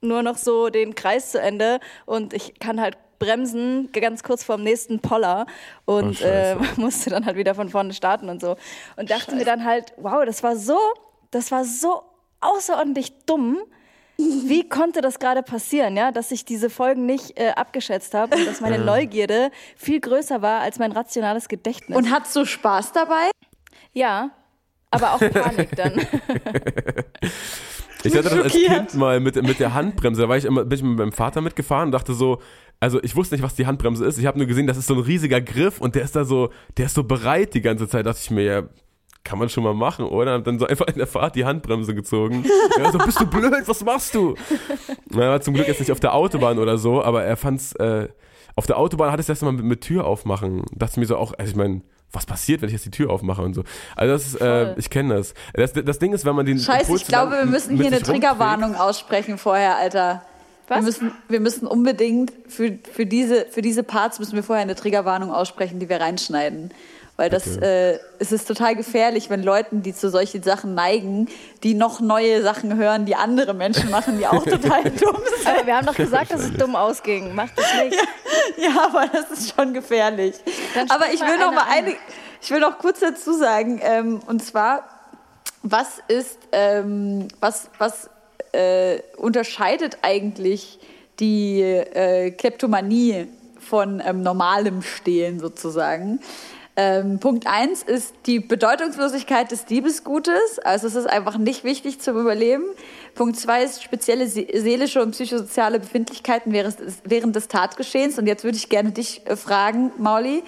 nur 0.00 0.22
noch 0.22 0.36
so 0.36 0.68
den 0.68 0.94
Kreis 0.94 1.30
zu 1.32 1.40
Ende 1.40 1.80
und 2.04 2.34
ich 2.34 2.58
kann 2.58 2.80
halt 2.80 2.96
bremsen, 3.18 3.90
ganz 3.92 4.22
kurz 4.22 4.44
vorm 4.44 4.62
nächsten 4.62 5.00
Poller 5.00 5.46
und 5.84 6.20
Oh, 6.20 6.24
äh, 6.24 6.56
Scheiße. 6.56 6.60
musste 6.80 7.10
dann 7.10 7.24
halt 7.26 7.36
wieder 7.36 7.54
von 7.54 7.68
vorne 7.68 7.94
starten 7.94 8.28
und 8.28 8.40
so. 8.40 8.56
Und 8.96 9.10
dachte 9.10 9.34
mir 9.34 9.44
dann 9.44 9.64
halt, 9.64 9.94
wow, 9.96 10.24
das 10.26 10.42
war 10.42 10.56
so, 10.56 10.78
das 11.30 11.50
war 11.50 11.64
so 11.64 12.02
außerordentlich 12.44 13.12
dumm. 13.26 13.58
Wie 14.16 14.68
konnte 14.68 15.00
das 15.00 15.18
gerade 15.18 15.42
passieren, 15.42 15.96
ja, 15.96 16.12
dass 16.12 16.30
ich 16.30 16.44
diese 16.44 16.70
Folgen 16.70 17.04
nicht 17.04 17.38
äh, 17.38 17.50
abgeschätzt 17.56 18.14
habe 18.14 18.36
und 18.36 18.46
dass 18.46 18.60
meine 18.60 18.78
Neugierde 18.78 19.50
viel 19.76 20.00
größer 20.00 20.40
war 20.40 20.60
als 20.60 20.78
mein 20.78 20.92
rationales 20.92 21.48
Gedächtnis? 21.48 21.98
Und 21.98 22.12
hast 22.12 22.34
du 22.36 22.44
Spaß 22.44 22.92
dabei? 22.92 23.30
ja, 23.92 24.30
aber 24.90 25.14
auch 25.14 25.20
Panik 25.32 25.74
dann. 25.76 26.00
Ich 28.04 28.14
hatte 28.14 28.28
das 28.28 28.38
als. 28.38 28.52
Kind 28.52 28.94
mal 28.94 29.18
mit, 29.18 29.40
mit 29.42 29.58
der 29.58 29.72
Handbremse. 29.72 30.22
Da 30.22 30.28
war 30.28 30.36
ich 30.36 30.44
immer, 30.44 30.64
bin 30.64 30.78
ich 30.78 30.84
mit 30.84 30.98
meinem 30.98 31.12
Vater 31.12 31.40
mitgefahren 31.40 31.88
und 31.88 31.92
dachte 31.92 32.12
so, 32.12 32.40
also 32.78 33.02
ich 33.02 33.16
wusste 33.16 33.34
nicht, 33.34 33.42
was 33.42 33.54
die 33.54 33.66
Handbremse 33.66 34.04
ist. 34.04 34.18
Ich 34.18 34.26
habe 34.26 34.36
nur 34.36 34.46
gesehen, 34.46 34.66
das 34.66 34.76
ist 34.76 34.86
so 34.86 34.94
ein 34.94 35.00
riesiger 35.00 35.40
Griff 35.40 35.80
und 35.80 35.94
der 35.94 36.02
ist 36.02 36.14
da 36.14 36.24
so, 36.24 36.50
der 36.76 36.86
ist 36.86 36.94
so 36.94 37.04
bereit 37.04 37.54
die 37.54 37.62
ganze 37.62 37.88
Zeit. 37.88 38.04
Da 38.04 38.10
dachte 38.10 38.20
ich 38.22 38.30
mir, 38.30 38.42
ja, 38.42 38.62
kann 39.24 39.38
man 39.38 39.48
schon 39.48 39.64
mal 39.64 39.74
machen, 39.74 40.04
oder? 40.04 40.36
Und 40.36 40.46
dann 40.46 40.58
so 40.58 40.66
einfach 40.66 40.86
in 40.86 40.98
der 40.98 41.06
Fahrt 41.06 41.34
die 41.34 41.44
Handbremse 41.44 41.94
gezogen. 41.94 42.44
Ja, 42.78 42.90
so, 42.90 42.98
bist 42.98 43.20
du 43.20 43.26
blöd, 43.26 43.66
was 43.66 43.84
machst 43.84 44.14
du? 44.14 44.34
Na, 45.10 45.24
er 45.24 45.30
war 45.30 45.40
zum 45.40 45.54
Glück 45.54 45.68
jetzt 45.68 45.78
nicht 45.78 45.92
auf 45.92 46.00
der 46.00 46.12
Autobahn 46.14 46.58
oder 46.58 46.76
so, 46.76 47.02
aber 47.02 47.22
er 47.22 47.36
fand's, 47.36 47.72
äh, 47.74 48.08
auf 48.56 48.66
der 48.66 48.78
Autobahn 48.78 49.12
hat 49.12 49.20
es 49.20 49.28
erst 49.28 49.42
mal 49.42 49.52
mit, 49.52 49.64
mit 49.64 49.80
Tür 49.80 50.04
aufmachen. 50.06 50.64
Dachte 50.72 50.98
mir 50.98 51.06
so 51.06 51.16
auch, 51.16 51.32
also 51.38 51.50
ich 51.50 51.56
meine, 51.56 51.82
was 52.10 52.26
passiert, 52.26 52.62
wenn 52.62 52.68
ich 52.68 52.72
jetzt 52.72 52.84
die 52.84 52.90
Tür 52.90 53.10
aufmache 53.10 53.42
und 53.42 53.54
so. 53.54 53.62
Also 53.96 54.12
das 54.12 54.26
ist, 54.26 54.40
äh, 54.40 54.78
ich 54.78 54.90
kenne 54.90 55.14
das. 55.14 55.34
das. 55.52 55.72
Das 55.72 55.98
Ding 55.98 56.12
ist, 56.12 56.24
wenn 56.24 56.34
man 56.34 56.46
den 56.46 56.58
Scheiße, 56.58 56.82
Impuls 56.82 57.02
ich 57.02 57.08
glaube, 57.08 57.32
dann 57.32 57.46
wir 57.46 57.50
müssen 57.50 57.76
hier 57.76 57.86
eine 57.86 58.02
Triggerwarnung 58.02 58.74
aussprechen 58.74 59.38
vorher, 59.38 59.76
Alter. 59.76 60.22
Wir 60.66 60.76
Was? 60.76 60.84
müssen, 60.84 61.12
wir 61.28 61.40
müssen 61.40 61.66
unbedingt 61.66 62.32
für, 62.48 62.78
für, 62.90 63.04
diese, 63.04 63.46
für 63.50 63.60
diese 63.60 63.82
Parts 63.82 64.18
müssen 64.18 64.34
wir 64.34 64.42
vorher 64.42 64.62
eine 64.62 64.74
Triggerwarnung 64.74 65.30
aussprechen, 65.30 65.78
die 65.78 65.88
wir 65.88 66.00
reinschneiden. 66.00 66.72
Weil 67.16 67.30
das 67.30 67.56
äh, 67.58 68.00
es 68.18 68.32
ist 68.32 68.48
total 68.48 68.74
gefährlich, 68.74 69.30
wenn 69.30 69.42
Leuten, 69.42 69.82
die 69.82 69.94
zu 69.94 70.10
solchen 70.10 70.42
Sachen 70.42 70.74
neigen, 70.74 71.28
die 71.62 71.74
noch 71.74 72.00
neue 72.00 72.42
Sachen 72.42 72.76
hören, 72.76 73.06
die 73.06 73.14
andere 73.14 73.54
Menschen 73.54 73.88
machen, 73.90 74.18
die 74.18 74.26
auch 74.26 74.42
total 74.44 74.82
dumm 74.90 75.18
sind. 75.24 75.46
Aber 75.46 75.64
wir 75.64 75.76
haben 75.76 75.86
doch 75.86 75.94
gesagt, 75.94 76.32
dass 76.32 76.40
es 76.40 76.52
dumm 76.54 76.74
ausging. 76.74 77.34
Macht 77.34 77.56
das 77.56 77.66
nicht. 77.84 77.96
Ja, 78.56 78.86
aber 78.86 79.06
das 79.06 79.30
ist 79.30 79.54
schon 79.54 79.74
gefährlich. 79.74 80.34
Aber 80.88 81.12
ich 81.12 81.20
will 81.20 81.38
noch 81.38 81.52
mal 81.52 81.66
eine, 81.70 81.94
ich 82.42 82.50
will 82.50 82.60
noch 82.60 82.78
kurz 82.78 83.00
dazu 83.00 83.32
sagen, 83.32 83.80
ähm, 83.82 84.20
und 84.26 84.44
zwar, 84.44 84.84
was 85.62 86.00
ist, 86.08 86.38
ähm, 86.52 87.28
was, 87.40 87.70
was 87.78 88.10
äh, 88.52 89.00
unterscheidet 89.16 89.98
eigentlich 90.02 90.78
die 91.20 91.60
äh, 91.62 92.32
Kleptomanie 92.32 93.28
von 93.58 94.02
ähm, 94.04 94.22
normalem 94.22 94.82
Stehlen 94.82 95.40
sozusagen? 95.40 96.20
Ähm, 96.76 97.20
Punkt 97.20 97.46
eins 97.46 97.84
ist 97.84 98.14
die 98.26 98.40
Bedeutungslosigkeit 98.40 99.50
des 99.52 99.64
Diebesgutes. 99.64 100.58
Also 100.64 100.88
es 100.88 100.96
ist 100.96 101.06
einfach 101.06 101.38
nicht 101.38 101.62
wichtig 101.62 102.00
zum 102.00 102.18
Überleben. 102.18 102.64
Punkt 103.14 103.36
zwei 103.38 103.62
ist 103.62 103.82
spezielle 103.82 104.26
seelische 104.26 105.00
und 105.00 105.12
psychosoziale 105.12 105.78
Befindlichkeiten 105.78 106.52
während 106.52 107.36
des 107.36 107.48
Tatgeschehens. 107.48 108.18
Und 108.18 108.26
jetzt 108.26 108.42
würde 108.42 108.56
ich 108.56 108.68
gerne 108.68 108.90
dich 108.90 109.24
äh, 109.26 109.36
fragen, 109.36 109.92
Mauli, 109.98 110.42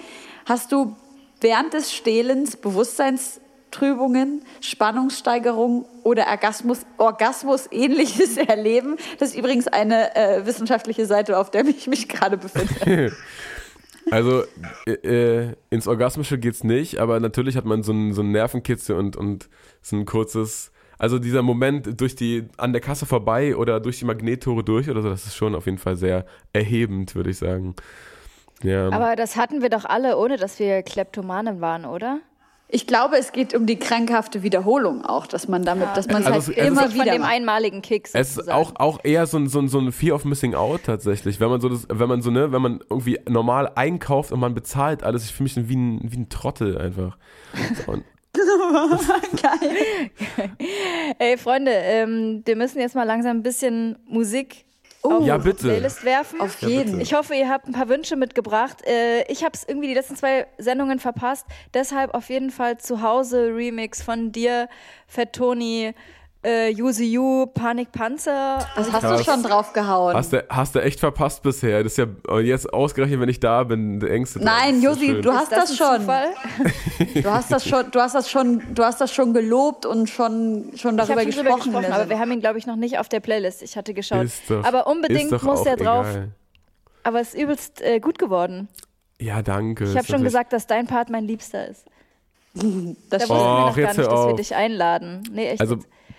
hast 0.45 0.73
du 0.73 0.97
während 1.39 1.73
des 1.73 1.93
Stehlens 1.93 2.57
Bewusstseinstrübungen, 2.57 4.41
Spannungssteigerung 4.59 5.85
oder 6.03 6.27
Orgasmus, 6.27 6.79
Orgasmus 6.97 7.69
ähnliches 7.71 8.35
erleben? 8.47 8.97
Das 9.19 9.29
ist 9.29 9.37
übrigens 9.37 9.69
eine 9.69 10.13
äh, 10.17 10.45
wissenschaftliche 10.45 11.05
Seite, 11.05 11.37
auf 11.37 11.51
der 11.51 11.65
ich 11.67 11.87
mich 11.87 12.09
gerade 12.09 12.35
befinde. 12.35 13.13
Also 14.11 14.43
äh, 14.85 14.91
äh, 14.91 15.55
ins 15.69 15.87
Orgasmische 15.87 16.37
geht's 16.37 16.63
nicht, 16.63 16.99
aber 16.99 17.19
natürlich 17.19 17.57
hat 17.57 17.65
man 17.65 17.83
so 17.83 17.91
einen 17.91 18.13
so 18.13 18.23
Nervenkitzel 18.23 18.95
und, 18.95 19.15
und 19.15 19.49
so 19.81 19.95
ein 19.95 20.05
kurzes, 20.05 20.71
also 20.97 21.19
dieser 21.19 21.41
Moment 21.41 21.99
durch 21.99 22.15
die, 22.15 22.47
an 22.57 22.73
der 22.73 22.81
Kasse 22.81 23.05
vorbei 23.05 23.55
oder 23.55 23.79
durch 23.79 23.99
die 23.99 24.05
Magnettore 24.05 24.63
durch 24.63 24.89
oder 24.89 25.01
so, 25.01 25.09
das 25.09 25.25
ist 25.25 25.35
schon 25.35 25.55
auf 25.55 25.65
jeden 25.65 25.77
Fall 25.77 25.95
sehr 25.95 26.25
erhebend, 26.53 27.15
würde 27.15 27.29
ich 27.29 27.37
sagen. 27.37 27.75
Ja. 28.63 28.89
Aber 28.89 29.15
das 29.15 29.35
hatten 29.35 29.61
wir 29.61 29.69
doch 29.69 29.85
alle, 29.85 30.17
ohne 30.17 30.37
dass 30.37 30.59
wir 30.59 30.81
Kleptomanen 30.81 31.61
waren, 31.61 31.85
oder? 31.85 32.21
Ich 32.69 32.85
glaube, 32.85 33.17
es 33.17 33.31
geht 33.31 33.53
um 33.53 33.65
die 33.65 33.77
krankhafte 33.77 34.43
Wiederholung 34.43 35.05
auch, 35.05 35.25
dass 35.25 35.47
man 35.47 35.63
damit, 35.63 35.87
ja. 35.87 35.93
dass 35.93 36.07
man 36.07 36.21
es 36.21 36.27
also 36.27 36.47
halt 36.47 36.57
es 36.57 36.67
immer 36.67 36.85
ist 36.87 36.93
wieder 36.93 37.05
von 37.05 37.13
dem 37.13 37.23
einmaligen 37.23 37.81
Kick. 37.81 38.09
Es 38.11 38.37
ist 38.37 38.51
auch, 38.51 38.73
auch 38.75 38.99
eher 39.03 39.25
so 39.25 39.37
ein, 39.37 39.47
so, 39.47 39.59
ein, 39.59 39.69
so 39.69 39.79
ein 39.79 39.93
Fear 39.93 40.15
of 40.15 40.25
Missing 40.25 40.53
Out 40.53 40.83
tatsächlich. 40.83 41.39
Wenn 41.39 41.49
man 41.49 41.61
so, 41.61 41.69
das, 41.69 41.87
wenn 41.89 42.09
man 42.09 42.21
so, 42.21 42.29
ne, 42.29 42.51
wenn 42.51 42.61
man 42.61 42.81
irgendwie 42.89 43.19
normal 43.27 43.71
einkauft 43.75 44.33
und 44.33 44.41
man 44.41 44.53
bezahlt 44.53 45.03
alles, 45.03 45.23
ich 45.23 45.33
fühle 45.33 45.49
mich 45.55 45.69
wie 45.69 45.75
ein, 45.77 46.11
wie 46.11 46.17
ein 46.17 46.29
Trottel 46.29 46.77
einfach. 46.77 47.17
So, 47.85 47.93
Geil. 49.41 50.11
Ey, 51.17 51.37
Freunde, 51.37 51.71
ähm, 51.71 52.43
wir 52.45 52.55
müssen 52.55 52.79
jetzt 52.79 52.95
mal 52.95 53.03
langsam 53.03 53.37
ein 53.37 53.43
bisschen 53.43 53.97
Musik 54.05 54.66
oh, 55.03 55.21
ja, 55.23 55.37
bitte. 55.37 55.67
Playlist 55.67 56.03
werfen. 56.03 56.41
Auf 56.41 56.61
jeden. 56.61 56.95
Ja, 56.95 57.01
ich 57.01 57.13
hoffe, 57.13 57.35
ihr 57.35 57.49
habt 57.49 57.67
ein 57.67 57.73
paar 57.73 57.89
Wünsche 57.89 58.15
mitgebracht. 58.15 58.85
Äh, 58.85 59.23
ich 59.31 59.43
habe 59.43 59.53
es 59.53 59.63
irgendwie 59.67 59.87
die 59.87 59.93
letzten 59.93 60.15
zwei 60.15 60.47
Sendungen 60.57 60.99
verpasst. 60.99 61.45
Deshalb 61.73 62.13
auf 62.13 62.29
jeden 62.29 62.51
Fall 62.51 62.77
zu 62.77 63.01
Hause 63.01 63.55
Remix 63.55 64.01
von 64.01 64.31
dir, 64.31 64.69
Fett 65.07 65.33
Toni 65.33 65.93
äh, 66.47 66.69
Yuzu 66.69 67.03
Yu, 67.03 67.45
Panikpanzer. 67.47 68.65
Das 68.75 68.91
hast 68.91 69.01
Krass. 69.01 69.25
du 69.25 69.31
schon 69.31 69.43
draufgehauen. 69.43 70.15
Hast 70.15 70.31
du, 70.31 70.45
hast 70.49 70.75
du 70.75 70.81
echt 70.81 70.99
verpasst 70.99 71.43
bisher. 71.43 71.83
Das 71.83 71.97
ist 71.97 71.97
ja 71.97 72.39
jetzt 72.39 72.71
ausgerechnet, 72.71 73.19
wenn 73.19 73.29
ich 73.29 73.41
da 73.41 73.63
bin, 73.63 73.99
der 73.99 74.11
engste. 74.11 74.39
Nein, 74.39 74.81
Josi, 74.81 75.07
so 75.07 75.21
du 75.21 75.33
hast 75.33 75.51
das, 75.51 75.75
das 75.75 75.77
schon. 75.77 76.07
du 77.21 77.29
hast 77.29 77.51
das 77.51 77.67
schon, 77.67 77.91
du 77.91 77.99
hast 77.99 78.15
das 78.15 78.29
schon, 78.31 78.61
du 78.73 78.83
hast 78.83 79.01
das 79.01 79.13
schon 79.13 79.33
gelobt 79.33 79.85
und 79.85 80.09
schon, 80.09 80.71
schon 80.75 80.95
darüber 80.95 81.21
schon 81.21 81.31
gesprochen. 81.31 81.73
gesprochen 81.73 81.91
aber 81.91 82.09
wir 82.09 82.17
haben 82.17 82.31
ihn, 82.31 82.39
glaube 82.39 82.57
ich, 82.57 82.65
noch 82.65 82.77
nicht 82.77 82.97
auf 82.97 83.09
der 83.09 83.19
Playlist. 83.19 83.61
Ich 83.61 83.75
hatte 83.75 83.93
geschaut. 83.93 84.27
Doch, 84.47 84.63
aber 84.63 84.87
unbedingt 84.87 85.43
muss 85.43 85.65
er 85.65 85.75
drauf. 85.75 86.07
Egal. 86.09 86.29
Aber 87.03 87.19
es 87.19 87.33
ist 87.33 87.41
übelst 87.41 87.81
äh, 87.81 87.99
gut 87.99 88.19
geworden. 88.19 88.69
Ja, 89.19 89.41
danke. 89.41 89.85
Ich 89.85 89.97
habe 89.97 90.07
schon 90.07 90.23
gesagt, 90.23 90.53
dass 90.53 90.67
dein 90.67 90.87
Part 90.87 91.09
mein 91.09 91.25
Liebster 91.25 91.67
ist. 91.67 91.85
Das 93.09 93.27
da 93.27 93.29
wussten 93.29 93.35
wir 93.35 93.59
noch 93.59 93.75
gar 93.75 93.87
nicht, 93.87 94.11
dass 94.11 94.27
wir 94.27 94.35
dich 94.35 94.55
einladen. 94.55 95.23
Nee, 95.31 95.49
echt. 95.49 95.61
Also, 95.61 95.77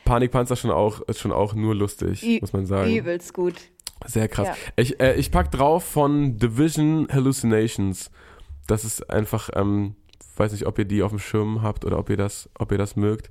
Panikpanzer 0.09 0.57
schon 0.57 0.71
auch, 0.71 1.01
ist 1.03 1.21
schon 1.21 1.33
auch 1.33 1.55
nur 1.55 1.75
lustig, 1.75 2.23
Ü 2.23 2.39
muss 2.41 2.53
man 2.53 2.67
sagen. 2.67 2.95
Übelst 2.95 3.35
gut. 3.35 3.55
Sehr 4.07 4.29
krass. 4.29 4.49
Ja. 4.49 4.55
Ich, 4.77 5.01
äh, 5.01 5.15
ich 5.15 5.31
pack 5.31 5.51
drauf 5.51 5.85
von 5.85 6.39
Division 6.39 7.09
Hallucinations. 7.11 8.11
Das 8.67 8.85
ist 8.85 9.11
einfach, 9.11 9.51
ähm, 9.55 9.97
weiß 10.37 10.53
nicht, 10.53 10.67
ob 10.67 10.79
ihr 10.79 10.85
die 10.85 11.03
auf 11.03 11.11
dem 11.11 11.19
Schirm 11.19 11.63
habt 11.63 11.85
oder 11.85 11.99
ob 11.99 12.09
ihr 12.11 12.17
das, 12.17 12.49
ob 12.59 12.73
ihr 12.73 12.79
das 12.79 12.97
mögt. 12.97 13.31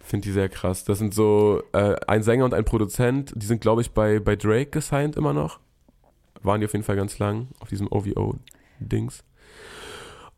Finde 0.00 0.26
die 0.26 0.32
sehr 0.32 0.48
krass. 0.48 0.84
Das 0.84 0.98
sind 0.98 1.12
so 1.12 1.62
äh, 1.72 1.96
ein 2.06 2.22
Sänger 2.22 2.44
und 2.44 2.54
ein 2.54 2.64
Produzent. 2.64 3.32
Die 3.34 3.46
sind, 3.46 3.60
glaube 3.60 3.82
ich, 3.82 3.90
bei, 3.90 4.20
bei 4.20 4.36
Drake 4.36 4.70
gesigned 4.70 5.16
immer 5.16 5.32
noch. 5.32 5.58
Waren 6.42 6.60
die 6.60 6.66
auf 6.66 6.72
jeden 6.72 6.84
Fall 6.84 6.96
ganz 6.96 7.18
lang 7.18 7.48
auf 7.58 7.68
diesem 7.68 7.90
OVO-Dings. 7.90 9.24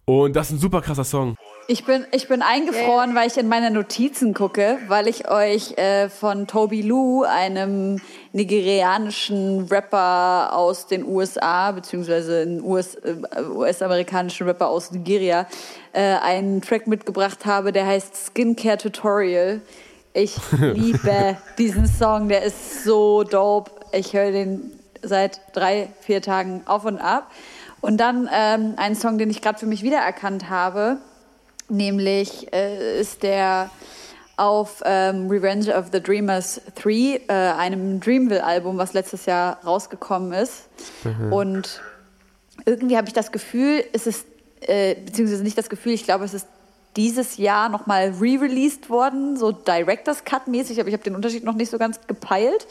Und 0.07 0.35
das 0.35 0.49
ist 0.49 0.57
ein 0.57 0.59
super 0.59 0.81
krasser 0.81 1.05
Song. 1.05 1.37
Ich 1.71 1.85
bin, 1.85 2.07
ich 2.12 2.29
bin 2.29 2.41
eingefroren, 2.41 3.14
weil 3.14 3.27
ich 3.27 3.37
in 3.37 3.47
meine 3.47 3.71
Notizen 3.71 4.33
gucke, 4.33 4.79
weil 4.89 5.07
ich 5.07 5.31
euch 5.31 5.77
äh, 5.77 6.09
von 6.09 6.47
Toby 6.47 6.81
Lou, 6.81 7.25
einem 7.25 8.01
nigerianischen 8.33 9.66
Rapper 9.66 10.57
aus 10.57 10.87
den 10.87 11.05
USA, 11.05 11.73
beziehungsweise 11.73 12.41
einen 12.41 12.62
US, 12.62 12.95
äh, 12.95 13.16
US-amerikanischen 13.51 14.47
Rapper 14.47 14.69
aus 14.69 14.93
Nigeria, 14.93 15.47
äh, 15.93 16.01
einen 16.01 16.62
Track 16.62 16.87
mitgebracht 16.87 17.45
habe, 17.45 17.71
der 17.71 17.87
heißt 17.87 18.16
Skincare 18.29 18.79
Tutorial. 18.79 19.61
Ich 20.14 20.37
liebe 20.59 21.37
diesen 21.59 21.87
Song, 21.87 22.31
der 22.31 22.45
ist 22.45 22.83
so 22.83 23.25
dope. 23.25 23.73
Ich 23.93 24.14
höre 24.14 24.33
den 24.33 24.73
seit 25.03 25.43
drei, 25.53 25.91
vier 26.01 26.23
Tagen 26.23 26.62
auf 26.64 26.87
und 26.87 26.99
ab. 26.99 27.31
Und 27.83 27.99
dann 27.99 28.27
ähm, 28.33 28.73
einen 28.79 28.95
Song, 28.95 29.19
den 29.19 29.29
ich 29.29 29.43
gerade 29.43 29.59
für 29.59 29.66
mich 29.66 29.83
wiedererkannt 29.83 30.49
habe 30.49 30.97
Nämlich 31.69 32.53
äh, 32.53 33.01
ist 33.01 33.23
der 33.23 33.71
auf 34.37 34.83
ähm, 34.85 35.29
Revenge 35.29 35.77
of 35.77 35.87
the 35.93 36.01
Dreamers 36.01 36.61
3, 36.77 36.93
äh, 36.93 37.21
einem 37.29 38.01
Dreamville-Album, 38.01 38.79
was 38.79 38.93
letztes 38.93 39.27
Jahr 39.27 39.59
rausgekommen 39.64 40.33
ist. 40.33 40.69
Mhm. 41.03 41.33
Und 41.33 41.81
irgendwie 42.64 42.97
habe 42.97 43.09
ich 43.09 43.14
das 43.14 43.33
Gefühl, 43.33 43.85
es 43.93 44.07
ist, 44.07 44.27
äh, 44.61 44.95
beziehungsweise 44.95 45.43
nicht 45.43 45.59
das 45.59 45.69
Gefühl, 45.69 45.93
ich 45.93 46.05
glaube, 46.05 46.25
es 46.25 46.35
ist 46.35 46.47
dieses 46.97 47.37
Jahr 47.37 47.69
nochmal 47.69 48.12
re-released 48.21 48.91
worden, 48.91 49.37
so 49.37 49.53
Director's 49.53 50.25
Cut-mäßig, 50.25 50.81
aber 50.81 50.89
ich 50.89 50.95
habe 50.95 51.05
den 51.05 51.14
Unterschied 51.14 51.45
noch 51.45 51.55
nicht 51.55 51.71
so 51.71 51.79
ganz 51.79 52.01
gepeilt. 52.07 52.66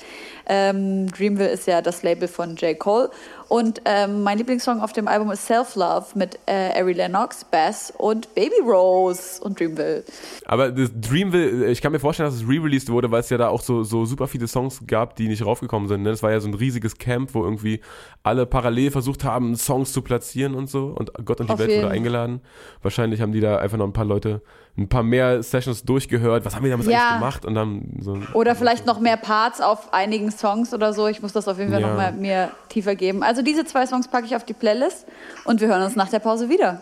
Ähm, 0.47 1.07
Dreamville 1.11 1.49
ist 1.49 1.67
ja 1.67 1.81
das 1.81 2.03
Label 2.03 2.27
von 2.27 2.55
J. 2.55 2.77
Cole. 2.77 3.09
Und 3.49 3.81
ähm, 3.85 4.23
mein 4.23 4.37
Lieblingssong 4.37 4.81
auf 4.81 4.93
dem 4.93 5.07
Album 5.07 5.31
ist 5.31 5.45
Self 5.45 5.75
Love 5.75 6.05
mit 6.15 6.37
äh, 6.45 6.79
Ari 6.79 6.93
Lennox, 6.93 7.45
Bass 7.45 7.93
und 7.97 8.33
Baby 8.35 8.59
Rose 8.65 9.41
und 9.41 9.59
Dreamville. 9.59 10.03
Aber 10.45 10.71
das 10.71 10.91
Dreamville, 10.93 11.67
ich 11.67 11.81
kann 11.81 11.91
mir 11.91 11.99
vorstellen, 11.99 12.29
dass 12.29 12.41
es 12.41 12.47
re-released 12.47 12.89
wurde, 12.89 13.09
weil 13.09 13.21
es 13.21 13.29
ja 13.29 13.37
da 13.37 13.47
auch 13.47 13.61
so, 13.61 13.83
so 13.83 14.05
super 14.05 14.27
viele 14.27 14.47
Songs 14.47 14.81
gab, 14.85 15.15
die 15.15 15.27
nicht 15.27 15.45
raufgekommen 15.45 15.87
sind. 15.87 16.03
Ne? 16.03 16.09
Das 16.09 16.23
war 16.23 16.31
ja 16.31 16.39
so 16.39 16.47
ein 16.47 16.53
riesiges 16.53 16.97
Camp, 16.97 17.33
wo 17.33 17.43
irgendwie 17.43 17.81
alle 18.23 18.45
parallel 18.45 18.91
versucht 18.91 19.23
haben, 19.23 19.55
Songs 19.55 19.93
zu 19.93 20.01
platzieren 20.01 20.53
und 20.53 20.69
so. 20.69 20.87
Und 20.87 21.13
Gott 21.25 21.39
und 21.39 21.47
die 21.47 21.53
auf 21.53 21.59
Welt 21.59 21.77
wurde 21.77 21.89
eingeladen. 21.89 22.41
Wahrscheinlich 22.81 23.21
haben 23.21 23.31
die 23.31 23.39
da 23.39 23.57
einfach 23.57 23.77
noch 23.77 23.85
ein 23.85 23.93
paar 23.93 24.05
Leute 24.05 24.41
ein 24.77 24.87
paar 24.87 25.03
mehr 25.03 25.41
Sessions 25.41 25.83
durchgehört. 25.83 26.45
Was 26.45 26.55
haben 26.55 26.63
wir 26.63 26.71
damals 26.71 26.87
ja. 26.87 26.99
eigentlich 26.99 27.19
gemacht? 27.19 27.45
Und 27.45 27.55
dann 27.55 27.97
so 27.99 28.19
oder 28.33 28.55
vielleicht 28.55 28.85
noch 28.85 28.99
mehr 28.99 29.17
Parts 29.17 29.59
auf 29.59 29.91
einigen 29.93 30.31
Songs 30.31 30.73
oder 30.73 30.93
so. 30.93 31.07
Ich 31.07 31.21
muss 31.21 31.33
das 31.33 31.47
auf 31.47 31.57
jeden 31.57 31.71
Fall 31.71 31.81
ja. 31.81 31.87
noch 31.87 31.95
mal 31.95 32.11
mir 32.11 32.51
tiefer 32.69 32.95
geben. 32.95 33.23
Also 33.23 33.41
diese 33.41 33.65
zwei 33.65 33.87
Songs 33.87 34.07
packe 34.07 34.27
ich 34.27 34.35
auf 34.35 34.45
die 34.45 34.53
Playlist 34.53 35.07
und 35.45 35.61
wir 35.61 35.67
hören 35.67 35.81
uns 35.81 35.95
nach 35.95 36.09
der 36.09 36.19
Pause 36.19 36.49
wieder. 36.49 36.81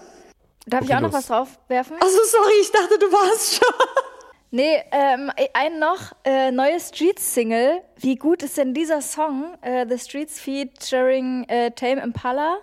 Darf 0.68 0.82
okay, 0.82 0.92
ich 0.92 0.96
auch 0.96 1.02
los. 1.02 1.12
noch 1.12 1.20
was 1.20 1.28
draufwerfen? 1.28 1.96
Also 2.02 2.18
sorry, 2.26 2.54
ich 2.62 2.72
dachte, 2.72 3.00
du 3.00 3.06
warst 3.12 3.56
schon. 3.56 3.76
Nee, 4.52 4.82
ähm, 4.92 5.32
einen 5.54 5.80
noch, 5.80 6.14
äh, 6.24 6.50
neue 6.50 6.80
Streets-Single. 6.80 7.82
Wie 7.98 8.16
gut 8.16 8.42
ist 8.42 8.58
denn 8.58 8.74
dieser 8.74 9.02
Song? 9.02 9.56
Äh, 9.62 9.86
The 9.90 10.00
Streets 10.00 10.40
featuring 10.40 11.44
äh, 11.50 11.72
Tame 11.72 12.02
Impala. 12.02 12.60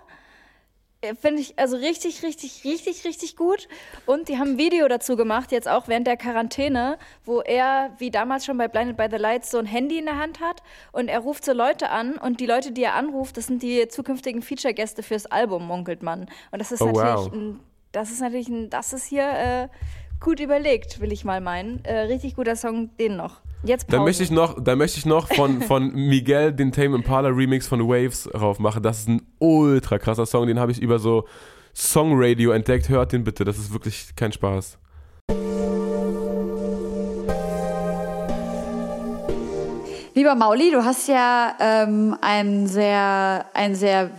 Finde 1.19 1.41
ich 1.41 1.59
also 1.59 1.75
richtig, 1.75 2.23
richtig, 2.23 2.63
richtig, 2.63 3.03
richtig 3.03 3.35
gut. 3.35 3.67
Und 4.05 4.29
die 4.29 4.37
haben 4.37 4.51
ein 4.51 4.57
Video 4.57 4.87
dazu 4.87 5.17
gemacht, 5.17 5.51
jetzt 5.51 5.67
auch 5.67 5.87
während 5.87 6.07
der 6.07 6.15
Quarantäne, 6.15 6.97
wo 7.25 7.41
er, 7.41 7.93
wie 7.97 8.09
damals 8.09 8.45
schon 8.45 8.57
bei 8.57 8.67
Blinded 8.69 8.95
by 8.95 9.07
the 9.11 9.17
Lights, 9.17 9.51
so 9.51 9.57
ein 9.57 9.65
Handy 9.65 9.97
in 9.97 10.05
der 10.05 10.17
Hand 10.17 10.39
hat 10.39 10.63
und 10.93 11.09
er 11.09 11.19
ruft 11.19 11.43
so 11.43 11.51
Leute 11.51 11.89
an 11.89 12.17
und 12.17 12.39
die 12.39 12.45
Leute, 12.45 12.71
die 12.71 12.83
er 12.83 12.95
anruft, 12.95 13.35
das 13.35 13.47
sind 13.47 13.61
die 13.61 13.87
zukünftigen 13.89 14.41
Feature-Gäste 14.41 15.03
fürs 15.03 15.25
Album, 15.25 15.67
munkelt 15.67 16.03
man. 16.03 16.29
Und 16.51 16.59
das 16.59 16.71
ist 16.71 16.81
oh, 16.81 16.85
natürlich, 16.85 17.25
wow. 17.25 17.33
ein, 17.33 17.59
das 17.91 18.09
ist 18.09 18.21
natürlich, 18.21 18.47
ein, 18.47 18.69
das 18.69 18.93
ist 18.93 19.05
hier 19.05 19.27
äh, 19.27 19.67
gut 20.23 20.39
überlegt, 20.39 20.99
will 21.01 21.11
ich 21.11 21.23
mal 21.23 21.41
meinen. 21.41 21.83
Äh, 21.83 21.99
richtig 21.99 22.35
guter 22.35 22.55
Song, 22.55 22.89
den 22.97 23.17
noch. 23.17 23.41
Jetzt 23.63 23.87
Pause. 23.87 23.97
Dann 23.97 24.05
möchte 24.05 24.23
ich 24.23 24.31
noch, 24.31 24.61
dann 24.61 24.77
möchte 24.77 24.97
ich 24.97 25.05
noch 25.05 25.27
von, 25.27 25.61
von 25.61 25.93
Miguel 25.93 26.51
den 26.51 26.71
Tame 26.71 26.95
Impala 26.95 27.29
Remix 27.29 27.67
von 27.67 27.87
Waves 27.87 28.29
raufmachen. 28.33 28.81
Das 28.81 29.01
ist 29.01 29.09
ein 29.09 29.21
ultra 29.39 29.99
krasser 29.99 30.25
Song, 30.25 30.47
den 30.47 30.59
habe 30.59 30.71
ich 30.71 30.81
über 30.81 30.97
so 30.97 31.27
Songradio 31.73 32.51
entdeckt. 32.51 32.89
Hört 32.89 33.11
den 33.11 33.23
bitte, 33.23 33.43
das 33.43 33.57
ist 33.57 33.71
wirklich 33.71 34.15
kein 34.15 34.31
Spaß. 34.31 34.79
Lieber 40.15 40.35
Mauli, 40.35 40.71
du 40.71 40.83
hast 40.83 41.07
ja 41.07 41.55
ähm, 41.59 42.15
ein 42.21 42.67
sehr, 42.67 43.45
ein 43.53 43.75
sehr 43.75 44.11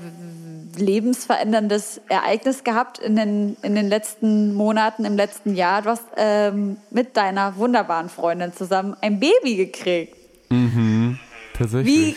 lebensveränderndes 0.79 2.01
Ereignis 2.09 2.65
gehabt 2.65 2.99
in 2.99 3.17
den, 3.17 3.57
in 3.63 3.75
den 3.75 3.89
letzten 3.89 4.55
Monaten, 4.55 5.05
im 5.05 5.17
letzten 5.17 5.55
Jahr. 5.55 5.83
Du 5.83 5.91
hast 5.91 6.05
ähm, 6.17 6.77
mit 6.91 7.17
deiner 7.17 7.57
wunderbaren 7.57 8.09
Freundin 8.09 8.53
zusammen 8.53 8.97
ein 9.01 9.21
Baby 9.21 9.57
gekriegt. 9.57 10.17
Mhm, 10.51 11.19
tatsächlich. 11.57 12.17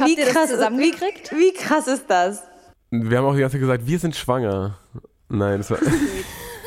Habt 0.00 0.10
wie, 0.10 0.16
krass, 0.16 0.50
wie, 0.50 1.38
wie 1.38 1.52
krass 1.52 1.86
ist 1.86 2.04
das? 2.08 2.42
Wir 2.90 3.18
haben 3.18 3.26
auch 3.26 3.34
die 3.34 3.40
ganze 3.40 3.54
Zeit 3.54 3.60
gesagt, 3.60 3.86
wir 3.86 3.98
sind 3.98 4.14
schwanger. 4.14 4.78
Nein, 5.28 5.58
das 5.58 5.70
war. 5.70 5.78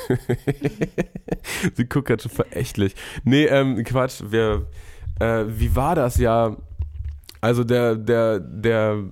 Sie 1.75 1.85
guckt 1.85 2.07
gerade 2.07 2.21
schon 2.21 2.31
verächtlich. 2.31 2.95
Nee, 3.23 3.45
ähm, 3.45 3.83
Quatsch, 3.83 4.21
wir, 4.27 4.65
äh, 5.19 5.45
wie 5.47 5.75
war 5.75 5.95
das 5.95 6.17
ja? 6.17 6.55
Also 7.41 7.63
der, 7.63 7.95
der, 7.95 8.39
der, 8.39 9.03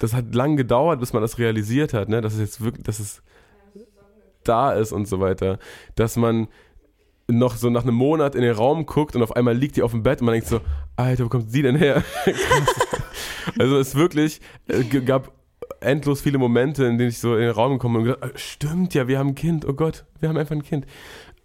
das 0.00 0.14
hat 0.14 0.34
lang 0.34 0.56
gedauert, 0.56 0.98
bis 0.98 1.12
man 1.12 1.22
das 1.22 1.38
realisiert 1.38 1.92
hat, 1.94 2.08
ne, 2.08 2.20
dass 2.20 2.32
es 2.32 2.40
jetzt 2.40 2.60
wirklich, 2.62 2.84
dass 2.84 2.98
es 2.98 3.22
da 4.42 4.72
ist 4.72 4.92
und 4.92 5.06
so 5.06 5.20
weiter. 5.20 5.58
Dass 5.94 6.16
man 6.16 6.48
noch 7.28 7.54
so 7.56 7.70
nach 7.70 7.82
einem 7.82 7.94
Monat 7.94 8.34
in 8.34 8.42
den 8.42 8.54
Raum 8.54 8.86
guckt 8.86 9.14
und 9.14 9.22
auf 9.22 9.36
einmal 9.36 9.54
liegt 9.54 9.76
die 9.76 9.82
auf 9.82 9.92
dem 9.92 10.02
Bett 10.02 10.20
und 10.20 10.26
man 10.26 10.32
denkt 10.32 10.48
so, 10.48 10.60
Alter, 10.96 11.26
wo 11.26 11.28
kommt 11.28 11.50
sie 11.50 11.62
denn 11.62 11.76
her? 11.76 12.02
also 13.58 13.78
es 13.78 13.94
wirklich 13.94 14.40
äh, 14.68 14.82
gab 14.82 15.32
endlos 15.80 16.22
viele 16.22 16.38
Momente, 16.38 16.86
in 16.86 16.96
denen 16.96 17.10
ich 17.10 17.18
so 17.18 17.34
in 17.34 17.42
den 17.42 17.50
Raum 17.50 17.72
gekommen 17.72 18.02
bin 18.02 18.12
und 18.12 18.14
gedacht, 18.14 18.34
äh, 18.34 18.38
stimmt 18.38 18.94
ja, 18.94 19.06
wir 19.06 19.18
haben 19.18 19.28
ein 19.28 19.34
Kind, 19.34 19.66
oh 19.66 19.74
Gott, 19.74 20.06
wir 20.18 20.30
haben 20.30 20.38
einfach 20.38 20.56
ein 20.56 20.64
Kind. 20.64 20.86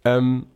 Ähm, 0.04 0.46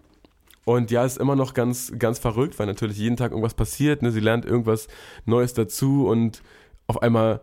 und 0.64 0.90
ja, 0.90 1.04
ist 1.04 1.18
immer 1.18 1.36
noch 1.36 1.52
ganz, 1.52 1.92
ganz 1.98 2.18
verrückt, 2.18 2.58
weil 2.58 2.66
natürlich 2.66 2.96
jeden 2.96 3.16
Tag 3.16 3.32
irgendwas 3.32 3.54
passiert. 3.54 4.02
Ne? 4.02 4.10
Sie 4.10 4.20
lernt 4.20 4.46
irgendwas 4.46 4.88
Neues 5.26 5.52
dazu 5.52 6.06
und 6.06 6.42
auf 6.86 7.02
einmal 7.02 7.40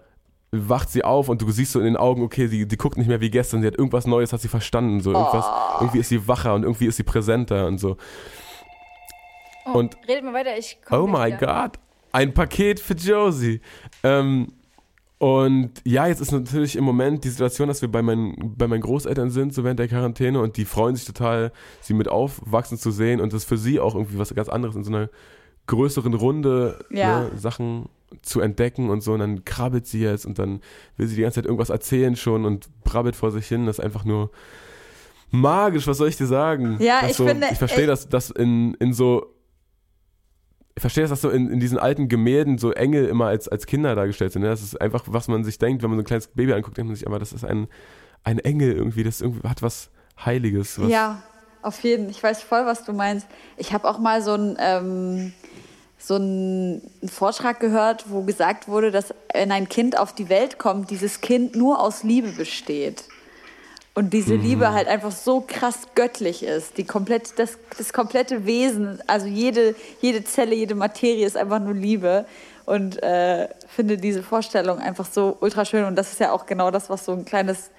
wacht 0.51 0.89
sie 0.89 1.03
auf 1.03 1.27
und 1.29 1.41
du 1.41 1.51
siehst 1.51 1.73
so 1.73 1.79
in 1.79 1.85
den 1.85 1.97
Augen, 1.97 2.21
okay, 2.23 2.47
sie, 2.47 2.67
die 2.67 2.77
guckt 2.77 2.97
nicht 2.97 3.07
mehr 3.07 3.19
wie 3.21 3.29
gestern, 3.29 3.61
sie 3.61 3.67
hat 3.67 3.77
irgendwas 3.77 4.07
Neues, 4.07 4.31
hat 4.33 4.41
sie 4.41 4.47
verstanden. 4.47 5.01
So 5.01 5.11
irgendwas, 5.11 5.45
irgendwie 5.81 5.99
ist 5.99 6.09
sie 6.09 6.27
wacher 6.27 6.53
und 6.55 6.63
irgendwie 6.63 6.85
ist 6.85 6.95
sie 6.97 7.03
präsenter 7.03 7.67
und 7.67 7.79
so. 7.79 7.97
Oh, 9.65 9.79
Und- 9.79 9.97
redet 10.07 10.23
mal 10.23 10.33
weiter, 10.33 10.57
ich 10.57 10.77
komme 10.85 11.03
Oh 11.03 11.07
my 11.07 11.31
God, 11.31 11.71
ein 12.13 12.33
Paket 12.33 12.79
für 12.79 12.93
Josie. 12.93 13.59
Ähm, 14.03 14.53
und 15.19 15.71
ja, 15.83 16.05
jetzt 16.07 16.21
ist 16.21 16.31
natürlich 16.31 16.75
im 16.75 16.83
Moment 16.83 17.23
die 17.23 17.29
Situation, 17.29 17.67
dass 17.67 17.81
wir 17.81 17.91
bei 17.91 18.01
meinen, 18.03 18.55
bei 18.55 18.67
meinen 18.67 18.81
Großeltern 18.81 19.29
sind, 19.31 19.53
so 19.53 19.63
während 19.63 19.79
der 19.79 19.87
Quarantäne, 19.87 20.39
und 20.39 20.57
die 20.57 20.65
freuen 20.65 20.95
sich 20.95 21.05
total, 21.05 21.51
sie 21.81 21.93
mit 21.95 22.07
aufwachsen 22.07 22.77
zu 22.77 22.91
sehen 22.91 23.19
und 23.19 23.33
das 23.33 23.41
ist 23.43 23.49
für 23.49 23.57
sie 23.57 23.79
auch 23.79 23.95
irgendwie 23.95 24.19
was 24.19 24.33
ganz 24.35 24.47
anderes 24.47 24.75
in 24.75 24.83
so 24.83 24.93
einer 24.93 25.09
größeren 25.65 26.13
Runde 26.13 26.85
Ja. 26.91 27.21
ne, 27.23 27.31
Sachen 27.35 27.89
zu 28.21 28.41
entdecken 28.41 28.89
und 28.89 29.01
so. 29.01 29.13
Und 29.13 29.19
dann 29.19 29.45
krabbelt 29.45 29.87
sie 29.87 30.01
jetzt 30.01 30.25
und 30.25 30.39
dann 30.39 30.61
will 30.95 31.07
sie 31.07 31.15
die 31.15 31.21
ganze 31.21 31.35
Zeit 31.35 31.45
irgendwas 31.45 31.69
erzählen 31.69 32.15
schon 32.15 32.45
und 32.45 32.69
brabbelt 32.83 33.15
vor 33.15 33.31
sich 33.31 33.47
hin. 33.47 33.65
Das 33.65 33.79
ist 33.79 33.85
einfach 33.85 34.05
nur 34.05 34.31
magisch, 35.29 35.87
was 35.87 35.97
soll 35.97 36.07
ich 36.07 36.17
dir 36.17 36.27
sagen? 36.27 36.77
Ja, 36.79 37.01
Das 37.01 37.11
ich 37.11 37.17
so, 37.17 37.27
finde, 37.27 37.47
Ich 37.51 37.57
verstehe, 37.57 37.87
dass 37.87 38.07
das 38.09 38.29
in, 38.29 38.73
in 38.75 38.93
so 38.93 39.33
ich 40.75 40.81
verstehe, 40.81 41.03
dass 41.03 41.09
das 41.09 41.21
so 41.21 41.31
in, 41.31 41.49
in 41.49 41.59
diesen 41.59 41.79
alten 41.79 42.07
Gemälden 42.07 42.59
so 42.59 42.71
Engel 42.71 43.05
immer 43.05 43.25
als, 43.25 43.47
als 43.47 43.65
Kinder 43.65 43.95
dargestellt 43.95 44.33
sind. 44.33 44.43
Ne? 44.43 44.49
Das 44.49 44.61
ist 44.61 44.79
einfach, 44.79 45.05
was 45.07 45.27
man 45.27 45.43
sich 45.43 45.57
denkt, 45.57 45.81
wenn 45.81 45.89
man 45.89 45.97
so 45.97 46.03
ein 46.03 46.05
kleines 46.05 46.27
Baby 46.27 46.53
anguckt, 46.53 46.77
denkt 46.77 46.87
man 46.87 46.95
sich, 46.95 47.07
aber 47.07 47.17
das 47.17 47.33
ist 47.33 47.43
ein, 47.43 47.67
ein 48.23 48.37
Engel 48.37 48.73
irgendwie, 48.73 49.03
das 49.03 49.19
irgendwie 49.19 49.47
hat 49.47 49.63
was 49.63 49.89
Heiliges. 50.23 50.79
Was, 50.79 50.87
Ja, 50.87 51.23
auf 51.63 51.81
jeden 51.83 52.03
Fall. 52.03 52.11
Ich 52.11 52.21
weiß 52.21 52.43
voll, 52.43 52.67
was 52.67 52.85
du 52.85 52.93
meinst. 52.93 53.27
Ich 53.57 53.73
habe 53.73 53.89
auch 53.89 53.97
mal 53.97 54.21
so 54.21 54.33
einen 54.33 54.55
ähm, 54.59 55.33
so 55.97 56.15
einen 56.15 56.81
Vortrag 57.07 57.59
gehört, 57.59 58.05
wo 58.09 58.21
gesagt 58.21 58.67
wurde, 58.67 58.91
dass 58.91 59.13
wenn 59.33 59.51
ein 59.51 59.67
Kind 59.67 59.97
auf 59.97 60.13
die 60.13 60.29
Welt 60.29 60.57
kommt, 60.57 60.89
dieses 60.91 61.21
Kind 61.21 61.55
nur 61.55 61.79
aus 61.79 62.03
Liebe 62.03 62.31
besteht. 62.31 63.03
Und 63.97 64.11
diese 64.13 64.35
Liebe 64.35 64.73
halt 64.73 64.87
einfach 64.87 65.11
so 65.11 65.41
krass 65.41 65.87
göttlich 65.95 66.43
ist. 66.43 66.77
Die 66.77 66.83
komplett, 66.83 67.39
das, 67.39 67.57
das 67.79 67.93
komplette 67.93 68.45
Wesen, 68.45 69.01
also 69.07 69.25
jede, 69.25 69.73
jede 70.01 70.23
Zelle, 70.23 70.53
jede 70.53 70.75
Materie 70.75 71.25
ist 71.25 71.35
einfach 71.35 71.59
nur 71.59 71.73
Liebe. 71.73 72.25
Und 72.67 73.01
äh, 73.01 73.49
finde 73.67 73.97
diese 73.97 74.21
Vorstellung 74.21 74.77
einfach 74.77 75.07
so 75.11 75.35
ultra 75.39 75.65
schön. 75.65 75.83
Und 75.85 75.95
das 75.95 76.11
ist 76.11 76.19
ja 76.19 76.31
auch 76.31 76.45
genau 76.45 76.69
das, 76.69 76.91
was 76.91 77.05
so 77.05 77.11
ein 77.11 77.25
kleines 77.25 77.71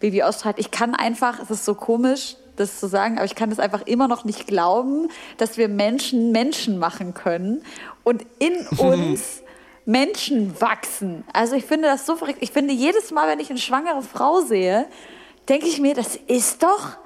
Baby 0.00 0.22
ausstrahlt. 0.22 0.58
Ich 0.58 0.70
kann 0.70 0.94
einfach, 0.94 1.40
es 1.40 1.50
ist 1.50 1.66
so 1.66 1.74
komisch, 1.74 2.36
das 2.56 2.80
zu 2.80 2.88
sagen, 2.88 3.16
aber 3.16 3.24
ich 3.24 3.34
kann 3.34 3.50
das 3.50 3.58
einfach 3.58 3.82
immer 3.86 4.08
noch 4.08 4.24
nicht 4.24 4.46
glauben, 4.46 5.08
dass 5.36 5.56
wir 5.58 5.68
Menschen 5.68 6.32
Menschen 6.32 6.78
machen 6.78 7.14
können 7.14 7.62
und 8.04 8.24
in 8.38 8.66
uns 8.78 9.42
Menschen 9.84 10.60
wachsen. 10.60 11.24
Also 11.32 11.54
ich 11.54 11.64
finde 11.64 11.88
das 11.88 12.06
so 12.06 12.16
verrückt. 12.16 12.38
Ich 12.40 12.50
finde 12.50 12.74
jedes 12.74 13.12
Mal, 13.12 13.28
wenn 13.28 13.40
ich 13.40 13.50
eine 13.50 13.58
schwangere 13.58 14.02
Frau 14.02 14.40
sehe, 14.40 14.86
denke 15.48 15.66
ich 15.66 15.80
mir, 15.80 15.94
das 15.94 16.16
ist 16.16 16.62
doch 16.62 16.96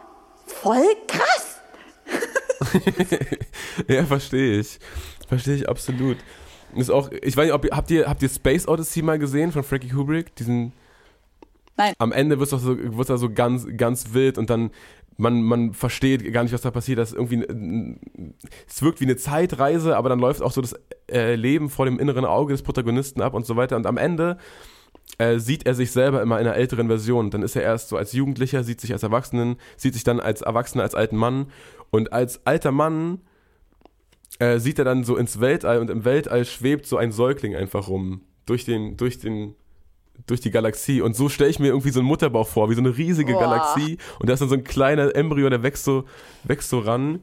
voll 0.47 0.87
krass. 1.07 1.61
Ja, 3.89 4.05
verstehe 4.05 4.61
ich. 4.61 4.79
Verstehe 5.29 5.55
ich 5.55 5.69
absolut. 5.69 6.19
Ist 6.75 6.91
auch, 6.91 7.11
ich 7.11 7.37
weiß 7.37 7.47
nicht, 7.47 7.55
ob 7.55 7.65
ihr, 7.65 7.77
habt 7.77 7.91
ihr, 7.91 8.09
habt 8.09 8.23
ihr 8.23 8.29
Space 8.29 8.69
Odyssey 8.69 9.03
mal 9.03 9.19
gesehen 9.19 9.53
von 9.53 9.63
Frankie 9.63 9.89
Kubrick? 9.89 10.35
Diesen. 10.37 10.73
Nein. 11.77 11.95
Am 11.99 12.13
Ende 12.13 12.39
wird 12.39 12.53
es 12.53 12.63
so, 12.63 12.77
wird's 12.79 13.21
so 13.21 13.31
ganz, 13.33 13.67
ganz 13.77 14.13
wild 14.13 14.39
und 14.39 14.51
dann, 14.51 14.71
man, 15.21 15.43
man 15.43 15.75
versteht 15.75 16.33
gar 16.33 16.43
nicht, 16.43 16.53
was 16.53 16.63
da 16.63 16.71
passiert. 16.71 16.99
Das 16.99 17.13
irgendwie, 17.13 17.45
es 18.67 18.83
wirkt 18.83 19.01
wie 19.01 19.05
eine 19.05 19.17
Zeitreise, 19.17 19.97
aber 19.97 20.09
dann 20.09 20.19
läuft 20.19 20.43
auch 20.43 20.53
so 20.53 20.61
das 20.61 20.75
äh, 21.11 21.35
Leben 21.35 21.69
vor 21.69 21.85
dem 21.85 21.99
inneren 21.99 22.25
Auge 22.25 22.55
des 22.55 22.63
Protagonisten 22.63 23.21
ab 23.21 23.35
und 23.35 23.47
so 23.47 23.57
weiter. 23.57 23.77
Und 23.77 23.87
am 23.87 23.99
Ende 23.99 24.39
äh, 25.19 25.39
sieht 25.39 25.67
er 25.67 25.75
sich 25.75 25.93
selber 25.93 26.23
immer 26.23 26.41
in 26.41 26.47
einer 26.47 26.57
älteren 26.57 26.89
Version. 26.89 27.31
Dann 27.31 27.43
ist 27.43 27.55
er 27.55 27.63
erst 27.63 27.91
so 27.91 27.97
als 27.97 28.13
Jugendlicher, 28.13 28.65
sieht 28.65 28.81
sich 28.81 28.93
als 28.93 29.03
Erwachsenen, 29.03 29.57
sieht 29.77 29.95
sich 29.95 30.05
dann 30.05 30.21
als 30.21 30.41
Erwachsener, 30.41 30.85
als 30.85 30.95
alten 30.95 31.17
Mann. 31.17 31.47
Und 31.91 32.13
als 32.13 32.47
alter 32.47 32.73
Mann 32.73 33.21
äh, 34.39 34.59
sieht 34.59 34.79
er 34.79 34.85
dann 34.87 35.05
so 35.05 35.17
ins 35.17 35.41
Weltall 35.41 35.81
und 35.81 35.91
im 35.91 36.05
Weltall 36.05 36.47
schwebt 36.47 36.87
so 36.87 36.97
ein 36.97 37.13
Säugling 37.13 37.55
einfach 37.55 37.89
rum. 37.89 38.23
Durch 38.47 38.65
den, 38.65 38.97
durch 38.97 39.19
den, 39.19 39.55
durch 40.27 40.41
die 40.41 40.51
Galaxie. 40.51 41.01
Und 41.01 41.17
so 41.17 41.29
stelle 41.29 41.51
ich 41.51 41.59
mir 41.59 41.69
irgendwie 41.69 41.91
so 41.91 42.01
einen 42.01 42.09
Mutterbauch 42.09 42.49
vor, 42.49 42.71
wie 42.71 42.75
so 42.75 42.81
eine 42.81 42.97
riesige 42.97 43.33
Boah. 43.33 43.41
Galaxie. 43.41 43.99
Und 44.19 44.29
da 44.29 44.35
ist 44.35 44.41
dann 44.41 44.49
so 44.49 44.55
ein 44.55 44.65
kleiner 44.65 45.15
Embryo, 45.15 45.49
der 45.51 45.63
wächst 45.63 45.85
so, 45.85 46.05
wächst 46.45 46.71
so 46.71 46.81
ran. 46.81 47.23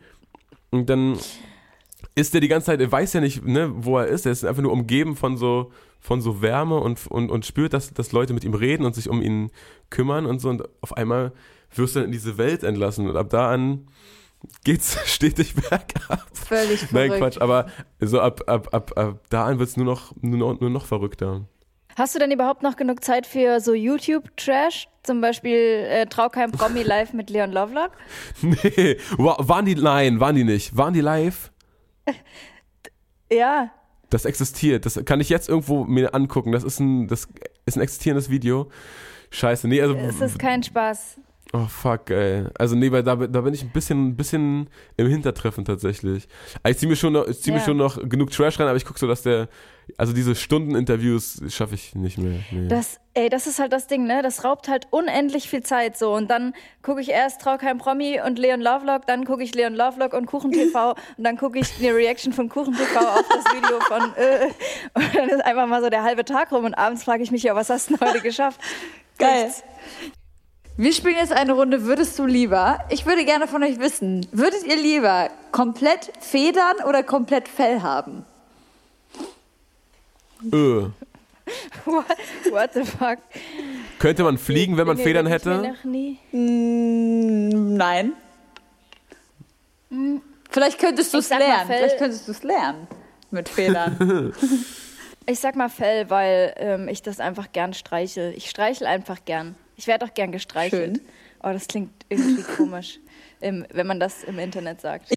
Und 0.69 0.89
dann 0.89 1.17
ist 2.15 2.33
der 2.33 2.41
die 2.41 2.47
ganze 2.47 2.67
Zeit, 2.67 2.81
er 2.81 2.91
weiß 2.91 3.13
ja 3.13 3.21
nicht, 3.21 3.45
ne, 3.45 3.71
wo 3.75 3.97
er 3.97 4.07
ist. 4.07 4.25
Er 4.25 4.31
ist 4.31 4.43
einfach 4.43 4.61
nur 4.61 4.71
umgeben 4.71 5.15
von 5.15 5.37
so, 5.37 5.71
von 5.99 6.21
so 6.21 6.41
Wärme 6.41 6.79
und, 6.79 7.07
und, 7.07 7.29
und 7.29 7.45
spürt, 7.45 7.73
dass, 7.73 7.93
dass 7.93 8.11
Leute 8.11 8.33
mit 8.33 8.43
ihm 8.43 8.53
reden 8.53 8.85
und 8.85 8.95
sich 8.95 9.09
um 9.09 9.21
ihn 9.21 9.51
kümmern 9.89 10.25
und 10.25 10.39
so. 10.39 10.49
Und 10.49 10.63
auf 10.81 10.95
einmal 10.95 11.33
wirst 11.75 11.95
du 11.95 11.99
dann 11.99 12.07
in 12.07 12.11
diese 12.11 12.37
Welt 12.37 12.63
entlassen. 12.63 13.09
Und 13.09 13.15
ab 13.15 13.29
da 13.29 13.51
an 13.51 13.87
geht's 14.63 14.97
stetig 15.05 15.55
bergab. 15.55 16.27
Völlig 16.33 16.91
Nein, 16.91 17.09
verrückt. 17.09 17.17
Quatsch, 17.17 17.41
aber 17.41 17.67
so 17.99 18.19
ab, 18.19 18.43
ab, 18.47 18.73
ab, 18.73 18.97
ab 18.97 19.19
da 19.29 19.45
an 19.45 19.59
wird's 19.59 19.77
nur 19.77 19.85
noch, 19.85 20.13
nur, 20.21 20.37
noch, 20.37 20.59
nur 20.59 20.69
noch 20.69 20.85
verrückter. 20.85 21.45
Hast 21.97 22.13
du 22.13 22.19
denn 22.19 22.29
überhaupt 22.29 22.61
noch 22.61 22.75
genug 22.75 23.03
Zeit 23.03 23.25
für 23.25 23.59
so 23.59 23.73
YouTube-Trash? 23.73 24.87
Zum 25.01 25.19
Beispiel 25.19 25.55
äh, 25.89 26.05
Traukeim 26.05 26.51
Promi 26.51 26.83
live 26.83 27.11
mit 27.13 27.31
Leon 27.31 27.51
Lovelock? 27.51 27.91
Nee, 28.41 28.97
wa- 29.17 29.37
waren 29.39 29.65
die, 29.65 29.73
nein, 29.73 30.19
waren 30.19 30.35
die 30.35 30.43
nicht. 30.43 30.77
Waren 30.77 30.93
die 30.93 31.01
live? 31.01 31.51
Ja. 33.31 33.71
Das 34.09 34.23
existiert. 34.23 34.85
Das 34.85 35.03
kann 35.03 35.19
ich 35.19 35.27
jetzt 35.27 35.49
irgendwo 35.49 35.83
mir 35.83 36.15
angucken. 36.15 36.53
Das 36.53 36.63
ist 36.63 36.79
ein, 36.79 37.07
das 37.09 37.27
ist 37.65 37.75
ein 37.75 37.81
existierendes 37.81 38.29
Video. 38.29 38.69
Scheiße, 39.31 39.67
nee, 39.67 39.81
also. 39.81 39.95
Es 39.95 40.21
ist 40.21 40.39
kein 40.39 40.63
Spaß. 40.63 41.19
Oh 41.53 41.65
fuck, 41.67 42.09
ey. 42.09 42.43
Also 42.59 42.75
nee, 42.75 42.91
weil 42.91 43.03
da, 43.03 43.15
da 43.15 43.41
bin 43.41 43.53
ich 43.53 43.63
ein 43.63 43.69
bisschen, 43.71 44.09
ein 44.09 44.15
bisschen 44.17 44.69
im 44.97 45.07
Hintertreffen 45.07 45.63
tatsächlich. 45.63 46.27
Also 46.61 46.71
ich 46.73 46.77
ziehe 46.79 46.89
mir 46.89 46.95
schon 46.97 47.13
noch, 47.13 47.25
ich 47.27 47.41
zieh 47.41 47.51
mir 47.51 47.59
Ja. 47.59 47.63
schon 47.63 47.77
noch 47.77 47.97
genug 48.09 48.31
Trash 48.31 48.59
rein, 48.59 48.67
aber 48.67 48.75
ich 48.75 48.83
gucke 48.85 48.99
so, 48.99 49.07
dass 49.07 49.21
der, 49.23 49.47
also 49.97 50.11
diese 50.11 50.35
Stunden-Interviews 50.35 51.41
schaffe 51.47 51.75
ich 51.75 51.95
nicht 51.95 52.17
mehr. 52.17 52.39
Nee. 52.51 52.67
Das, 52.67 52.99
ey, 53.13 53.29
das 53.29 53.47
ist 53.47 53.59
halt 53.59 53.71
das 53.71 53.87
Ding, 53.87 54.05
ne? 54.05 54.21
Das 54.21 54.43
raubt 54.43 54.67
halt 54.67 54.87
unendlich 54.91 55.49
viel 55.49 55.63
Zeit 55.63 55.97
so. 55.97 56.13
Und 56.13 56.29
dann 56.29 56.53
gucke 56.81 56.99
ich 56.99 57.09
erst 57.09 57.39
Traukeim 57.39 57.77
Promi 57.77 58.19
und 58.25 58.37
Leon 58.37 58.59
Lovelock, 58.59 59.07
dann 59.07 59.23
gucke 59.23 59.43
ich 59.43 59.55
Leon 59.55 59.73
Lovelock 59.73 60.11
und 60.13 60.25
Kuchen 60.25 60.51
TV 60.51 60.91
und 61.17 61.23
dann 61.23 61.37
gucke 61.37 61.59
ich 61.59 61.69
die 61.77 61.87
Reaction 61.89 62.33
von 62.33 62.49
Kuchen 62.49 62.73
TV 62.75 62.99
auf 62.99 63.25
das 63.29 63.45
Video 63.55 63.79
von 63.79 64.01
äh, 64.15 64.47
und 64.95 65.15
dann 65.15 65.29
ist 65.29 65.45
einfach 65.45 65.65
mal 65.65 65.81
so 65.81 65.89
der 65.89 66.03
halbe 66.03 66.25
Tag 66.25 66.51
rum 66.51 66.65
und 66.65 66.73
abends 66.73 67.05
frage 67.05 67.23
ich 67.23 67.31
mich 67.31 67.43
ja, 67.43 67.55
was 67.55 67.69
hast 67.69 67.89
du 67.89 67.95
denn 67.95 68.05
heute 68.09 68.19
geschafft? 68.21 68.59
Geil. 69.17 69.49
Wir 70.77 70.93
spielen 70.93 71.15
jetzt 71.15 71.31
eine 71.31 71.53
Runde 71.53 71.83
Würdest 71.85 72.17
du 72.19 72.25
lieber? 72.25 72.79
Ich 72.89 73.05
würde 73.05 73.25
gerne 73.25 73.47
von 73.47 73.63
euch 73.63 73.79
wissen, 73.79 74.27
würdet 74.31 74.63
ihr 74.65 74.75
lieber 74.75 75.29
komplett 75.51 76.11
Federn 76.19 76.75
oder 76.87 77.01
komplett 77.03 77.47
Fell 77.47 77.81
haben? 77.81 78.25
Äh. 80.51 80.55
What, 81.85 82.05
what 82.51 82.73
the 82.73 82.83
fuck? 82.83 83.17
Könnte 83.99 84.23
man 84.23 84.37
fliegen, 84.37 84.75
wenn 84.75 84.85
man 84.85 84.97
Federn 84.97 85.25
hätte? 85.27 85.55
noch 85.55 85.83
nie- 85.85 86.19
Mm, 86.33 87.77
Nein. 87.77 88.11
Vielleicht 90.49 90.77
könntest 90.79 91.13
du 91.13 91.19
es 91.19 91.29
mal 91.29 91.37
lernen. 91.39 91.67
Fell. 91.67 91.77
Vielleicht 91.77 91.97
könntest 91.97 92.27
du 92.27 92.31
es 92.33 92.43
lernen 92.43 92.87
mit 93.31 93.49
Federn. 93.49 94.33
Ich 95.29 95.41
sag 95.41 95.57
mal 95.57 95.67
Fell, 95.67 96.09
weil 96.09 96.53
ähm, 96.55 96.87
ich 96.87 97.01
das 97.01 97.19
einfach 97.19 97.51
gern 97.51 97.73
streichel. 97.73 98.33
Ich 98.37 98.49
streichel 98.49 98.87
einfach 98.87 99.17
gern. 99.25 99.55
Ich 99.77 99.87
werde 99.87 100.05
auch 100.05 100.13
gern 100.13 100.31
gestreichelt. 100.33 100.97
Schön. 100.97 101.07
Oh, 101.43 101.49
das 101.53 101.67
klingt 101.67 101.91
irgendwie 102.09 102.43
komisch, 102.57 102.99
im, 103.39 103.65
wenn 103.71 103.87
man 103.87 103.99
das 103.99 104.23
im 104.23 104.37
Internet 104.39 104.81
sagt. 104.81 105.13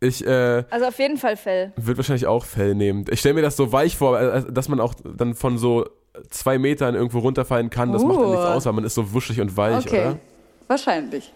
Ich 0.00 0.26
äh, 0.26 0.64
Also 0.70 0.86
auf 0.86 0.98
jeden 0.98 1.16
Fall 1.18 1.36
Fell. 1.36 1.72
würde 1.76 1.98
wahrscheinlich 1.98 2.26
auch 2.26 2.44
Fell 2.44 2.74
nehmen. 2.74 3.04
Ich 3.10 3.20
stelle 3.20 3.34
mir 3.34 3.42
das 3.42 3.56
so 3.56 3.70
weich 3.72 3.96
vor, 3.96 4.18
äh, 4.20 4.44
dass 4.52 4.68
man 4.68 4.80
auch 4.80 4.94
dann 5.04 5.34
von 5.34 5.56
so 5.58 5.86
zwei 6.30 6.58
Metern 6.58 6.94
irgendwo 6.94 7.20
runterfallen 7.20 7.70
kann. 7.70 7.92
Das 7.92 8.02
macht 8.02 8.16
dann 8.18 8.26
Uh. 8.26 8.30
nichts 8.30 8.44
aus, 8.44 8.66
weil 8.66 8.72
man 8.72 8.84
ist 8.84 8.94
so 8.94 9.12
wuschig 9.12 9.40
und 9.40 9.56
weich, 9.56 9.86
Okay. 9.86 10.00
oder? 10.00 10.18
Wahrscheinlich. 10.66 11.32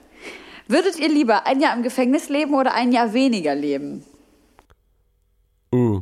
Würdet 0.66 0.98
ihr 0.98 1.08
lieber 1.08 1.46
ein 1.46 1.60
Jahr 1.60 1.74
im 1.76 1.82
Gefängnis 1.82 2.28
leben 2.28 2.54
oder 2.54 2.74
ein 2.74 2.92
Jahr 2.92 3.12
weniger 3.14 3.54
leben? 3.54 4.04
Uh, 5.74 6.00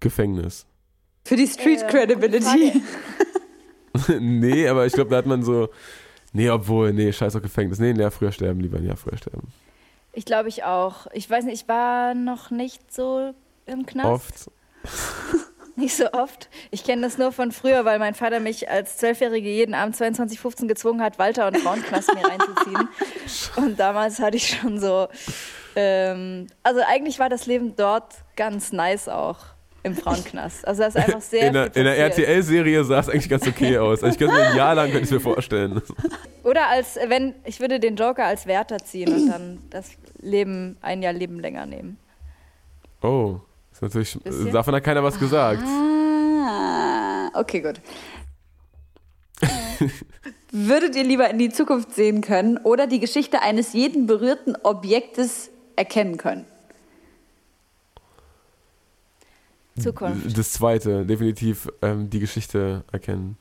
Gefängnis. 0.00 0.66
Für 1.24 1.36
die 1.36 1.46
Street 1.46 1.82
Äh, 1.82 1.86
Credibility. 1.88 2.82
nee, 4.20 4.68
aber 4.68 4.86
ich 4.86 4.92
glaube, 4.92 5.10
da 5.10 5.16
hat 5.16 5.26
man 5.26 5.42
so. 5.42 5.68
Nee, 6.32 6.50
obwohl, 6.50 6.92
nee, 6.92 7.12
scheiß 7.12 7.36
auf 7.36 7.42
Gefängnis. 7.42 7.78
Nee, 7.78 7.90
ein 7.90 7.98
Jahr 7.98 8.10
früher 8.10 8.32
sterben, 8.32 8.60
lieber 8.60 8.78
ein 8.78 8.86
Jahr 8.86 8.96
früher 8.96 9.16
sterben. 9.16 9.48
Ich 10.12 10.24
glaube 10.24 10.48
ich 10.48 10.64
auch. 10.64 11.06
Ich 11.12 11.28
weiß 11.28 11.44
nicht, 11.44 11.62
ich 11.62 11.68
war 11.68 12.14
noch 12.14 12.50
nicht 12.50 12.92
so 12.92 13.34
im 13.66 13.86
Knast. 13.86 14.08
Oft. 14.08 14.50
Nicht 15.78 15.96
so 15.96 16.12
oft. 16.12 16.48
Ich 16.72 16.82
kenne 16.82 17.02
das 17.02 17.18
nur 17.18 17.30
von 17.30 17.52
früher, 17.52 17.84
weil 17.84 18.00
mein 18.00 18.16
Vater 18.16 18.40
mich 18.40 18.68
als 18.68 18.96
Zwölfjährige 18.96 19.48
jeden 19.48 19.74
Abend 19.74 19.94
22.15 19.94 20.66
gezwungen 20.66 21.00
hat, 21.00 21.20
Walter 21.20 21.46
und 21.46 21.56
Frauenknast 21.56 22.12
mir 22.14 22.24
reinzuziehen. 22.24 22.88
Und 23.56 23.78
damals 23.78 24.18
hatte 24.18 24.38
ich 24.38 24.48
schon 24.48 24.80
so. 24.80 25.06
Ähm, 25.76 26.48
also 26.64 26.80
eigentlich 26.84 27.20
war 27.20 27.28
das 27.28 27.46
Leben 27.46 27.76
dort 27.76 28.12
ganz 28.34 28.72
nice 28.72 29.08
auch 29.08 29.38
im 29.88 29.96
Frauenknast. 29.96 30.66
Also 30.66 30.82
das 30.82 30.94
ist 30.94 31.02
einfach 31.02 31.20
sehr. 31.20 31.48
In 31.48 31.52
der, 31.54 31.76
in 31.76 31.84
der. 31.84 31.98
RTL-Serie 31.98 32.84
sah 32.84 33.00
es 33.00 33.08
eigentlich 33.08 33.28
ganz 33.28 33.46
okay 33.46 33.78
aus. 33.78 34.02
Also 34.02 34.12
ich 34.12 34.18
könnte 34.18 34.34
mir 34.34 34.48
ein 34.48 34.56
Jahr 34.56 34.74
lang 34.74 34.90
könnte 34.90 35.04
ich 35.04 35.10
mir 35.10 35.20
vorstellen. 35.20 35.82
Oder 36.44 36.68
als 36.68 36.96
wenn 37.08 37.34
ich 37.44 37.60
würde 37.60 37.80
den 37.80 37.96
Joker 37.96 38.24
als 38.24 38.46
Wärter 38.46 38.78
ziehen 38.78 39.12
und 39.12 39.26
dann 39.28 39.58
das 39.70 39.90
Leben 40.20 40.76
ein 40.80 41.02
Jahr 41.02 41.12
Leben 41.12 41.40
länger 41.40 41.66
nehmen. 41.66 41.98
Oh, 43.02 43.40
ist 43.72 43.82
natürlich. 43.82 44.18
Bisschen. 44.18 44.52
Davon 44.52 44.74
hat 44.74 44.84
keiner 44.84 45.02
was 45.02 45.18
gesagt. 45.18 45.62
Ah, 45.64 47.30
okay, 47.34 47.60
gut. 47.60 47.80
Würdet 50.50 50.96
ihr 50.96 51.04
lieber 51.04 51.28
in 51.28 51.38
die 51.38 51.50
Zukunft 51.50 51.94
sehen 51.94 52.20
können 52.20 52.56
oder 52.58 52.86
die 52.86 53.00
Geschichte 53.00 53.42
eines 53.42 53.74
jeden 53.74 54.06
berührten 54.06 54.56
Objektes 54.62 55.50
erkennen 55.76 56.16
können? 56.16 56.46
Zukunft. 59.80 60.36
Das 60.36 60.52
zweite, 60.52 61.04
definitiv 61.06 61.68
ähm, 61.82 62.10
die 62.10 62.20
Geschichte 62.20 62.84
erkennen. 62.92 63.36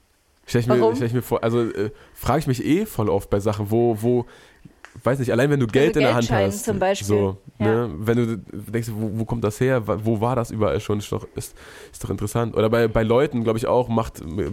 Stell 0.45 0.61
ich, 0.61 0.67
mir, 0.67 0.95
stell 0.95 1.07
ich 1.07 1.13
mir 1.13 1.21
vor, 1.21 1.43
also 1.43 1.61
äh, 1.61 1.91
frage 2.13 2.39
ich 2.39 2.47
mich 2.47 2.63
eh 2.65 2.85
voll 2.85 3.09
oft 3.09 3.29
bei 3.29 3.39
Sachen, 3.41 3.69
wo, 3.69 3.97
wo, 4.01 4.25
weiß 5.03 5.19
nicht, 5.19 5.31
allein 5.31 5.49
wenn 5.49 5.59
du 5.59 5.67
Geld 5.67 5.95
in 5.97 6.03
der 6.03 6.15
Hand 6.15 6.31
hast. 6.31 6.63
zum 6.63 6.79
Beispiel. 6.79 7.05
So, 7.07 7.37
Ja. 7.59 7.87
ne? 7.87 7.95
Wenn 7.99 8.17
du 8.17 8.37
denkst, 8.37 8.89
wo, 8.93 9.11
wo 9.19 9.25
kommt 9.25 9.43
das 9.43 9.59
her? 9.59 9.83
Wo 10.05 10.21
war 10.21 10.35
das 10.37 10.49
überall 10.51 10.79
schon? 10.79 10.99
Ist 10.99 11.11
doch, 11.11 11.27
ist, 11.35 11.53
ist 11.91 12.01
doch 12.03 12.09
interessant. 12.09 12.55
Oder 12.55 12.69
bei, 12.69 12.87
bei 12.87 13.03
Leuten, 13.03 13.43
glaube 13.43 13.59
ich 13.59 13.67
auch, 13.67 13.89
macht, 13.89 14.21
äh, 14.21 14.51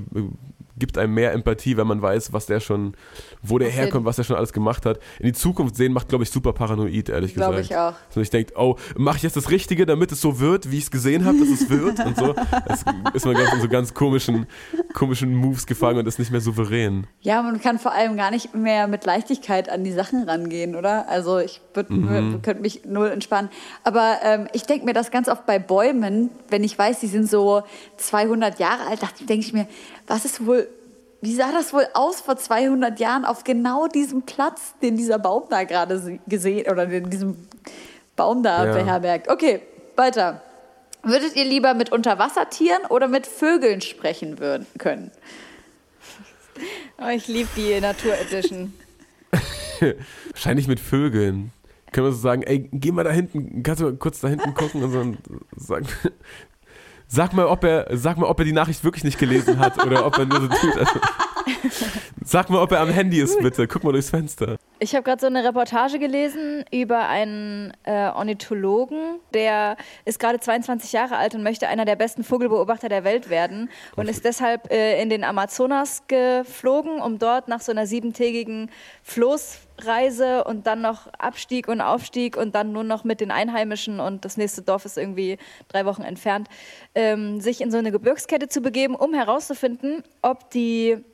gibt 0.79 0.99
einem 0.99 1.14
mehr 1.14 1.33
Empathie, 1.33 1.77
wenn 1.77 1.87
man 1.87 2.03
weiß, 2.03 2.33
was 2.33 2.47
der 2.47 2.61
schon, 2.61 2.95
wo 3.43 3.59
der 3.59 3.68
jeden- 3.68 3.81
herkommt, 3.81 4.05
was 4.07 4.16
der 4.16 4.25
schon 4.25 4.37
alles 4.37 4.53
gemacht 4.53 4.87
hat. 4.87 4.99
In 5.18 5.27
die 5.27 5.33
Zukunft 5.33 5.77
sehen 5.77 5.93
macht, 5.93 6.09
glaube 6.09 6.25
ich, 6.25 6.31
super 6.31 6.53
paranoid, 6.53 7.09
ehrlich 7.09 7.35
gesagt. 7.35 7.51
Glaube 7.53 7.61
ich 7.62 7.77
auch. 7.77 7.95
So, 8.11 8.20
ich 8.20 8.31
denke, 8.31 8.55
oh, 8.57 8.77
mache 8.97 9.18
ich 9.18 9.22
jetzt 9.22 9.37
das 9.37 9.51
Richtige, 9.51 9.87
damit 9.87 10.11
es 10.12 10.20
so 10.20 10.41
wird, 10.41 10.70
wie 10.70 10.79
ich 10.79 10.85
es 10.85 10.91
gesehen 10.91 11.25
habe, 11.25 11.39
dass 11.39 11.49
es 11.49 11.68
wird 11.70 12.05
und 12.05 12.16
so. 12.16 12.35
Das 12.66 12.85
ist 13.14 13.25
man 13.27 13.35
ganz 13.37 13.53
in 13.55 13.61
so 13.61 13.68
ganz 13.68 13.95
komischen, 13.95 14.47
komischen 14.93 15.35
Moves 15.35 15.66
gefangen 15.66 15.99
und 15.99 16.07
ist 16.09 16.18
nicht 16.18 16.31
mehr 16.31 16.41
souverän. 16.41 17.07
Ja, 17.20 17.43
man 17.43 17.61
kann 17.61 17.79
vor 17.79 17.93
allem 17.93 18.16
gar 18.16 18.31
nicht 18.31 18.55
mehr 18.55 18.87
mit 18.89 19.05
Leichtigkeit 19.05 19.68
an 19.68 19.85
die 19.85 19.93
Sachen 19.93 20.29
rangehen, 20.29 20.75
oder? 20.75 21.09
Also 21.09 21.39
ich 21.39 21.61
Mhm. 21.89 22.41
könnte 22.43 22.62
mich 22.62 22.85
null 22.85 23.09
entspannen. 23.09 23.51
Aber 23.83 24.16
ähm, 24.22 24.47
ich 24.53 24.62
denke 24.62 24.85
mir 24.87 24.93
das 24.93 25.11
ganz 25.11 25.29
oft 25.29 25.45
bei 25.47 25.59
Bäumen, 25.59 26.31
wenn 26.49 26.62
ich 26.64 26.79
weiß, 26.79 27.01
die 27.01 27.07
sind 27.09 27.29
so 27.29 27.62
200 27.97 28.59
Jahre 28.59 28.87
alt, 28.89 29.01
denke 29.29 29.45
ich 29.47 29.53
mir, 29.53 29.66
was 30.07 30.24
ist 30.24 30.44
wohl, 30.46 30.68
wie 31.20 31.34
sah 31.34 31.52
das 31.52 31.72
wohl 31.72 31.86
aus 31.94 32.20
vor 32.20 32.36
200 32.36 32.98
Jahren 33.00 33.24
auf 33.24 33.44
genau 33.44 33.86
diesem 33.88 34.22
Platz, 34.22 34.74
den 34.82 34.96
dieser 34.96 35.18
Baum 35.18 35.44
da 35.50 35.64
gerade 35.64 35.98
se- 35.98 36.18
gesehen 36.26 36.70
oder 36.70 36.86
den 36.86 37.09
diesem 37.11 37.36
Baum 38.16 38.42
da 38.42 38.66
Ja. 38.66 38.72
beherbergt? 38.74 39.28
Okay, 39.28 39.61
weiter. 39.96 40.42
Würdet 41.02 41.36
ihr 41.36 41.44
lieber 41.44 41.74
mit 41.74 41.92
Unterwassertieren 41.92 42.84
oder 42.88 43.09
mit 43.09 43.26
Vögeln 43.26 43.80
sprechen 43.82 44.38
würden, 44.38 44.66
können? 44.78 45.11
Oh, 46.98 47.09
ich 47.09 47.26
liebe 47.28 47.48
die 47.57 47.80
Natur 47.80 48.14
Edition. 48.14 48.72
Wahrscheinlich 50.30 50.68
mit 50.68 50.80
Vögeln. 50.80 51.52
Können 51.92 52.07
wir 52.09 52.12
so 52.12 52.18
sagen, 52.20 52.42
ey, 52.42 52.68
geh 52.72 52.90
mal 52.92 53.05
da 53.05 53.11
hinten, 53.11 53.62
kannst 53.62 53.80
du 53.82 53.86
mal 53.86 53.96
kurz 53.96 54.20
da 54.20 54.28
hinten 54.28 54.55
gucken 54.55 54.82
und 54.82 54.92
so 54.92 54.98
und 55.00 55.18
sagen. 55.57 55.86
Sag 57.07 57.32
mal, 57.32 57.46
ob 57.46 57.64
er, 57.64 57.86
sag 57.92 58.16
mal, 58.18 58.26
ob 58.26 58.38
er 58.38 58.44
die 58.44 58.52
Nachricht 58.52 58.82
wirklich 58.84 59.05
nicht 59.05 59.18
gelesen 59.18 59.59
hat 59.59 59.84
oder 59.84 60.07
ob 60.07 60.18
er 60.18 60.26
nur 60.26 60.40
so 60.40 60.48
tut. 60.48 60.74
Sag 62.24 62.49
mal, 62.51 62.62
ob 62.62 62.72
er 62.72 62.80
am 62.80 62.88
Handy 62.88 63.20
ist, 63.20 63.38
bitte. 63.40 63.66
Guck 63.68 63.84
mal 63.84 63.92
durchs 63.92 64.11
Fenster. 64.11 64.57
Ich 64.78 64.95
habe 64.95 65.03
gerade 65.03 65.20
so 65.20 65.26
eine 65.26 65.45
Reportage 65.45 65.99
gelesen 65.99 66.64
über 66.72 67.09
einen 67.09 67.72
äh, 67.84 68.09
Ornithologen, 68.09 69.20
der 69.32 69.76
ist 70.05 70.18
gerade 70.18 70.40
22 70.40 70.92
Jahre 70.92 71.16
alt 71.16 71.34
und 71.34 71.42
möchte 71.42 71.68
einer 71.68 71.84
der 71.84 71.97
besten 71.97 72.24
Vogelbeobachter 72.24 72.88
der 72.88 73.05
Welt 73.05 73.30
werden 73.30 73.70
und 73.97 74.09
ist 74.09 74.24
deshalb 74.24 74.70
äh, 74.72 75.01
in 75.01 75.11
den 75.11 75.22
Amazonas 75.22 76.03
geflogen, 76.09 77.01
um 77.01 77.18
dort 77.18 77.49
nach 77.49 77.61
so 77.61 77.72
einer 77.72 77.86
siebentägigen 77.86 78.70
Floßreise 79.03 80.45
und 80.45 80.66
dann 80.66 80.80
noch 80.80 81.07
Abstieg 81.18 81.68
und 81.68 81.80
Aufstieg 81.80 82.36
und 82.36 82.55
dann 82.55 82.72
nur 82.72 82.84
noch 82.84 83.05
mit 83.05 83.20
den 83.20 83.30
Einheimischen 83.30 84.01
und 84.01 84.24
das 84.24 84.36
nächste 84.36 84.62
Dorf 84.62 84.84
ist 84.84 84.99
irgendwie 84.99 85.38
drei 85.68 85.84
Wochen 85.84 86.03
entfernt, 86.03 86.49
ähm, 86.95 87.40
sich 87.40 87.61
in 87.61 87.70
so 87.70 87.78
eine 87.78 87.92
Gebirgskette 87.92 88.49
zu 88.49 88.61
begeben, 88.61 88.95
um 88.97 89.14
herauszufinden, 89.14 90.03
ob 90.22 90.51
die 90.51 91.05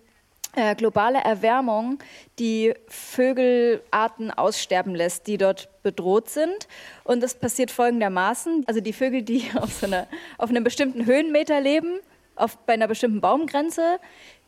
äh, 0.57 0.75
globale 0.75 1.19
Erwärmung 1.19 1.99
die 2.39 2.75
Vögelarten 2.89 4.31
aussterben 4.31 4.95
lässt, 4.95 5.27
die 5.27 5.39
dort 5.39 5.69
bedroht 5.83 6.29
sind. 6.29 6.69
Und 7.05 7.23
das 7.23 7.35
passiert 7.35 7.71
folgendermaßen. 7.71 8.65
Also 8.67 8.81
die 8.81 8.93
Vögel, 8.93 9.23
die 9.23 9.45
auf, 9.61 9.73
so 9.73 9.87
einer, 9.87 10.07
auf 10.39 10.51
einem 10.51 10.65
bestimmten 10.65 11.07
Höhenmeter 11.07 11.61
leben, 11.61 12.01
auf, 12.37 12.57
bei 12.59 12.75
einer 12.75 12.89
bestimmten 12.89 13.21
Baumgrenze, 13.21 13.99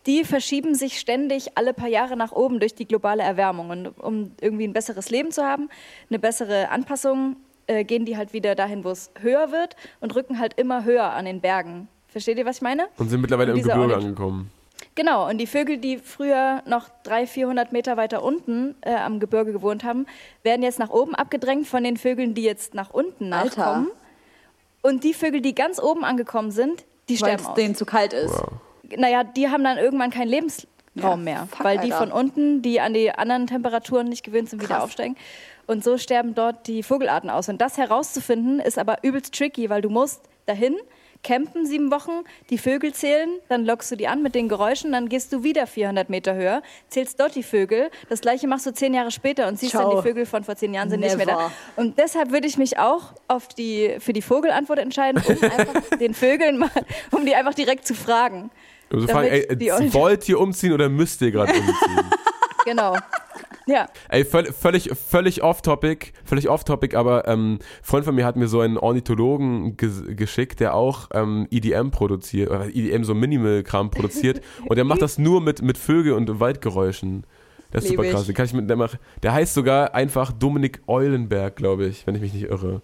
die 0.06 0.24
verschieben 0.24 0.74
sich 0.74 0.98
ständig 0.98 1.56
alle 1.56 1.72
paar 1.72 1.88
Jahre 1.88 2.16
nach 2.16 2.32
oben 2.32 2.58
durch 2.58 2.74
die 2.74 2.86
globale 2.86 3.22
Erwärmung. 3.22 3.70
Und 3.70 3.86
um 3.98 4.32
irgendwie 4.40 4.66
ein 4.66 4.72
besseres 4.72 5.10
Leben 5.10 5.30
zu 5.30 5.44
haben, 5.44 5.68
eine 6.10 6.18
bessere 6.18 6.70
Anpassung, 6.70 7.36
äh, 7.68 7.84
gehen 7.84 8.04
die 8.04 8.16
halt 8.16 8.32
wieder 8.32 8.56
dahin, 8.56 8.82
wo 8.82 8.90
es 8.90 9.10
höher 9.20 9.52
wird 9.52 9.76
und 10.00 10.14
rücken 10.16 10.40
halt 10.40 10.54
immer 10.58 10.84
höher 10.84 11.12
an 11.12 11.26
den 11.26 11.40
Bergen. 11.40 11.88
Versteht 12.08 12.38
ihr, 12.38 12.44
was 12.44 12.56
ich 12.56 12.62
meine? 12.62 12.88
Und 12.98 13.08
sind 13.08 13.20
mittlerweile 13.20 13.52
Und 13.52 13.60
im 13.60 13.64
Gebirge 13.64 13.96
angekommen. 13.96 14.50
Genau, 14.94 15.28
und 15.28 15.38
die 15.38 15.46
Vögel, 15.46 15.78
die 15.78 15.96
früher 15.98 16.62
noch 16.66 16.88
300, 17.04 17.28
400 17.30 17.72
Meter 17.72 17.96
weiter 17.96 18.22
unten 18.22 18.74
äh, 18.82 18.94
am 18.94 19.20
Gebirge 19.20 19.52
gewohnt 19.52 19.84
haben, 19.84 20.06
werden 20.42 20.62
jetzt 20.62 20.78
nach 20.78 20.90
oben 20.90 21.14
abgedrängt 21.14 21.66
von 21.66 21.82
den 21.82 21.96
Vögeln, 21.96 22.34
die 22.34 22.42
jetzt 22.42 22.74
nach 22.74 22.90
unten 22.90 23.32
Alter. 23.32 23.56
nachkommen. 23.58 23.90
Und 24.82 25.04
die 25.04 25.14
Vögel, 25.14 25.40
die 25.40 25.54
ganz 25.54 25.80
oben 25.80 26.04
angekommen 26.04 26.50
sind, 26.50 26.84
die 27.08 27.14
Weil 27.14 27.28
sterben 27.28 27.42
es 27.42 27.48
aus. 27.48 27.54
denen 27.54 27.74
zu 27.74 27.86
kalt 27.86 28.12
ist. 28.12 28.34
Naja, 28.96 29.24
die 29.24 29.48
haben 29.48 29.64
dann 29.64 29.78
irgendwann 29.78 30.10
keinen 30.10 30.28
Lebensraum 30.28 30.66
Ja, 30.94 31.16
mehr, 31.16 31.48
fuck, 31.50 31.64
weil 31.64 31.78
die 31.78 31.92
Alter. 31.92 32.10
von 32.10 32.12
unten, 32.12 32.60
die 32.60 32.80
an 32.80 32.92
die 32.92 33.10
anderen 33.12 33.46
Temperaturen 33.46 34.08
nicht 34.08 34.24
gewöhnt 34.24 34.50
sind, 34.50 34.60
wieder 34.60 34.74
Krass. 34.74 34.84
aufsteigen. 34.84 35.16
Und 35.66 35.84
so 35.84 35.96
sterben 35.96 36.34
dort 36.34 36.66
die 36.66 36.82
Vogelarten 36.82 37.30
aus. 37.30 37.48
Und 37.48 37.60
das 37.62 37.78
herauszufinden, 37.78 38.58
ist 38.60 38.78
aber 38.78 38.98
übelst 39.02 39.32
tricky, 39.34 39.70
weil 39.70 39.80
du 39.80 39.88
musst 39.88 40.20
dahin 40.44 40.76
campen 41.22 41.66
sieben 41.66 41.90
Wochen, 41.90 42.24
die 42.50 42.58
Vögel 42.58 42.92
zählen, 42.92 43.30
dann 43.48 43.64
lockst 43.64 43.90
du 43.92 43.96
die 43.96 44.08
an 44.08 44.22
mit 44.22 44.34
den 44.34 44.48
Geräuschen, 44.48 44.92
dann 44.92 45.08
gehst 45.08 45.32
du 45.32 45.44
wieder 45.44 45.66
400 45.66 46.10
Meter 46.10 46.34
höher, 46.34 46.62
zählst 46.88 47.20
dort 47.20 47.34
die 47.34 47.42
Vögel. 47.42 47.90
Das 48.08 48.20
gleiche 48.20 48.48
machst 48.48 48.66
du 48.66 48.72
zehn 48.72 48.92
Jahre 48.94 49.10
später 49.10 49.46
und 49.48 49.58
siehst 49.58 49.74
dann, 49.74 49.82
Ciao. 49.82 49.96
die 50.00 50.08
Vögel 50.08 50.26
von 50.26 50.44
vor 50.44 50.56
zehn 50.56 50.74
Jahren 50.74 50.90
sind 50.90 51.00
nicht 51.00 51.16
mehr 51.16 51.26
da. 51.26 51.36
Never. 51.36 51.52
Und 51.76 51.98
deshalb 51.98 52.32
würde 52.32 52.46
ich 52.46 52.58
mich 52.58 52.78
auch 52.78 53.14
auf 53.28 53.48
die, 53.48 53.96
für 53.98 54.12
die 54.12 54.22
Vogelantwort 54.22 54.78
entscheiden, 54.78 55.22
um 55.26 55.42
einfach 55.42 55.98
den 55.98 56.14
Vögeln 56.14 56.58
mal, 56.58 56.70
um 57.10 57.24
die 57.24 57.34
einfach 57.34 57.54
direkt 57.54 57.86
zu 57.86 57.94
fragen. 57.94 58.50
Also 58.92 59.06
fragen, 59.06 59.28
ey, 59.28 59.92
wollt 59.92 60.28
ihr 60.28 60.38
umziehen 60.38 60.72
oder 60.72 60.88
müsst 60.88 61.22
ihr 61.22 61.30
gerade 61.30 61.52
umziehen? 61.58 62.10
Genau. 62.64 62.96
Ja. 63.66 63.88
Ey, 64.08 64.24
völ 64.24 64.52
völlig, 64.52 64.90
völlig 64.96 65.42
off-topic, 65.42 66.12
völlig 66.24 66.48
off-topic, 66.48 66.96
aber 66.96 67.28
ähm, 67.28 67.54
ein 67.54 67.58
Freund 67.82 68.04
von 68.04 68.14
mir 68.14 68.24
hat 68.24 68.36
mir 68.36 68.48
so 68.48 68.60
einen 68.60 68.76
Ornithologen 68.76 69.76
ges 69.76 70.02
geschickt, 70.08 70.60
der 70.60 70.74
auch 70.74 71.08
ähm, 71.14 71.46
EDM 71.50 71.90
produziert, 71.90 72.50
oder 72.50 72.66
EDM 72.66 73.04
so 73.04 73.14
Minimal-Kram 73.14 73.90
produziert 73.90 74.40
und 74.68 74.76
der 74.76 74.84
macht 74.84 75.02
das 75.02 75.18
nur 75.18 75.40
mit, 75.40 75.62
mit 75.62 75.78
Vögel 75.78 76.14
und 76.14 76.40
Waldgeräuschen. 76.40 77.24
Das 77.70 77.84
ist 77.84 77.90
Lieb 77.90 78.00
super 78.00 78.10
krass. 78.10 78.26
Den 78.26 78.34
kann 78.34 78.46
ich 78.46 78.52
mit, 78.52 78.68
der, 78.68 78.76
mach, 78.76 78.96
der 79.22 79.32
heißt 79.32 79.54
sogar 79.54 79.94
einfach 79.94 80.32
Dominik 80.32 80.80
Eulenberg, 80.86 81.56
glaube 81.56 81.86
ich, 81.86 82.06
wenn 82.06 82.14
ich 82.14 82.20
mich 82.20 82.34
nicht 82.34 82.44
irre. 82.44 82.82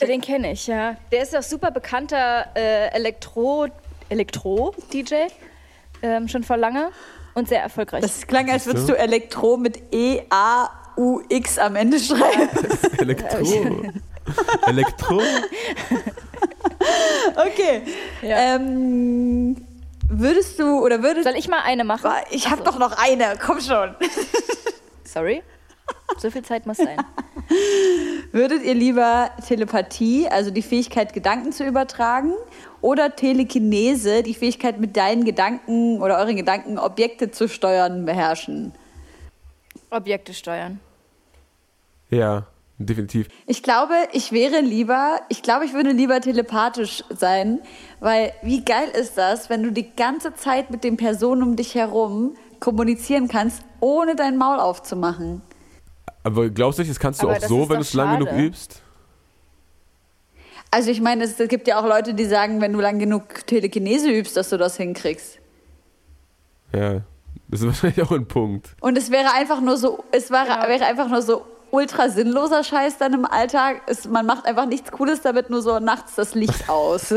Den 0.00 0.20
kenne 0.20 0.52
ich, 0.52 0.66
ja. 0.66 0.96
Der 1.10 1.22
ist 1.22 1.36
auch 1.36 1.42
super 1.42 1.70
bekannter 1.70 2.46
äh, 2.54 2.88
Elektro- 2.96 3.70
Elektro-DJ, 4.08 5.14
ähm, 6.02 6.28
schon 6.28 6.44
vor 6.44 6.56
lange 6.56 6.90
und 7.34 7.48
sehr 7.48 7.62
erfolgreich. 7.62 8.02
Das 8.02 8.26
klang, 8.26 8.50
als 8.50 8.66
würdest 8.66 8.88
du? 8.88 8.96
Elektro 8.96 9.56
mit 9.56 9.82
E-A-U-X 9.92 11.58
am 11.58 11.76
Ende 11.76 11.98
schreiben. 11.98 12.48
Elektro. 12.98 13.72
Elektro? 14.66 15.22
Okay. 17.36 17.82
Ja. 18.22 18.56
Ähm, 18.56 19.56
würdest 20.08 20.58
du 20.58 20.80
oder 20.80 21.02
würdest 21.02 21.24
Soll 21.24 21.38
ich 21.38 21.48
mal 21.48 21.62
eine 21.64 21.84
machen? 21.84 22.10
Ich 22.30 22.50
habe 22.50 22.62
doch 22.62 22.78
noch 22.78 22.96
eine, 22.98 23.34
komm 23.44 23.60
schon. 23.60 23.94
Sorry. 25.04 25.42
So 26.18 26.30
viel 26.30 26.42
Zeit 26.42 26.66
muss 26.66 26.76
sein. 26.76 26.98
Würdet 28.32 28.62
ihr 28.62 28.74
lieber 28.74 29.30
Telepathie, 29.46 30.28
also 30.28 30.50
die 30.50 30.62
Fähigkeit, 30.62 31.12
Gedanken 31.12 31.52
zu 31.52 31.64
übertragen, 31.64 32.34
oder 32.82 33.16
Telekinese, 33.16 34.22
die 34.22 34.34
Fähigkeit, 34.34 34.78
mit 34.78 34.96
deinen 34.96 35.24
Gedanken 35.24 36.02
oder 36.02 36.18
euren 36.18 36.36
Gedanken 36.36 36.78
Objekte 36.78 37.30
zu 37.30 37.48
steuern, 37.48 38.04
beherrschen? 38.04 38.72
Objekte 39.90 40.34
steuern. 40.34 40.80
Ja, 42.10 42.46
definitiv. 42.78 43.28
Ich 43.46 43.62
glaube, 43.62 43.94
ich 44.12 44.32
wäre 44.32 44.60
lieber, 44.60 45.20
ich 45.28 45.42
glaube, 45.42 45.64
ich 45.64 45.72
würde 45.72 45.92
lieber 45.92 46.20
telepathisch 46.20 47.04
sein, 47.10 47.60
weil 48.00 48.32
wie 48.42 48.64
geil 48.64 48.88
ist 48.88 49.16
das, 49.16 49.48
wenn 49.48 49.62
du 49.62 49.70
die 49.72 49.94
ganze 49.94 50.34
Zeit 50.34 50.70
mit 50.70 50.84
den 50.84 50.96
Personen 50.96 51.42
um 51.42 51.56
dich 51.56 51.74
herum 51.74 52.34
kommunizieren 52.60 53.28
kannst, 53.28 53.62
ohne 53.80 54.14
dein 54.16 54.36
Maul 54.36 54.60
aufzumachen. 54.60 55.42
Aber 56.24 56.50
glaubst 56.50 56.78
du 56.78 56.82
nicht, 56.82 56.90
das 56.90 57.00
kannst 57.00 57.22
du 57.22 57.28
Aber 57.28 57.38
auch 57.38 57.48
so, 57.48 57.68
wenn 57.68 57.76
du 57.76 57.82
es 57.82 57.94
lang 57.94 58.18
genug 58.18 58.32
übst? 58.36 58.82
Also 60.74 60.90
ich 60.90 61.02
meine, 61.02 61.24
es 61.24 61.36
gibt 61.36 61.68
ja 61.68 61.78
auch 61.78 61.84
Leute, 61.86 62.14
die 62.14 62.24
sagen, 62.24 62.60
wenn 62.62 62.72
du 62.72 62.80
lang 62.80 62.98
genug 62.98 63.46
Telekinese 63.46 64.08
übst, 64.10 64.36
dass 64.38 64.48
du 64.48 64.56
das 64.56 64.76
hinkriegst. 64.78 65.38
Ja, 66.74 67.02
das 67.48 67.60
ist 67.60 67.66
wahrscheinlich 67.66 68.02
auch 68.02 68.10
ein 68.10 68.26
Punkt. 68.26 68.70
Und 68.80 68.96
es 68.96 69.10
wäre 69.10 69.32
einfach 69.34 69.60
nur 69.60 69.76
so, 69.76 70.02
es 70.12 70.30
wäre, 70.30 70.46
Genau. 70.46 70.68
wäre 70.68 70.86
einfach 70.86 71.08
nur 71.08 71.20
so 71.20 71.44
ultra 71.70 72.08
sinnloser 72.08 72.64
Scheiß 72.64 72.96
dann 72.96 73.12
im 73.12 73.26
Alltag. 73.26 73.82
Es, 73.86 74.06
man 74.08 74.24
macht 74.24 74.46
einfach 74.46 74.64
nichts 74.64 74.90
Cooles 74.90 75.20
damit, 75.20 75.50
nur 75.50 75.60
so 75.60 75.78
nachts 75.78 76.14
das 76.14 76.34
Licht 76.34 76.66
aus. 76.70 77.14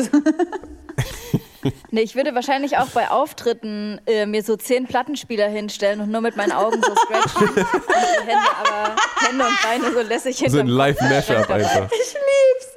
Nee, 1.91 2.01
ich 2.01 2.15
würde 2.15 2.35
wahrscheinlich 2.35 2.77
auch 2.77 2.87
bei 2.89 3.09
Auftritten 3.09 3.99
äh, 4.05 4.25
mir 4.25 4.43
so 4.43 4.55
zehn 4.57 4.85
Plattenspieler 4.85 5.47
hinstellen 5.47 5.99
und 6.01 6.11
nur 6.11 6.21
mit 6.21 6.35
meinen 6.35 6.51
Augen 6.51 6.79
so 6.81 6.93
scratchen. 6.93 7.47
und 7.47 7.55
die 7.55 8.27
Hände, 8.27 8.49
aber 8.59 8.95
Hände 9.27 9.45
und 9.45 9.61
Beine 9.63 9.93
so 9.93 10.01
lässig 10.07 10.35
So 10.37 10.43
hinterm 10.43 10.67
ein 10.67 10.67
Live-Mashup 10.67 11.49
einfach. 11.49 11.89
ich 11.91 12.13
lieb's. 12.13 12.74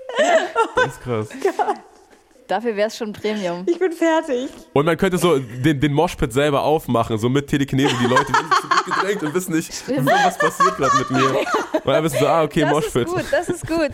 Das 0.77 0.87
ist 0.87 1.01
krass. 1.03 1.29
Dafür 2.49 2.75
wäre 2.77 2.89
es 2.89 2.97
schon 2.97 3.12
Premium. 3.12 3.64
Ich 3.66 3.79
bin 3.79 3.93
fertig. 3.93 4.49
Und 4.73 4.87
man 4.87 4.97
könnte 4.97 5.19
so 5.19 5.39
den, 5.39 5.79
den 5.81 5.93
Moshpit 5.93 6.33
selber 6.33 6.62
aufmachen, 6.62 7.19
so 7.19 7.29
mit 7.29 7.47
Telekinese. 7.47 7.95
Die 8.01 8.07
Leute 8.07 8.25
sind 8.25 8.55
zurückgedrängt 8.55 9.23
und 9.23 9.35
wissen 9.35 9.55
nicht, 9.55 9.69
was 10.07 10.39
passiert 10.39 10.77
gerade 10.79 10.97
mit 10.97 11.11
mir. 11.11 11.29
Und 11.85 11.87
dann 11.87 12.03
wissen 12.05 12.19
so, 12.19 12.27
ah, 12.27 12.43
okay, 12.45 12.62
Das 12.62 12.71
ist 12.71 12.75
Moshpit. 12.75 13.07
gut, 13.09 13.25
das 13.31 13.49
ist 13.51 13.66
gut. 13.66 13.91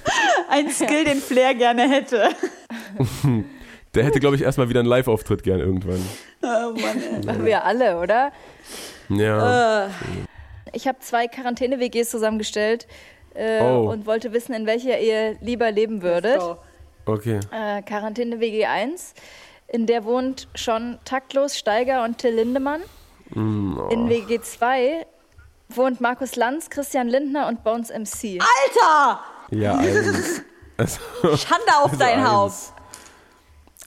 Ein 0.48 0.70
Skill, 0.70 1.04
den 1.04 1.20
Flair 1.20 1.54
gerne 1.54 1.88
hätte. 1.88 2.28
Der 3.94 4.04
hätte, 4.04 4.18
glaube 4.20 4.34
ich, 4.36 4.42
erstmal 4.42 4.68
wieder 4.68 4.80
einen 4.80 4.88
Live-Auftritt 4.88 5.42
gern 5.44 5.60
irgendwann. 5.60 6.04
Machen 6.40 7.44
wir 7.44 7.64
alle, 7.64 7.98
oder? 8.00 8.32
Ja. 9.08 9.88
Ich 10.72 10.88
habe 10.88 10.98
zwei 11.00 11.28
Quarantäne-WGs 11.28 12.10
zusammengestellt 12.10 12.86
äh, 13.34 13.60
Oh. 13.62 13.90
und 13.90 14.06
wollte 14.06 14.32
wissen, 14.32 14.54
in 14.54 14.66
welcher 14.66 14.98
ihr 15.00 15.36
lieber 15.40 15.70
leben 15.70 16.02
würdet. 16.02 16.40
So. 16.40 16.56
Okay. 17.06 17.40
Äh, 17.52 17.82
Quarantäne-WG 17.82 18.64
1, 18.66 19.14
in 19.68 19.86
der 19.86 20.04
wohnt 20.04 20.48
schon 20.54 20.98
Taktlos, 21.04 21.56
Steiger 21.58 22.04
und 22.04 22.18
Till 22.18 22.34
Lindemann. 22.34 22.80
Mm, 23.30 23.78
oh. 23.78 23.88
In 23.88 24.08
WG 24.08 24.40
2 24.40 25.06
wohnt 25.68 26.00
Markus 26.00 26.36
Lanz, 26.36 26.70
Christian 26.70 27.08
Lindner 27.08 27.48
und 27.48 27.64
Bones 27.64 27.90
MC. 27.90 28.38
Alter! 28.40 29.20
Ja. 29.50 29.80
Also, 30.76 30.98
Schande 31.36 31.68
auf 31.76 31.92
also 31.92 31.96
dein 31.98 32.18
eins. 32.18 32.28
Haupt. 32.28 32.52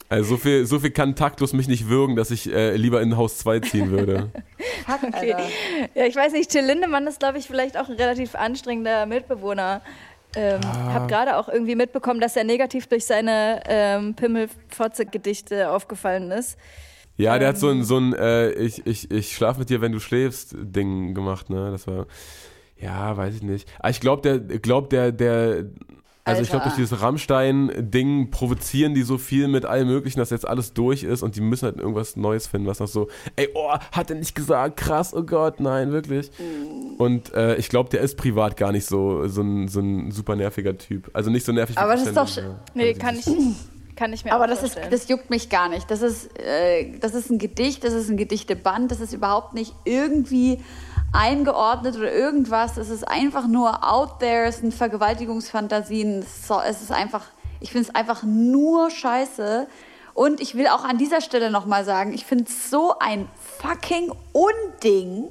Also 0.08 0.30
so 0.30 0.38
viel, 0.38 0.66
so 0.66 0.80
viel 0.80 0.92
kann 0.92 1.18
taktlos 1.18 1.52
mich 1.52 1.68
nicht 1.68 1.90
würgen, 1.90 2.16
dass 2.16 2.32
ich 2.32 2.50
äh, 2.50 2.78
lieber 2.78 3.02
in 3.02 3.18
Haus 3.18 3.40
2 3.40 3.60
ziehen 3.60 3.92
würde. 3.92 4.32
Fuck, 4.88 5.04
Okay. 5.04 5.34
Alter. 5.34 5.50
Ja, 5.94 6.06
ich 6.06 6.16
weiß 6.16 6.32
nicht, 6.34 6.50
Till 6.50 6.66
Lindemann 6.66 7.06
ist, 7.08 7.20
glaube 7.20 7.38
ich, 7.38 7.46
vielleicht 7.48 7.78
auch 7.78 7.90
ein 7.90 7.96
relativ 7.96 8.34
anstrengender 8.36 9.06
Mitbewohner. 9.06 9.82
Ähm, 10.36 10.60
Ah. 10.64 10.94
Hab 10.94 11.08
gerade 11.08 11.38
auch 11.38 11.48
irgendwie 11.50 11.76
mitbekommen, 11.76 12.20
dass 12.20 12.36
er 12.36 12.44
negativ 12.44 12.88
durch 12.88 13.06
seine 13.06 13.62
ähm, 13.68 14.14
Pimmelfotze-Gedichte 14.16 15.70
aufgefallen 15.72 16.32
ist. 16.32 16.58
Ja, 17.16 17.40
der 17.40 17.50
hat 17.50 17.58
so 17.58 17.70
ein, 17.70 17.84
so 17.84 17.98
ein 17.98 18.14
äh, 18.14 18.52
ich, 18.52 18.86
ich, 18.86 19.10
ich 19.10 19.36
schlaf 19.36 19.58
mit 19.58 19.70
dir, 19.70 19.82
wenn 19.82 19.92
du 19.92 20.00
schläfst, 20.00 20.56
Ding 20.56 21.16
gemacht, 21.16 21.50
ne? 21.50 21.72
Das 21.72 21.88
war, 21.88 22.06
ja, 22.78 23.18
weiß 23.18 23.36
ich 23.36 23.42
nicht. 23.42 23.68
Aber 23.80 23.90
ich 23.90 24.00
glaube, 24.00 24.22
der, 24.22 24.60
glaub, 24.60 24.90
der, 24.92 25.12
der, 25.12 25.66
also 26.28 26.42
ich 26.42 26.50
glaube, 26.50 26.64
durch 26.64 26.76
dieses 26.76 27.02
Rammstein-Ding 27.02 28.32
provozieren 28.32 28.94
die 28.94 29.04
so 29.04 29.18
viel 29.18 29.48
mit 29.48 29.66
allem 29.66 29.88
Möglichen, 29.88 30.20
dass 30.20 30.30
jetzt 30.30 30.48
alles 30.48 30.74
durch 30.74 31.04
ist 31.04 31.24
und 31.24 31.36
die 31.36 31.42
müssen 31.42 31.66
halt 31.66 31.78
irgendwas 31.78 32.16
Neues 32.16 32.48
finden, 32.48 32.68
was 32.68 32.80
noch 32.80 32.88
so, 32.88 33.08
ey, 33.36 33.50
oh, 33.54 33.72
hat 33.92 34.10
er 34.10 34.16
nicht 34.18 34.36
gesagt, 34.36 34.78
krass, 34.78 35.14
oh 35.14 35.24
Gott, 35.24 35.60
nein, 35.60 35.92
wirklich. 35.92 36.32
Und 36.98 37.34
äh, 37.34 37.56
ich 37.56 37.70
glaube, 37.70 37.90
der 37.90 38.02
ist 38.02 38.18
privat 38.18 38.58
gar 38.58 38.72
nicht 38.72 38.86
so, 38.86 39.28
so, 39.28 39.42
ein, 39.42 39.68
so 39.68 39.80
ein 39.80 40.12
super 40.12 40.36
nerviger 40.36 40.78
Typ. 40.78 41.10
Also 41.14 41.30
nicht 41.30 41.46
so 41.46 41.52
nervig 41.52 41.76
wie 41.76 41.80
Aber 41.80 41.94
das 41.94 42.08
ist 42.08 42.18
doch. 42.18 42.28
Nee, 42.74 42.94
kann 42.94 43.16
ich, 43.16 43.26
kann 43.98 44.14
ich 44.14 44.24
mir 44.24 44.32
Aber 44.34 44.48
das, 44.48 44.64
ist, 44.64 44.78
das 44.90 45.10
juckt 45.10 45.30
mich 45.30 45.50
gar 45.50 45.68
nicht. 45.68 45.92
Das 45.92 46.02
ist, 46.02 46.40
äh, 46.40 46.98
das 47.00 47.14
ist 47.14 47.30
ein 47.30 47.40
Gedicht, 47.40 47.84
das 47.84 47.94
ist 47.94 48.10
ein 48.10 48.16
Gedichteband, 48.16 48.92
das 48.92 49.02
ist 49.02 49.12
überhaupt 49.12 49.54
nicht 49.54 49.74
irgendwie 49.84 50.64
eingeordnet 51.12 51.98
oder 51.98 52.12
irgendwas. 52.14 52.78
Es 52.78 52.90
ist 52.90 53.08
einfach 53.08 53.48
nur 53.48 53.84
out 53.92 54.20
there, 54.20 54.46
es 54.46 54.60
sind 54.60 54.74
Vergewaltigungsfantasien. 54.74 56.20
Es 56.20 56.28
ist 56.38 56.48
so- 56.48 56.62
Es 56.66 56.82
ist 56.82 56.92
einfach, 56.92 57.24
ich 57.60 57.72
finde 57.72 57.90
es 57.90 57.96
einfach 57.96 58.24
nur 58.24 58.90
scheiße. 58.92 59.68
Und 60.14 60.42
ich 60.42 60.56
will 60.56 60.68
auch 60.68 60.84
an 60.84 60.98
dieser 60.98 61.22
Stelle 61.22 61.52
nochmal 61.52 61.86
sagen, 61.86 62.14
ich 62.14 62.26
finde 62.26 62.46
es 62.46 62.70
so 62.70 62.96
ein 63.00 63.28
fucking 63.60 64.12
Unding, 64.34 65.26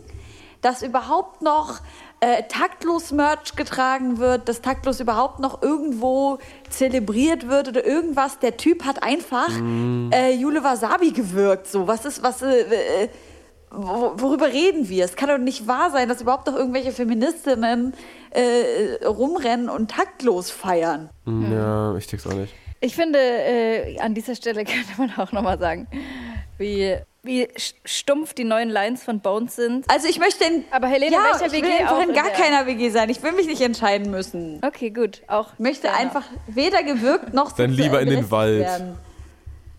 dass 0.61 0.83
überhaupt 0.83 1.43
noch 1.43 1.81
äh, 2.21 2.43
taktlos 2.49 3.12
Merch 3.12 3.55
getragen 3.57 4.19
wird, 4.19 4.49
dass 4.49 4.62
taktlos 4.62 5.01
überhaupt 5.01 5.39
noch 5.39 5.62
irgendwo 5.62 6.39
zelebriert 6.71 7.49
wird 7.49 7.69
oder 7.69 7.85
irgendwas. 7.87 8.39
Der 8.39 8.57
Typ 8.57 8.85
hat 8.85 9.03
einfach 9.03 9.49
äh, 10.12 10.33
Jule 10.35 10.64
Wasabi 10.64 11.11
gewirkt. 11.12 11.67
So, 11.67 11.87
was 11.87 12.05
ist, 12.07 12.23
was, 12.23 12.41
äh, 12.43 13.09
wo- 13.71 14.12
worüber 14.17 14.47
reden 14.53 14.89
wir? 14.89 15.05
Es 15.05 15.14
kann 15.17 15.29
doch 15.29 15.39
nicht 15.39 15.67
wahr 15.69 15.91
sein, 15.91 16.09
dass 16.09 16.23
überhaupt 16.23 16.47
noch 16.47 16.57
irgendwelche 16.57 16.93
Feministinnen 16.93 17.93
äh, 18.31 19.05
rumrennen 19.05 19.69
und 19.69 19.91
taktlos 19.91 20.51
feiern. 20.51 21.11
Ja, 21.27 21.95
ich 21.97 22.07
check's 22.07 22.27
auch 22.27 22.33
nicht. 22.33 22.55
Ich 22.81 22.95
finde, 22.95 23.19
äh, 23.19 23.99
an 24.01 24.14
dieser 24.14 24.35
Stelle 24.37 24.64
könnte 24.64 24.89
man 24.99 25.11
auch 25.19 25.33
nochmal 25.33 25.59
sagen, 25.59 25.87
wie, 26.59 26.97
wie 27.27 27.49
stumpf 27.85 28.33
die 28.35 28.45
neuen 28.45 28.68
Lines 28.70 29.03
von 29.03 29.20
Bones 29.20 29.57
sind. 29.57 29.85
Also 29.91 30.09
ich 30.09 30.18
möchte 30.18 30.45
in, 30.45 30.64
Aber 30.70 30.87
Helene, 30.87 31.12
ja, 31.14 31.22
welcher 31.33 31.47
ich 31.47 31.53
will 31.53 31.62
WG 31.62 31.72
einfach 31.81 31.97
auch 31.99 32.03
in 32.03 32.14
gar 32.14 32.24
der- 32.24 32.33
keiner 32.33 32.66
WG 32.66 32.89
sein. 32.91 33.09
Ich 33.11 33.22
will 33.22 33.33
mich 33.33 33.47
nicht 33.47 33.61
entscheiden 33.61 34.11
müssen. 34.11 34.61
Okay, 34.64 34.91
gut. 34.91 35.22
Auch 35.27 35.53
Ich 35.55 35.59
möchte 35.59 35.89
fair 35.89 35.97
einfach 35.97 36.24
weder 36.47 36.83
gewirkt 36.83 37.35
noch 37.35 37.53
Dann 37.53 37.70
lieber 37.70 38.01
in 38.01 38.09
den 38.09 38.31
Wald. 38.31 38.61
Werden. 38.61 38.99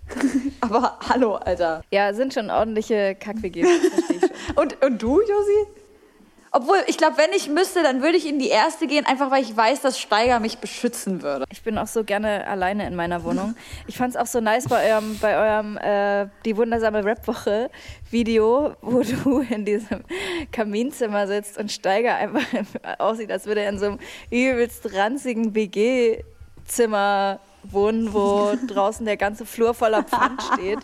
Aber 0.61 0.97
hallo, 1.09 1.35
Alter. 1.35 1.83
Ja, 1.91 2.13
sind 2.13 2.33
schon 2.33 2.49
ordentliche 2.49 3.15
Kack-WGs. 3.19 3.67
Und, 4.55 4.81
und 4.83 5.01
du, 5.01 5.19
Josi? 5.19 5.67
Obwohl, 6.57 6.77
ich 6.87 6.97
glaube, 6.97 7.17
wenn 7.19 7.29
ich 7.35 7.49
müsste, 7.49 7.83
dann 7.83 8.01
würde 8.01 8.17
ich 8.17 8.27
in 8.27 8.39
die 8.39 8.47
erste 8.47 8.87
gehen, 8.87 9.05
einfach 9.05 9.29
weil 9.29 9.43
ich 9.43 9.55
weiß, 9.55 9.81
dass 9.81 9.99
Steiger 9.99 10.39
mich 10.39 10.57
beschützen 10.57 11.21
würde. 11.21 11.45
Ich 11.51 11.61
bin 11.61 11.77
auch 11.77 11.85
so 11.85 12.03
gerne 12.03 12.47
alleine 12.47 12.87
in 12.87 12.95
meiner 12.95 13.23
Wohnung. 13.23 13.55
Ich 13.85 13.95
fand 13.95 14.15
es 14.15 14.19
auch 14.19 14.25
so 14.25 14.41
nice 14.41 14.67
bei 14.67 14.91
eurem, 14.91 15.19
bei 15.19 15.37
eurem 15.37 15.77
äh, 15.77 16.31
Die 16.45 16.57
wundersame 16.57 17.05
Rap-Woche 17.05 17.69
Video, 18.09 18.73
wo 18.81 19.03
du 19.23 19.41
in 19.41 19.65
diesem 19.65 20.03
Kaminzimmer 20.51 21.27
sitzt 21.27 21.59
und 21.59 21.71
Steiger 21.71 22.15
einfach 22.15 22.41
aussieht, 22.97 23.31
als 23.31 23.45
würde 23.45 23.61
er 23.61 23.69
in 23.69 23.77
so 23.77 23.85
einem 23.85 23.99
übelst 24.31 24.91
ranzigen 24.95 25.53
WG-Zimmer 25.53 27.39
wohnen, 27.71 28.11
wo 28.13 28.53
draußen 28.67 29.05
der 29.05 29.17
ganze 29.17 29.45
Flur 29.45 29.75
voller 29.75 30.01
Pfand 30.01 30.41
steht. 30.41 30.79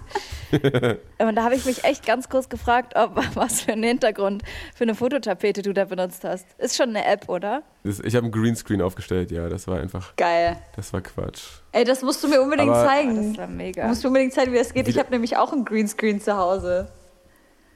Und 1.20 1.36
da 1.36 1.44
habe 1.44 1.56
ich 1.56 1.66
mich 1.66 1.84
echt 1.84 2.06
ganz 2.06 2.30
kurz 2.30 2.50
gefragt, 2.50 2.94
ob, 2.96 3.16
was 3.36 3.62
für 3.62 3.74
einen 3.74 3.84
Hintergrund 3.84 4.44
für 4.76 4.84
eine 4.84 4.96
Fototapete 4.96 5.62
du 5.62 5.74
da 5.74 5.86
benutzt 5.86 6.24
hast. 6.24 6.46
Ist 6.58 6.76
schon 6.78 6.90
eine 6.90 7.06
App, 7.06 7.28
oder? 7.30 7.64
Das, 7.84 8.00
ich 8.00 8.16
habe 8.16 8.26
einen 8.26 8.32
Greenscreen 8.32 8.82
aufgestellt, 8.82 9.32
ja, 9.32 9.50
das 9.50 9.68
war 9.68 9.80
einfach, 9.80 10.16
Geil. 10.16 10.58
das 10.76 10.94
war 10.94 11.02
Quatsch. 11.02 11.44
Ey, 11.72 11.84
das 11.84 12.02
musst 12.02 12.24
du 12.24 12.28
mir 12.28 12.42
unbedingt 12.42 12.70
Aber- 12.70 12.86
zeigen. 12.86 13.32
Das 13.34 13.38
war 13.40 13.48
Du 13.48 13.54
mega. 13.54 13.88
musst 13.88 14.04
mir 14.04 14.08
unbedingt 14.10 14.34
zeigen, 14.34 14.54
wie 14.54 14.58
das 14.58 14.74
geht. 14.74 14.88
Ich 14.88 14.98
habe 15.00 15.10
nämlich 15.12 15.36
auch 15.38 15.52
einen 15.52 15.66
Greenscreen 15.66 16.22
zu 16.22 16.38
Hause. 16.38 16.90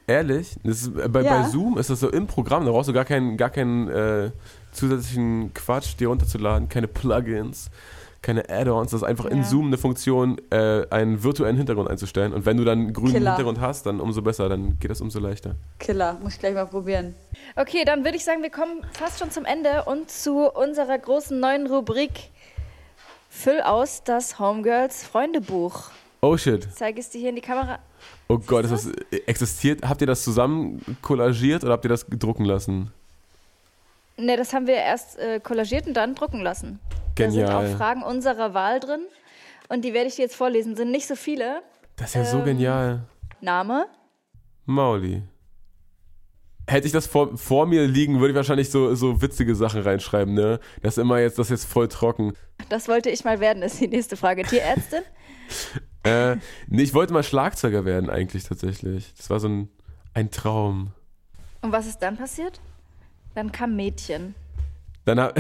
Ehrlich? 0.10 0.56
Das 0.64 0.84
ist, 0.84 0.98
äh, 0.98 1.10
bei, 1.10 1.22
Ja. 1.22 1.42
bei 1.42 1.50
Zoom 1.50 1.78
ist 1.78 1.90
das 1.90 2.00
so 2.00 2.10
im 2.10 2.28
Programm, 2.28 2.66
da 2.66 2.72
brauchst 2.72 2.88
du 2.88 2.94
gar 2.94 3.04
keinen, 3.06 3.36
gar 3.36 3.50
keinen 3.50 3.90
äh, 3.90 4.32
zusätzlichen 4.72 5.54
Quatsch, 5.54 5.96
dir 6.00 6.08
runterzuladen, 6.08 6.70
keine 6.70 6.88
Plugins, 6.88 7.70
keine 8.22 8.50
Add-ons. 8.50 8.92
Das 8.92 9.02
ist 9.02 9.08
einfach 9.08 9.26
in 9.26 9.40
Ja. 9.40 9.44
Zoom 9.44 9.68
eine 9.68 9.78
Funktion, 9.78 10.38
äh, 10.52 10.86
einen 10.90 11.24
virtuellen 11.24 11.56
Hintergrund 11.58 11.90
einzustellen. 11.90 12.34
Und 12.34 12.46
wenn 12.46 12.58
du 12.58 12.64
dann 12.66 12.80
einen 12.80 12.94
grünen 12.94 13.14
Killer. 13.14 13.32
Hintergrund 13.32 13.60
hast, 13.62 13.86
dann 13.86 14.00
umso 14.00 14.22
besser, 14.22 14.50
dann 14.50 14.78
geht 14.80 14.92
das 14.92 15.02
umso 15.02 15.20
leichter. 15.20 15.56
Killer, 15.80 16.18
muss 16.22 16.34
ich 16.34 16.40
gleich 16.40 16.54
mal 16.54 16.66
probieren. 16.66 17.16
Okay, 17.56 17.84
dann 17.86 18.04
würde 18.04 18.18
ich 18.18 18.24
sagen, 18.24 18.42
wir 18.42 18.50
kommen 18.50 18.82
fast 18.92 19.20
schon 19.20 19.32
zum 19.32 19.46
Ende 19.46 19.86
und 19.86 20.10
zu 20.10 20.50
unserer 20.52 20.98
großen 20.98 21.40
neuen 21.40 21.68
Rubrik 21.68 22.32
Füll 23.30 23.62
aus 23.62 24.04
das 24.04 24.40
Homegirls 24.40 25.04
Freundebuch. 25.06 25.92
Oh 26.22 26.36
shit. 26.38 26.68
Zeige 26.74 27.00
es 27.02 27.10
dir 27.10 27.20
hier 27.20 27.30
in 27.30 27.36
die 27.36 27.42
Kamera. 27.42 27.80
Oh 28.30 28.40
Gott, 28.40 28.66
ist 28.66 28.72
das, 28.72 28.88
äh, 28.88 29.18
existiert, 29.28 29.88
habt 29.88 30.02
ihr 30.02 30.08
das 30.08 30.24
zusammen 30.24 30.82
kollagiert 31.02 31.64
oder 31.64 31.74
habt 31.74 31.86
ihr 31.86 31.90
das 31.90 32.06
drucken 32.08 32.46
lassen? 32.46 32.92
Ne, 34.20 34.36
das 34.38 34.54
haben 34.54 34.68
wir 34.68 34.76
erst 34.76 35.18
äh, 35.20 35.40
kollagiert 35.40 35.86
und 35.88 35.94
dann 35.94 36.16
drucken 36.16 36.42
lassen. 36.42 36.80
Da 37.16 37.30
sind 37.30 37.40
Genial. 37.42 37.74
auch 37.74 37.78
Fragen 37.78 38.04
unserer 38.04 38.54
Wahl 38.54 38.80
drin. 38.80 39.02
Und 39.70 39.84
die 39.86 39.94
werde 39.94 40.08
ich 40.08 40.16
dir 40.16 40.24
jetzt 40.24 40.36
vorlesen. 40.36 40.76
Sind 40.76 40.92
nicht 40.92 41.08
so 41.08 41.16
viele. 41.16 41.62
Das 41.98 42.10
ist 42.10 42.16
ja 42.16 42.26
so 42.26 42.40
Ähm, 42.40 42.46
genial. 42.46 43.04
Name? 43.42 43.88
Mauli. 44.66 45.24
Hätte 46.70 46.86
ich 46.88 46.94
das 46.94 47.08
vor, 47.08 47.38
vor 47.38 47.66
mir 47.66 47.88
liegen, 47.88 48.20
würde 48.20 48.32
ich 48.32 48.36
wahrscheinlich 48.36 48.70
so, 48.70 48.94
so 48.96 49.22
witzige 49.22 49.56
Sachen 49.56 49.82
reinschreiben, 49.82 50.34
ne? 50.34 50.60
Das 50.82 50.98
ist 50.98 51.02
immer 51.02 51.20
jetzt, 51.20 51.40
das 51.40 51.48
ist 51.50 51.62
jetzt 51.62 51.72
voll 51.72 51.88
trocken. 51.88 52.34
Das 52.70 52.90
wollte 52.90 53.10
ich 53.10 53.24
mal 53.24 53.40
werden, 53.40 53.64
ist 53.64 53.80
die 53.80 53.88
nächste 53.88 54.18
Frage. 54.18 54.44
Tierärztin? 54.44 55.02
Äh, 56.04 56.38
nee, 56.68 56.84
ich 56.84 56.94
wollte 56.94 57.12
mal 57.12 57.24
Schlagzeuger 57.24 57.84
werden 57.84 58.10
eigentlich 58.10 58.46
tatsächlich. 58.46 59.14
Das 59.18 59.30
war 59.30 59.42
so 59.42 59.50
ein, 59.50 59.70
ein 60.14 60.32
Traum. 60.32 60.92
Und 61.62 61.74
was 61.74 61.86
ist 61.86 62.00
dann 62.00 62.16
passiert? 62.16 62.62
Dann 63.38 63.52
kam 63.52 63.76
Mädchen. 63.76 64.34
Dann 65.06 65.20
hab, 65.20 65.40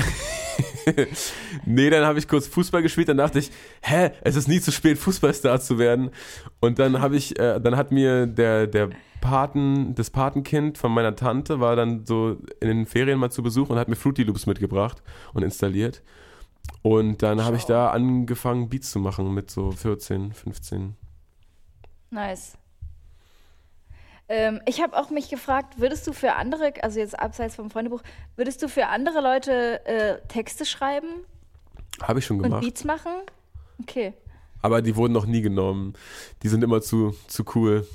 nee, 1.65 1.89
dann 1.89 2.05
habe 2.05 2.19
ich 2.19 2.27
kurz 2.27 2.45
Fußball 2.45 2.83
gespielt, 2.83 3.09
dann 3.09 3.17
dachte 3.17 3.39
ich, 3.39 3.49
hä, 3.81 4.11
es 4.21 4.35
ist 4.35 4.47
nie 4.47 4.61
zu 4.61 4.71
spät, 4.71 4.99
Fußballstar 4.99 5.59
zu 5.61 5.79
werden. 5.79 6.11
Und 6.59 6.77
dann 6.77 7.01
habe 7.01 7.15
ich, 7.15 7.39
äh, 7.39 7.59
dann 7.59 7.75
hat 7.75 7.91
mir 7.91 8.27
der, 8.27 8.67
der 8.67 8.91
Paten, 9.19 9.95
das 9.95 10.11
Patenkind 10.11 10.77
von 10.77 10.91
meiner 10.91 11.15
Tante 11.15 11.59
war 11.59 11.75
dann 11.75 12.05
so 12.05 12.37
in 12.61 12.67
den 12.67 12.85
Ferien 12.85 13.17
mal 13.17 13.31
zu 13.31 13.41
Besuch 13.41 13.71
und 13.71 13.79
hat 13.79 13.87
mir 13.87 13.95
Fruity 13.95 14.21
Loops 14.21 14.45
mitgebracht 14.45 15.01
und 15.33 15.41
installiert. 15.41 16.03
Und 16.83 17.23
dann 17.23 17.43
habe 17.43 17.55
ich 17.57 17.63
da 17.63 17.89
angefangen, 17.89 18.69
Beats 18.69 18.91
zu 18.91 18.99
machen 18.99 19.33
mit 19.33 19.49
so 19.49 19.71
14, 19.71 20.33
15. 20.33 20.95
Nice. 22.11 22.59
Ähm, 24.29 24.61
ich 24.65 24.81
habe 24.81 24.97
auch 24.97 25.09
mich 25.09 25.29
gefragt, 25.29 25.79
würdest 25.79 26.05
du 26.05 26.13
für 26.13 26.33
andere, 26.33 26.73
also 26.81 26.99
jetzt 26.99 27.17
abseits 27.17 27.55
vom 27.55 27.69
Freundebuch, 27.69 28.01
würdest 28.35 28.61
du 28.61 28.67
für 28.67 28.87
andere 28.87 29.21
Leute 29.21 29.85
äh, 29.85 30.17
Texte 30.27 30.65
schreiben 30.65 31.07
Habe 32.01 32.19
ich 32.19 32.25
schon 32.25 32.37
und 32.37 32.43
gemacht. 32.43 32.61
Beats 32.61 32.83
machen? 32.83 33.11
Okay. 33.81 34.13
aber 34.61 34.81
die 34.81 34.95
wurden 34.95 35.13
noch 35.13 35.27
nie 35.27 35.41
genommen. 35.41 35.93
Die 36.43 36.47
sind 36.47 36.63
immer 36.63 36.81
zu, 36.81 37.15
zu 37.27 37.43
cool. 37.55 37.85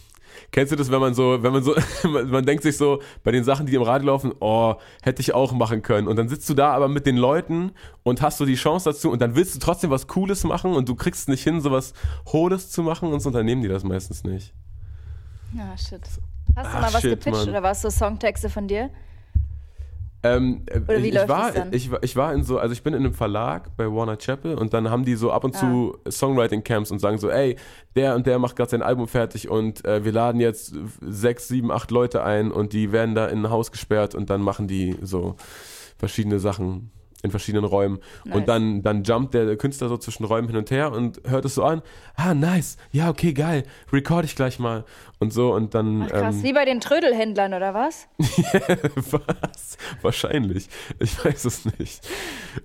Kennst 0.51 0.72
du 0.72 0.76
das, 0.76 0.91
wenn 0.91 1.01
man 1.01 1.12
so, 1.12 1.43
wenn 1.43 1.53
man 1.53 1.62
so, 1.62 1.74
man 2.09 2.47
denkt 2.47 2.62
sich 2.62 2.76
so, 2.76 3.01
bei 3.24 3.33
den 3.33 3.45
Sachen, 3.45 3.66
die 3.66 3.74
im 3.74 3.83
Radio 3.83 4.07
laufen, 4.09 4.33
oh, 4.41 4.76
hätte 5.03 5.20
ich 5.20 5.35
auch 5.35 5.53
machen 5.53 5.83
können. 5.83 6.09
Und 6.09 6.16
dann 6.16 6.28
sitzt 6.28 6.49
du 6.49 6.55
da 6.55 6.72
aber 6.72 6.89
mit 6.89 7.05
den 7.05 7.16
Leuten 7.16 7.72
und 8.03 8.22
hast 8.22 8.39
so 8.39 8.47
die 8.47 8.55
Chance 8.55 8.91
dazu 8.91 9.11
und 9.11 9.20
dann 9.20 9.35
willst 9.35 9.55
du 9.55 9.59
trotzdem 9.59 9.91
was 9.91 10.07
Cooles 10.07 10.45
machen 10.45 10.72
und 10.72 10.89
du 10.89 10.95
kriegst 10.95 11.22
es 11.22 11.28
nicht 11.28 11.43
hin, 11.43 11.61
sowas 11.61 11.93
Hohles 12.33 12.70
zu 12.70 12.83
machen 12.83 13.12
und 13.12 13.20
so 13.20 13.28
unternehmen 13.28 13.62
die 13.62 13.68
das 13.68 13.85
meistens 13.85 14.24
nicht. 14.24 14.55
Ja, 15.57 15.76
shit. 15.76 16.00
Hast 16.03 16.16
du 16.16 16.20
Ach, 16.57 16.80
mal 16.80 16.92
was 16.94 17.00
shit, 17.00 17.11
gepitcht 17.11 17.36
Mann. 17.40 17.48
oder 17.48 17.62
was 17.62 17.82
so 17.82 17.90
Songtexte 17.90 18.48
von 18.48 18.68
dir? 18.68 18.90
Ähm, 20.24 20.62
äh, 20.66 20.78
Oder 20.78 21.03
wie 21.03 21.09
ich, 21.09 21.14
läuft 21.14 21.24
ich, 21.24 21.28
war, 21.30 21.46
das 21.46 21.55
dann? 21.55 21.72
ich, 21.72 21.90
ich 22.03 22.14
war 22.16 22.32
in 22.32 22.44
so, 22.44 22.59
also 22.59 22.72
ich 22.72 22.84
bin 22.84 22.94
in 22.94 23.00
einem 23.00 23.12
Verlag 23.12 23.76
bei 23.76 23.86
Warner 23.90 24.16
Chappell 24.18 24.55
und 24.55 24.72
dann 24.72 24.88
haben 24.88 25.05
die 25.05 25.16
so 25.16 25.32
ab 25.32 25.42
und 25.42 25.57
zu 25.57 25.98
Ah. 26.05 26.11
Songwriting-Camps 26.12 26.92
und 26.92 27.00
sagen 27.00 27.18
so, 27.18 27.28
ey, 27.28 27.57
der 27.96 28.14
und 28.14 28.26
der 28.28 28.38
macht 28.38 28.55
gerade 28.55 28.70
sein 28.70 28.82
Album 28.82 29.09
fertig 29.09 29.48
und 29.48 29.84
äh, 29.84 30.05
wir 30.05 30.12
laden 30.12 30.40
jetzt 30.40 30.76
sechs, 31.00 31.48
sieben, 31.48 31.72
acht 31.72 31.90
Leute 31.90 32.22
ein 32.22 32.53
und 32.53 32.72
die 32.72 32.92
werden 32.92 33.16
da 33.16 33.26
in 33.26 33.40
ein 33.44 33.50
Haus 33.50 33.72
gesperrt 33.72 34.14
und 34.14 34.30
dann 34.30 34.42
machen 34.42 34.68
die 34.68 34.96
so 35.03 35.34
verschiedene 35.98 36.38
Sachen 36.38 36.92
in 37.22 37.30
verschiedenen 37.30 37.64
Räumen. 37.64 38.00
Nice. 38.24 38.36
Und 38.36 38.48
dann, 38.48 38.82
dann 38.82 39.04
jumpt 39.04 39.34
der 39.34 39.56
Künstler 39.56 39.88
so 39.88 39.96
zwischen 39.96 40.24
Räumen 40.24 40.48
hin 40.48 40.56
und 40.56 40.70
her 40.70 40.92
und 40.92 41.20
hört 41.26 41.44
es 41.44 41.54
so 41.54 41.64
an. 41.64 41.82
Ah, 42.16 42.34
nice. 42.34 42.76
Ja, 42.90 43.08
okay, 43.08 43.32
geil. 43.32 43.62
Record 43.92 44.24
ich 44.24 44.34
gleich 44.34 44.58
mal. 44.58 44.84
Und 45.22 45.32
so 45.32 45.54
und 45.54 45.72
dann. 45.72 46.02
Ach, 46.02 46.08
krass, 46.08 46.34
ähm, 46.36 46.42
wie 46.42 46.52
bei 46.52 46.64
den 46.64 46.80
Trödelhändlern 46.80 47.54
oder 47.54 47.74
was? 47.74 48.08
Was? 49.12 49.78
Wahrscheinlich. 50.02 50.68
Ich 50.98 51.24
weiß 51.24 51.44
es 51.44 51.64
nicht. 51.78 52.08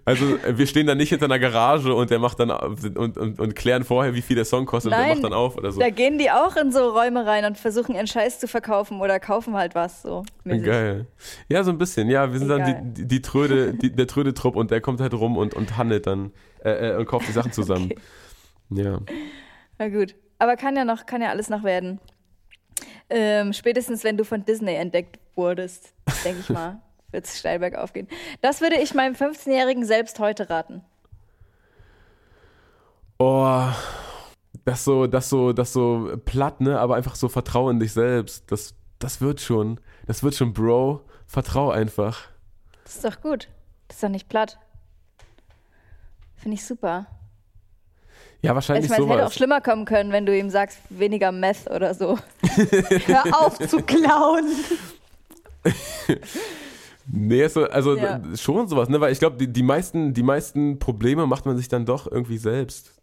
Also 0.06 0.38
äh, 0.38 0.58
wir 0.58 0.66
stehen 0.66 0.88
da 0.88 0.96
nicht 0.96 1.10
hinter 1.10 1.26
einer 1.26 1.38
Garage 1.38 1.94
und 1.94 2.10
der 2.10 2.18
macht 2.18 2.40
dann 2.40 2.50
und, 2.50 3.16
und, 3.16 3.40
und 3.40 3.56
klären 3.56 3.84
vorher, 3.84 4.16
wie 4.16 4.24
viel 4.24 4.36
der 4.36 4.46
Song 4.46 4.66
kostet 4.66 4.92
und 4.92 4.98
der 4.98 5.06
Nein, 5.08 5.18
macht 5.18 5.26
dann 5.26 5.34
auf 5.34 5.56
oder 5.56 5.72
so. 5.72 5.80
Da 5.80 5.92
gehen 5.92 6.18
die 6.18 6.32
auch 6.32 6.56
in 6.56 6.72
so 6.72 6.90
Räume 6.90 7.28
rein 7.28 7.46
und 7.46 7.60
versuchen 7.60 7.94
ihren 7.94 8.08
Scheiß 8.08 8.40
zu 8.40 8.48
verkaufen 8.48 9.02
oder 9.02 9.20
kaufen 9.20 9.54
halt 9.54 9.76
was 9.76 10.02
so. 10.02 10.24
mäßig. 10.44 10.66
Geil. 10.66 11.06
Ja, 11.50 11.64
so 11.64 11.70
ein 11.70 11.78
bisschen. 11.78 12.10
Ja, 12.10 12.32
wir 12.32 12.40
sind 12.40 12.50
Egal. 12.50 12.74
dann 12.74 12.94
die, 12.96 13.02
die, 13.04 13.08
die 13.08 13.22
Tröde, 13.22 13.76
die, 13.76 13.96
der 13.96 14.08
Tröde-Trupp 14.48 14.56
und 14.56 14.72
der 14.72 14.82
kommt 14.82 15.02
halt 15.02 15.14
rum 15.14 15.38
und, 15.38 15.54
und 15.54 15.78
handelt 15.78 16.08
dann 16.08 16.32
äh, 16.64 16.92
äh, 16.92 16.96
und 16.96 17.06
kauft 17.06 17.28
die 17.28 17.32
Sachen 17.32 17.52
zusammen. 17.52 17.92
Ja. 18.70 19.00
Na 19.78 19.90
gut. 19.90 20.16
Aber 20.40 20.56
kann 20.56 20.76
ja 20.76 20.86
noch, 20.86 21.06
kann 21.06 21.22
ja 21.22 21.30
alles 21.30 21.50
noch 21.50 21.64
werden. 21.64 22.00
Ähm, 23.10 23.54
spätestens 23.54 24.04
wenn 24.04 24.18
du 24.18 24.26
von 24.26 24.46
Disney 24.46 24.76
entdeckt 24.76 25.20
wurdest, 25.36 25.94
denke 26.24 26.42
ich 26.42 26.50
mal, 26.50 26.82
wird 27.12 27.26
es 27.26 27.40
steil 27.40 27.60
bergauf 27.60 27.94
gehen. 27.94 28.08
Das 28.42 28.62
würde 28.62 28.76
ich 28.76 28.94
meinem 28.94 29.16
15-Jährigen 29.16 29.86
selbst 29.86 30.20
heute 30.20 30.50
raten. 30.50 30.84
Oh, 33.20 33.64
das 34.66 34.84
so, 34.84 35.08
das 35.08 35.30
so, 35.30 35.54
das 35.54 35.74
so 35.74 36.18
platt, 36.26 36.62
ne? 36.62 36.78
Aber 36.80 36.96
einfach 36.96 37.16
so 37.16 37.30
Vertrau 37.30 37.70
in 37.70 37.80
dich 37.80 37.94
selbst. 37.94 38.52
Das, 38.52 38.76
das 39.00 39.22
wird 39.22 39.40
schon. 39.40 39.80
Das 40.06 40.22
wird 40.24 40.36
schon, 40.36 40.54
Bro. 40.54 41.02
Vertrau 41.26 41.72
einfach. 41.72 42.28
Das 42.84 42.96
ist 42.96 43.06
doch 43.06 43.22
gut. 43.22 43.48
Das 43.88 43.98
ist 43.98 44.04
doch 44.04 44.10
nicht 44.10 44.30
platt. 44.30 44.58
Finde 46.36 46.56
ich 46.56 46.66
super. 46.66 47.08
Ja, 48.42 48.52
Also 48.52 48.56
wahrscheinlich 48.56 48.86
ich 48.86 48.90
meine, 48.92 49.04
es 49.06 49.10
hätte 49.12 49.26
auch 49.26 49.32
schlimmer 49.32 49.62
kommen 49.62 49.86
können, 49.86 50.12
wenn 50.12 50.26
du 50.26 50.38
ihm 50.38 50.50
sagst, 50.50 50.80
weniger 50.90 51.32
Meth 51.32 51.70
oder 51.72 51.94
so. 51.96 52.18
Hör 53.08 53.42
auf 53.46 53.58
zu 53.60 53.82
klauen. 53.82 54.46
Nee, 57.10 57.48
so, 57.48 57.64
also 57.66 57.96
Ja. 57.96 58.22
schon 58.36 58.68
sowas, 58.68 58.90
ne? 58.90 59.00
Weil 59.00 59.12
ich 59.14 59.20
glaube, 59.20 59.38
die, 59.38 59.48
die, 59.48 59.64
meisten, 59.64 60.14
die 60.14 60.24
meisten 60.24 60.78
Probleme 60.78 61.26
macht 61.26 61.46
man 61.46 61.58
sich 61.58 61.68
dann 61.70 61.86
doch 61.86 62.10
irgendwie 62.12 62.38
selbst. 62.38 62.94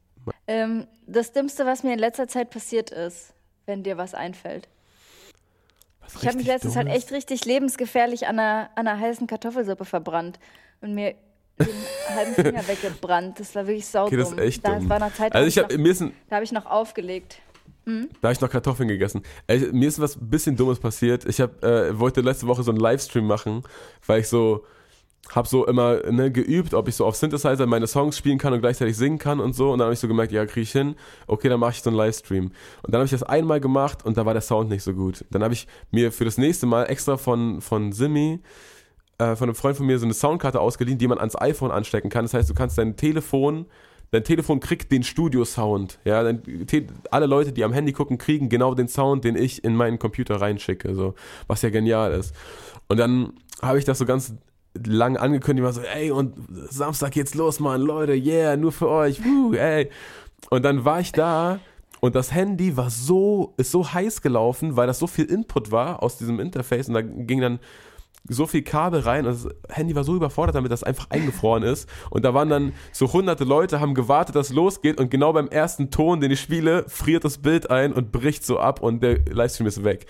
Ähm, 0.47 0.87
das 1.07 1.33
Dümmste, 1.33 1.65
was 1.67 1.83
mir 1.83 1.95
in 1.95 1.99
letzter 1.99 2.29
Zeit 2.29 2.51
passiert 2.51 2.91
ist, 2.91 3.33
wenn 3.67 3.83
dir 3.83 3.97
was 3.97 4.15
einfällt. 4.15 4.69
Ich 6.21 6.27
habe 6.27 6.37
mich 6.37 6.47
letztens 6.47 6.77
halt 6.77 6.89
echt 6.89 7.13
richtig 7.13 7.45
lebensgefährlich 7.45 8.27
an 8.27 8.39
einer, 8.39 8.71
an 8.75 8.87
einer 8.87 8.99
heißen 9.01 9.27
Kartoffelsuppe 9.27 9.85
verbrannt 9.85 10.39
und 10.81 10.95
mir 10.95 11.15
den 11.59 11.69
halben 12.15 12.35
Finger 12.35 12.67
weggebrannt. 12.67 13.41
Das 13.41 13.55
war 13.55 13.67
wirklich 13.67 13.87
saudumm. 13.87 14.07
Okay, 14.07 14.17
das 14.17 14.33
ist 14.33 14.39
echt 14.39 14.67
da 14.67 14.77
dumm. 14.77 14.89
war 14.89 15.03
eine 15.03 15.13
Zeit, 15.13 15.35
Also 15.35 15.45
da 15.45 15.49
ich 15.49 15.59
hab 15.59 15.65
habe 15.73 15.79
mir 15.79 15.91
ist 15.91 16.01
ein, 16.01 16.09
noch, 16.09 16.15
da 16.29 16.37
habe 16.37 16.45
ich 16.45 16.53
noch 16.53 16.67
aufgelegt. 16.67 17.41
da 17.87 17.93
habe 18.23 18.33
ich 18.33 18.41
noch 18.41 18.51
Kartoffeln 18.51 18.89
gegessen. 18.89 19.23
Ey, 19.47 19.59
mir 19.73 19.89
ist 19.89 20.01
was 20.01 20.17
bisschen 20.21 20.57
Dummes 20.57 20.79
passiert. 20.81 21.25
Ich 21.27 21.41
hab, 21.41 21.63
äh, 21.63 21.99
wollte 21.99 22.21
letzte 22.21 22.47
Woche 22.47 22.63
so 22.63 22.71
einen 22.71 22.81
Livestream 22.81 23.27
machen, 23.27 23.63
weil 24.07 24.21
ich 24.21 24.29
so 24.29 24.65
habe 25.31 25.49
so 25.49 25.67
immer 25.67 26.01
ne, 26.11 26.31
geübt, 26.31 26.75
ob 26.75 26.89
ich 26.89 26.97
so 26.97 27.07
auf 27.07 27.17
Synthesizer 27.17 27.67
meine 27.67 27.87
Songs 27.87 28.17
spielen 28.17 28.39
kann 28.39 28.53
und 28.53 28.61
gleichzeitig 28.61 28.97
singen 28.97 29.19
kann 29.19 29.41
und 29.41 29.55
so. 29.55 29.73
Und 29.73 29.79
dann 29.79 29.87
habe 29.87 29.95
ich 29.95 30.01
so 30.01 30.09
gemerkt, 30.09 30.33
ja, 30.33 30.45
kriege 30.47 30.63
ich 30.63 30.73
hin. 30.73 30.97
Okay, 31.27 31.49
dann 31.49 31.61
mache 31.61 31.73
ich 31.73 31.83
so 31.83 31.91
einen 31.91 31.97
Livestream. 31.97 32.47
Und 32.47 32.55
dann 32.89 32.95
habe 32.95 33.05
ich 33.07 33.11
das 33.11 33.23
einmal 33.23 33.61
gemacht 33.61 34.05
und 34.05 34.17
da 34.17 34.27
war 34.27 34.35
der 34.35 34.43
Sound 34.43 34.69
nicht 34.69 34.83
so 34.83 34.93
gut. 34.93 35.25
Dann 35.31 35.43
habe 35.43 35.55
ich 35.55 35.67
mir 35.91 36.13
für 36.13 36.25
das 36.25 36.39
nächste 36.39 36.67
Mal 36.67 36.85
extra 36.85 37.17
von, 37.17 37.61
von 37.61 37.93
Simi, 37.93 38.41
äh, 39.19 39.35
von 39.35 39.49
einem 39.49 39.55
Freund 39.55 39.77
von 39.77 39.87
mir, 39.87 39.99
so 39.99 40.05
eine 40.05 40.15
Soundkarte 40.15 40.61
ausgeliehen, 40.61 40.99
die 40.99 41.09
man 41.09 41.19
ans 41.19 41.37
iPhone 41.41 41.71
anstecken 41.71 42.11
kann. 42.11 42.25
Das 42.25 42.35
heißt, 42.35 42.51
du 42.51 42.55
kannst 42.55 42.79
dein 42.79 42.97
Telefon 42.97 43.67
Dein 44.11 44.23
Telefon 44.23 44.61
kriegt 44.61 44.93
den 44.93 45.03
Studio-Sound. 45.03 45.99
Ja, 46.05 46.23
alle 47.11 47.27
Leute, 47.27 47.53
die 47.53 47.65
am 47.65 47.73
Handy 47.73 47.91
gucken, 47.91 48.17
kriegen 48.17 48.49
genau 48.49 48.73
den 48.73 48.87
Sound, 48.87 49.25
den 49.25 49.35
ich 49.35 49.65
in 49.65 49.75
meinen 49.75 49.99
Computer 49.99 50.41
reinschicke. 50.41 50.95
So, 50.95 51.15
was 51.49 51.63
ja 51.63 51.71
genial 51.71 52.13
ist. 52.13 52.33
Und 52.87 52.99
dann 52.99 53.33
habe 53.61 53.79
ich 53.79 53.85
das 53.85 53.99
so 53.99 54.07
ganz 54.07 54.35
lang 54.75 55.17
angekündigt, 55.17 55.65
war 55.65 55.73
so, 55.73 55.81
ey, 55.83 56.11
und 56.11 56.35
Samstag 56.71 57.13
geht's 57.13 57.35
los, 57.35 57.61
Mann, 57.61 57.81
Leute, 57.81 58.15
yeah, 58.15 58.57
nur 58.57 58.73
für 58.73 58.89
euch, 58.89 59.25
woo, 59.25 59.55
ey. 59.55 59.91
Und 60.51 60.65
dann 60.65 60.85
war 60.85 61.01
ich 61.01 61.13
da 61.13 61.61
und 62.01 62.15
das 62.15 62.35
Handy 62.35 62.77
war 62.77 62.91
so, 62.91 63.55
ist 63.57 63.71
so 63.71 63.93
heiß 63.93 64.21
gelaufen, 64.21 64.77
weil 64.77 64.87
das 64.87 64.99
so 64.99 65.07
viel 65.07 65.25
Input 65.25 65.71
war 65.71 66.03
aus 66.03 66.19
diesem 66.19 66.41
Interface 66.41 66.89
und 66.89 66.95
da 66.95 67.03
ging 67.03 67.41
dann 67.41 67.61
so 68.29 68.47
viel 68.47 68.63
Kabel 68.63 69.01
rein 69.01 69.27
und 69.27 69.33
das 69.33 69.49
Handy 69.69 69.95
war 69.95 70.05
so 70.05 70.17
überfordert 70.17 70.57
damit, 70.57 70.73
dass 70.73 70.81
es 70.81 70.85
einfach 70.85 71.11
eingefroren 71.11 71.63
ist. 71.63 71.89
Und 72.11 72.25
da 72.25 72.33
waren 72.33 72.49
dann 72.49 72.73
so 72.93 73.13
hunderte 73.13 73.45
Leute, 73.45 73.81
haben 73.81 73.95
gewartet, 73.95 74.35
dass 74.35 74.49
es 74.49 74.55
losgeht 74.55 74.99
und 74.99 75.11
genau 75.11 75.33
beim 75.33 75.49
ersten 75.49 75.91
Ton, 75.91 76.21
den 76.21 76.31
ich 76.31 76.41
spiele, 76.41 76.85
friert 76.89 77.25
das 77.25 77.39
Bild 77.39 77.71
ein 77.71 77.93
und 77.93 78.13
bricht 78.13 78.45
so 78.47 78.59
ab 78.59 78.81
und 78.81 79.03
der 79.03 79.19
Livestream 79.31 79.67
ist 79.67 79.85
weg. 79.85 80.07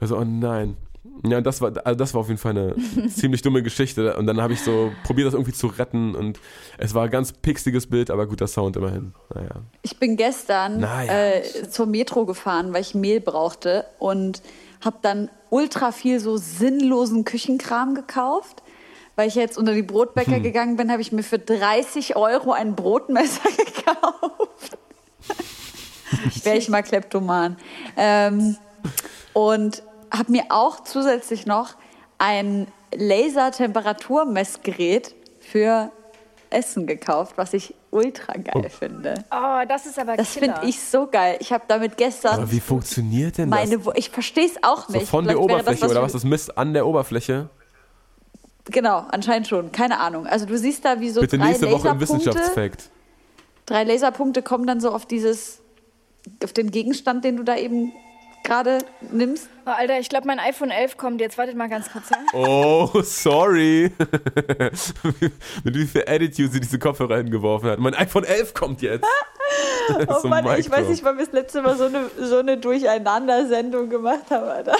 Also, 0.00 0.16
oh 0.16 0.24
nein. 0.24 0.76
Ja, 1.24 1.40
das 1.40 1.60
war, 1.60 1.72
also 1.84 1.96
das 1.96 2.14
war 2.14 2.20
auf 2.22 2.28
jeden 2.28 2.38
Fall 2.38 2.50
eine 2.52 2.76
ziemlich 3.08 3.42
dumme 3.42 3.62
Geschichte. 3.62 4.16
Und 4.16 4.26
dann 4.26 4.40
habe 4.40 4.52
ich 4.52 4.60
so 4.62 4.92
probiert, 5.04 5.26
das 5.26 5.34
irgendwie 5.34 5.52
zu 5.52 5.66
retten. 5.68 6.14
Und 6.14 6.38
es 6.78 6.94
war 6.94 7.04
ein 7.04 7.10
ganz 7.10 7.32
pixiges 7.32 7.86
Bild, 7.86 8.10
aber 8.10 8.26
guter 8.26 8.46
Sound 8.46 8.76
immerhin. 8.76 9.14
Naja. 9.34 9.50
Ich 9.82 9.98
bin 9.98 10.16
gestern 10.16 10.80
Naja. 10.80 11.12
äh, 11.36 11.68
zur 11.70 11.86
Metro 11.86 12.26
gefahren, 12.26 12.72
weil 12.72 12.82
ich 12.82 12.94
Mehl 12.94 13.20
brauchte 13.20 13.86
und 13.98 14.42
habe 14.84 14.98
dann 15.02 15.30
ultra 15.50 15.90
viel 15.92 16.20
so 16.20 16.36
sinnlosen 16.36 17.24
Küchenkram 17.24 17.94
gekauft. 17.94 18.62
Weil 19.18 19.28
ich 19.28 19.34
jetzt 19.34 19.56
unter 19.56 19.72
die 19.72 19.82
Brotbäcker 19.82 20.40
gegangen 20.40 20.76
bin, 20.76 20.92
habe 20.92 21.00
ich 21.00 21.10
mir 21.10 21.22
für 21.22 21.38
30 21.38 22.16
Euro 22.16 22.52
ein 22.52 22.76
Brotmesser 22.76 23.48
gekauft. 23.56 24.76
Wäre 26.44 26.58
ich 26.58 26.68
mal 26.68 26.82
Kleptoman. 26.82 27.56
Ähm, 27.96 28.56
und 29.32 29.82
habe 30.12 30.30
mir 30.32 30.44
auch 30.50 30.82
zusätzlich 30.84 31.46
noch 31.46 31.74
ein 32.18 32.66
Laser-Temperaturmessgerät 32.94 35.14
für 35.40 35.90
Essen 36.50 36.86
gekauft, 36.86 37.32
was 37.36 37.52
ich 37.54 37.74
ultra 37.90 38.34
geil 38.34 38.70
finde. 38.70 39.14
Oh, 39.30 39.62
das 39.68 39.86
ist 39.86 39.98
aber 39.98 40.16
Das 40.16 40.34
finde 40.34 40.60
ich 40.64 40.80
so 40.80 41.06
geil. 41.06 41.36
Ich 41.40 41.52
habe 41.52 41.64
damit 41.66 41.96
gestern 41.96 42.34
Aber 42.34 42.52
wie 42.52 42.60
funktioniert 42.60 43.38
denn 43.38 43.50
das? 43.50 43.60
meine, 43.60 43.84
Wo- 43.84 43.92
ich 43.94 44.10
verstehe 44.10 44.46
es 44.46 44.56
auch 44.62 44.86
so 44.88 44.92
nicht. 44.92 45.08
von 45.08 45.24
der 45.24 45.34
Vielleicht 45.36 45.48
wäre 45.48 45.54
Oberfläche 45.60 45.80
das 45.80 45.90
oder 45.90 46.02
was? 46.02 46.12
Das 46.12 46.24
misst 46.24 46.56
an 46.56 46.72
der 46.72 46.86
Oberfläche? 46.86 47.48
Genau, 48.66 49.04
anscheinend 49.10 49.48
schon. 49.48 49.72
Keine 49.72 49.98
Ahnung. 50.00 50.26
Also 50.26 50.46
du 50.46 50.56
siehst 50.58 50.84
da 50.84 51.00
wie 51.00 51.10
so 51.10 51.20
Bitte 51.20 51.38
drei 51.38 51.48
nächste 51.48 51.70
Woche 51.70 51.88
im. 51.88 52.00
Wissenschaftsfakt. 52.00 52.90
Drei 53.64 53.84
Laserpunkte 53.84 54.42
kommen 54.42 54.66
dann 54.66 54.80
so 54.80 54.90
auf 54.92 55.06
dieses, 55.06 55.60
auf 56.44 56.52
den 56.52 56.70
Gegenstand, 56.70 57.24
den 57.24 57.36
du 57.36 57.42
da 57.42 57.56
eben 57.56 57.92
gerade 58.46 58.78
nimmst. 59.12 59.48
Oh, 59.66 59.70
Alter, 59.70 59.98
ich 59.98 60.08
glaube, 60.08 60.26
mein 60.26 60.38
iPhone 60.38 60.70
11 60.70 60.96
kommt 60.96 61.20
jetzt. 61.20 61.36
Wartet 61.36 61.56
mal 61.56 61.68
ganz 61.68 61.90
kurz. 61.90 62.08
Ja? 62.10 62.16
Oh, 62.32 63.02
sorry. 63.02 63.92
Mit 65.64 65.74
wie 65.74 65.86
viel 65.86 66.04
Attitude 66.06 66.48
sie 66.48 66.60
diese 66.60 66.78
Kopfhörer 66.78 67.18
hingeworfen 67.18 67.70
hat. 67.70 67.78
Mein 67.78 67.94
iPhone 67.94 68.24
11 68.24 68.54
kommt 68.54 68.82
jetzt. 68.82 69.04
Oh 70.08 70.18
So 70.20 70.28
Mann, 70.28 70.44
ich 70.58 70.68
weiß 70.68 70.88
nicht, 70.88 71.04
wann 71.04 71.16
wir 71.16 71.24
das 71.24 71.32
letzte 71.32 71.62
Mal 71.62 71.76
so 71.76 71.84
eine, 71.84 72.10
so 72.18 72.38
eine 72.38 72.58
Durcheinander-Sendung 72.58 73.88
gemacht 73.88 74.24
haben, 74.30 74.48
Alter. 74.48 74.76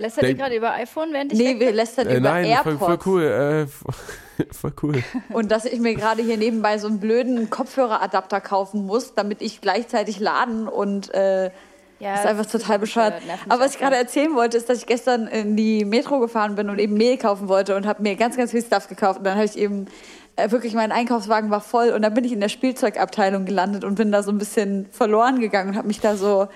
Lästert 0.00 0.24
ihr 0.24 0.34
gerade 0.34 0.56
über 0.56 0.72
iPhone, 0.72 1.12
während 1.12 1.32
ich 1.32 1.38
Nee, 1.38 1.50
weg 1.50 1.60
wir 1.60 1.72
lästern 1.72 2.06
Äh, 2.08 2.16
über 2.16 2.30
nein, 2.30 2.44
voll, 2.44 2.72
AirPods. 2.72 2.78
voll 2.78 2.98
cool. 3.06 3.22
Äh, 3.24 3.66
voll- 3.66 3.94
voll 4.52 4.72
cool. 4.82 5.02
Und 5.32 5.52
dass 5.52 5.66
ich 5.66 5.78
mir 5.78 5.94
gerade 5.94 6.22
hier 6.22 6.36
nebenbei 6.38 6.78
so 6.78 6.86
einen 6.88 6.98
blöden 7.00 7.50
Kopfhöreradapter 7.50 8.40
kaufen 8.40 8.86
muss, 8.86 9.14
damit 9.14 9.42
ich 9.42 9.60
gleichzeitig 9.60 10.18
laden 10.18 10.66
und 10.68 11.12
äh, 11.14 11.50
Ja, 11.98 12.12
das 12.12 12.20
ist 12.20 12.26
einfach 12.26 12.46
total 12.46 12.78
bescheuert. 12.78 13.14
Aber 13.50 13.62
was 13.64 13.72
ich 13.74 13.78
gerade 13.78 13.96
voll. 13.96 14.02
erzählen 14.04 14.34
wollte, 14.34 14.56
ist, 14.56 14.70
dass 14.70 14.78
ich 14.78 14.86
gestern 14.86 15.26
in 15.26 15.56
die 15.56 15.84
Metro 15.84 16.18
gefahren 16.20 16.54
bin 16.54 16.70
und 16.70 16.78
eben 16.78 16.94
Mehl 16.94 17.18
kaufen 17.18 17.48
wollte 17.48 17.76
und 17.76 17.86
habe 17.86 18.02
mir 18.02 18.16
ganz, 18.16 18.38
ganz 18.38 18.52
viel 18.52 18.62
Stuff 18.62 18.88
gekauft. 18.88 19.18
Und 19.18 19.24
dann 19.26 19.34
habe 19.34 19.44
ich 19.44 19.58
eben 19.58 19.84
äh, 20.36 20.50
wirklich, 20.50 20.72
mein 20.72 20.92
Einkaufswagen 20.92 21.50
war 21.50 21.60
voll 21.60 21.90
und 21.90 22.00
dann 22.00 22.14
bin 22.14 22.24
ich 22.24 22.32
in 22.32 22.40
der 22.40 22.48
Spielzeugabteilung 22.48 23.44
gelandet 23.44 23.84
und 23.84 23.96
bin 23.96 24.10
da 24.10 24.22
so 24.22 24.30
ein 24.32 24.38
bisschen 24.38 24.86
verloren 24.90 25.40
gegangen 25.40 25.70
und 25.72 25.76
habe 25.76 25.88
mich 25.88 26.00
da 26.00 26.16
so, 26.16 26.48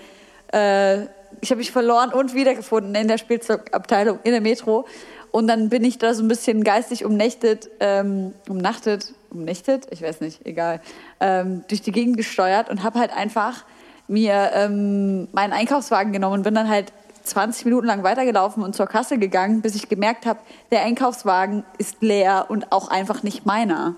äh, 0.53 1.01
ich 1.41 1.51
habe 1.51 1.59
mich 1.59 1.72
verloren 1.72 2.12
und 2.12 2.35
wiedergefunden 2.35 2.95
in 2.95 3.09
der 3.09 3.18
Spielzeugabteilung 3.18 4.18
in 4.24 4.32
der 4.32 4.41
Metro. 4.41 4.87
Und 5.30 5.49
dann 5.49 5.68
bin 5.68 5.85
ich 5.85 5.99
da 5.99 6.14
so 6.14 6.22
ein 6.22 6.28
bisschen 6.28 6.62
geistig 6.62 7.05
umnächtet, 7.05 7.68
ähm, 7.80 8.35
umnachtet, 8.49 9.14
umnächtet, 9.30 9.89
ich 9.91 10.01
weiß 10.01 10.20
nicht, 10.20 10.47
egal, 10.47 10.80
ähm, 11.18 11.64
durch 11.66 11.82
die 11.82 11.91
Gegend 11.91 12.16
gesteuert 12.16 12.70
und 12.70 12.85
habe 12.85 13.01
halt 13.01 13.12
einfach 13.12 13.64
mir 14.07 14.51
ähm, 14.55 15.26
meinen 15.32 15.53
Einkaufswagen 15.53 16.12
genommen 16.12 16.35
und 16.35 16.43
bin 16.45 16.55
dann 16.55 16.68
halt 16.68 16.93
20 17.24 17.64
Minuten 17.64 17.87
lang 17.87 18.03
weitergelaufen 18.05 18.62
und 18.62 18.76
zur 18.76 18.87
Kasse 18.87 19.18
gegangen, 19.18 19.61
bis 19.62 19.74
ich 19.74 19.89
gemerkt 19.89 20.26
habe, 20.26 20.39
der 20.70 20.85
Einkaufswagen 20.85 21.64
ist 21.78 22.03
leer 22.03 22.47
und 22.49 22.70
auch 22.70 22.89
einfach 22.89 23.22
nicht 23.22 23.47
meiner. 23.47 23.97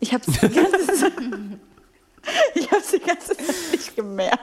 Ich 0.00 0.12
habe 0.12 0.24
es 0.26 0.40
die 0.40 0.48
ganze 0.48 0.86
Zeit, 0.94 1.12
ich 2.54 2.70
hab's 2.72 2.90
die 2.90 2.98
ganze 2.98 3.36
Zeit 3.36 3.46
nicht 3.70 3.94
gemerkt. 3.94 4.40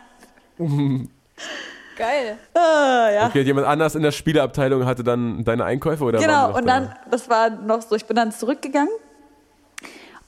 Geil. 1.99 2.37
Ah, 2.53 3.09
ja. 3.13 3.27
Okay, 3.27 3.41
jemand 3.41 3.67
anders 3.67 3.93
in 3.93 4.01
der 4.01 4.11
Spieleabteilung 4.11 4.85
hatte 4.85 5.03
dann 5.03 5.43
deine 5.43 5.65
Einkäufe 5.65 6.03
oder 6.03 6.19
Genau, 6.19 6.55
und 6.55 6.65
da? 6.65 6.79
dann, 6.79 6.95
das 7.11 7.29
war 7.29 7.49
noch 7.49 7.81
so, 7.81 7.95
ich 7.95 8.05
bin 8.05 8.15
dann 8.15 8.31
zurückgegangen 8.31 8.93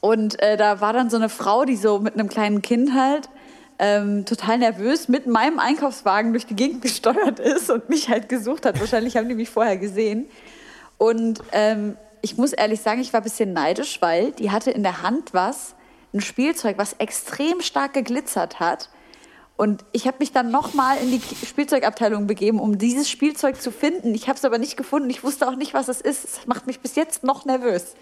und 0.02 0.42
äh, 0.42 0.58
da 0.58 0.82
war 0.82 0.92
dann 0.92 1.10
so 1.10 1.16
eine 1.16 1.30
Frau, 1.30 1.64
die 1.64 1.78
so 1.78 2.00
mit 2.00 2.16
einem 2.16 2.28
kleinen 2.28 2.62
Kind 2.62 2.94
halt 2.94 3.30
ähm, 3.80 4.26
total 4.26 4.58
nervös 4.58 5.08
mit 5.08 5.28
meinem 5.28 5.60
Einkaufswagen 5.60 6.34
durch 6.34 6.46
die 6.46 6.56
Gegend 6.56 6.82
gesteuert 6.82 7.40
ist 7.40 7.70
und 7.70 7.88
mich 7.90 8.10
halt 8.10 8.28
gesucht 8.28 8.66
hat. 8.66 8.80
Wahrscheinlich 8.80 9.16
haben 9.16 9.30
die 9.30 9.36
mich 9.36 9.50
vorher 9.50 9.78
gesehen. 9.78 10.28
Und 10.98 11.40
ähm, 11.52 11.98
ich 12.22 12.38
muss 12.38 12.54
ehrlich 12.54 12.82
sagen, 12.82 13.02
ich 13.02 13.14
war 13.14 13.22
ein 13.22 13.24
bisschen 13.24 13.54
neidisch, 13.54 14.02
weil 14.02 14.34
die 14.34 14.52
hatte 14.52 14.72
in 14.72 14.84
der 14.84 15.02
Hand 15.02 15.34
was, 15.34 15.74
ein 16.14 16.22
Spielzeug, 16.22 16.78
was 16.78 16.94
extrem 16.94 17.62
stark 17.62 17.94
geglitzert 17.94 18.60
hat. 18.60 18.90
Und 19.58 19.86
ich 19.92 20.08
habe 20.08 20.18
mich 20.20 20.32
dann 20.32 20.50
nochmal 20.50 20.98
in 20.98 21.12
die 21.12 21.22
Spielzeugabteilung 21.46 22.26
begeben, 22.26 22.60
um 22.60 22.78
dieses 22.78 23.10
Spielzeug 23.10 23.62
zu 23.62 23.72
finden. 23.72 24.16
Ich 24.16 24.28
habe 24.28 24.38
es 24.38 24.46
aber 24.46 24.58
nicht 24.58 24.76
gefunden. 24.76 25.10
Ich 25.10 25.24
wusste 25.24 25.48
auch 25.48 25.56
nicht, 25.56 25.74
was 25.74 25.88
es 25.88 26.02
ist. 26.02 26.24
Es 26.26 26.48
macht 26.48 26.66
mich 26.66 26.80
bis 26.80 26.96
jetzt 26.96 27.24
noch 27.24 27.46
nervös. 27.46 27.96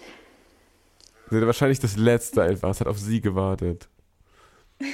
Sie 1.28 1.36
hatte 1.36 1.46
wahrscheinlich 1.46 1.78
das 1.78 1.96
letzte 1.96 2.42
einfach. 2.42 2.70
Es 2.70 2.80
hat 2.80 2.86
auf 2.86 2.98
sie 2.98 3.20
gewartet. 3.20 3.88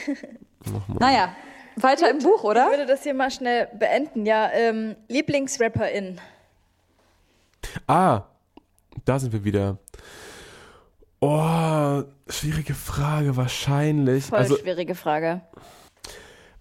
Naja, 0.98 1.32
weiter 1.76 2.10
im 2.10 2.18
Buch, 2.18 2.40
Ich 2.40 2.44
oder? 2.44 2.70
würde 2.70 2.86
das 2.86 3.04
hier 3.04 3.14
mal 3.14 3.30
schnell 3.30 3.68
beenden. 3.78 4.26
Ja, 4.26 4.50
ähm, 4.50 4.96
Lieblingsrapperin. 5.06 6.20
Ah, 7.86 8.22
da 9.04 9.20
sind 9.20 9.32
wir 9.32 9.44
wieder. 9.44 9.78
Oh, 11.20 12.02
schwierige 12.28 12.74
Frage. 12.74 13.36
Wahrscheinlich. 13.36 14.24
Voll 14.24 14.38
also 14.38 14.56
schwierige 14.56 14.96
Frage. 14.96 15.42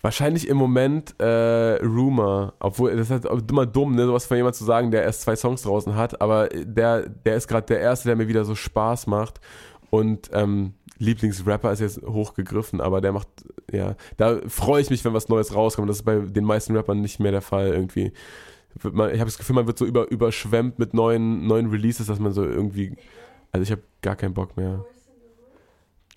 Wahrscheinlich 0.06 0.48
im 0.48 0.58
Moment 0.58 1.20
äh, 1.20 1.84
Rumor. 1.84 2.54
Obwohl, 2.60 2.96
das 2.96 3.10
ist 3.10 3.26
halt 3.26 3.50
immer 3.50 3.66
dumm, 3.66 3.96
ne, 3.96 4.06
sowas 4.06 4.28
von 4.28 4.38
jemand 4.38 4.56
zu 4.56 4.64
sagen, 4.64 4.92
der 4.92 5.02
erst 5.02 5.22
zwei 5.22 5.36
Songs 5.36 5.64
draußen 5.64 5.96
hat. 5.96 6.22
Aber 6.22 6.48
der, 6.50 7.10
der 7.10 7.36
ist 7.36 7.48
gerade 7.48 7.66
der 7.66 7.80
erste, 7.80 8.10
der 8.10 8.16
mir 8.16 8.28
wieder 8.28 8.46
so 8.46 8.54
Spaß 8.54 9.08
macht. 9.08 9.42
Und 9.90 10.30
ähm, 10.32 10.76
Lieblingsrapper 11.00 11.72
ist 11.72 11.80
jetzt 11.80 12.04
hochgegriffen, 12.04 12.82
aber 12.82 13.02
der 13.02 13.14
macht, 13.14 13.28
ja, 13.72 13.96
da 14.18 14.40
freue 14.48 14.82
ich 14.82 14.92
mich, 14.92 15.04
wenn 15.06 15.14
was 15.14 15.28
Neues 15.28 15.56
rauskommt. 15.56 15.90
Das 15.90 15.98
ist 15.98 16.04
bei 16.04 16.20
den 16.20 16.46
meisten 16.46 16.76
Rappern 16.76 17.02
nicht 17.02 17.20
mehr 17.20 17.32
der 17.32 17.42
Fall 17.42 17.70
irgendwie. 17.70 18.14
Ich 18.76 18.84
habe 18.84 19.18
das 19.18 19.40
Gefühl, 19.40 19.56
man 19.56 19.66
wird 19.66 19.80
so 19.80 19.86
über, 19.86 20.12
überschwemmt 20.12 20.78
mit 20.78 20.94
neuen, 20.94 21.48
neuen 21.48 21.72
Releases, 21.72 22.06
dass 22.06 22.20
man 22.20 22.32
so 22.32 22.44
irgendwie, 22.44 22.96
also 23.52 23.64
ich 23.64 23.72
habe 23.72 23.82
gar 24.04 24.16
keinen 24.16 24.36
Bock 24.36 24.56
mehr. 24.56 24.86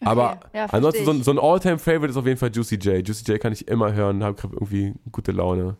Aber 0.04 0.38
ja, 0.54 0.66
ansonsten 0.70 1.04
so, 1.04 1.10
ein- 1.10 1.18
ich. 1.18 1.24
so 1.24 1.30
ein 1.32 1.38
All-Time-Favorite 1.38 2.10
ist 2.10 2.16
auf 2.16 2.26
jeden 2.26 2.38
Fall 2.38 2.50
Juicy 2.54 2.76
J. 2.76 3.06
Juicy 3.06 3.24
J 3.32 3.40
kann 3.40 3.52
ich 3.52 3.66
immer 3.68 3.92
hören, 3.92 4.22
habe 4.22 4.34
gerade 4.40 4.54
irgendwie 4.54 4.94
gute 5.10 5.32
Laune. 5.32 5.76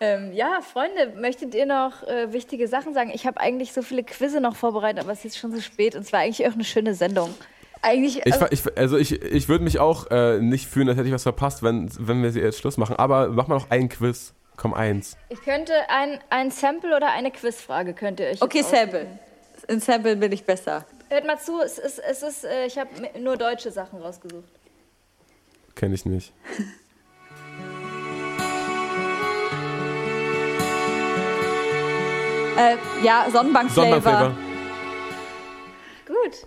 Ähm, 0.00 0.32
ja, 0.32 0.60
Freunde, 0.60 1.12
möchtet 1.20 1.54
ihr 1.54 1.66
noch 1.66 2.02
äh, 2.06 2.32
wichtige 2.32 2.66
Sachen 2.68 2.94
sagen? 2.94 3.10
Ich 3.14 3.26
habe 3.26 3.40
eigentlich 3.40 3.72
so 3.72 3.80
viele 3.82 4.02
Quizze 4.02 4.40
noch 4.40 4.56
vorbereitet, 4.56 5.02
aber 5.02 5.12
es 5.12 5.18
ist 5.18 5.24
jetzt 5.24 5.38
schon 5.38 5.52
so 5.54 5.60
spät 5.60 5.94
und 5.94 6.02
es 6.02 6.12
war 6.12 6.20
eigentlich 6.20 6.46
auch 6.48 6.52
eine 6.54 6.64
schöne 6.64 6.94
Sendung. 6.94 7.32
Eigentlich, 7.80 8.18
Ich, 8.24 8.26
also, 8.32 8.38
ver- 8.38 8.52
ich, 8.52 8.78
also 8.78 8.96
ich, 8.96 9.20
ich 9.22 9.48
würde 9.48 9.62
mich 9.62 9.78
auch 9.78 10.10
äh, 10.10 10.40
nicht 10.40 10.66
fühlen, 10.66 10.88
als 10.88 10.96
hätte 10.98 11.08
ich 11.08 11.14
was 11.14 11.22
verpasst, 11.22 11.62
wenn, 11.62 11.90
wenn 11.98 12.22
wir 12.22 12.32
sie 12.32 12.40
jetzt 12.40 12.58
Schluss 12.58 12.76
machen. 12.76 12.96
Aber 12.96 13.28
mach 13.28 13.46
mal 13.46 13.56
noch 13.56 13.70
einen 13.70 13.88
Quiz. 13.88 14.32
Komm, 14.56 14.72
eins. 14.72 15.16
Ich 15.28 15.42
könnte 15.42 15.72
ein, 15.88 16.18
ein 16.30 16.50
Sample 16.50 16.96
oder 16.96 17.10
eine 17.12 17.30
Quizfrage 17.30 17.92
könnt 17.92 18.20
ihr 18.20 18.26
euch. 18.28 18.40
okay, 18.40 18.62
Sample. 18.62 19.06
In 19.68 19.80
Sample 19.80 20.16
bin 20.16 20.32
ich 20.32 20.44
besser. 20.44 20.84
Hört 21.08 21.26
mal 21.26 21.38
zu, 21.38 21.60
es 21.60 21.78
ist, 21.78 21.98
es 21.98 22.22
ist, 22.22 22.44
äh, 22.44 22.66
ich 22.66 22.78
habe 22.78 22.90
nur 23.20 23.36
deutsche 23.36 23.70
Sachen 23.70 24.00
rausgesucht. 24.00 24.48
Kenne 25.74 25.94
ich 25.94 26.04
nicht. 26.06 26.32
Äh, 32.56 32.76
ja, 33.02 33.26
Sonnenbank-Flavor. 33.30 34.00
Sonnenbankflavor. 34.00 34.36
Gut. 36.06 36.46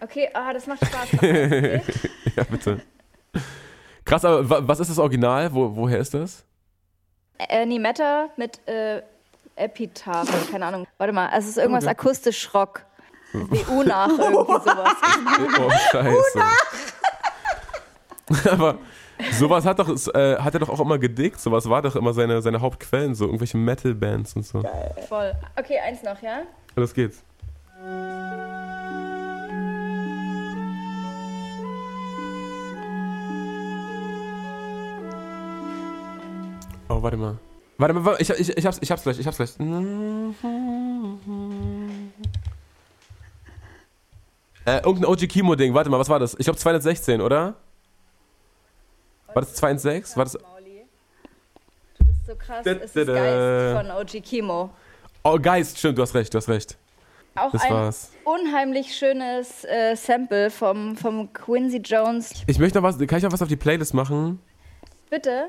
Okay, 0.00 0.28
ah, 0.34 0.52
das 0.52 0.66
macht 0.66 0.84
Spaß. 0.84 1.12
Okay. 1.14 1.80
Ja, 2.36 2.44
bitte. 2.44 2.80
Krass, 4.04 4.24
aber 4.24 4.48
wa- 4.50 4.60
was 4.62 4.80
ist 4.80 4.90
das 4.90 4.98
Original? 4.98 5.52
Wo, 5.54 5.76
woher 5.76 5.98
ist 5.98 6.12
das? 6.14 6.44
Annie 7.48 7.78
Matter 7.78 8.30
mit 8.36 8.66
äh, 8.66 9.02
Epitaph, 9.54 10.50
keine 10.50 10.66
Ahnung. 10.66 10.86
Warte 10.98 11.12
mal, 11.12 11.26
also 11.28 11.44
es 11.48 11.56
ist 11.56 11.62
irgendwas 11.62 11.84
Okay. 11.84 11.92
akustisch 11.92 12.52
Rock. 12.52 12.84
Wie 13.32 13.64
Unach, 13.72 14.08
irgendwie 14.18 14.52
sowas. 14.52 14.94
Oh, 15.58 15.70
scheiße. 15.90 16.42
aber 18.50 18.78
sowas 19.32 19.64
hat, 19.64 19.78
doch, 19.78 19.88
äh, 20.14 20.36
hat 20.36 20.52
er 20.54 20.60
doch 20.60 20.68
auch 20.68 20.80
immer 20.80 20.98
gedickt. 20.98 21.40
Sowas 21.40 21.66
war 21.68 21.82
doch 21.82 21.96
immer 21.96 22.12
seine, 22.12 22.42
seine 22.42 22.60
Hauptquellen, 22.60 23.14
so 23.14 23.24
irgendwelche 23.24 23.56
Metal-Bands 23.56 24.36
und 24.36 24.46
so. 24.46 24.62
Voll. 25.08 25.32
Okay, 25.58 25.78
eins 25.78 26.02
noch, 26.02 26.20
ja? 26.22 26.42
Los 26.76 26.92
geht's. 26.92 27.22
Oh, 36.88 37.02
warte 37.02 37.16
mal. 37.16 37.38
Warte 37.78 37.94
mal, 37.94 38.04
warte, 38.04 38.22
ich, 38.22 38.30
ich, 38.30 38.56
ich, 38.56 38.66
hab's, 38.66 38.78
ich 38.82 38.90
hab's 38.90 39.02
gleich, 39.02 39.18
ich 39.18 39.26
hab's 39.26 39.38
gleich. 39.38 39.54
Äh, 44.64 44.78
irgendein 44.84 45.06
OG 45.06 45.28
Kimo-Ding, 45.28 45.74
warte 45.74 45.90
mal, 45.90 45.98
was 45.98 46.08
war 46.08 46.18
das? 46.18 46.34
Ich 46.38 46.44
glaube 46.44 46.58
216, 46.58 47.20
oder? 47.20 47.54
War 49.34 49.42
das 49.42 49.54
216? 49.54 50.16
War 50.16 50.24
das. 50.24 50.32
Du 50.34 52.04
bist 52.04 52.26
so 52.26 52.34
krass. 52.36 52.64
Es 52.66 52.94
ist. 52.94 53.06
Geist 53.06 53.86
von 53.86 53.90
OG 53.90 54.22
Kimo. 54.22 54.70
Oh, 55.24 55.38
Geist, 55.40 55.78
stimmt, 55.78 55.98
du 55.98 56.02
hast 56.02 56.14
recht, 56.14 56.32
du 56.32 56.38
hast 56.38 56.48
recht. 56.48 56.76
Auch 57.34 57.50
Das 57.50 57.62
ein 57.62 57.72
war's. 57.72 58.10
unheimlich 58.24 58.94
schönes 58.94 59.64
äh, 59.64 59.96
Sample 59.96 60.50
vom, 60.50 60.96
vom 60.96 61.32
Quincy 61.32 61.78
Jones. 61.78 62.30
Ich 62.46 62.58
möchte 62.58 62.78
noch 62.78 62.84
was, 62.86 62.98
kann 62.98 63.18
ich 63.18 63.24
noch 63.24 63.32
was 63.32 63.40
auf 63.40 63.48
die 63.48 63.56
Playlist 63.56 63.94
machen? 63.94 64.38
Bitte? 65.08 65.46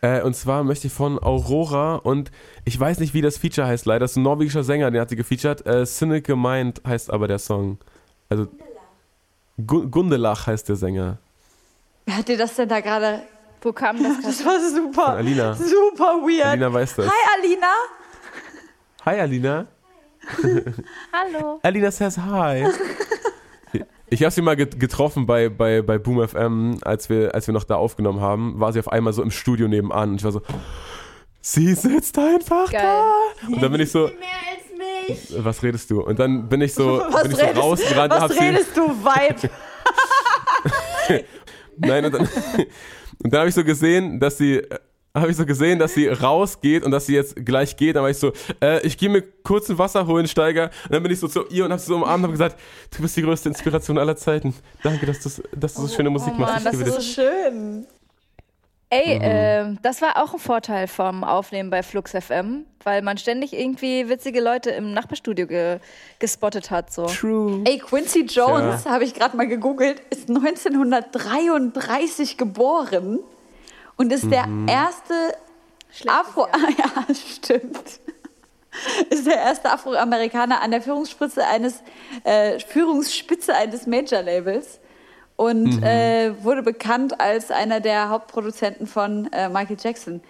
Äh, 0.00 0.22
und 0.22 0.34
zwar 0.34 0.64
möchte 0.64 0.86
ich 0.86 0.92
von 0.94 1.22
Aurora 1.22 1.96
und 1.96 2.30
ich 2.64 2.78
weiß 2.80 3.00
nicht, 3.00 3.12
wie 3.12 3.20
das 3.20 3.36
Feature 3.36 3.66
heißt 3.66 3.84
leider. 3.84 4.00
Das 4.00 4.12
ist 4.12 4.16
ein 4.16 4.22
norwegischer 4.22 4.64
Sänger, 4.64 4.90
den 4.90 5.00
hat 5.00 5.10
sie 5.10 5.16
gefeatured. 5.16 5.66
Äh, 5.66 5.84
Cynical 5.84 6.36
Mind 6.36 6.80
heißt 6.86 7.10
aber 7.10 7.28
der 7.28 7.38
Song. 7.38 7.78
Also 8.30 8.46
Gu- 9.66 9.88
Gundelach 9.88 10.46
heißt 10.46 10.68
der 10.68 10.76
Sänger. 10.76 11.18
Wer 12.06 12.16
hat 12.16 12.28
dir 12.28 12.38
das 12.38 12.54
denn 12.56 12.68
da 12.68 12.80
gerade? 12.80 13.22
Wo 13.60 13.72
kam 13.72 14.02
das? 14.02 14.16
Das 14.24 14.44
war 14.44 14.58
super. 14.60 15.04
Von 15.06 15.14
Alina. 15.16 15.54
Super 15.54 16.22
weird. 16.22 16.46
Alina 16.46 16.72
weiß 16.72 16.96
das. 16.96 17.06
Hi 17.06 17.38
Alina. 17.38 17.66
Hi 19.04 19.20
Alina. 19.20 19.66
Hallo. 21.12 21.60
Alina 21.62 21.90
says 21.90 22.16
hi. 22.18 22.66
Ich 24.12 24.22
habe 24.22 24.30
sie 24.32 24.42
mal 24.42 24.56
get- 24.56 24.78
getroffen 24.80 25.24
bei, 25.26 25.48
bei, 25.48 25.82
bei 25.82 25.98
Boom 25.98 26.26
FM, 26.26 26.78
als 26.82 27.08
wir, 27.08 27.34
als 27.34 27.46
wir 27.46 27.54
noch 27.54 27.64
da 27.64 27.76
aufgenommen 27.76 28.20
haben, 28.20 28.58
war 28.58 28.72
sie 28.72 28.80
auf 28.80 28.90
einmal 28.90 29.12
so 29.12 29.22
im 29.22 29.30
Studio 29.30 29.68
nebenan 29.68 30.10
und 30.10 30.16
ich 30.16 30.24
war 30.24 30.32
so, 30.32 30.42
sie 31.40 31.72
sitzt 31.74 32.18
einfach 32.18 32.70
Geil. 32.72 32.82
da. 32.82 33.46
Und 33.46 33.62
dann 33.62 33.70
bin 33.70 33.80
ich 33.80 33.90
so, 33.92 34.10
was 35.38 35.62
redest 35.62 35.90
du? 35.90 36.02
Und 36.02 36.18
dann 36.18 36.48
bin 36.48 36.60
ich 36.60 36.74
so, 36.74 37.00
Was 37.10 37.22
bin 37.22 37.32
ich 37.32 37.38
so 37.38 37.44
redest- 37.44 37.58
rausgerannt 37.62 38.12
Was 38.12 38.32
sie, 38.32 38.38
redest 38.38 38.76
du, 38.76 38.88
Vibe? 38.88 39.50
nein, 41.78 42.04
und 42.04 42.14
dann, 42.14 42.20
und 43.22 43.32
dann 43.32 43.40
habe 43.40 43.48
ich 43.48 43.54
so 43.54 43.64
gesehen, 43.64 44.20
dass 44.20 44.38
sie, 44.38 44.62
habe 45.14 45.30
ich 45.30 45.36
so 45.36 45.44
gesehen, 45.44 45.78
dass 45.78 45.94
sie 45.94 46.06
rausgeht 46.08 46.84
und 46.84 46.90
dass 46.92 47.06
sie 47.06 47.14
jetzt 47.14 47.44
gleich 47.44 47.76
geht. 47.76 47.96
Dann 47.96 48.02
war 48.02 48.10
ich 48.10 48.18
so, 48.18 48.32
äh, 48.62 48.80
ich 48.86 48.96
gehe 48.96 49.08
mir 49.08 49.22
kurz 49.42 49.68
ein 49.68 49.78
Wasser 49.78 50.06
holen, 50.06 50.28
Steiger. 50.28 50.70
Und 50.84 50.92
dann 50.94 51.02
bin 51.02 51.10
ich 51.12 51.18
so 51.18 51.28
zu 51.28 51.46
ihr 51.48 51.64
und 51.64 51.72
habe 51.72 51.80
sie 51.80 51.88
so 51.88 51.96
umarmt 51.96 52.18
und 52.18 52.22
habe 52.24 52.32
gesagt, 52.32 52.58
du 52.96 53.02
bist 53.02 53.16
die 53.16 53.22
größte 53.22 53.48
Inspiration 53.48 53.98
aller 53.98 54.16
Zeiten. 54.16 54.54
Danke, 54.82 55.06
dass, 55.06 55.20
dass 55.56 55.74
du 55.74 55.82
so 55.82 55.88
schöne 55.88 56.10
Musik 56.10 56.32
oh 56.36 56.40
machst. 56.40 56.64
Mann, 56.64 56.74
Ich 56.74 56.78
das 56.84 56.88
ist 56.88 57.14
so 57.14 57.22
Schön. 57.22 57.86
Ey, 58.92 59.16
Mhm. 59.18 59.22
ähm, 59.22 59.78
das 59.82 60.02
war 60.02 60.16
auch 60.22 60.32
ein 60.34 60.40
Vorteil 60.40 60.88
vom 60.88 61.22
Aufnehmen 61.22 61.70
bei 61.70 61.82
Flux 61.84 62.10
FM, 62.12 62.66
weil 62.82 63.02
man 63.02 63.18
ständig 63.18 63.52
irgendwie 63.52 64.08
witzige 64.08 64.40
Leute 64.40 64.70
im 64.70 64.92
Nachbarstudio 64.92 65.46
ge 65.46 65.78
gespottet 66.18 66.70
hat. 66.72 66.92
So. 66.92 67.06
True. 67.06 67.60
Ey, 67.66 67.78
Quincy 67.78 68.22
Jones, 68.24 68.86
habe 68.86 69.04
ich 69.04 69.14
gerade 69.14 69.36
mal 69.36 69.46
gegoogelt, 69.46 70.00
ist 70.10 70.28
1933 70.28 72.36
geboren 72.36 73.20
und 73.96 74.12
ist 74.12 74.28
der 74.30 74.46
erste 74.66 75.14
Afro... 76.08 76.48
Ja, 76.78 77.14
stimmt. 77.14 78.00
Ist 79.10 79.26
der 79.26 79.36
erste 79.36 79.70
Afroamerikaner 79.72 80.60
an 80.62 80.70
der 80.70 80.80
Führungsspitze 80.82 81.44
eines, 81.46 81.82
äh, 82.24 82.58
Führungsspitze 82.60 83.54
eines 83.54 83.86
Major-Labels 83.86 84.78
und 85.40 85.82
äh, 85.82 86.32
wurde 86.44 86.62
bekannt 86.62 87.18
als 87.18 87.50
einer 87.50 87.80
der 87.80 88.10
Hauptproduzenten 88.10 88.86
von 88.86 89.26
äh, 89.32 89.48
Michael 89.48 89.78
Jackson. 89.82 90.20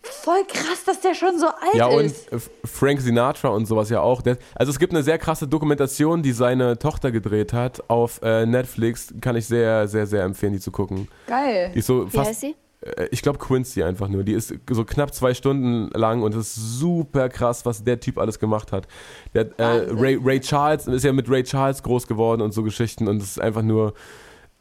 Voll 0.00 0.42
krass, 0.48 0.84
dass 0.86 1.00
der 1.02 1.14
schon 1.14 1.38
so 1.38 1.46
alt 1.46 1.74
Ja, 1.74 1.86
und 1.86 2.06
ist. 2.06 2.30
Frank 2.64 3.00
Sinatra 3.02 3.48
und 3.48 3.66
sowas 3.66 3.90
ja 3.90 4.00
auch. 4.00 4.22
Also 4.54 4.72
es 4.72 4.78
gibt 4.78 4.94
eine 4.94 5.02
sehr 5.02 5.18
krasse 5.18 5.46
Dokumentation, 5.46 6.22
die 6.22 6.32
seine 6.32 6.78
Tochter 6.78 7.10
gedreht 7.10 7.52
hat 7.52 7.90
auf 7.90 8.22
äh, 8.22 8.46
Netflix. 8.46 9.12
Kann 9.20 9.36
ich 9.36 9.46
sehr, 9.46 9.86
sehr, 9.86 10.06
sehr 10.06 10.24
empfehlen, 10.24 10.54
die 10.54 10.60
zu 10.60 10.70
gucken. 10.70 11.08
Geil. 11.26 11.70
Die 11.74 11.80
ist 11.80 11.86
so 11.86 12.06
Wie 12.06 12.16
fast, 12.16 12.30
heißt 12.30 12.40
sie? 12.40 12.54
äh, 12.80 13.08
ich 13.10 13.20
glaube 13.20 13.38
Quincy 13.38 13.82
einfach 13.82 14.08
nur. 14.08 14.24
Die 14.24 14.32
ist 14.32 14.54
so 14.70 14.84
knapp 14.86 15.12
zwei 15.14 15.34
Stunden 15.34 15.90
lang 15.98 16.22
und 16.22 16.34
es 16.34 16.56
ist 16.56 16.78
super 16.78 17.28
krass, 17.28 17.66
was 17.66 17.84
der 17.84 18.00
Typ 18.00 18.16
alles 18.18 18.38
gemacht 18.38 18.72
hat. 18.72 18.86
Der, 19.34 19.50
äh. 19.58 19.88
Ray, 19.90 20.18
Ray 20.22 20.40
Charles 20.40 20.86
ist 20.86 21.04
ja 21.04 21.12
mit 21.12 21.28
Ray 21.28 21.44
Charles 21.44 21.82
groß 21.82 22.06
geworden 22.06 22.40
und 22.40 22.52
so 22.52 22.62
Geschichten 22.62 23.08
und 23.08 23.20
es 23.20 23.32
ist 23.32 23.40
einfach 23.40 23.62
nur, 23.62 23.92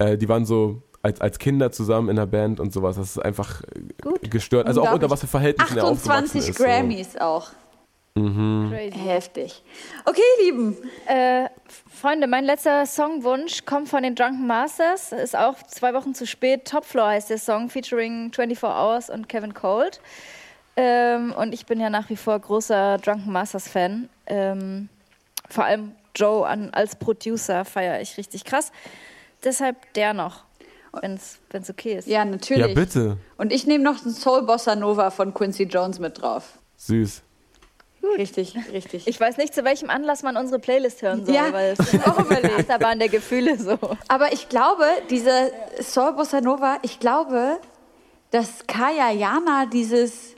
äh, 0.04 0.18
die 0.18 0.30
waren 0.30 0.46
so 0.46 0.82
als, 1.02 1.20
als 1.22 1.40
Kinder 1.40 1.72
zusammen 1.72 2.10
in 2.10 2.16
der 2.16 2.26
Band 2.26 2.60
und 2.60 2.74
sowas. 2.74 2.96
Das 2.96 3.12
ist 3.12 3.20
einfach 3.20 3.62
äh, 4.24 4.28
gestört. 4.28 4.68
Also 4.68 4.84
auch 4.84 4.94
unter 4.94 5.10
was 5.10 5.22
für 5.22 5.28
Verhältnissen 5.28 5.78
er 5.78 5.86
aufgewachsen 5.86 6.38
28 6.38 6.50
ist. 6.50 6.58
so. 6.58 6.64
Grammys 6.64 7.18
auch. 7.18 7.50
Crazy. 8.16 8.92
Heftig. 9.00 9.64
Okay, 10.06 10.22
ihr 10.38 10.46
Lieben. 10.46 10.78
Äh, 11.08 11.50
Freunde, 11.90 12.28
mein 12.28 12.46
letzter 12.46 12.86
Songwunsch 12.86 13.66
kommt 13.66 13.90
von 13.90 14.04
den 14.04 14.14
Drunken 14.14 14.46
Masters. 14.46 15.12
Ist 15.12 15.36
auch 15.36 15.56
zwei 15.64 15.96
Wochen 15.96 16.14
zu 16.14 16.28
spät. 16.28 16.66
Top 16.66 16.86
Floor 16.86 17.08
heißt 17.08 17.32
der 17.32 17.40
Song, 17.40 17.70
featuring 17.70 18.32
24 18.32 18.64
Hours 18.64 19.10
und 19.10 19.28
Kevin 19.28 19.56
Cold. 19.56 20.00
Ähm, 20.76 21.34
und 21.34 21.54
ich 21.56 21.66
bin 21.66 21.80
ja 21.80 21.90
nach 21.90 22.10
wie 22.12 22.16
vor 22.16 22.38
großer 22.38 23.00
Drunken 23.00 23.32
Masters 23.32 23.68
Fan. 23.68 24.10
Ähm, 24.28 24.90
vor 25.50 25.66
allem 25.66 25.94
Joe 26.16 26.48
an, 26.48 26.70
als 26.72 26.96
Producer 26.96 27.66
feiere 27.66 28.00
ich 28.00 28.18
richtig 28.18 28.46
krass. 28.46 28.72
Deshalb 29.44 29.94
der 29.94 30.14
noch, 30.14 30.44
wenn 31.02 31.16
es 31.16 31.70
okay 31.70 31.96
ist. 31.98 32.08
Ja, 32.08 32.24
natürlich. 32.26 32.68
Ja, 32.68 32.74
bitte. 32.74 33.18
Und 33.38 33.52
ich 33.52 33.66
nehme 33.68 33.84
noch 33.84 34.04
einen 34.04 34.14
Soul 34.14 34.44
Bossa 34.44 34.76
Nova 34.76 35.10
von 35.12 35.34
Quincy 35.34 35.64
Jones 35.64 36.00
mit 36.00 36.22
drauf. 36.22 36.60
Süß. 36.78 37.22
Richtig, 38.18 38.56
richtig. 38.72 39.08
Ich 39.08 39.18
weiß 39.20 39.38
nicht, 39.38 39.56
zu 39.56 39.64
welchem 39.64 39.90
Anlass 39.90 40.24
man 40.24 40.36
unsere 40.36 40.60
Playlist 40.60 41.02
hören 41.02 41.26
soll, 41.26 41.34
Ja, 41.36 41.54
weil 41.54 41.74
es 41.80 41.94
ist 41.94 42.06
auch 42.08 42.20
überlegt. 42.20 42.60
Achterbahn 42.60 43.00
der 43.00 43.08
Gefühle 43.10 43.58
so. 43.58 43.78
Aber 44.10 44.34
ich 44.34 44.50
glaube, 44.50 44.86
diese 45.10 45.52
Soul 45.82 46.14
Bossa 46.14 46.42
Nova, 46.42 46.78
ich 46.82 47.00
glaube, 47.00 47.60
dass 48.32 48.68
Kaya 48.68 49.10
Jana 49.12 49.66
dieses 49.68 50.36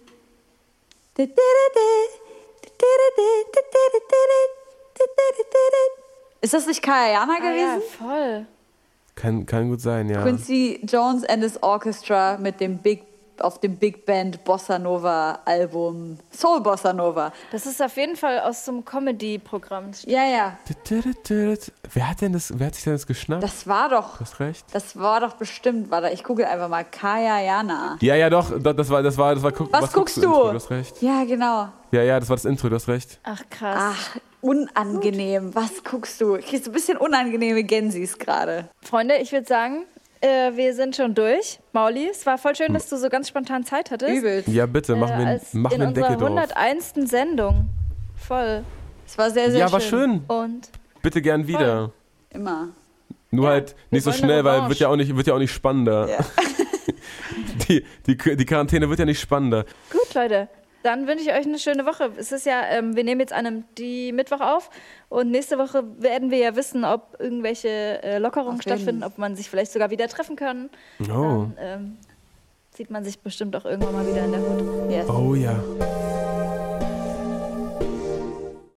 Ist 6.41 6.53
das 6.53 6.67
nicht 6.67 6.81
Kaya 6.83 7.11
Jana 7.13 7.33
Ah, 7.33 7.43
ja, 7.43 7.75
gewesen? 7.75 7.89
voll. 7.97 8.45
Kann, 9.15 9.45
kann 9.45 9.69
gut 9.69 9.81
sein, 9.81 10.09
ja. 10.09 10.21
Quincy 10.21 10.81
Jones 10.83 11.23
and 11.25 11.41
his 11.41 11.61
Orchestra 11.63 12.37
mit 12.37 12.59
dem 12.59 12.77
Big 12.79 13.03
auf 13.39 13.59
dem 13.59 13.75
Big 13.77 14.05
Band 14.05 14.43
Bossa 14.43 14.79
Nova 14.79 15.39
Album 15.45 16.17
Soul 16.31 16.61
Bossa 16.61 16.93
Nova. 16.93 17.31
Das 17.51 17.65
ist 17.65 17.81
auf 17.81 17.95
jeden 17.97 18.15
Fall 18.15 18.39
aus 18.39 18.65
so 18.65 18.71
einem 18.71 18.85
Comedy-Programm. 18.85 19.91
Ja, 20.05 20.23
ja, 20.25 20.57
Wer 21.93 22.07
hat 22.09 22.21
denn 22.21 22.33
das, 22.33 22.53
wer 22.57 22.67
hat 22.67 22.75
sich 22.75 22.83
denn 22.83 22.93
das 22.93 23.05
geschnappt? 23.07 23.43
das 23.43 23.67
war 23.67 23.89
doch, 23.89 24.17
du 24.17 24.21
hast 24.21 24.39
recht. 24.39 24.65
das 24.71 24.97
war 24.97 25.19
doch 25.19 25.33
bestimmt, 25.33 25.91
warte, 25.91 26.09
ich 26.09 26.23
google 26.23 26.45
einfach 26.45 26.69
mal 26.69 26.85
Kaya 26.85 27.41
Jana. 27.41 27.97
Ja, 28.01 28.15
ja, 28.15 28.29
doch, 28.29 28.51
das 28.57 28.89
war, 28.89 29.03
das 29.03 29.17
war, 29.17 29.35
das 29.35 29.43
war, 29.43 29.51
guck, 29.51 29.71
Was 29.71 29.91
guckst 29.91 30.17
du? 30.17 30.23
Intro, 30.23 30.49
du 30.49 30.55
hast 30.55 30.69
recht. 30.69 31.01
Ja, 31.01 31.23
genau. 31.25 31.69
Ja, 31.91 32.03
ja, 32.03 32.19
das 32.19 32.29
war 32.29 32.35
das 32.37 32.45
Intro, 32.45 32.69
du 32.69 32.75
hast 32.75 32.87
recht. 32.87 33.19
Ach, 33.23 33.41
krass. 33.49 33.77
Ach, 33.77 34.17
unangenehm. 34.45 35.53
Was 35.55 35.83
guckst 35.83 36.21
du? 36.21 36.35
Ich 36.35 36.45
krieg 36.47 36.63
so 36.63 36.69
ein 36.71 36.73
bisschen 36.73 36.97
unangenehme 36.97 37.63
Gensis 37.63 38.17
gerade. 38.17 38.69
Freunde, 38.81 39.15
ich 39.17 39.31
würde 39.31 39.45
sagen, 39.47 39.85
äh, 40.21 40.51
wir 40.55 40.73
sind 40.73 40.95
schon 40.95 41.13
durch. 41.15 41.59
Mauli, 41.73 42.07
es 42.09 42.25
war 42.25 42.37
voll 42.37 42.55
schön, 42.55 42.73
dass 42.73 42.87
du 42.89 42.97
so 42.97 43.09
ganz 43.09 43.27
spontan 43.27 43.63
Zeit 43.65 43.91
hattest. 43.91 44.11
Übelst. 44.13 44.47
Ja, 44.47 44.65
bitte, 44.65 44.95
mach 44.95 45.09
Äh, 45.09 45.17
mir, 45.17 45.27
als 45.27 45.53
mach 45.53 45.71
in 45.71 45.77
mir 45.79 45.83
einen 45.87 45.95
unserer 45.95 46.09
Deckel 46.09 46.27
drauf. 46.27 46.37
101. 46.37 46.93
Sendung. 47.09 47.65
Voll. 48.15 48.63
Es 49.07 49.17
war 49.17 49.29
sehr, 49.31 49.51
sehr 49.51 49.59
Ja, 49.59 49.67
schön. 49.67 49.73
war 49.73 49.81
schön. 49.81 50.21
Und 50.27 50.69
Bitte 51.01 51.21
gern 51.21 51.45
wieder. 51.47 51.91
Immer. 52.31 52.69
Nur 53.31 53.49
halt 53.49 53.75
nicht 53.91 54.03
so 54.03 54.11
schnell, 54.11 54.43
weil 54.43 54.67
wird 54.69 54.79
ja 54.79 54.87
auch 54.87 54.95
nicht, 54.95 55.15
wird 55.15 55.27
ja 55.27 55.33
auch 55.33 55.39
nicht 55.39 55.51
spannender. 55.53 56.07
Ja. 56.09 56.17
Die, 57.67 57.83
die, 58.05 58.15
die 58.35 58.45
Quarantäne 58.45 58.87
wird 58.89 58.99
ja 58.99 59.05
nicht 59.05 59.19
spannender. 59.19 59.65
gut, 59.91 60.13
Leute. 60.13 60.47
Dann 60.85 61.07
wünsche 61.07 61.23
ich 61.23 61.31
euch 61.33 61.47
eine 61.47 61.57
schöne 61.57 61.87
Woche. 61.87 62.11
Es 62.15 62.31
ist 62.31 62.45
ja, 62.45 62.61
ähm, 62.69 62.95
wir 62.95 63.03
nehmen 63.03 63.19
jetzt 63.19 63.33
an 63.33 63.47
einem 63.47 63.63
die 63.75 64.11
Mittwoch 64.11 64.39
auf 64.39 64.69
und 65.09 65.31
nächste 65.31 65.57
Woche 65.57 65.83
werden 65.97 66.29
wir 66.29 66.37
ja 66.37 66.55
wissen, 66.55 66.85
ob 66.85 67.15
irgendwelche 67.17 68.03
äh, 68.03 68.19
Lockerungen 68.19 68.61
stattfinden, 68.61 69.03
ob 69.03 69.17
man 69.17 69.35
sich 69.35 69.49
vielleicht 69.49 69.71
sogar 69.71 69.89
wieder 69.89 70.07
treffen 70.07 70.35
kann. 70.35 70.69
Oh, 71.01 71.05
Dann 71.07 71.55
ähm, 71.59 71.97
sieht 72.69 72.91
man 72.91 73.03
sich 73.03 73.17
bestimmt 73.17 73.55
auch 73.55 73.65
irgendwann 73.65 73.93
mal 73.93 74.07
wieder 74.07 74.25
in 74.25 74.31
der 74.31 74.41
Hut. 74.41 74.91
Yes. 74.91 75.09
oh 75.09 75.33
ja. 75.33 75.55